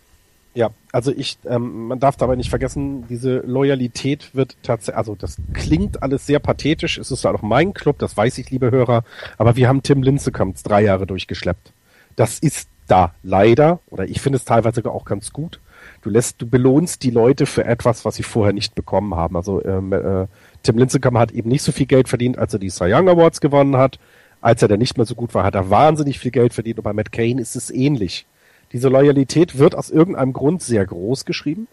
Ja, 0.57 0.70
also 0.91 1.12
ich, 1.15 1.37
ähm, 1.45 1.89
man 1.89 2.01
darf 2.01 2.16
dabei 2.16 2.35
nicht 2.35 2.49
vergessen, 2.49 3.07
diese 3.09 3.41
Loyalität 3.41 4.35
wird 4.35 4.57
tatsächlich, 4.62 4.97
also 4.97 5.15
das 5.15 5.37
klingt 5.53 6.03
alles 6.03 6.24
sehr 6.24 6.39
pathetisch, 6.39 6.97
es 6.97 7.11
ist 7.11 7.27
auch 7.27 7.43
mein 7.43 7.74
Club, 7.74 7.99
das 7.99 8.16
weiß 8.16 8.39
ich, 8.39 8.51
liebe 8.51 8.70
Hörer, 8.70 9.05
aber 9.37 9.57
wir 9.57 9.69
haben 9.69 9.83
Tim 9.83 10.03
Linzekamp 10.03 10.57
drei 10.65 10.83
Jahre 10.83 11.07
durchgeschleppt. 11.07 11.74
Das 12.16 12.39
ist 12.39 12.70
da 12.87 13.12
leider, 13.23 13.81
oder 13.91 14.09
ich 14.09 14.23
finde 14.23 14.39
es 14.39 14.47
teilweise 14.47 14.83
auch 14.91 15.05
ganz 15.05 15.31
gut. 15.31 15.61
Du 16.01 16.09
lässt, 16.09 16.41
du 16.41 16.47
belohnst 16.47 17.03
die 17.03 17.11
Leute 17.11 17.45
für 17.45 17.66
etwas, 17.66 18.07
was 18.07 18.15
sie 18.15 18.23
vorher 18.23 18.55
nicht 18.55 18.74
bekommen 18.74 19.15
haben. 19.15 19.37
Also 19.37 19.62
ähm, 19.62 19.93
äh, 19.93 20.27
Tim 20.62 20.78
Lincecum 20.78 21.19
hat 21.19 21.33
eben 21.33 21.51
nicht 21.51 21.65
so 21.65 21.70
viel 21.70 21.87
Geld 21.87 22.09
verdient, 22.09 22.39
als 22.39 22.55
er 22.55 22.61
die 22.61 22.70
Cy 22.70 22.95
Young 22.95 23.11
Awards 23.11 23.43
gewonnen 23.43 23.77
hat. 23.77 23.99
Als 24.41 24.62
er 24.62 24.69
dann 24.69 24.78
nicht 24.78 24.97
mehr 24.97 25.05
so 25.05 25.15
gut 25.15 25.35
war, 25.35 25.45
hat 25.45 25.55
er 25.55 25.69
wahnsinnig 25.69 26.19
viel 26.19 26.31
Geld 26.31 26.55
verdient. 26.55 26.78
Und 26.78 26.85
bei 26.85 26.95
Matt 26.95 27.12
Cain 27.12 27.37
ist 27.37 27.57
es 27.57 27.70
ähnlich. 27.70 28.27
Diese 28.72 28.88
Loyalität 28.88 29.59
wird 29.59 29.74
aus 29.74 29.90
irgendeinem 29.90 30.32
Grund 30.32 30.62
sehr 30.62 30.84
groß 30.84 31.24
geschrieben. 31.24 31.68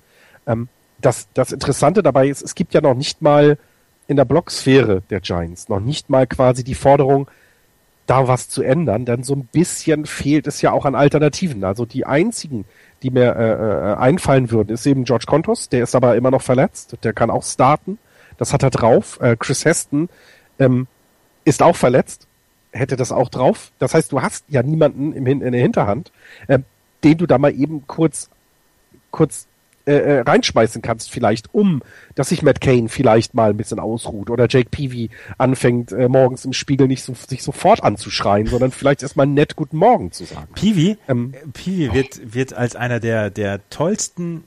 Ähm, 0.47 0.67
das, 1.01 1.27
das 1.33 1.51
Interessante 1.51 2.03
dabei 2.03 2.27
ist, 2.27 2.41
es 2.41 2.55
gibt 2.55 2.73
ja 2.73 2.81
noch 2.81 2.95
nicht 2.95 3.21
mal 3.21 3.57
in 4.07 4.17
der 4.17 4.25
Blocksphäre 4.25 5.01
der 5.09 5.21
Giants 5.21 5.69
noch 5.69 5.79
nicht 5.79 6.09
mal 6.09 6.27
quasi 6.27 6.63
die 6.63 6.75
Forderung, 6.75 7.27
da 8.05 8.27
was 8.27 8.49
zu 8.49 8.63
ändern, 8.63 9.05
denn 9.05 9.23
so 9.23 9.33
ein 9.33 9.45
bisschen 9.45 10.05
fehlt 10.05 10.45
es 10.45 10.61
ja 10.61 10.71
auch 10.71 10.85
an 10.85 10.95
Alternativen. 10.95 11.63
Also 11.63 11.85
die 11.85 12.05
einzigen, 12.05 12.65
die 13.01 13.11
mir 13.11 13.35
äh, 13.35 13.91
äh, 13.91 13.95
einfallen 13.95 14.51
würden, 14.51 14.73
ist 14.73 14.85
eben 14.85 15.05
George 15.05 15.25
Contos, 15.25 15.69
der 15.69 15.83
ist 15.83 15.95
aber 15.95 16.15
immer 16.15 16.31
noch 16.31 16.41
verletzt, 16.41 16.97
der 17.03 17.13
kann 17.13 17.29
auch 17.29 17.43
starten. 17.43 17.97
Das 18.37 18.51
hat 18.51 18.63
er 18.63 18.71
drauf. 18.71 19.19
Äh, 19.21 19.37
Chris 19.37 19.63
Heston 19.63 20.09
ähm, 20.59 20.87
ist 21.45 21.61
auch 21.61 21.77
verletzt, 21.77 22.27
hätte 22.71 22.97
das 22.97 23.11
auch 23.13 23.29
drauf. 23.29 23.71
Das 23.79 23.93
heißt, 23.93 24.11
du 24.11 24.21
hast 24.21 24.43
ja 24.49 24.63
niemanden 24.63 25.13
im, 25.13 25.25
in 25.25 25.51
der 25.51 25.61
Hinterhand, 25.61 26.11
äh, 26.47 26.59
den 27.03 27.17
du 27.17 27.25
da 27.25 27.37
mal 27.37 27.53
eben 27.53 27.85
kurz, 27.87 28.29
kurz 29.11 29.47
äh, 29.85 29.95
äh, 29.95 30.19
reinschmeißen 30.21 30.81
kannst, 30.81 31.11
vielleicht, 31.11 31.53
um, 31.53 31.81
dass 32.15 32.29
sich 32.29 32.41
Matt 32.41 32.61
Kane 32.61 32.87
vielleicht 32.87 33.33
mal 33.33 33.49
ein 33.49 33.57
bisschen 33.57 33.81
ausruht 33.81 34.29
oder 34.29 34.47
Jake 34.49 34.69
Peavy 34.69 35.09
anfängt, 35.37 35.91
äh, 35.91 36.07
morgens 36.07 36.45
im 36.45 36.53
Spiegel 36.53 36.87
nicht 36.87 37.03
so, 37.03 37.13
sich 37.13 37.43
sofort 37.43 37.83
anzuschreien, 37.83 38.47
sondern 38.47 38.71
vielleicht 38.71 39.03
erstmal 39.03 39.27
nett 39.27 39.57
Guten 39.57 39.75
Morgen 39.75 40.13
zu 40.13 40.23
sagen. 40.23 40.53
Peavy, 40.55 40.97
ähm, 41.09 41.33
Peavy 41.51 41.93
wird, 41.93 42.33
wird 42.33 42.53
als 42.53 42.77
einer 42.77 43.01
der, 43.01 43.29
der 43.29 43.59
tollsten 43.69 44.45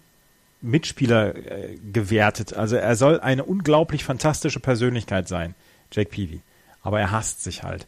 Mitspieler 0.63 1.37
äh, 1.37 1.77
gewertet. 1.93 2.55
Also 2.55 2.77
er 2.77 2.97
soll 2.97 3.21
eine 3.21 3.45
unglaublich 3.45 4.05
fantastische 4.05 4.61
Persönlichkeit 4.61 5.29
sein, 5.29 5.55
Jake 5.93 6.09
Peavy. 6.09 6.41
Aber 6.81 6.99
er 6.99 7.11
hasst 7.11 7.45
sich 7.45 7.63
halt. 7.63 7.87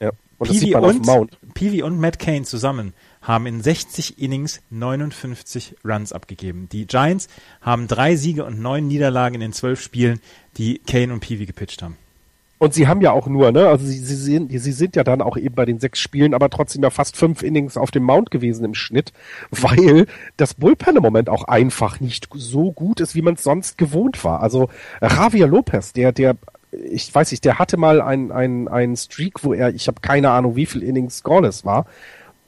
Ja, 0.00 0.12
und 0.38 0.48
Peavy, 0.48 0.74
und, 0.74 1.36
Peavy 1.52 1.82
und 1.82 2.00
Matt 2.00 2.18
Kane 2.18 2.44
zusammen 2.44 2.94
haben 3.26 3.46
in 3.46 3.60
60 3.60 4.18
Innings 4.18 4.60
59 4.70 5.76
Runs 5.84 6.12
abgegeben. 6.12 6.68
Die 6.70 6.86
Giants 6.86 7.28
haben 7.60 7.88
drei 7.88 8.16
Siege 8.16 8.44
und 8.44 8.60
neun 8.60 8.86
Niederlagen 8.86 9.34
in 9.34 9.40
den 9.40 9.52
zwölf 9.52 9.80
Spielen, 9.80 10.20
die 10.56 10.78
Kane 10.78 11.12
und 11.12 11.20
Peavy 11.20 11.46
gepitcht 11.46 11.82
haben. 11.82 11.96
Und 12.58 12.72
sie 12.72 12.88
haben 12.88 13.02
ja 13.02 13.12
auch 13.12 13.26
nur, 13.26 13.52
ne, 13.52 13.68
also 13.68 13.84
sie, 13.84 13.98
sie, 13.98 14.14
sind, 14.14 14.50
sie 14.50 14.72
sind 14.72 14.96
ja 14.96 15.04
dann 15.04 15.20
auch 15.20 15.36
eben 15.36 15.54
bei 15.54 15.66
den 15.66 15.78
sechs 15.78 15.98
Spielen, 15.98 16.32
aber 16.32 16.48
trotzdem 16.48 16.82
ja 16.82 16.88
fast 16.88 17.16
fünf 17.16 17.42
Innings 17.42 17.76
auf 17.76 17.90
dem 17.90 18.02
Mount 18.02 18.30
gewesen 18.30 18.64
im 18.64 18.74
Schnitt, 18.74 19.12
weil 19.50 20.06
das 20.38 20.54
Bullpen 20.54 20.96
im 20.96 21.02
Moment 21.02 21.28
auch 21.28 21.44
einfach 21.44 22.00
nicht 22.00 22.28
so 22.32 22.72
gut 22.72 23.00
ist, 23.00 23.14
wie 23.14 23.20
man 23.20 23.34
es 23.34 23.42
sonst 23.42 23.76
gewohnt 23.76 24.24
war. 24.24 24.40
Also 24.40 24.70
Javier 25.02 25.48
Lopez, 25.48 25.92
der, 25.92 26.12
der, 26.12 26.36
ich 26.70 27.14
weiß 27.14 27.30
nicht, 27.30 27.44
der 27.44 27.58
hatte 27.58 27.76
mal 27.76 28.00
einen 28.00 28.68
ein 28.68 28.96
Streak, 28.96 29.44
wo 29.44 29.52
er, 29.52 29.74
ich 29.74 29.86
habe 29.86 30.00
keine 30.00 30.30
Ahnung, 30.30 30.56
wie 30.56 30.66
viel 30.66 30.82
Innings 30.82 31.18
scoreless 31.18 31.66
war. 31.66 31.84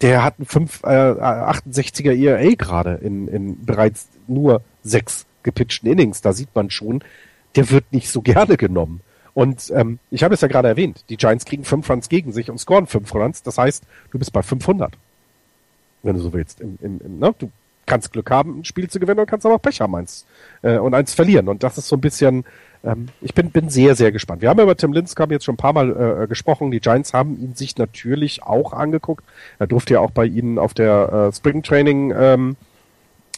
Der 0.01 0.23
hat 0.23 0.35
einen 0.39 0.47
5, 0.47 0.85
äh, 0.85 0.87
68er 0.87 2.13
ERA 2.13 2.55
gerade 2.55 2.95
in, 3.03 3.29
in 3.29 3.65
bereits 3.65 4.09
nur 4.27 4.63
sechs 4.83 5.27
gepitchten 5.43 5.89
Innings. 5.89 6.21
Da 6.21 6.33
sieht 6.33 6.55
man 6.55 6.71
schon, 6.71 7.03
der 7.57 7.71
wird 7.71 7.93
nicht 7.93 8.09
so 8.11 8.23
gerne 8.23 8.57
genommen. 8.57 9.01
Und 9.35 9.73
ähm, 9.75 9.99
ich 10.11 10.25
habe 10.25 10.35
es 10.35 10.41
ja 10.41 10.49
gerade 10.49 10.69
erwähnt, 10.69 11.05
die 11.09 11.17
Giants 11.17 11.45
kriegen 11.45 11.65
fünf 11.65 11.89
Runs 11.89 12.09
gegen 12.09 12.33
sich 12.33 12.51
und 12.51 12.59
scoren 12.59 12.87
fünf 12.87 13.15
Runs. 13.15 13.43
Das 13.43 13.59
heißt, 13.59 13.85
du 14.11 14.19
bist 14.19 14.33
bei 14.33 14.43
500, 14.43 14.93
wenn 16.03 16.17
du 16.17 16.21
so 16.21 16.33
willst. 16.33 16.61
Im, 16.61 16.79
im, 16.83 17.01
im, 17.05 17.19
ne? 17.19 17.35
Du 17.39 17.51
kannst 17.87 18.13
Glück 18.13 18.31
haben, 18.31 18.61
ein 18.61 18.65
Spiel 18.65 18.91
zu 18.91 19.01
gewinnen 19.01 19.21
und 19.21 19.27
kannst 19.27 19.47
aber 19.47 19.55
auch 19.55 19.63
Pech 19.63 19.81
haben 19.81 19.95
eins, 19.95 20.27
äh, 20.63 20.79
und 20.79 20.95
eins 20.95 21.15
verlieren. 21.15 21.49
Und 21.49 21.63
das 21.63 21.79
ist 21.79 21.89
so 21.89 21.97
ein 21.97 22.01
bisschen, 22.01 22.45
ähm, 22.85 23.07
ich 23.21 23.35
bin, 23.35 23.51
bin 23.51 23.69
sehr, 23.69 23.95
sehr 23.95 24.13
gespannt. 24.13 24.43
Wir 24.43 24.49
haben 24.49 24.61
über 24.61 24.77
Tim 24.77 24.93
Linscomb 24.93 25.33
jetzt 25.33 25.45
schon 25.45 25.55
ein 25.55 25.59
paar 25.59 25.73
Mal 25.73 26.23
äh, 26.23 26.27
gesprochen. 26.27 26.71
Die 26.71 26.81
Giants 26.81 27.15
haben 27.15 27.41
ihn 27.41 27.55
sich 27.55 27.77
natürlich 27.77 28.43
auch 28.43 28.73
angeguckt. 28.73 29.25
Er 29.59 29.67
durfte 29.67 29.95
ja 29.95 30.01
auch 30.01 30.11
bei 30.11 30.27
ihnen 30.27 30.59
auf 30.59 30.75
der 30.75 31.31
äh, 31.31 31.33
Spring 31.35 31.63
Training 31.63 32.13
ähm, 32.17 32.57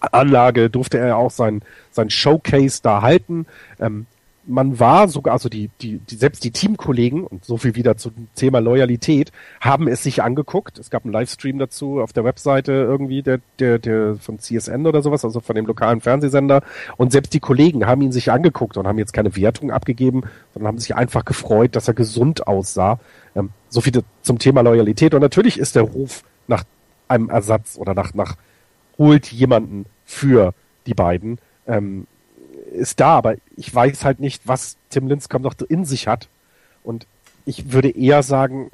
Anlage 0.01 0.71
durfte 0.71 0.99
er 0.99 1.17
auch 1.17 1.31
sein, 1.31 1.63
sein 1.91 2.11
Showcase 2.11 2.81
da 2.83 3.03
halten. 3.03 3.47
Ähm, 3.79 4.07
man 4.47 4.81
war 4.81 5.09
sogar, 5.09 5.35
also 5.35 5.49
die, 5.49 5.71
die, 5.81 5.99
die, 5.99 6.17
selbst 6.17 6.45
die 6.45 6.51
Teamkollegen, 6.51 7.25
und 7.25 7.45
so 7.45 7.57
viel 7.57 7.75
wieder 7.75 7.97
zum 7.97 8.29
Thema 8.35 8.59
Loyalität, 8.59 9.33
haben 9.61 9.87
es 9.87 10.03
sich 10.03 10.23
angeguckt. 10.23 10.79
Es 10.79 10.91
gab 10.91 11.05
einen 11.05 11.13
Livestream 11.13 11.59
dazu 11.59 12.01
auf 12.01 12.13
der 12.13 12.25
Webseite 12.25 12.73
irgendwie 12.73 13.23
der, 13.23 13.41
der, 13.59 13.79
der 13.79 14.17
von 14.17 14.39
CSN 14.39 14.87
oder 14.87 15.03
sowas, 15.03 15.25
also 15.25 15.41
von 15.41 15.57
dem 15.57 15.67
lokalen 15.67 16.01
Fernsehsender. 16.01 16.63
Und 16.97 17.13
selbst 17.13 17.35
die 17.35 17.41
Kollegen 17.41 17.87
haben 17.87 18.03
ihn 18.03 18.13
sich 18.13 18.33
angeguckt 18.33 18.77
und 18.77 18.87
haben 18.87 18.99
jetzt 18.99 19.13
keine 19.13 19.37
Wertung 19.37 19.71
abgegeben, 19.71 20.23
sondern 20.55 20.69
haben 20.69 20.79
sich 20.79 20.95
einfach 20.95 21.25
gefreut, 21.25 21.77
dass 21.77 21.89
er 21.89 21.95
gesund 21.95 22.47
aussah. 22.47 22.99
Ähm, 23.35 23.51
so 23.69 23.81
viel 23.81 23.93
zum 24.23 24.39
Thema 24.39 24.63
Loyalität. 24.63 25.15
Und 25.15 25.21
natürlich 25.21 25.59
ist 25.59 25.77
der 25.77 25.83
Ruf 25.83 26.25
nach 26.49 26.65
einem 27.09 27.29
Ersatz 27.29 27.77
oder 27.79 27.95
nach, 27.95 28.15
nach 28.15 28.37
holt 28.99 29.27
jemanden 29.27 29.87
für 30.05 30.55
die 30.87 30.95
beiden. 30.95 31.39
Ähm, 31.67 32.07
ist 32.71 33.01
da, 33.01 33.17
aber 33.17 33.37
ich 33.57 33.75
weiß 33.75 34.05
halt 34.05 34.21
nicht, 34.21 34.47
was 34.47 34.77
Tim 34.91 35.09
Lincecum 35.09 35.43
noch 35.43 35.55
in 35.69 35.85
sich 35.85 36.07
hat. 36.09 36.29
Und 36.83 37.07
ich 37.45 37.73
würde 37.73 37.91
eher 37.91 38.23
sagen, 38.23 38.71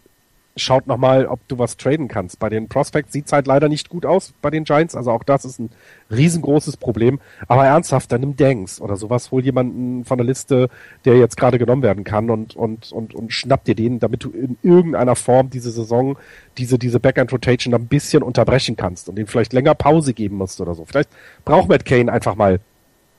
schaut 0.56 0.86
nochmal, 0.86 1.27
ob 1.27 1.47
du 1.48 1.59
was 1.59 1.77
traden 1.77 2.09
kannst. 2.09 2.39
Bei 2.39 2.48
den 2.48 2.68
Prospects 2.68 3.12
sieht's 3.12 3.32
halt 3.32 3.47
leider 3.47 3.68
nicht 3.68 3.90
gut 3.90 4.06
aus 4.06 4.32
bei 4.40 4.51
den 4.51 4.64
Giants. 4.64 4.94
Also 4.94 5.10
auch 5.10 5.23
das 5.23 5.44
ist 5.44 5.59
ein 5.59 5.70
riesengroßes 6.10 6.78
Problem. 6.78 7.20
Aber 7.47 7.66
ernsthaft, 7.66 8.10
dann 8.10 8.23
nimm 8.23 8.36
Danks 8.36 8.81
oder 8.81 8.97
sowas. 8.97 9.31
Hol 9.31 9.44
jemanden 9.44 10.05
von 10.05 10.16
der 10.16 10.27
Liste, 10.27 10.70
der 11.05 11.18
jetzt 11.18 11.36
gerade 11.36 11.59
genommen 11.59 11.82
werden 11.82 12.05
kann 12.05 12.31
und, 12.31 12.56
und, 12.56 12.90
und, 12.90 13.14
und 13.14 13.32
schnapp 13.32 13.64
dir 13.64 13.74
den, 13.74 14.01
damit 14.01 14.24
du 14.24 14.31
in 14.31 14.56
irgendeiner 14.62 15.14
Form 15.14 15.51
diese 15.51 15.70
Saison, 15.70 16.16
diese, 16.56 16.78
diese 16.78 17.01
Backend 17.01 17.32
Rotation 17.32 17.74
ein 17.74 17.86
bisschen 17.86 18.23
unterbrechen 18.23 18.77
kannst 18.77 19.09
und 19.09 19.16
den 19.16 19.27
vielleicht 19.27 19.52
länger 19.52 19.74
Pause 19.74 20.14
geben 20.14 20.36
musst 20.36 20.60
oder 20.60 20.74
so. 20.74 20.86
Vielleicht 20.86 21.10
braucht 21.44 21.68
Matt 21.68 21.85
Kane 21.85 22.10
einfach 22.10 22.35
mal 22.35 22.60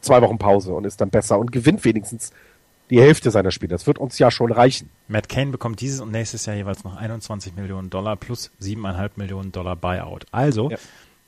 zwei 0.02 0.22
Wochen 0.22 0.38
Pause 0.38 0.74
und 0.74 0.86
ist 0.86 1.02
dann 1.02 1.10
besser 1.10 1.40
und 1.40 1.52
gewinnt 1.52 1.84
wenigstens 1.86 2.32
die 2.90 3.02
Hälfte 3.02 3.32
seiner 3.32 3.52
Spiele. 3.52 3.70
Das 3.70 3.88
wird 3.88 3.98
uns 3.98 4.18
ja 4.18 4.32
schon 4.32 4.52
reichen. 4.52 4.90
Matt 5.08 5.30
Kane 5.30 5.52
bekommt 5.52 5.82
dieses 5.82 6.00
und 6.00 6.12
nächstes 6.12 6.46
Jahr 6.46 6.56
jeweils 6.56 6.84
noch 6.84 6.96
21 6.96 7.56
Millionen 7.56 7.90
Dollar 7.90 8.16
plus 8.16 8.52
7,5 8.62 9.12
Millionen 9.16 9.52
Dollar 9.52 9.76
Buyout. 9.76 10.26
Also, 10.32 10.70
ja. 10.70 10.78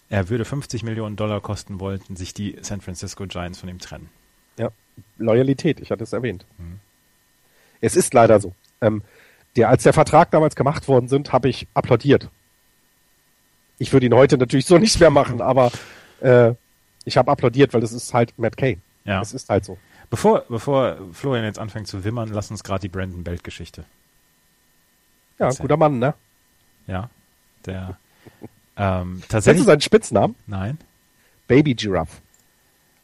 er 0.10 0.30
würde 0.30 0.46
50 0.46 0.84
Millionen 0.84 1.16
Dollar 1.16 1.42
kosten, 1.42 1.80
wollten 1.80 2.16
sich 2.16 2.34
die 2.34 2.58
San 2.62 2.82
Francisco 2.82 3.26
Giants 3.28 3.60
von 3.60 3.70
ihm 3.70 3.80
trennen. 3.80 4.10
Ja, 4.58 4.70
Loyalität, 5.18 5.80
ich 5.80 5.92
hatte 5.92 6.04
es 6.04 6.14
erwähnt. 6.14 6.46
Mhm. 6.58 6.80
Es 7.82 7.96
ist 7.96 8.14
leider 8.14 8.40
so. 8.40 8.54
Ähm, 8.82 9.02
der, 9.56 9.70
als 9.70 9.84
der 9.84 9.94
Vertrag 9.94 10.32
damals 10.32 10.56
gemacht 10.56 10.88
worden 10.88 11.08
sind, 11.08 11.34
habe 11.34 11.50
ich 11.50 11.68
applaudiert. 11.74 12.30
Ich 13.78 13.94
würde 13.94 14.06
ihn 14.06 14.14
heute 14.14 14.38
natürlich 14.38 14.66
so 14.66 14.78
nicht 14.78 15.00
mehr 15.00 15.10
machen, 15.10 15.42
aber 15.42 15.72
äh, 16.20 16.54
ich 17.06 17.18
habe 17.18 17.32
applaudiert, 17.32 17.74
weil 17.74 17.82
das 17.82 17.92
ist 17.92 18.14
halt 18.14 18.38
Matt 18.38 18.58
Kane. 18.58 18.78
Ja. 19.06 19.22
Es 19.22 19.34
ist 19.34 19.50
halt 19.50 19.66
so. 19.66 19.78
Bevor, 20.10 20.46
bevor 20.50 20.98
Florian 21.14 21.46
jetzt 21.46 21.60
anfängt 21.60 21.88
zu 21.88 22.04
wimmern, 22.04 22.30
lass 22.32 22.50
uns 22.52 22.64
gerade 22.64 22.82
die 22.82 22.90
Brandon 22.90 23.24
Belt-Geschichte. 23.24 23.86
Ja, 25.38 25.48
erzählen. 25.48 25.62
guter 25.62 25.78
Mann, 25.78 26.00
ne? 26.00 26.14
Ja, 26.88 27.10
der 27.66 27.98
ähm, 28.78 29.22
tatsächlich. 29.28 29.44
Kennst 29.44 29.62
du 29.62 29.66
seinen 29.66 29.82
Spitznamen? 29.82 30.36
Nein. 30.48 30.78
Baby 31.48 31.74
Giraffe. 31.76 32.22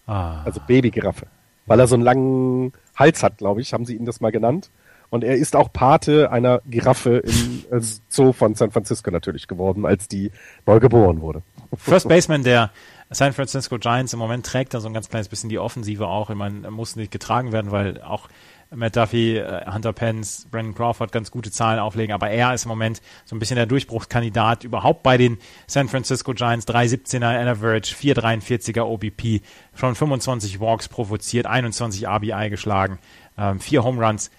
Ah. 0.07 0.43
Also 0.43 0.61
Baby 0.67 0.91
Giraffe. 0.91 1.27
Weil 1.65 1.80
er 1.80 1.88
so 1.88 1.95
einen 1.95 2.03
langen 2.03 2.73
Hals 2.95 3.23
hat, 3.23 3.38
glaube 3.38 3.61
ich, 3.61 3.73
haben 3.73 3.85
sie 3.85 3.95
ihn 3.95 4.05
das 4.05 4.22
mal 4.22 4.31
genannt. 4.31 4.69
Und 5.09 5.23
er 5.23 5.35
ist 5.35 5.55
auch 5.55 5.72
Pate 5.72 6.31
einer 6.31 6.61
Giraffe 6.65 7.17
im 7.17 7.65
äh, 7.72 7.81
Zoo 8.09 8.34
von 8.34 8.55
San 8.55 8.72
Francisco 8.72 9.11
natürlich 9.11 9.47
geworden, 9.47 9.85
als 9.85 10.07
die 10.07 10.31
neu 10.65 10.80
geboren 10.80 11.22
wurde. 11.22 11.41
First 11.77 12.07
Baseman 12.07 12.43
der 12.43 12.72
San 13.15 13.31
Francisco 13.31 13.77
Giants 13.77 14.11
im 14.11 14.19
Moment 14.19 14.45
trägt 14.45 14.73
da 14.73 14.81
so 14.81 14.87
ein 14.87 14.93
ganz 14.93 15.07
kleines 15.07 15.29
bisschen 15.29 15.49
die 15.49 15.57
Offensive 15.57 16.05
auch. 16.07 16.29
Ich 16.29 16.35
meine, 16.35 16.69
muss 16.69 16.97
nicht 16.97 17.11
getragen 17.11 17.53
werden, 17.53 17.71
weil 17.71 18.01
auch 18.01 18.27
Matt 18.71 18.97
Duffy, 18.97 19.37
äh, 19.37 19.65
Hunter 19.71 19.93
Pence, 19.93 20.47
Brandon 20.51 20.75
Crawford 20.75 21.13
ganz 21.13 21.31
gute 21.31 21.49
Zahlen 21.49 21.79
auflegen, 21.79 22.13
aber 22.13 22.29
er 22.29 22.53
ist 22.53 22.65
im 22.65 22.69
Moment 22.69 23.01
so 23.23 23.33
ein 23.33 23.39
bisschen 23.39 23.55
der 23.55 23.67
Durchbruchskandidat 23.67 24.65
überhaupt 24.65 25.01
bei 25.01 25.17
den 25.17 25.37
San 25.65 25.87
Francisco 25.87 26.33
Giants. 26.33 26.67
3,17er 26.67 27.49
Average, 27.49 27.95
4,43er 27.95 28.81
OBP, 28.81 29.41
schon 29.75 29.95
25 29.95 30.59
Walks 30.59 30.89
provoziert, 30.89 31.45
21 31.45 32.07
RBI 32.07 32.49
geschlagen, 32.49 32.99
ähm, 33.37 33.61
vier 33.61 33.85
Home 33.85 34.05
Runs. 34.05 34.29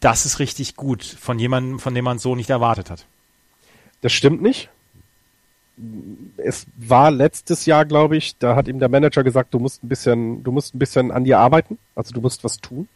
Das 0.00 0.26
ist 0.26 0.38
richtig 0.38 0.76
gut 0.76 1.02
von 1.02 1.38
jemandem, 1.38 1.78
von 1.78 1.94
dem 1.94 2.04
man 2.04 2.18
so 2.18 2.34
nicht 2.34 2.50
erwartet 2.50 2.90
hat. 2.90 3.06
Das 4.02 4.12
stimmt 4.12 4.42
nicht. 4.42 4.68
Es 6.36 6.66
war 6.76 7.10
letztes 7.10 7.66
Jahr, 7.66 7.84
glaube 7.84 8.16
ich, 8.16 8.38
da 8.38 8.56
hat 8.56 8.68
ihm 8.68 8.78
der 8.78 8.88
Manager 8.88 9.22
gesagt, 9.22 9.52
du 9.52 9.58
musst 9.58 9.84
ein 9.84 9.88
bisschen, 9.88 10.42
du 10.42 10.52
musst 10.52 10.74
ein 10.74 10.78
bisschen 10.78 11.10
an 11.10 11.24
dir 11.24 11.38
arbeiten, 11.38 11.78
also 11.94 12.14
du 12.14 12.20
musst 12.20 12.44
was 12.44 12.58
tun. 12.58 12.88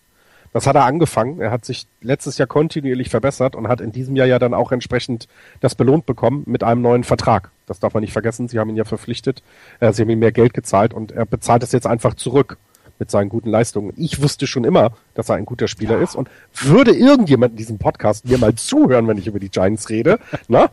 Das 0.52 0.66
hat 0.66 0.74
er 0.74 0.85
angefangen. 0.85 1.40
Er 1.40 1.52
hat 1.52 1.65
sich 1.65 1.86
letztes 2.01 2.39
Jahr 2.39 2.48
kontinuierlich 2.48 3.09
verbessert 3.09 3.55
und 3.55 3.69
hat 3.69 3.81
in 3.81 3.93
diesem 3.93 4.16
Jahr 4.16 4.27
ja 4.27 4.39
dann 4.39 4.52
auch 4.52 4.73
entsprechend 4.73 5.28
das 5.61 5.77
belohnt 5.77 6.07
bekommen 6.07 6.43
mit 6.47 6.65
einem 6.65 6.82
neuen 6.82 7.05
Vertrag. 7.05 7.51
Das 7.66 7.78
darf 7.78 7.94
man 7.94 8.01
nicht 8.01 8.12
vergessen. 8.12 8.48
Sie 8.48 8.59
haben 8.59 8.70
ihn 8.70 8.77
ja 8.77 8.85
verpflichtet. 8.85 9.43
Äh, 9.78 9.93
sie 9.93 10.02
haben 10.02 10.11
ihm 10.11 10.19
mehr 10.19 10.32
Geld 10.32 10.52
gezahlt 10.52 10.93
und 10.93 11.12
er 11.12 11.24
bezahlt 11.24 11.62
es 11.62 11.70
jetzt 11.70 11.86
einfach 11.86 12.15
zurück 12.15 12.57
mit 12.98 13.11
seinen 13.11 13.28
guten 13.28 13.48
Leistungen. 13.48 13.93
Ich 13.97 14.23
wusste 14.23 14.47
schon 14.47 14.65
immer, 14.65 14.93
dass 15.15 15.28
er 15.28 15.36
ein 15.36 15.47
guter 15.47 15.69
Spieler 15.69 15.97
ja. 15.97 16.02
ist 16.02 16.15
und 16.15 16.28
würde 16.52 16.93
irgendjemand 16.93 17.52
in 17.52 17.57
diesem 17.57 17.78
Podcast 17.78 18.27
mir 18.27 18.39
mal 18.39 18.55
zuhören, 18.55 19.09
wenn 19.09 19.19
ich 19.19 19.27
über 19.27 19.39
die 19.39 19.48
Giants 19.48 19.89
rede, 19.89 20.19
na, 20.48 20.70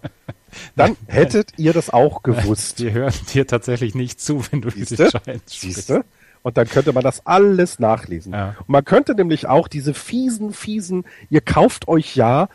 dann 0.75 0.95
hättet 1.07 1.53
ihr 1.57 1.73
das 1.73 1.89
auch 1.89 2.23
gewusst. 2.23 2.79
Wir 2.79 2.91
hören 2.91 3.13
dir 3.33 3.47
tatsächlich 3.47 3.95
nicht 3.95 4.19
zu, 4.21 4.43
wenn 4.51 4.61
du 4.61 4.69
Siehste? 4.69 5.09
die 5.13 5.19
Giants. 5.19 5.61
Siehste? 5.61 6.05
Und 6.43 6.57
dann 6.57 6.67
könnte 6.67 6.93
man 6.93 7.03
das 7.03 7.25
alles 7.25 7.79
nachlesen. 7.79 8.33
Ja. 8.33 8.55
Und 8.59 8.69
man 8.69 8.85
könnte 8.85 9.15
nämlich 9.15 9.47
auch 9.47 9.67
diese 9.67 9.93
fiesen, 9.93 10.53
fiesen, 10.53 11.03
ihr 11.29 11.41
kauft 11.41 11.87
euch 11.87 12.15
ja 12.15 12.47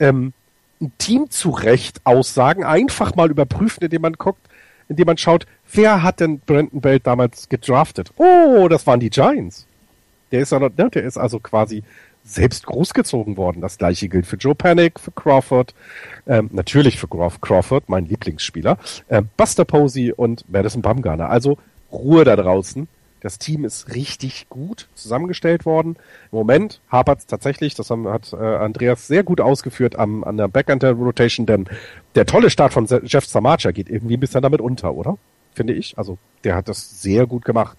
ähm, 0.00 0.32
ein 0.80 0.92
Team 0.98 1.30
zurecht 1.30 2.00
Aussagen 2.04 2.64
einfach 2.64 3.14
mal 3.14 3.30
überprüfen, 3.30 3.82
indem 3.84 4.02
man 4.02 4.14
guckt, 4.14 4.46
indem 4.88 5.06
man 5.06 5.18
schaut, 5.18 5.46
wer 5.72 6.02
hat 6.02 6.20
denn 6.20 6.40
Brandon 6.40 6.80
Belt 6.80 7.06
damals 7.06 7.48
gedraftet? 7.48 8.12
Oh, 8.16 8.68
das 8.68 8.86
waren 8.86 9.00
die 9.00 9.10
Giants. 9.10 9.66
Der 10.30 10.40
ist, 10.40 10.52
ja 10.52 10.58
noch, 10.58 10.70
ne, 10.76 10.90
der 10.90 11.04
ist 11.04 11.16
also 11.16 11.40
quasi 11.40 11.82
selbst 12.28 12.66
großgezogen 12.66 13.36
worden. 13.36 13.60
Das 13.60 13.78
gleiche 13.78 14.08
gilt 14.08 14.26
für 14.26 14.36
Joe 14.36 14.54
Panic, 14.54 15.00
für 15.00 15.12
Crawford, 15.12 15.74
ähm, 16.26 16.50
natürlich 16.52 16.98
für 16.98 17.08
Crawford, 17.08 17.88
mein 17.88 18.06
Lieblingsspieler, 18.06 18.78
ähm, 19.08 19.28
Buster 19.36 19.64
Posey 19.64 20.12
und 20.12 20.48
Madison 20.50 20.82
Bumgarner. 20.82 21.30
Also 21.30 21.58
Ruhe 21.90 22.24
da 22.24 22.36
draußen. 22.36 22.86
Das 23.20 23.38
Team 23.38 23.64
ist 23.64 23.94
richtig 23.94 24.48
gut 24.48 24.88
zusammengestellt 24.94 25.66
worden. 25.66 25.96
Im 26.30 26.38
Moment 26.38 26.80
hapert 26.88 27.20
es 27.20 27.26
tatsächlich, 27.26 27.74
das 27.74 27.90
haben, 27.90 28.06
hat 28.06 28.32
äh, 28.32 28.36
Andreas 28.36 29.08
sehr 29.08 29.24
gut 29.24 29.40
ausgeführt 29.40 29.96
am, 29.96 30.22
an 30.22 30.36
der 30.36 30.46
Backend 30.46 30.84
der 30.84 30.92
Rotation, 30.92 31.44
denn 31.44 31.68
der 32.14 32.26
tolle 32.26 32.48
Start 32.48 32.72
von 32.72 32.86
Jeff 32.86 33.26
Samacha 33.26 33.72
geht 33.72 33.88
irgendwie 33.88 34.16
ein 34.16 34.20
bisschen 34.20 34.42
damit 34.42 34.60
unter, 34.60 34.94
oder? 34.94 35.18
Finde 35.52 35.72
ich. 35.72 35.98
Also 35.98 36.18
der 36.44 36.54
hat 36.54 36.68
das 36.68 37.02
sehr 37.02 37.26
gut 37.26 37.44
gemacht. 37.44 37.78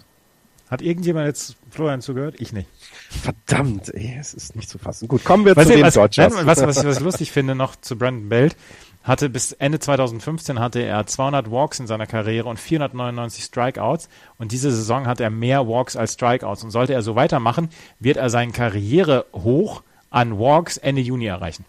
Hat 0.70 0.82
irgendjemand 0.82 1.26
jetzt 1.26 1.56
Florian 1.72 2.02
zugehört? 2.02 2.36
Ich 2.40 2.54
nicht. 2.54 2.70
Verdammt, 3.10 3.94
ey, 3.94 4.16
es 4.20 4.34
ist 4.36 4.56
nicht 4.56 4.70
zu 4.70 4.78
fassen. 4.78 5.08
Gut, 5.08 5.24
kommen 5.24 5.46
wir 5.46 5.56
was 5.56 5.68
zu 5.68 5.74
den 5.74 5.82
was, 5.84 5.96
Dodgers. 5.96 6.34
Was, 6.46 6.62
was, 6.62 6.84
was 6.84 6.98
ich 6.98 7.04
lustig 7.04 7.32
finde 7.32 7.56
noch 7.56 7.76
zu 7.76 7.98
Brandon 7.98 8.30
Belt, 8.30 8.56
hatte 9.04 9.30
bis 9.30 9.52
Ende 9.54 9.80
2015 9.80 10.60
hatte 10.60 10.82
er 10.82 11.08
200 11.08 11.50
Walks 11.50 11.80
in 11.80 11.88
seiner 11.88 12.06
Karriere 12.06 12.48
und 12.48 12.60
499 12.60 13.46
Strikeouts 13.46 14.10
und 14.38 14.52
diese 14.52 14.72
Saison 14.72 15.08
hat 15.08 15.20
er 15.20 15.32
mehr 15.32 15.68
Walks 15.68 15.96
als 15.96 16.14
Strikeouts 16.14 16.64
und 16.64 16.72
sollte 16.72 16.94
er 16.94 17.02
so 17.02 17.16
weitermachen, 17.16 17.70
wird 18.00 18.18
er 18.18 18.30
seinen 18.30 18.52
Karrierehoch 18.52 19.82
an 20.12 20.38
Walks 20.38 20.78
Ende 20.78 21.02
Juni 21.02 21.26
erreichen. 21.26 21.66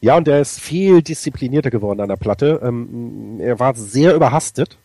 Ja, 0.00 0.16
und 0.16 0.28
er 0.28 0.40
ist 0.40 0.60
viel 0.60 1.02
disziplinierter 1.02 1.70
geworden 1.70 2.00
an 2.00 2.08
der 2.08 2.16
Platte. 2.16 2.60
Ähm, 2.62 3.40
er 3.40 3.58
war 3.58 3.74
sehr 3.74 4.14
überhastet. 4.14 4.78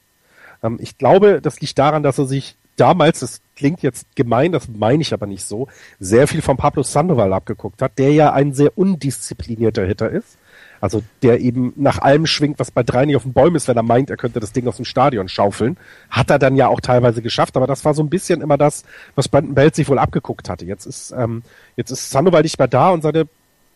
Ähm, 0.64 0.80
ich 0.82 0.98
glaube, 0.98 1.42
das 1.42 1.62
liegt 1.62 1.78
daran, 1.78 2.04
dass 2.04 2.18
er 2.18 2.26
sich 2.26 2.56
damals, 2.76 3.20
das 3.20 3.42
klingt 3.56 3.82
jetzt 3.84 4.16
gemein, 4.16 4.52
das 4.52 4.68
meine 4.68 5.02
ich 5.02 5.14
aber 5.14 5.28
nicht 5.28 5.44
so, 5.44 5.68
sehr 6.00 6.28
viel 6.28 6.42
von 6.42 6.58
Pablo 6.58 6.84
Sandoval 6.84 7.34
abgeguckt 7.34 7.82
hat, 7.82 7.98
der 7.98 8.12
ja 8.14 8.34
ein 8.34 8.54
sehr 8.54 8.78
undisziplinierter 8.78 9.86
Hitter 9.86 10.10
ist. 10.10 10.38
Also 10.80 11.04
der 11.22 11.40
eben 11.42 11.74
nach 11.76 12.00
allem 12.00 12.26
schwingt, 12.26 12.58
was 12.58 12.72
bei 12.72 12.82
drei 12.82 13.06
nicht 13.06 13.16
auf 13.16 13.22
dem 13.22 13.34
Bäumen 13.34 13.56
ist, 13.56 13.68
wenn 13.68 13.78
er 13.78 13.84
meint, 13.84 14.10
er 14.10 14.18
könnte 14.18 14.40
das 14.40 14.52
Ding 14.52 14.68
aus 14.68 14.78
dem 14.78 14.86
Stadion 14.86 15.30
schaufeln. 15.30 15.78
Hat 16.10 16.32
er 16.32 16.40
dann 16.40 16.56
ja 16.56 16.68
auch 16.70 16.82
teilweise 16.82 17.22
geschafft, 17.22 17.56
aber 17.56 17.68
das 17.68 17.86
war 17.86 17.94
so 17.94 18.02
ein 18.02 18.10
bisschen 18.10 18.42
immer 18.42 18.58
das, 18.58 18.84
was 19.14 19.30
Brandon 19.30 19.54
Belt 19.54 19.76
sich 19.76 19.88
wohl 19.88 20.00
abgeguckt 20.00 20.50
hatte. 20.50 20.66
Jetzt 20.66 20.88
ist, 20.88 21.12
ähm, 21.12 21.44
jetzt 21.76 21.92
ist 21.92 22.10
Sandoval 22.10 22.42
nicht 22.42 22.58
mehr 22.58 22.68
da 22.68 22.90
und 22.90 23.04
seine 23.04 23.28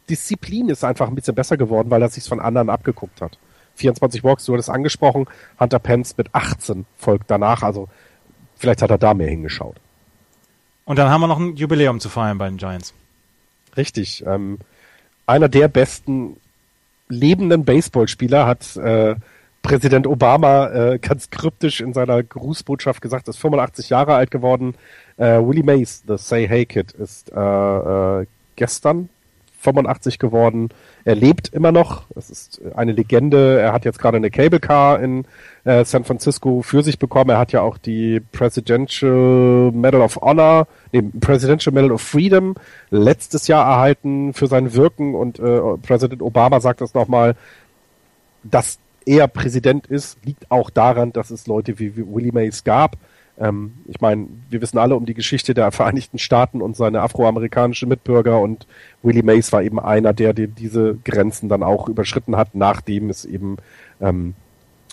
Disziplin 0.10 0.70
ist 0.70 0.84
einfach 0.84 1.08
ein 1.08 1.16
bisschen 1.16 1.36
besser 1.36 1.58
geworden, 1.58 1.92
weil 1.92 2.02
er 2.02 2.10
sich 2.10 2.24
von 2.24 2.40
anderen 2.40 2.72
abgeguckt 2.72 3.22
hat. 3.22 3.38
24 3.76 4.24
Walks, 4.24 4.46
du 4.46 4.54
hattest 4.54 4.70
angesprochen, 4.70 5.26
Hunter 5.60 5.80
Pence 5.80 6.18
mit 6.18 6.34
18 6.34 6.86
folgt 6.98 7.30
danach, 7.30 7.62
also 7.62 7.88
vielleicht 8.56 8.82
hat 8.82 8.92
er 8.92 8.98
da 8.98 9.14
mehr 9.14 9.30
hingeschaut. 9.30 9.76
Und 10.86 11.00
dann 11.00 11.10
haben 11.10 11.22
wir 11.22 11.28
noch 11.28 11.40
ein 11.40 11.56
Jubiläum 11.56 12.00
zu 12.00 12.10
feiern 12.10 12.38
bei 12.38 12.48
den 12.48 12.58
Giants. 12.58 12.94
Richtig. 13.76 14.24
Ähm, 14.26 14.60
einer 15.26 15.50
der 15.50 15.68
besten 15.68 16.38
lebenden 17.10 17.66
Baseballspieler 17.66 18.46
hat 18.46 18.76
äh, 18.78 19.16
Präsident 19.62 20.06
Obama 20.06 20.70
äh, 20.70 21.00
ganz 21.00 21.32
kryptisch 21.32 21.82
in 21.82 21.94
seiner 21.94 22.22
Grußbotschaft 22.22 23.02
gesagt, 23.02 23.28
ist 23.28 23.38
85 23.38 23.90
Jahre 23.90 24.14
alt 24.14 24.30
geworden. 24.30 24.76
Äh, 25.18 25.40
Willie 25.40 25.64
Mays, 25.64 26.04
the 26.08 26.18
Say 26.18 26.48
Hey 26.48 26.66
Kid, 26.68 26.92
ist 26.92 27.32
äh, 27.32 27.40
äh, 28.22 28.28
gestern 28.56 29.10
85 29.66 30.20
geworden. 30.20 30.70
Er 31.04 31.16
lebt 31.16 31.50
immer 31.50 31.72
noch. 31.72 32.06
Es 32.16 32.30
ist 32.30 32.62
eine 32.76 32.94
Legende. 32.94 33.60
Er 33.60 33.74
hat 33.74 33.86
jetzt 33.86 34.00
gerade 34.00 34.18
eine 34.18 34.32
Cable 34.32 34.60
Car 34.60 35.00
in 35.02 35.26
äh, 35.66 35.84
San 35.84 36.04
Francisco 36.04 36.62
für 36.62 36.84
sich 36.84 37.00
bekommen. 37.00 37.32
Er 37.32 37.38
hat 37.38 37.52
ja 37.52 37.62
auch 37.62 37.78
die 37.78 38.22
Presidential 38.32 39.72
Medal 39.74 40.02
of 40.02 40.18
Honor, 40.18 40.68
den 40.94 41.20
Presidential 41.20 41.74
Medal 41.74 41.92
of 41.92 42.02
Freedom 42.02 42.56
letztes 42.90 43.48
Jahr 43.48 43.66
erhalten 43.66 44.34
für 44.34 44.48
sein 44.48 44.74
Wirken 44.74 45.16
und 45.16 45.40
äh, 45.40 45.60
Präsident 45.82 46.22
Obama 46.22 46.60
sagt 46.60 46.82
das 46.82 46.94
nochmal, 46.94 47.36
dass 48.44 48.80
er 49.06 49.28
Präsident 49.28 49.88
ist, 49.88 50.18
liegt 50.26 50.50
auch 50.50 50.70
daran, 50.70 51.14
dass 51.14 51.30
es 51.30 51.48
Leute 51.48 51.80
wie 51.80 51.96
Willie 51.96 52.32
Mays 52.32 52.64
gab. 52.64 52.98
Ähm, 53.38 53.74
ich 53.88 54.02
meine, 54.02 54.28
wir 54.50 54.62
wissen 54.62 54.78
alle 54.78 54.96
um 54.96 55.06
die 55.06 55.14
Geschichte 55.14 55.54
der 55.54 55.72
Vereinigten 55.72 56.18
Staaten 56.18 56.62
und 56.62 56.76
seine 56.76 57.02
afroamerikanische 57.02 57.86
Mitbürger 57.86 58.40
und 58.40 58.68
Willie 59.04 59.24
Mays 59.24 59.52
war 59.52 59.64
eben 59.64 59.80
einer, 59.80 60.14
der, 60.14 60.34
der 60.34 60.48
diese 60.48 60.98
Grenzen 61.04 61.50
dann 61.50 61.64
auch 61.64 61.90
überschritten 61.90 62.36
hat, 62.38 62.56
nachdem 62.56 63.10
es 63.10 63.26
eben 63.26 63.58
ähm, 64.02 64.36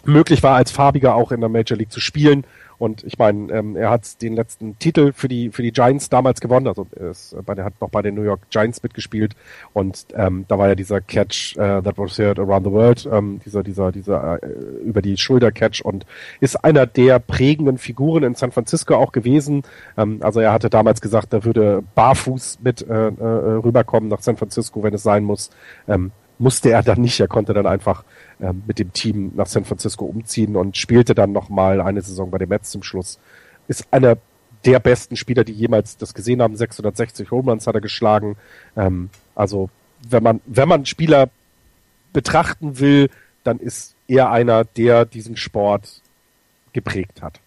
möglich 0.04 0.42
war, 0.42 0.56
als 0.56 0.70
Farbiger 0.70 1.14
auch 1.14 1.32
in 1.32 1.40
der 1.40 1.48
Major 1.48 1.78
League 1.78 1.92
zu 1.92 2.00
spielen. 2.00 2.44
Und 2.82 3.04
ich 3.04 3.16
meine, 3.16 3.52
ähm, 3.52 3.76
er 3.76 3.90
hat 3.90 4.20
den 4.22 4.34
letzten 4.34 4.76
Titel 4.76 5.12
für 5.12 5.28
die 5.28 5.50
für 5.50 5.62
die 5.62 5.70
Giants 5.70 6.08
damals 6.08 6.40
gewonnen. 6.40 6.66
Also 6.66 6.88
er, 6.96 7.12
ist 7.12 7.36
bei, 7.46 7.54
er 7.54 7.64
hat 7.64 7.80
noch 7.80 7.90
bei 7.90 8.02
den 8.02 8.16
New 8.16 8.24
York 8.24 8.50
Giants 8.50 8.82
mitgespielt. 8.82 9.36
Und 9.72 10.06
ähm, 10.16 10.46
da 10.48 10.58
war 10.58 10.66
ja 10.66 10.74
dieser 10.74 11.00
Catch 11.00 11.56
uh, 11.58 11.80
that 11.80 11.96
was 11.96 12.18
heard 12.18 12.40
around 12.40 12.66
the 12.66 12.72
world, 12.72 13.08
ähm, 13.12 13.38
dieser 13.44 13.62
dieser 13.62 13.92
dieser 13.92 14.42
äh, 14.42 14.46
über 14.84 15.00
die 15.00 15.16
Schulter 15.16 15.52
Catch 15.52 15.80
und 15.82 16.06
ist 16.40 16.56
einer 16.64 16.86
der 16.86 17.20
prägenden 17.20 17.78
Figuren 17.78 18.24
in 18.24 18.34
San 18.34 18.50
Francisco 18.50 18.96
auch 18.96 19.12
gewesen. 19.12 19.62
Ähm, 19.96 20.18
also 20.20 20.40
er 20.40 20.52
hatte 20.52 20.68
damals 20.68 21.00
gesagt, 21.00 21.32
er 21.32 21.44
würde 21.44 21.84
barfuß 21.94 22.58
mit 22.64 22.82
äh, 22.82 23.10
äh, 23.10 23.22
rüberkommen 23.62 24.08
nach 24.08 24.22
San 24.22 24.36
Francisco, 24.36 24.82
wenn 24.82 24.92
es 24.92 25.04
sein 25.04 25.22
muss. 25.22 25.50
Ähm, 25.86 26.10
musste 26.42 26.70
er 26.70 26.82
dann 26.82 27.00
nicht. 27.00 27.20
Er 27.20 27.28
konnte 27.28 27.54
dann 27.54 27.66
einfach 27.66 28.02
ähm, 28.40 28.62
mit 28.66 28.78
dem 28.78 28.92
Team 28.92 29.32
nach 29.34 29.46
San 29.46 29.64
Francisco 29.64 30.04
umziehen 30.04 30.56
und 30.56 30.76
spielte 30.76 31.14
dann 31.14 31.32
nochmal 31.32 31.80
eine 31.80 32.02
Saison 32.02 32.30
bei 32.30 32.38
den 32.38 32.48
Mets 32.48 32.70
zum 32.70 32.82
Schluss. 32.82 33.18
Ist 33.68 33.86
einer 33.92 34.16
der 34.64 34.78
besten 34.78 35.16
Spieler, 35.16 35.44
die 35.44 35.52
jemals 35.52 35.96
das 35.96 36.14
gesehen 36.14 36.42
haben. 36.42 36.56
660 36.56 37.30
Home 37.30 37.50
Runs 37.50 37.66
hat 37.66 37.74
er 37.74 37.80
geschlagen. 37.80 38.36
Ähm, 38.76 39.10
also 39.34 39.70
wenn 40.08 40.22
man, 40.22 40.40
wenn 40.46 40.68
man 40.68 40.86
Spieler 40.86 41.30
betrachten 42.12 42.78
will, 42.78 43.10
dann 43.44 43.58
ist 43.58 43.94
er 44.08 44.30
einer, 44.30 44.64
der 44.64 45.04
diesen 45.04 45.36
Sport 45.36 46.00
geprägt 46.72 47.22
hat. 47.22 47.40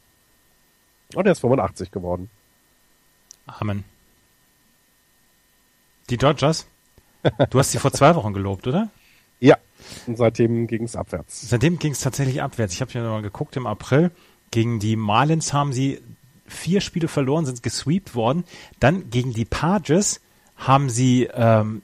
Und 1.13 1.25
er 1.25 1.31
ist 1.31 1.39
85 1.39 1.91
geworden. 1.91 2.29
Amen. 3.47 3.83
Die 6.09 6.17
Dodgers? 6.17 6.67
Du 7.49 7.59
hast 7.59 7.71
sie 7.71 7.79
vor 7.79 7.91
zwei 7.91 8.15
Wochen 8.15 8.33
gelobt, 8.33 8.67
oder? 8.67 8.89
Ja, 9.45 9.57
und 10.07 10.17
seitdem 10.17 10.65
ging 10.65 10.83
es 10.83 10.95
abwärts. 10.95 11.49
Seitdem 11.49 11.77
ging 11.77 11.91
es 11.91 11.99
tatsächlich 11.99 12.41
abwärts. 12.41 12.73
Ich 12.73 12.81
habe 12.81 12.97
mir 12.97 13.07
mal 13.07 13.21
geguckt 13.21 13.55
im 13.57 13.67
April. 13.67 14.09
Gegen 14.49 14.79
die 14.79 14.95
Marlins 14.95 15.53
haben 15.53 15.71
sie 15.71 16.01
vier 16.47 16.81
Spiele 16.81 17.07
verloren, 17.07 17.45
sind 17.45 17.61
gesweept 17.61 18.15
worden. 18.15 18.43
Dann 18.79 19.11
gegen 19.11 19.33
die 19.33 19.45
Padres 19.45 20.21
haben 20.55 20.89
sie 20.89 21.29
ähm, 21.33 21.83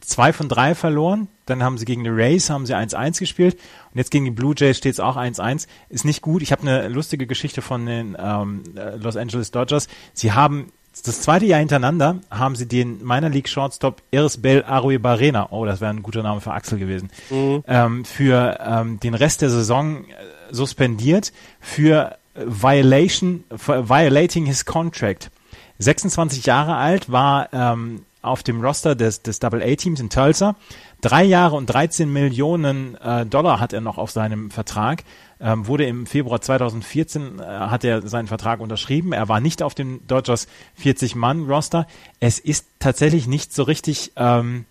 zwei 0.00 0.34
von 0.34 0.50
drei 0.50 0.74
verloren. 0.74 1.28
Dann 1.46 1.62
haben 1.62 1.78
sie 1.78 1.86
gegen 1.86 2.04
die 2.04 2.10
Rays 2.10 2.50
haben 2.50 2.66
sie 2.66 2.74
1-1 2.74 3.20
gespielt 3.20 3.54
und 3.54 3.96
jetzt 3.96 4.10
gegen 4.10 4.26
die 4.26 4.30
Blue 4.30 4.54
Jays 4.54 4.76
steht 4.76 4.92
es 4.92 5.00
auch 5.00 5.16
1-1. 5.16 5.66
Ist 5.88 6.04
nicht 6.04 6.20
gut. 6.20 6.42
Ich 6.42 6.52
habe 6.52 6.62
eine 6.62 6.88
lustige 6.88 7.26
Geschichte 7.26 7.62
von 7.62 7.86
den 7.86 8.16
ähm, 8.18 8.64
äh, 8.76 8.96
Los 8.96 9.16
Angeles 9.16 9.50
Dodgers. 9.50 9.88
Sie 10.12 10.32
haben 10.32 10.72
das 11.02 11.20
zweite 11.20 11.46
Jahr 11.46 11.58
hintereinander 11.60 12.16
haben 12.30 12.56
sie 12.56 12.66
den 12.66 12.98
Minor 13.04 13.30
League 13.30 13.48
Shortstop 13.48 14.02
Iris 14.10 14.40
Bell 14.40 14.64
Arue 14.64 14.98
Barrena, 14.98 15.48
oh, 15.50 15.64
das 15.64 15.80
wäre 15.80 15.90
ein 15.90 16.02
guter 16.02 16.22
Name 16.22 16.40
für 16.40 16.52
Axel 16.52 16.78
gewesen, 16.78 17.10
mhm. 17.30 17.64
ähm, 17.66 18.04
für 18.04 18.58
ähm, 18.60 19.00
den 19.00 19.14
Rest 19.14 19.42
der 19.42 19.50
Saison 19.50 20.04
äh, 20.04 20.06
suspendiert 20.50 21.32
für 21.60 22.16
Violation, 22.34 23.44
for 23.56 23.88
violating 23.88 24.46
his 24.46 24.64
contract. 24.64 25.30
26 25.78 26.46
Jahre 26.46 26.76
alt, 26.76 27.10
war 27.10 27.48
ähm, 27.52 28.04
auf 28.22 28.42
dem 28.42 28.60
Roster 28.60 28.94
des, 28.94 29.22
des 29.22 29.38
Double-A-Teams 29.38 30.00
in 30.00 30.10
Tulsa. 30.10 30.56
Drei 31.00 31.24
Jahre 31.24 31.56
und 31.56 31.66
13 31.66 32.12
Millionen 32.12 32.96
äh, 32.96 33.24
Dollar 33.26 33.60
hat 33.60 33.72
er 33.72 33.80
noch 33.80 33.98
auf 33.98 34.10
seinem 34.10 34.50
Vertrag. 34.50 35.04
Ähm, 35.40 35.66
wurde 35.66 35.86
im 35.86 36.06
Februar 36.06 36.40
2014 36.40 37.38
äh, 37.38 37.42
hat 37.42 37.84
er 37.84 38.06
seinen 38.06 38.26
Vertrag 38.26 38.60
unterschrieben. 38.60 39.12
Er 39.12 39.28
war 39.28 39.40
nicht 39.40 39.62
auf 39.62 39.74
dem 39.74 40.06
Dodgers 40.08 40.48
40-Mann-Roster. 40.82 41.86
Es 42.18 42.38
ist 42.40 42.66
tatsächlich 42.80 43.26
nicht 43.28 43.54
so 43.54 43.62
richtig 43.62 44.12
ähm, 44.16 44.64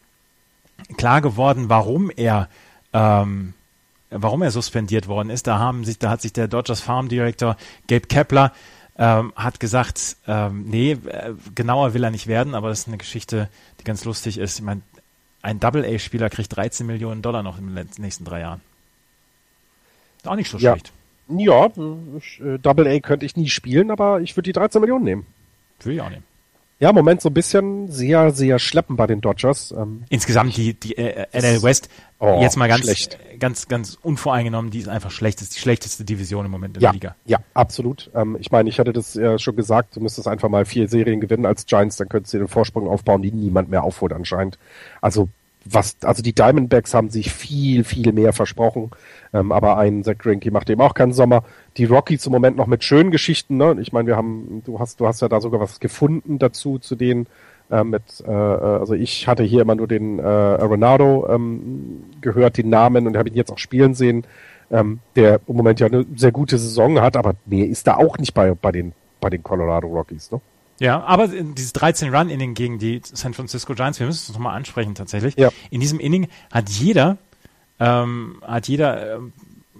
klar 0.97 1.21
geworden, 1.21 1.69
warum 1.69 2.11
er 2.15 2.49
ähm, 2.91 3.53
warum 4.09 4.41
er 4.41 4.51
suspendiert 4.51 5.07
worden 5.07 5.29
ist. 5.29 5.47
Da 5.47 5.59
haben 5.59 5.85
sich, 5.85 5.99
da 5.99 6.09
hat 6.09 6.21
sich 6.21 6.33
der 6.33 6.47
Dodgers 6.47 6.81
Farm 6.81 7.09
Director 7.09 7.57
Gabe 7.87 8.07
Kepler 8.07 8.53
ähm, 8.97 9.31
hat 9.35 9.59
gesagt, 9.59 10.17
ähm, 10.27 10.65
nee, 10.67 10.93
äh, 10.93 11.33
genauer 11.53 11.93
will 11.93 12.03
er 12.03 12.11
nicht 12.11 12.27
werden, 12.27 12.55
aber 12.55 12.69
das 12.69 12.79
ist 12.79 12.87
eine 12.87 12.97
Geschichte, 12.97 13.49
die 13.79 13.83
ganz 13.83 14.05
lustig 14.05 14.37
ist. 14.37 14.59
Ich 14.59 14.65
meine, 14.65 14.81
ein 15.41 15.59
Double-A-Spieler 15.59 16.29
kriegt 16.29 16.55
13 16.55 16.85
Millionen 16.87 17.21
Dollar 17.21 17.43
noch 17.43 17.59
in 17.59 17.75
den 17.75 17.89
nächsten 17.97 18.25
drei 18.25 18.41
Jahren. 18.41 18.61
Auch 20.25 20.35
nicht 20.35 20.49
so 20.49 20.57
ja. 20.57 20.73
schlecht. 20.73 20.91
Ja, 21.29 21.65
äh, 21.65 22.59
Double-A 22.59 22.99
könnte 22.99 23.25
ich 23.25 23.35
nie 23.35 23.49
spielen, 23.49 23.91
aber 23.91 24.21
ich 24.21 24.35
würde 24.35 24.47
die 24.47 24.53
13 24.53 24.79
Millionen 24.79 25.03
nehmen. 25.03 25.25
Würde 25.81 25.95
ich 25.95 26.01
auch 26.01 26.09
nehmen. 26.09 26.23
Ja, 26.79 26.89
im 26.89 26.95
Moment 26.95 27.21
so 27.21 27.29
ein 27.29 27.33
bisschen 27.33 27.91
sehr, 27.91 28.31
sehr 28.31 28.59
schleppen 28.59 28.97
bei 28.97 29.07
den 29.07 29.19
Dodgers. 29.19 29.71
Ähm, 29.71 30.03
Insgesamt 30.09 30.55
die, 30.57 30.75
die 30.75 30.95
äh, 30.95 31.25
NL 31.33 31.63
West, 31.63 31.89
oh, 32.19 32.39
jetzt 32.39 32.55
mal 32.55 32.67
ganz, 32.67 32.83
schlecht. 32.83 33.17
ganz, 33.39 33.67
ganz 33.67 33.97
unvoreingenommen, 34.03 34.69
die 34.69 34.79
ist 34.79 34.87
einfach 34.87 35.09
schlecht, 35.09 35.41
ist 35.41 35.55
die 35.55 35.59
schlechteste 35.59 36.05
Division 36.05 36.45
im 36.45 36.51
Moment 36.51 36.77
in 36.77 36.83
ja, 36.83 36.89
der 36.89 36.93
Liga. 36.93 37.15
Ja, 37.25 37.39
absolut. 37.55 38.11
Ähm, 38.13 38.37
ich 38.39 38.51
meine, 38.51 38.69
ich 38.69 38.79
hatte 38.79 38.93
das 38.93 39.15
ja 39.15 39.39
schon 39.39 39.55
gesagt, 39.55 39.95
du 39.95 40.01
müsstest 40.01 40.27
einfach 40.27 40.49
mal 40.49 40.65
vier 40.65 40.87
Serien 40.87 41.19
gewinnen 41.19 41.47
als 41.47 41.65
Giants, 41.65 41.97
dann 41.97 42.09
könntest 42.09 42.35
du 42.35 42.37
den 42.37 42.47
Vorsprung 42.47 42.87
aufbauen, 42.87 43.23
die 43.23 43.31
niemand 43.31 43.71
mehr 43.71 43.83
aufholt 43.83 44.13
anscheinend. 44.13 44.59
Also 45.01 45.29
was, 45.73 45.97
also 46.03 46.21
die 46.23 46.33
Diamondbacks 46.33 46.93
haben 46.93 47.09
sich 47.09 47.31
viel, 47.31 47.83
viel 47.83 48.13
mehr 48.13 48.33
versprochen. 48.33 48.91
Ähm, 49.33 49.51
aber 49.51 49.77
ein 49.77 50.03
Zach 50.03 50.17
Greinke 50.17 50.51
macht 50.51 50.69
eben 50.69 50.81
auch 50.81 50.93
keinen 50.93 51.13
Sommer. 51.13 51.43
Die 51.77 51.85
Rockies 51.85 52.25
im 52.25 52.31
Moment 52.31 52.57
noch 52.57 52.67
mit 52.67 52.83
schönen 52.83 53.11
Geschichten. 53.11 53.57
Ne? 53.57 53.77
Ich 53.81 53.93
meine, 53.93 54.07
wir 54.07 54.15
haben, 54.15 54.61
du 54.65 54.79
hast, 54.79 54.99
du 54.99 55.07
hast 55.07 55.21
ja 55.21 55.27
da 55.27 55.41
sogar 55.41 55.59
was 55.59 55.79
gefunden 55.79 56.39
dazu 56.39 56.79
zu 56.79 56.95
denen. 56.95 57.27
Äh, 57.69 57.83
mit, 57.83 58.23
äh, 58.25 58.31
äh, 58.31 58.33
also 58.33 58.93
ich 58.93 59.27
hatte 59.27 59.43
hier 59.43 59.61
immer 59.61 59.75
nur 59.75 59.87
den 59.87 60.19
äh, 60.19 60.21
Arenado 60.21 61.27
ähm, 61.29 62.03
gehört, 62.21 62.57
den 62.57 62.69
Namen 62.69 63.07
und 63.07 63.17
habe 63.17 63.29
ihn 63.29 63.35
jetzt 63.35 63.51
auch 63.51 63.57
spielen 63.57 63.93
sehen, 63.93 64.25
ähm, 64.71 64.99
der 65.15 65.41
im 65.47 65.55
Moment 65.55 65.79
ja 65.79 65.87
eine 65.87 66.05
sehr 66.15 66.31
gute 66.31 66.57
Saison 66.57 67.01
hat, 67.01 67.17
aber 67.17 67.35
mehr 67.45 67.67
ist 67.67 67.87
da 67.87 67.95
auch 67.97 68.17
nicht 68.17 68.33
bei, 68.33 68.53
bei 68.53 68.71
den 68.71 68.93
bei 69.19 69.29
den 69.29 69.43
Colorado 69.43 69.87
Rockies, 69.87 70.31
ne? 70.31 70.41
Ja, 70.79 71.03
aber 71.03 71.27
dieses 71.27 71.73
13 71.73 72.13
Run 72.13 72.29
Inning 72.29 72.53
gegen 72.53 72.77
die 72.77 73.01
San 73.03 73.33
Francisco 73.33 73.73
Giants, 73.73 73.99
wir 73.99 74.07
müssen 74.07 74.31
es 74.31 74.33
nochmal 74.33 74.55
ansprechen 74.55 74.95
tatsächlich. 74.95 75.35
Ja. 75.37 75.49
In 75.71 75.81
diesem 75.81 75.99
Inning 75.99 76.27
hat 76.51 76.69
jeder, 76.69 77.17
ähm, 77.79 78.41
hat 78.45 78.67
jeder 78.67 79.15
ähm, 79.15 79.33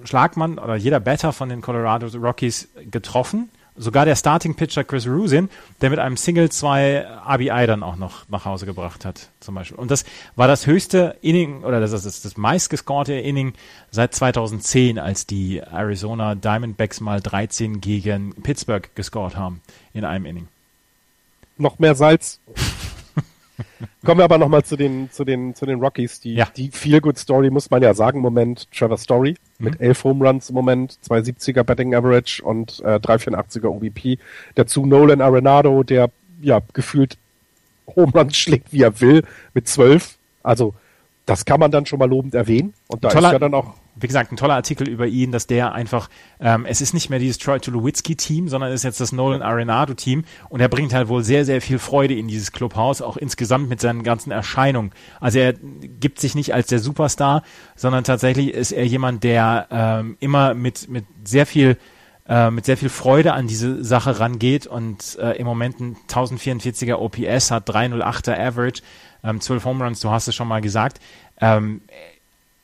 Schlagmann 0.04 0.58
oder 0.58 0.76
jeder 0.76 1.00
Batter 1.00 1.34
von 1.34 1.50
den 1.50 1.62
Colorado 1.62 2.08
Rockies 2.18 2.70
getroffen. 2.90 3.50
Sogar 3.80 4.06
der 4.06 4.16
Starting 4.16 4.56
Pitcher 4.56 4.84
Chris 4.84 5.06
Rusin, 5.06 5.50
der 5.82 5.92
mit 5.92 6.00
einem 6.00 6.18
Single 6.18 6.50
zwei 6.50 7.06
RBI 7.28 7.68
dann 7.68 7.84
auch 7.84 7.96
noch 7.96 8.28
nach 8.28 8.44
Hause 8.44 8.66
gebracht 8.66 9.06
hat, 9.06 9.30
zum 9.40 9.54
Beispiel. 9.54 9.78
Und 9.78 9.92
das 9.92 10.04
war 10.36 10.48
das 10.48 10.66
höchste 10.66 11.16
Inning 11.22 11.64
oder 11.64 11.80
das 11.80 11.94
ist 11.94 12.26
das 12.26 12.38
meistgescorte 12.38 13.14
Inning 13.14 13.54
seit 13.92 14.16
2010, 14.16 14.98
als 14.98 15.28
die 15.28 15.58
Arizona 15.60 16.34
Diamondbacks 16.34 17.02
mal 17.02 17.22
13 17.22 17.80
gegen 17.80 18.34
Pittsburgh 18.42 18.90
gescored 18.96 19.36
haben 19.36 19.62
in 19.94 20.06
einem 20.06 20.26
Inning 20.26 20.48
noch 21.60 21.80
mehr 21.80 21.96
Salz. 21.96 22.40
Kommen 24.06 24.20
wir 24.20 24.26
aber 24.26 24.38
nochmal 24.38 24.64
zu 24.64 24.76
den, 24.76 25.10
zu 25.12 25.26
den, 25.26 25.56
zu 25.56 25.66
den 25.66 25.80
Rockies. 25.80 26.20
Die, 26.20 26.36
ja. 26.36 26.48
die 26.56 26.70
Feel 26.70 27.02
Good 27.02 27.18
Story 27.18 27.50
muss 27.50 27.70
man 27.70 27.82
ja 27.82 27.94
sagen 27.94 28.18
im 28.18 28.24
Moment. 28.24 28.72
Trevor 28.72 28.98
Story 28.98 29.36
mhm. 29.58 29.66
mit 29.66 29.82
elf 29.82 30.04
Home 30.04 30.26
Runs 30.26 30.50
im 30.50 30.56
Moment, 30.56 30.98
270er 31.08 31.64
Betting 31.64 31.96
Average 31.96 32.44
und 32.44 32.80
äh, 32.82 32.96
384er 32.96 33.68
OBP. 33.68 34.20
Dazu 34.56 34.86
Nolan 34.86 35.22
Arenado, 35.22 35.84
der 35.84 36.10
ja 36.42 36.62
gefühlt 36.74 37.18
Home 37.96 38.12
Runs 38.14 38.38
schlägt, 38.38 38.72
wie 38.72 38.84
er 38.84 39.02
will, 39.02 39.24
mit 39.54 39.68
zwölf. 39.68 40.18
Also 40.44 40.74
das 41.28 41.46
kann 41.46 41.60
man 41.60 41.70
dann 41.70 41.86
schon 41.86 42.00
mal 42.00 42.10
lobend 42.10 42.34
erwähnen. 42.34 42.74
Und 42.88 43.04
da 43.04 43.10
Toller, 43.10 43.30
ist 43.30 43.34
ja 43.34 43.40
dann 43.40 43.54
auch 43.54 43.76
wie 44.00 44.08
gesagt, 44.08 44.32
ein 44.32 44.38
toller 44.38 44.54
Artikel 44.54 44.88
über 44.88 45.08
ihn, 45.08 45.32
dass 45.32 45.48
der 45.48 45.74
einfach, 45.74 46.10
ähm, 46.40 46.66
es 46.66 46.82
ist 46.82 46.94
nicht 46.94 47.10
mehr 47.10 47.20
dieses 47.20 47.38
Troy 47.38 47.60
Tulowitzki-Team, 47.60 48.48
sondern 48.48 48.70
es 48.72 48.82
ist 48.82 48.84
jetzt 48.84 49.02
das 49.02 49.12
Nolan 49.12 49.42
Arenado-Team 49.42 50.24
und 50.50 50.60
er 50.60 50.70
bringt 50.70 50.94
halt 50.94 51.08
wohl 51.08 51.24
sehr, 51.24 51.46
sehr 51.46 51.62
viel 51.62 51.80
Freude 51.80 52.14
in 52.14 52.28
dieses 52.28 52.52
Clubhaus, 52.52 53.02
auch 53.02 53.18
insgesamt 53.18 53.70
mit 53.70 53.82
seinen 53.82 54.04
ganzen 54.04 54.32
Erscheinungen. 54.32 54.92
Also 55.20 55.40
er 55.40 55.54
gibt 55.54 56.20
sich 56.20 56.36
nicht 56.36 56.54
als 56.54 56.68
der 56.68 56.80
Superstar, 56.80 57.44
sondern 57.76 58.04
tatsächlich 58.04 58.54
ist 58.54 58.72
er 58.72 58.86
jemand, 58.86 59.24
der 59.24 59.68
ähm, 59.72 60.18
immer 60.20 60.54
mit, 60.54 60.90
mit 60.90 61.06
sehr 61.24 61.46
viel 61.46 61.78
äh, 62.30 62.52
mit 62.52 62.66
sehr 62.66 62.76
viel 62.76 62.90
Freude 62.90 63.32
an 63.32 63.48
diese 63.48 63.86
Sache 63.86 64.20
rangeht 64.20 64.68
und 64.68 65.18
äh, 65.18 65.38
im 65.38 65.48
Moment 65.48 65.80
ein 65.80 65.96
1044er 66.10 66.96
OPS 66.96 67.52
hat, 67.52 67.70
308er 67.70 68.38
Average, 68.38 68.82
ähm, 69.24 69.42
12 69.42 69.66
Home 69.66 69.84
Runs, 69.84 70.00
du 70.00 70.10
hast 70.10 70.28
es 70.28 70.36
schon 70.36 70.48
mal 70.48 70.62
gesagt. 70.62 71.00
Ähm, 71.40 71.82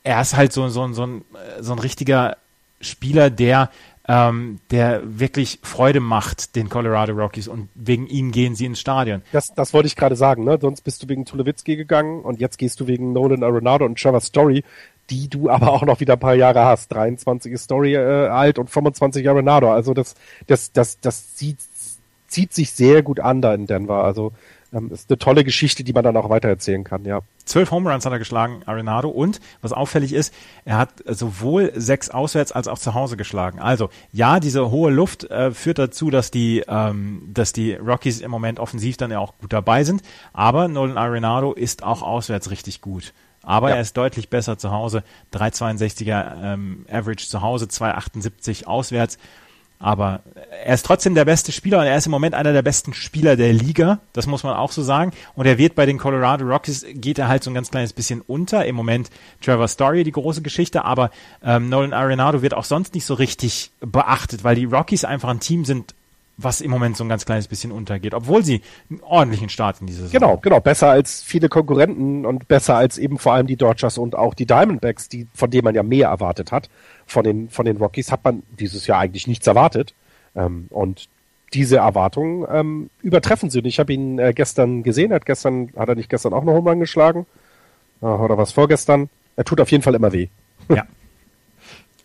er 0.02 0.20
ist 0.20 0.36
halt 0.36 0.52
so, 0.52 0.68
so, 0.68 0.92
so, 0.92 1.06
ein, 1.06 1.24
so 1.60 1.72
ein 1.72 1.78
richtiger 1.78 2.36
Spieler, 2.80 3.30
der, 3.30 3.70
ähm, 4.06 4.60
der 4.70 5.00
wirklich 5.04 5.58
Freude 5.62 6.00
macht 6.00 6.56
den 6.56 6.68
Colorado 6.68 7.12
Rockies 7.12 7.48
und 7.48 7.68
wegen 7.74 8.06
ihm 8.06 8.30
gehen 8.30 8.54
sie 8.54 8.66
ins 8.66 8.80
Stadion. 8.80 9.22
Das, 9.32 9.54
das 9.54 9.72
wollte 9.72 9.86
ich 9.86 9.96
gerade 9.96 10.16
sagen, 10.16 10.44
ne? 10.44 10.58
Sonst 10.60 10.82
bist 10.82 11.02
du 11.02 11.08
wegen 11.08 11.24
Tulowitzki 11.24 11.76
gegangen 11.76 12.20
und 12.20 12.40
jetzt 12.40 12.58
gehst 12.58 12.80
du 12.80 12.86
wegen 12.86 13.12
Nolan 13.12 13.42
Arenado 13.42 13.86
und 13.86 13.98
Trevor 13.98 14.20
Story, 14.20 14.62
die 15.10 15.28
du 15.28 15.48
aber 15.50 15.72
auch 15.72 15.82
noch 15.82 16.00
wieder 16.00 16.14
ein 16.14 16.20
paar 16.20 16.34
Jahre 16.34 16.64
hast. 16.64 16.92
23 16.92 17.52
ist 17.52 17.64
Story 17.64 17.94
äh, 17.94 18.28
alt 18.28 18.58
und 18.58 18.68
25 18.68 19.28
Arenado. 19.28 19.72
Also 19.72 19.94
das, 19.94 20.14
das, 20.46 20.72
das, 20.72 21.00
das 21.00 21.34
zieht, 21.34 21.58
zieht 22.28 22.52
sich 22.52 22.72
sehr 22.72 23.02
gut 23.02 23.20
an 23.20 23.40
da 23.40 23.54
in 23.54 23.66
Denver. 23.66 24.04
Also 24.04 24.32
ähm, 24.74 24.90
ist 24.90 25.10
eine 25.10 25.18
tolle 25.18 25.44
Geschichte, 25.44 25.84
die 25.84 25.92
man 25.92 26.04
dann 26.04 26.16
auch 26.16 26.28
weitererzählen 26.28 26.84
kann, 26.84 27.04
ja. 27.04 27.20
Zwölf 27.44 27.70
Home 27.70 27.90
Runs 27.90 28.04
hat 28.06 28.12
er 28.12 28.18
geschlagen, 28.18 28.62
Arenado. 28.66 29.08
Und 29.08 29.40
was 29.60 29.72
auffällig 29.72 30.12
ist, 30.12 30.34
er 30.64 30.78
hat 30.78 31.04
sowohl 31.06 31.72
sechs 31.74 32.10
auswärts 32.10 32.52
als 32.52 32.68
auch 32.68 32.78
zu 32.78 32.94
Hause 32.94 33.16
geschlagen. 33.16 33.58
Also 33.60 33.90
ja, 34.12 34.40
diese 34.40 34.70
hohe 34.70 34.90
Luft 34.90 35.24
äh, 35.24 35.50
führt 35.50 35.78
dazu, 35.78 36.10
dass 36.10 36.30
die, 36.30 36.64
ähm, 36.66 37.30
dass 37.32 37.52
die 37.52 37.74
Rockies 37.74 38.20
im 38.20 38.30
Moment 38.30 38.60
offensiv 38.60 38.96
dann 38.96 39.10
ja 39.10 39.18
auch 39.18 39.38
gut 39.38 39.52
dabei 39.52 39.84
sind. 39.84 40.02
Aber 40.32 40.68
Nolan 40.68 40.96
Arenado 40.96 41.52
ist 41.52 41.82
auch 41.82 42.02
auswärts 42.02 42.50
richtig 42.50 42.80
gut. 42.80 43.12
Aber 43.42 43.68
ja. 43.68 43.76
er 43.76 43.82
ist 43.82 43.96
deutlich 43.96 44.30
besser 44.30 44.58
zu 44.58 44.70
Hause. 44.70 45.04
3,62er 45.34 46.54
ähm, 46.54 46.86
Average 46.90 47.28
zu 47.28 47.42
Hause, 47.42 47.66
2,78 47.66 48.64
auswärts. 48.64 49.18
Aber 49.84 50.22
er 50.64 50.72
ist 50.72 50.86
trotzdem 50.86 51.14
der 51.14 51.26
beste 51.26 51.52
Spieler 51.52 51.78
und 51.80 51.84
er 51.84 51.98
ist 51.98 52.06
im 52.06 52.10
Moment 52.10 52.34
einer 52.34 52.54
der 52.54 52.62
besten 52.62 52.94
Spieler 52.94 53.36
der 53.36 53.52
Liga. 53.52 53.98
Das 54.14 54.26
muss 54.26 54.42
man 54.42 54.54
auch 54.54 54.72
so 54.72 54.82
sagen. 54.82 55.10
Und 55.34 55.44
er 55.44 55.58
wird 55.58 55.74
bei 55.74 55.84
den 55.84 55.98
Colorado 55.98 56.46
Rockies, 56.46 56.86
geht 56.94 57.18
er 57.18 57.28
halt 57.28 57.44
so 57.44 57.50
ein 57.50 57.54
ganz 57.54 57.70
kleines 57.70 57.92
bisschen 57.92 58.22
unter. 58.22 58.64
Im 58.64 58.76
Moment 58.76 59.10
Trevor 59.42 59.68
Story, 59.68 60.02
die 60.02 60.10
große 60.10 60.40
Geschichte. 60.40 60.86
Aber 60.86 61.10
ähm, 61.42 61.68
Nolan 61.68 61.92
Arenado 61.92 62.40
wird 62.40 62.54
auch 62.54 62.64
sonst 62.64 62.94
nicht 62.94 63.04
so 63.04 63.12
richtig 63.12 63.72
beachtet, 63.80 64.42
weil 64.42 64.54
die 64.54 64.64
Rockies 64.64 65.04
einfach 65.04 65.28
ein 65.28 65.40
Team 65.40 65.66
sind, 65.66 65.94
was 66.36 66.60
im 66.60 66.70
Moment 66.70 66.96
so 66.96 67.04
ein 67.04 67.08
ganz 67.08 67.24
kleines 67.24 67.46
bisschen 67.46 67.70
untergeht, 67.70 68.14
obwohl 68.14 68.44
sie 68.44 68.60
einen 68.90 69.00
ordentlichen 69.02 69.48
Start 69.48 69.80
in 69.80 69.86
dieser 69.86 70.04
Saison 70.04 70.20
Genau, 70.20 70.36
genau. 70.38 70.60
Besser 70.60 70.88
als 70.88 71.22
viele 71.22 71.48
Konkurrenten 71.48 72.26
und 72.26 72.48
besser 72.48 72.76
als 72.76 72.98
eben 72.98 73.18
vor 73.18 73.34
allem 73.34 73.46
die 73.46 73.56
Dodgers 73.56 73.98
und 73.98 74.16
auch 74.16 74.34
die 74.34 74.46
Diamondbacks, 74.46 75.08
die, 75.08 75.28
von 75.34 75.50
denen 75.50 75.64
man 75.64 75.74
ja 75.74 75.82
mehr 75.82 76.08
erwartet 76.08 76.50
hat. 76.50 76.68
Von 77.06 77.24
den, 77.24 77.50
von 77.50 77.64
den 77.64 77.76
Rockies 77.76 78.10
hat 78.10 78.24
man 78.24 78.42
dieses 78.58 78.86
Jahr 78.86 78.98
eigentlich 78.98 79.26
nichts 79.26 79.46
erwartet. 79.46 79.94
Ähm, 80.34 80.66
und 80.70 81.08
diese 81.52 81.76
Erwartungen 81.76 82.46
ähm, 82.50 82.90
übertreffen 83.02 83.50
sie. 83.50 83.58
Und 83.58 83.66
ich 83.66 83.78
habe 83.78 83.92
ihn 83.92 84.18
äh, 84.18 84.32
gestern 84.34 84.82
gesehen. 84.82 85.12
Hat 85.12 85.26
gestern, 85.26 85.70
hat 85.76 85.88
er 85.88 85.94
nicht 85.94 86.10
gestern 86.10 86.32
auch 86.32 86.42
noch 86.42 86.54
Home 86.54 86.76
geschlagen? 86.78 87.26
Äh, 88.02 88.06
oder 88.06 88.36
was 88.36 88.50
vorgestern? 88.50 89.08
Er 89.36 89.44
tut 89.44 89.60
auf 89.60 89.70
jeden 89.70 89.84
Fall 89.84 89.94
immer 89.94 90.12
weh. 90.12 90.28
Ja. 90.68 90.84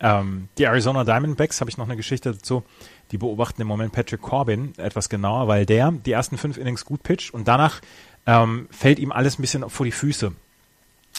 ähm, 0.00 0.48
die 0.56 0.64
Arizona 0.64 1.02
Diamondbacks 1.02 1.60
habe 1.60 1.70
ich 1.70 1.78
noch 1.78 1.86
eine 1.86 1.96
Geschichte 1.96 2.32
dazu 2.32 2.62
die 3.10 3.18
beobachten 3.18 3.62
im 3.62 3.68
Moment 3.68 3.92
Patrick 3.92 4.22
Corbin 4.22 4.72
etwas 4.76 5.08
genauer, 5.08 5.48
weil 5.48 5.66
der 5.66 5.90
die 5.90 6.12
ersten 6.12 6.38
fünf 6.38 6.56
Innings 6.56 6.84
gut 6.84 7.02
pitcht 7.02 7.32
und 7.34 7.48
danach 7.48 7.80
ähm, 8.26 8.68
fällt 8.70 8.98
ihm 8.98 9.12
alles 9.12 9.38
ein 9.38 9.42
bisschen 9.42 9.68
vor 9.68 9.86
die 9.86 9.92
Füße. 9.92 10.32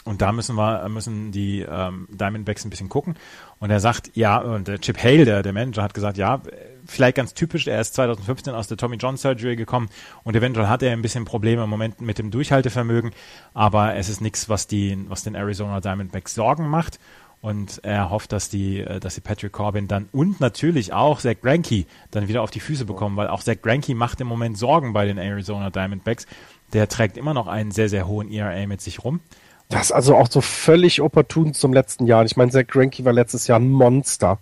Und 0.03 0.21
da 0.21 0.31
müssen 0.31 0.55
wir, 0.55 0.87
müssen 0.89 1.31
die 1.31 1.61
ähm, 1.61 2.07
Diamondbacks 2.09 2.65
ein 2.65 2.71
bisschen 2.71 2.89
gucken. 2.89 3.15
Und 3.59 3.69
er 3.69 3.79
sagt, 3.79 4.11
ja, 4.15 4.39
und 4.39 4.67
der 4.67 4.79
Chip 4.79 4.97
Hale, 5.03 5.25
der, 5.25 5.43
der 5.43 5.53
Manager, 5.53 5.83
hat 5.83 5.93
gesagt, 5.93 6.17
ja, 6.17 6.41
vielleicht 6.85 7.17
ganz 7.17 7.35
typisch, 7.35 7.67
er 7.67 7.79
ist 7.79 7.93
2015 7.93 8.53
aus 8.53 8.67
der 8.67 8.77
Tommy 8.77 8.95
John 8.95 9.17
Surgery 9.17 9.55
gekommen 9.55 9.89
und 10.23 10.35
eventuell 10.35 10.67
hat 10.67 10.81
er 10.81 10.91
ein 10.91 11.03
bisschen 11.03 11.25
Probleme 11.25 11.63
im 11.63 11.69
Moment 11.69 12.01
mit 12.01 12.17
dem 12.17 12.31
Durchhaltevermögen, 12.31 13.11
aber 13.53 13.95
es 13.95 14.09
ist 14.09 14.21
nichts, 14.21 14.49
was 14.49 14.65
die, 14.65 14.97
was 15.07 15.23
den 15.23 15.35
Arizona 15.35 15.81
Diamondbacks 15.81 16.33
Sorgen 16.33 16.67
macht. 16.67 16.99
Und 17.41 17.79
er 17.83 18.11
hofft, 18.11 18.31
dass 18.31 18.49
die, 18.49 18.81
äh, 18.81 18.99
dass 18.99 19.15
die 19.15 19.21
Patrick 19.21 19.51
Corbin 19.51 19.87
dann 19.87 20.07
und 20.11 20.39
natürlich 20.39 20.93
auch 20.93 21.19
Zach 21.19 21.35
Greinke 21.41 21.85
dann 22.11 22.27
wieder 22.27 22.43
auf 22.43 22.51
die 22.51 22.59
Füße 22.59 22.85
bekommen, 22.85 23.17
weil 23.17 23.27
auch 23.27 23.41
Zach 23.41 23.55
Greinke 23.61 23.95
macht 23.95 24.21
im 24.21 24.27
Moment 24.27 24.57
Sorgen 24.57 24.93
bei 24.93 25.05
den 25.05 25.17
Arizona 25.17 25.71
Diamondbacks. 25.71 26.27
Der 26.73 26.87
trägt 26.87 27.17
immer 27.17 27.33
noch 27.33 27.47
einen 27.47 27.71
sehr, 27.71 27.89
sehr 27.89 28.07
hohen 28.07 28.31
ERA 28.31 28.67
mit 28.67 28.81
sich 28.81 29.03
rum. 29.03 29.21
Das 29.69 29.85
ist 29.85 29.91
also 29.91 30.15
auch 30.15 30.29
so 30.29 30.41
völlig 30.41 31.01
opportun 31.01 31.53
zum 31.53 31.73
letzten 31.73 32.05
Jahr. 32.05 32.23
Ich 32.25 32.37
meine, 32.37 32.51
Zach 32.51 32.67
Greinke 32.67 33.03
war 33.05 33.13
letztes 33.13 33.47
Jahr 33.47 33.59
ein 33.59 33.69
Monster. 33.69 34.37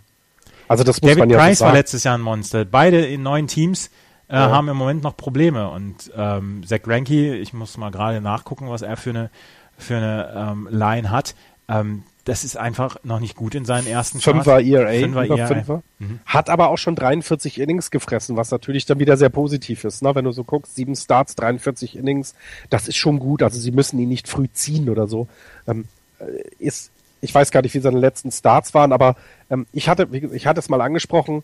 Also 0.67 0.83
das 0.83 1.01
muss 1.01 1.09
David 1.09 1.19
man 1.19 1.29
ja 1.29 1.37
Price 1.37 1.59
so 1.59 1.63
sagen. 1.63 1.71
war 1.71 1.77
letztes 1.77 2.03
Jahr 2.03 2.17
ein 2.17 2.21
Monster. 2.21 2.65
Beide 2.65 3.05
in 3.05 3.23
neuen 3.23 3.47
Teams 3.47 3.89
äh, 4.27 4.35
ja. 4.35 4.51
haben 4.51 4.67
im 4.67 4.77
Moment 4.77 5.03
noch 5.03 5.15
Probleme. 5.15 5.69
Und 5.69 6.11
ähm, 6.15 6.63
Zach 6.65 6.81
Greinke, 6.81 7.35
ich 7.35 7.53
muss 7.53 7.77
mal 7.77 7.91
gerade 7.91 8.19
nachgucken, 8.19 8.69
was 8.69 8.81
er 8.81 8.97
für 8.97 9.11
eine, 9.11 9.31
für 9.77 9.97
eine 9.97 10.33
ähm, 10.35 10.67
Line 10.69 11.09
hat. 11.09 11.35
Ähm, 11.69 12.03
das 12.29 12.43
ist 12.43 12.57
einfach 12.57 12.97
noch 13.03 13.19
nicht 13.19 13.35
gut 13.35 13.55
in 13.55 13.65
seinen 13.65 13.87
ersten 13.87 14.19
Fünfer 14.19 14.61
ERA, 14.61 14.91
Fünfer 14.91 15.25
ERA. 15.25 15.47
Fünfer. 15.47 15.83
Mhm. 15.97 16.19
Hat 16.27 16.51
aber 16.51 16.69
auch 16.69 16.77
schon 16.77 16.95
43 16.95 17.59
Innings 17.59 17.89
gefressen, 17.89 18.37
was 18.37 18.51
natürlich 18.51 18.85
dann 18.85 18.99
wieder 18.99 19.17
sehr 19.17 19.29
positiv 19.29 19.83
ist. 19.83 20.03
Ne? 20.03 20.13
Wenn 20.13 20.25
du 20.25 20.31
so 20.31 20.43
guckst, 20.43 20.75
sieben 20.75 20.95
Starts, 20.95 21.33
43 21.35 21.97
Innings, 21.97 22.35
das 22.69 22.87
ist 22.87 22.97
schon 22.97 23.17
gut. 23.17 23.41
Also 23.41 23.59
sie 23.59 23.71
müssen 23.71 23.97
ihn 23.97 24.09
nicht 24.09 24.27
früh 24.27 24.47
ziehen 24.53 24.89
oder 24.89 25.07
so. 25.07 25.27
Ähm, 25.67 25.85
äh, 26.19 26.25
ist, 26.59 26.91
ich 27.19 27.33
weiß 27.33 27.49
gar 27.49 27.63
nicht, 27.63 27.73
wie 27.73 27.79
seine 27.79 27.99
letzten 27.99 28.31
Starts 28.31 28.75
waren, 28.75 28.93
aber 28.93 29.15
ähm, 29.49 29.65
ich 29.73 29.89
hatte, 29.89 30.07
ich 30.11 30.45
hatte 30.45 30.59
es 30.59 30.69
mal 30.69 30.81
angesprochen, 30.81 31.41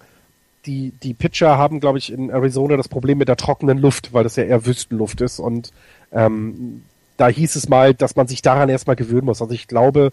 die, 0.67 0.91
die 1.01 1.15
Pitcher 1.15 1.57
haben, 1.57 1.79
glaube 1.79 1.97
ich, 1.97 2.11
in 2.11 2.29
Arizona 2.29 2.77
das 2.77 2.89
Problem 2.89 3.17
mit 3.17 3.27
der 3.27 3.37
trockenen 3.37 3.79
Luft, 3.79 4.13
weil 4.13 4.23
das 4.23 4.35
ja 4.35 4.43
eher 4.43 4.67
Wüstenluft 4.67 5.21
ist 5.21 5.39
und 5.39 5.71
ähm, 6.11 6.83
da 7.17 7.27
hieß 7.27 7.55
es 7.55 7.69
mal, 7.69 7.93
dass 7.95 8.15
man 8.15 8.27
sich 8.27 8.43
daran 8.43 8.69
erstmal 8.69 8.95
gewöhnen 8.95 9.25
muss. 9.25 9.41
Also 9.41 9.53
ich 9.53 9.67
glaube, 9.67 10.11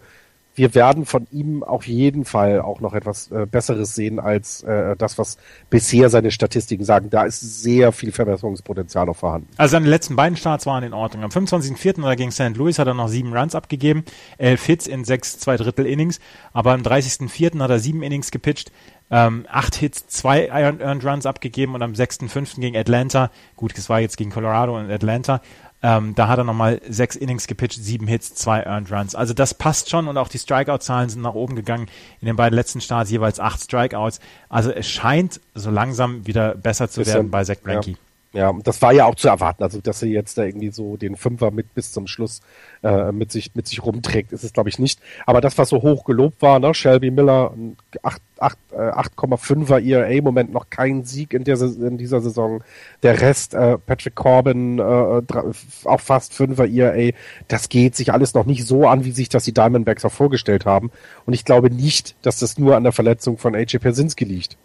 wir 0.55 0.75
werden 0.75 1.05
von 1.05 1.27
ihm 1.31 1.63
auf 1.63 1.87
jeden 1.87 2.25
Fall 2.25 2.61
auch 2.61 2.79
noch 2.79 2.93
etwas 2.93 3.31
äh, 3.31 3.45
Besseres 3.45 3.95
sehen 3.95 4.19
als 4.19 4.61
äh, 4.63 4.95
das, 4.95 5.17
was 5.17 5.37
bisher 5.69 6.09
seine 6.09 6.31
Statistiken 6.31 6.85
sagen. 6.85 7.09
Da 7.09 7.23
ist 7.23 7.39
sehr 7.39 7.91
viel 7.91 8.11
Verbesserungspotenzial 8.11 9.05
noch 9.07 9.15
vorhanden. 9.15 9.47
Also 9.57 9.73
seine 9.73 9.87
letzten 9.87 10.15
beiden 10.15 10.37
Starts 10.37 10.65
waren 10.65 10.83
in 10.83 10.93
Ordnung. 10.93 11.23
Am 11.23 11.31
25.04. 11.31 12.15
gegen 12.15 12.31
St. 12.31 12.55
Louis 12.55 12.77
hat 12.77 12.87
er 12.87 12.93
noch 12.93 13.07
sieben 13.07 13.35
Runs 13.35 13.55
abgegeben, 13.55 14.03
elf 14.37 14.63
Hits 14.65 14.87
in 14.87 15.05
sechs 15.05 15.39
zwei 15.39 15.57
Drittel 15.57 15.85
Innings, 15.85 16.19
aber 16.53 16.73
am 16.73 16.81
30.04. 16.81 17.59
hat 17.59 17.69
er 17.69 17.79
sieben 17.79 18.03
Innings 18.03 18.29
gepitcht, 18.29 18.71
ähm, 19.09 19.45
acht 19.49 19.75
Hits, 19.75 20.07
zwei 20.07 20.47
Earned 20.47 21.03
Runs 21.03 21.25
abgegeben 21.25 21.73
und 21.73 21.81
am 21.81 21.93
6.05. 21.93 22.59
gegen 22.59 22.77
Atlanta, 22.77 23.31
gut, 23.55 23.77
es 23.77 23.89
war 23.89 23.99
jetzt 23.99 24.17
gegen 24.17 24.31
Colorado 24.31 24.77
und 24.77 24.91
Atlanta, 24.91 25.41
ähm, 25.83 26.15
da 26.15 26.29
hat 26.29 26.37
er 26.37 26.45
nochmal 26.45 26.81
sechs 26.87 27.17
Innings 27.17 27.45
gepitcht, 27.45 27.83
sieben 27.83 28.07
Hits, 28.07 28.33
zwei 28.35 28.61
Earned 28.61 28.89
Runs. 28.89 29.15
Also 29.15 29.33
das 29.33 29.53
passt 29.53 29.89
schon 29.89 30.07
und 30.07 30.17
auch 30.17 30.29
die 30.29 30.39
Strikeout-Zahlen 30.39 31.09
sind 31.09 31.21
nach 31.21 31.33
oben 31.33 31.55
gegangen. 31.55 31.87
In 32.21 32.25
den 32.25 32.37
beiden 32.37 32.55
letzten 32.55 32.79
Starts 32.79 33.11
jeweils 33.11 33.41
acht 33.41 33.61
Strikeouts. 33.61 34.21
Also 34.47 34.71
es 34.71 34.89
scheint 34.89 35.41
so 35.53 35.69
langsam 35.69 36.25
wieder 36.25 36.55
besser 36.55 36.89
zu 36.89 37.01
Bisschen, 37.01 37.15
werden 37.15 37.31
bei 37.31 37.43
Zach 37.43 37.57
Greinke. 37.61 37.91
Ja. 37.91 37.97
Ja, 38.33 38.51
das 38.63 38.81
war 38.81 38.91
ja 38.93 39.05
auch 39.05 39.13
zu 39.13 39.27
erwarten, 39.27 39.61
also 39.61 39.79
dass 39.79 40.01
er 40.01 40.09
jetzt 40.09 40.39
da 40.39 40.43
irgendwie 40.43 40.71
so 40.71 40.97
den 40.97 41.15
Fünfer 41.15 41.51
mit 41.51 41.75
bis 41.75 41.91
zum 41.91 42.07
Schluss 42.07 42.41
äh, 42.81 43.11
mit 43.11 43.31
sich 43.31 43.53
mit 43.53 43.67
sich 43.67 43.83
rumträgt, 43.83 44.31
ist 44.31 44.43
es 44.43 44.53
glaube 44.53 44.69
ich 44.69 44.79
nicht. 44.79 44.99
Aber 45.27 45.39
das, 45.39 45.59
was 45.59 45.69
so 45.69 45.83
hoch 45.83 46.03
gelobt 46.03 46.41
war, 46.41 46.57
ne, 46.57 46.73
Shelby 46.73 47.11
Miller 47.11 47.53
8,5er 48.01 49.77
äh, 49.79 49.91
ERA, 49.91 50.07
im 50.07 50.23
Moment 50.23 50.51
noch 50.51 50.71
kein 50.71 51.03
Sieg 51.03 51.35
in, 51.35 51.43
der, 51.43 51.61
in 51.61 51.99
dieser 51.99 52.21
Saison. 52.21 52.63
Der 53.03 53.21
Rest, 53.21 53.53
äh, 53.53 53.77
Patrick 53.77 54.15
Corbin, 54.15 54.79
äh, 54.79 54.81
auch 54.81 56.01
fast 56.01 56.33
5er 56.33 56.67
ERA. 56.67 57.15
Das 57.47 57.69
geht 57.69 57.95
sich 57.95 58.13
alles 58.13 58.33
noch 58.33 58.47
nicht 58.47 58.65
so 58.65 58.87
an, 58.87 59.05
wie 59.05 59.11
sich 59.11 59.29
das 59.29 59.43
die 59.43 59.53
Diamondbacks 59.53 60.05
auch 60.05 60.11
vorgestellt 60.11 60.65
haben. 60.65 60.89
Und 61.27 61.33
ich 61.33 61.45
glaube 61.45 61.69
nicht, 61.69 62.15
dass 62.23 62.39
das 62.39 62.57
nur 62.57 62.75
an 62.75 62.83
der 62.83 62.93
Verletzung 62.93 63.37
von 63.37 63.53
AJ 63.53 63.77
Persinski 63.77 64.25
liegt. 64.25 64.57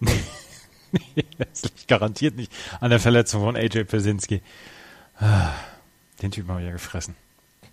das 1.38 1.62
liegt 1.62 1.88
garantiert 1.88 2.36
nicht 2.36 2.52
an 2.80 2.90
der 2.90 3.00
Verletzung 3.00 3.42
von 3.42 3.56
AJ 3.56 3.84
Persinski. 3.84 4.42
Den 6.20 6.30
Typen 6.30 6.50
habe 6.50 6.60
ich 6.60 6.66
ja 6.66 6.72
gefressen. 6.72 7.14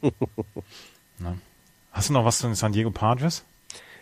Na. 1.20 1.38
Hast 1.92 2.10
du 2.10 2.14
noch 2.14 2.26
was 2.26 2.40
zu 2.40 2.48
den 2.48 2.56
San 2.56 2.72
Diego 2.72 2.92
Padres? 2.92 3.44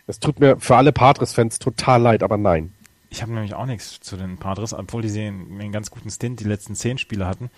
Es 0.05 0.19
tut 0.19 0.39
mir 0.39 0.59
für 0.59 0.77
alle 0.77 0.93
Padres-Fans 0.93 1.59
total 1.59 2.01
leid, 2.01 2.23
aber 2.23 2.37
nein. 2.37 2.73
Ich 3.09 3.21
habe 3.21 3.33
nämlich 3.33 3.53
auch 3.53 3.65
nichts 3.65 3.99
zu 3.99 4.17
den 4.17 4.37
Padres, 4.37 4.73
obwohl 4.73 5.01
die 5.01 5.19
einen, 5.19 5.59
einen 5.59 5.71
ganz 5.71 5.91
guten 5.91 6.09
Stint 6.09 6.39
die 6.39 6.45
letzten 6.45 6.75
zehn 6.75 6.97
Spiele 6.97 7.27
hatten. 7.27 7.49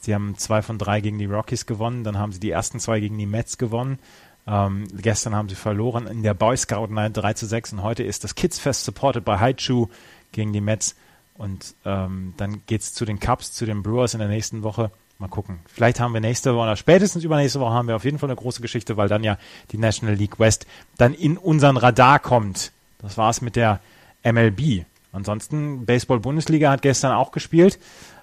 Sie 0.00 0.14
haben 0.14 0.36
zwei 0.38 0.62
von 0.62 0.78
drei 0.78 1.00
gegen 1.00 1.18
die 1.18 1.26
Rockies 1.26 1.66
gewonnen, 1.66 2.04
dann 2.04 2.18
haben 2.18 2.32
sie 2.32 2.40
die 2.40 2.50
ersten 2.50 2.80
zwei 2.80 3.00
gegen 3.00 3.18
die 3.18 3.26
Mets 3.26 3.58
gewonnen. 3.58 3.98
Ähm, 4.46 4.86
gestern 4.96 5.34
haben 5.34 5.48
sie 5.48 5.54
verloren 5.54 6.06
in 6.06 6.22
der 6.22 6.34
Boy 6.34 6.56
Scout 6.56 6.88
Night 6.88 7.16
3 7.16 7.34
zu 7.34 7.46
6 7.46 7.74
und 7.74 7.82
heute 7.82 8.02
ist 8.02 8.24
das 8.24 8.34
Kids 8.34 8.58
Fest 8.58 8.84
supported 8.84 9.24
by 9.24 9.36
Haichu 9.38 9.88
gegen 10.32 10.52
die 10.52 10.60
Mets. 10.60 10.96
Und 11.34 11.74
ähm, 11.84 12.34
dann 12.36 12.62
geht's 12.66 12.92
zu 12.92 13.04
den 13.04 13.18
Cubs, 13.18 13.52
zu 13.52 13.64
den 13.64 13.82
Brewers 13.82 14.14
in 14.14 14.20
der 14.20 14.28
nächsten 14.28 14.62
Woche. 14.62 14.90
Mal 15.18 15.28
gucken. 15.28 15.60
Vielleicht 15.66 16.00
haben 16.00 16.14
wir 16.14 16.20
nächste 16.20 16.54
Woche 16.54 16.64
oder 16.64 16.76
spätestens 16.76 17.24
übernächste 17.24 17.60
Woche 17.60 17.74
haben 17.74 17.88
wir 17.88 17.96
auf 17.96 18.04
jeden 18.04 18.18
Fall 18.18 18.30
eine 18.30 18.36
große 18.36 18.62
Geschichte, 18.62 18.96
weil 18.96 19.08
dann 19.08 19.22
ja 19.22 19.36
die 19.70 19.78
National 19.78 20.14
League 20.14 20.38
West 20.38 20.66
dann 20.96 21.12
in 21.12 21.36
unseren 21.36 21.76
Radar 21.76 22.18
kommt. 22.18 22.72
Das 23.02 23.18
war's 23.18 23.42
mit 23.42 23.56
der 23.56 23.80
MLB. 24.24 24.84
Ansonsten, 25.12 25.84
Baseball-Bundesliga 25.86 26.70
hat 26.70 26.82
gestern 26.82 27.12
auch 27.12 27.32
gespielt. 27.32 27.78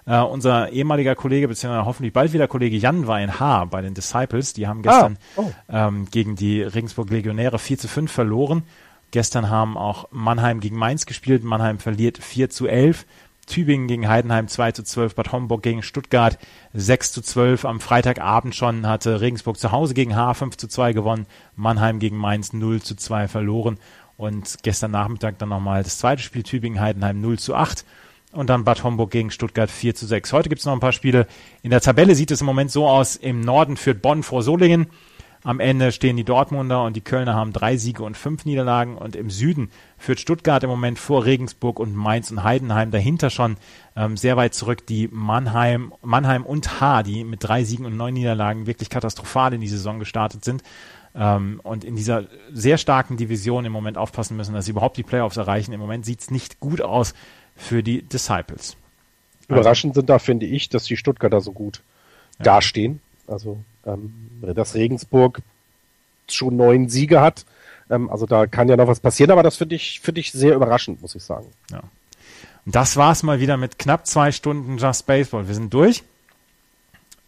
Uh, 0.06 0.24
unser 0.24 0.70
ehemaliger 0.70 1.14
Kollege, 1.14 1.48
beziehungsweise 1.48 1.84
hoffentlich 1.84 2.14
bald 2.14 2.32
wieder 2.32 2.48
Kollege 2.48 2.78
Jan 2.78 3.06
war 3.06 3.20
in 3.20 3.38
H 3.38 3.66
bei 3.66 3.82
den 3.82 3.92
Disciples. 3.92 4.54
Die 4.54 4.66
haben 4.66 4.80
gestern 4.80 5.18
ah, 5.36 5.40
oh. 5.42 5.52
ähm, 5.68 6.06
gegen 6.10 6.34
die 6.34 6.62
Regensburg 6.62 7.10
Legionäre 7.10 7.58
4 7.58 7.76
zu 7.76 7.88
5 7.88 8.10
verloren. 8.10 8.62
Gestern 9.10 9.48
haben 9.48 9.76
auch 9.76 10.06
Mannheim 10.10 10.60
gegen 10.60 10.76
Mainz 10.76 11.06
gespielt. 11.06 11.44
Mannheim 11.44 11.78
verliert 11.78 12.18
4 12.18 12.50
zu 12.50 12.66
11. 12.66 13.06
Tübingen 13.46 13.88
gegen 13.88 14.08
Heidenheim 14.08 14.48
2 14.48 14.72
zu 14.72 14.82
12. 14.82 15.14
Bad 15.14 15.32
Homburg 15.32 15.62
gegen 15.62 15.82
Stuttgart 15.82 16.38
6 16.74 17.12
zu 17.12 17.22
12. 17.22 17.64
Am 17.64 17.80
Freitagabend 17.80 18.54
schon 18.54 18.86
hatte 18.86 19.20
Regensburg 19.20 19.58
zu 19.58 19.72
Hause 19.72 19.94
gegen 19.94 20.14
H 20.14 20.34
5 20.34 20.56
zu 20.56 20.68
2 20.68 20.92
gewonnen. 20.92 21.26
Mannheim 21.56 21.98
gegen 21.98 22.16
Mainz 22.16 22.52
0 22.52 22.82
zu 22.82 22.94
2 22.94 23.28
verloren. 23.28 23.78
Und 24.18 24.58
gestern 24.62 24.90
Nachmittag 24.90 25.38
dann 25.38 25.48
nochmal 25.48 25.82
das 25.82 25.98
zweite 25.98 26.22
Spiel 26.22 26.42
Tübingen-Heidenheim 26.42 27.20
0 27.20 27.38
zu 27.38 27.54
8 27.54 27.84
und 28.32 28.50
dann 28.50 28.64
Bad 28.64 28.84
Homburg 28.84 29.10
gegen 29.10 29.30
Stuttgart 29.30 29.70
4 29.70 29.94
zu 29.94 30.06
6. 30.06 30.32
Heute 30.32 30.48
gibt 30.48 30.60
es 30.60 30.66
noch 30.66 30.72
ein 30.72 30.80
paar 30.80 30.92
Spiele. 30.92 31.26
In 31.62 31.70
der 31.70 31.80
Tabelle 31.80 32.14
sieht 32.14 32.30
es 32.30 32.40
im 32.40 32.46
Moment 32.46 32.70
so 32.70 32.86
aus, 32.86 33.16
im 33.16 33.40
Norden 33.40 33.76
führt 33.76 34.02
Bonn 34.02 34.22
vor 34.22 34.42
Solingen. 34.42 34.88
Am 35.44 35.60
Ende 35.60 35.92
stehen 35.92 36.16
die 36.16 36.24
Dortmunder 36.24 36.82
und 36.84 36.96
die 36.96 37.00
Kölner 37.00 37.34
haben 37.34 37.52
drei 37.52 37.76
Siege 37.76 38.02
und 38.02 38.16
fünf 38.16 38.44
Niederlagen 38.44 38.96
und 38.96 39.14
im 39.14 39.30
Süden 39.30 39.70
führt 39.96 40.18
Stuttgart 40.18 40.62
im 40.64 40.70
Moment 40.70 40.98
vor 40.98 41.24
Regensburg 41.24 41.78
und 41.78 41.94
Mainz 41.94 42.30
und 42.30 42.42
Heidenheim. 42.42 42.90
Dahinter 42.90 43.30
schon 43.30 43.56
ähm, 43.96 44.16
sehr 44.16 44.36
weit 44.36 44.54
zurück 44.54 44.86
die 44.86 45.08
Mannheim, 45.10 45.92
Mannheim 46.02 46.44
und 46.44 46.80
H, 46.80 47.04
die 47.04 47.24
mit 47.24 47.44
drei 47.44 47.64
Siegen 47.64 47.86
und 47.86 47.96
neun 47.96 48.14
Niederlagen 48.14 48.66
wirklich 48.66 48.90
katastrophal 48.90 49.54
in 49.54 49.60
die 49.60 49.68
Saison 49.68 49.98
gestartet 49.98 50.44
sind 50.44 50.62
ähm, 51.14 51.60
und 51.62 51.84
in 51.84 51.96
dieser 51.96 52.24
sehr 52.52 52.78
starken 52.78 53.16
Division 53.16 53.64
im 53.64 53.72
Moment 53.72 53.98
aufpassen 53.98 54.36
müssen, 54.36 54.54
dass 54.54 54.64
sie 54.64 54.72
überhaupt 54.72 54.96
die 54.96 55.02
Playoffs 55.02 55.36
erreichen. 55.36 55.72
Im 55.72 55.80
Moment 55.80 56.04
sieht 56.04 56.20
es 56.20 56.30
nicht 56.30 56.60
gut 56.60 56.80
aus 56.80 57.14
für 57.56 57.82
die 57.82 58.02
Disciples. 58.02 58.76
Überraschend 59.48 59.92
also, 59.92 60.00
sind 60.00 60.10
da, 60.10 60.18
finde 60.18 60.46
ich, 60.46 60.68
dass 60.68 60.84
die 60.84 60.96
Stuttgarter 60.96 61.40
so 61.40 61.52
gut 61.52 61.82
ja. 62.38 62.44
dastehen. 62.44 63.00
Also, 63.26 63.58
dass 64.42 64.74
Regensburg 64.74 65.40
schon 66.28 66.56
neun 66.56 66.88
Siege 66.88 67.20
hat. 67.20 67.44
Ähm, 67.90 68.10
also 68.10 68.26
da 68.26 68.46
kann 68.46 68.68
ja 68.68 68.76
noch 68.76 68.86
was 68.86 69.00
passieren, 69.00 69.30
aber 69.30 69.42
das 69.42 69.56
finde 69.56 69.74
ich, 69.74 70.00
finde 70.00 70.20
ich 70.20 70.32
sehr 70.32 70.54
überraschend, 70.54 71.00
muss 71.00 71.14
ich 71.14 71.22
sagen. 71.22 71.46
Ja. 71.70 71.82
Und 72.66 72.74
das 72.74 72.96
war's 72.96 73.22
mal 73.22 73.40
wieder 73.40 73.56
mit 73.56 73.78
knapp 73.78 74.06
zwei 74.06 74.30
Stunden 74.32 74.78
Just 74.78 75.06
Baseball. 75.06 75.48
Wir 75.48 75.54
sind 75.54 75.72
durch. 75.72 76.04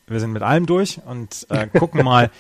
Wir 0.07 0.21
sind 0.21 0.33
mit 0.33 0.43
allem 0.43 0.67
durch 0.67 1.01
und 1.07 1.47
äh, 1.51 1.67
gucken 1.79 2.05
mal, 2.05 2.31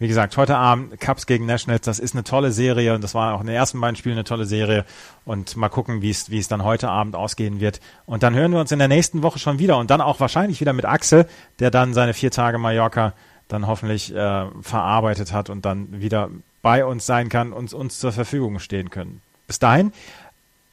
wie 0.00 0.08
gesagt, 0.08 0.36
heute 0.36 0.56
Abend 0.56 0.98
Cups 0.98 1.26
gegen 1.26 1.46
Nationals, 1.46 1.82
das 1.82 1.98
ist 1.98 2.14
eine 2.14 2.24
tolle 2.24 2.52
Serie 2.52 2.94
und 2.94 3.04
das 3.04 3.14
war 3.14 3.34
auch 3.34 3.40
in 3.42 3.46
den 3.46 3.54
ersten 3.54 3.80
beiden 3.80 3.96
Spielen 3.96 4.14
eine 4.14 4.24
tolle 4.24 4.46
Serie 4.46 4.84
und 5.26 5.56
mal 5.56 5.68
gucken, 5.68 6.00
wie 6.00 6.10
es 6.10 6.30
wie 6.30 6.38
es 6.38 6.48
dann 6.48 6.64
heute 6.64 6.88
Abend 6.88 7.14
ausgehen 7.14 7.60
wird. 7.60 7.80
Und 8.06 8.22
dann 8.22 8.34
hören 8.34 8.50
wir 8.52 8.60
uns 8.60 8.72
in 8.72 8.78
der 8.78 8.88
nächsten 8.88 9.22
Woche 9.22 9.38
schon 9.38 9.58
wieder 9.58 9.76
und 9.76 9.90
dann 9.90 10.00
auch 10.00 10.18
wahrscheinlich 10.18 10.60
wieder 10.60 10.72
mit 10.72 10.86
Axel, 10.86 11.26
der 11.60 11.70
dann 11.70 11.94
seine 11.94 12.14
vier 12.14 12.30
Tage 12.30 12.58
Mallorca 12.58 13.12
dann 13.52 13.66
hoffentlich 13.66 14.14
äh, 14.14 14.46
verarbeitet 14.62 15.32
hat 15.32 15.50
und 15.50 15.64
dann 15.64 16.00
wieder 16.00 16.30
bei 16.62 16.84
uns 16.84 17.06
sein 17.06 17.28
kann 17.28 17.52
und 17.52 17.72
uns 17.72 17.98
zur 17.98 18.12
Verfügung 18.12 18.58
stehen 18.58 18.90
können. 18.90 19.22
Bis 19.46 19.58
dahin 19.58 19.92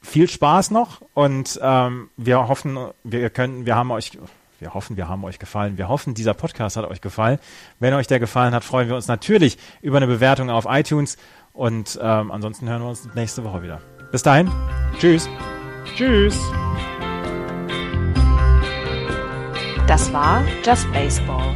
viel 0.01 0.29
Spaß 0.29 0.71
noch 0.71 1.01
und 1.13 1.59
ähm, 1.61 2.09
wir 2.17 2.47
hoffen, 2.47 2.77
wir 3.03 3.29
können, 3.29 3.65
wir 3.65 3.75
haben 3.75 3.91
euch 3.91 4.17
wir 4.59 4.73
hoffen, 4.73 4.97
wir 4.97 5.07
haben 5.07 5.23
euch 5.23 5.37
gefallen. 5.37 5.77
Wir 5.77 5.87
hoffen, 5.87 6.15
dieser 6.15 6.33
Podcast 6.33 6.77
hat 6.77 6.85
euch 6.85 6.99
gefallen. 7.01 7.37
Wenn 7.79 7.93
euch 7.93 8.07
der 8.07 8.19
gefallen 8.19 8.55
hat, 8.55 8.63
freuen 8.63 8.87
wir 8.87 8.95
uns 8.95 9.07
natürlich 9.07 9.57
über 9.83 9.97
eine 9.97 10.07
Bewertung 10.07 10.49
auf 10.49 10.65
iTunes. 10.67 11.17
Und 11.53 11.99
ähm, 12.01 12.31
ansonsten 12.31 12.67
hören 12.67 12.81
wir 12.81 12.89
uns 12.89 13.07
nächste 13.13 13.43
Woche 13.43 13.61
wieder. 13.61 13.81
Bis 14.11 14.23
dahin. 14.23 14.49
Tschüss. 14.99 15.29
Tschüss. 15.95 16.39
Das 19.87 20.11
war 20.11 20.43
Just 20.65 20.91
Baseball. 20.91 21.55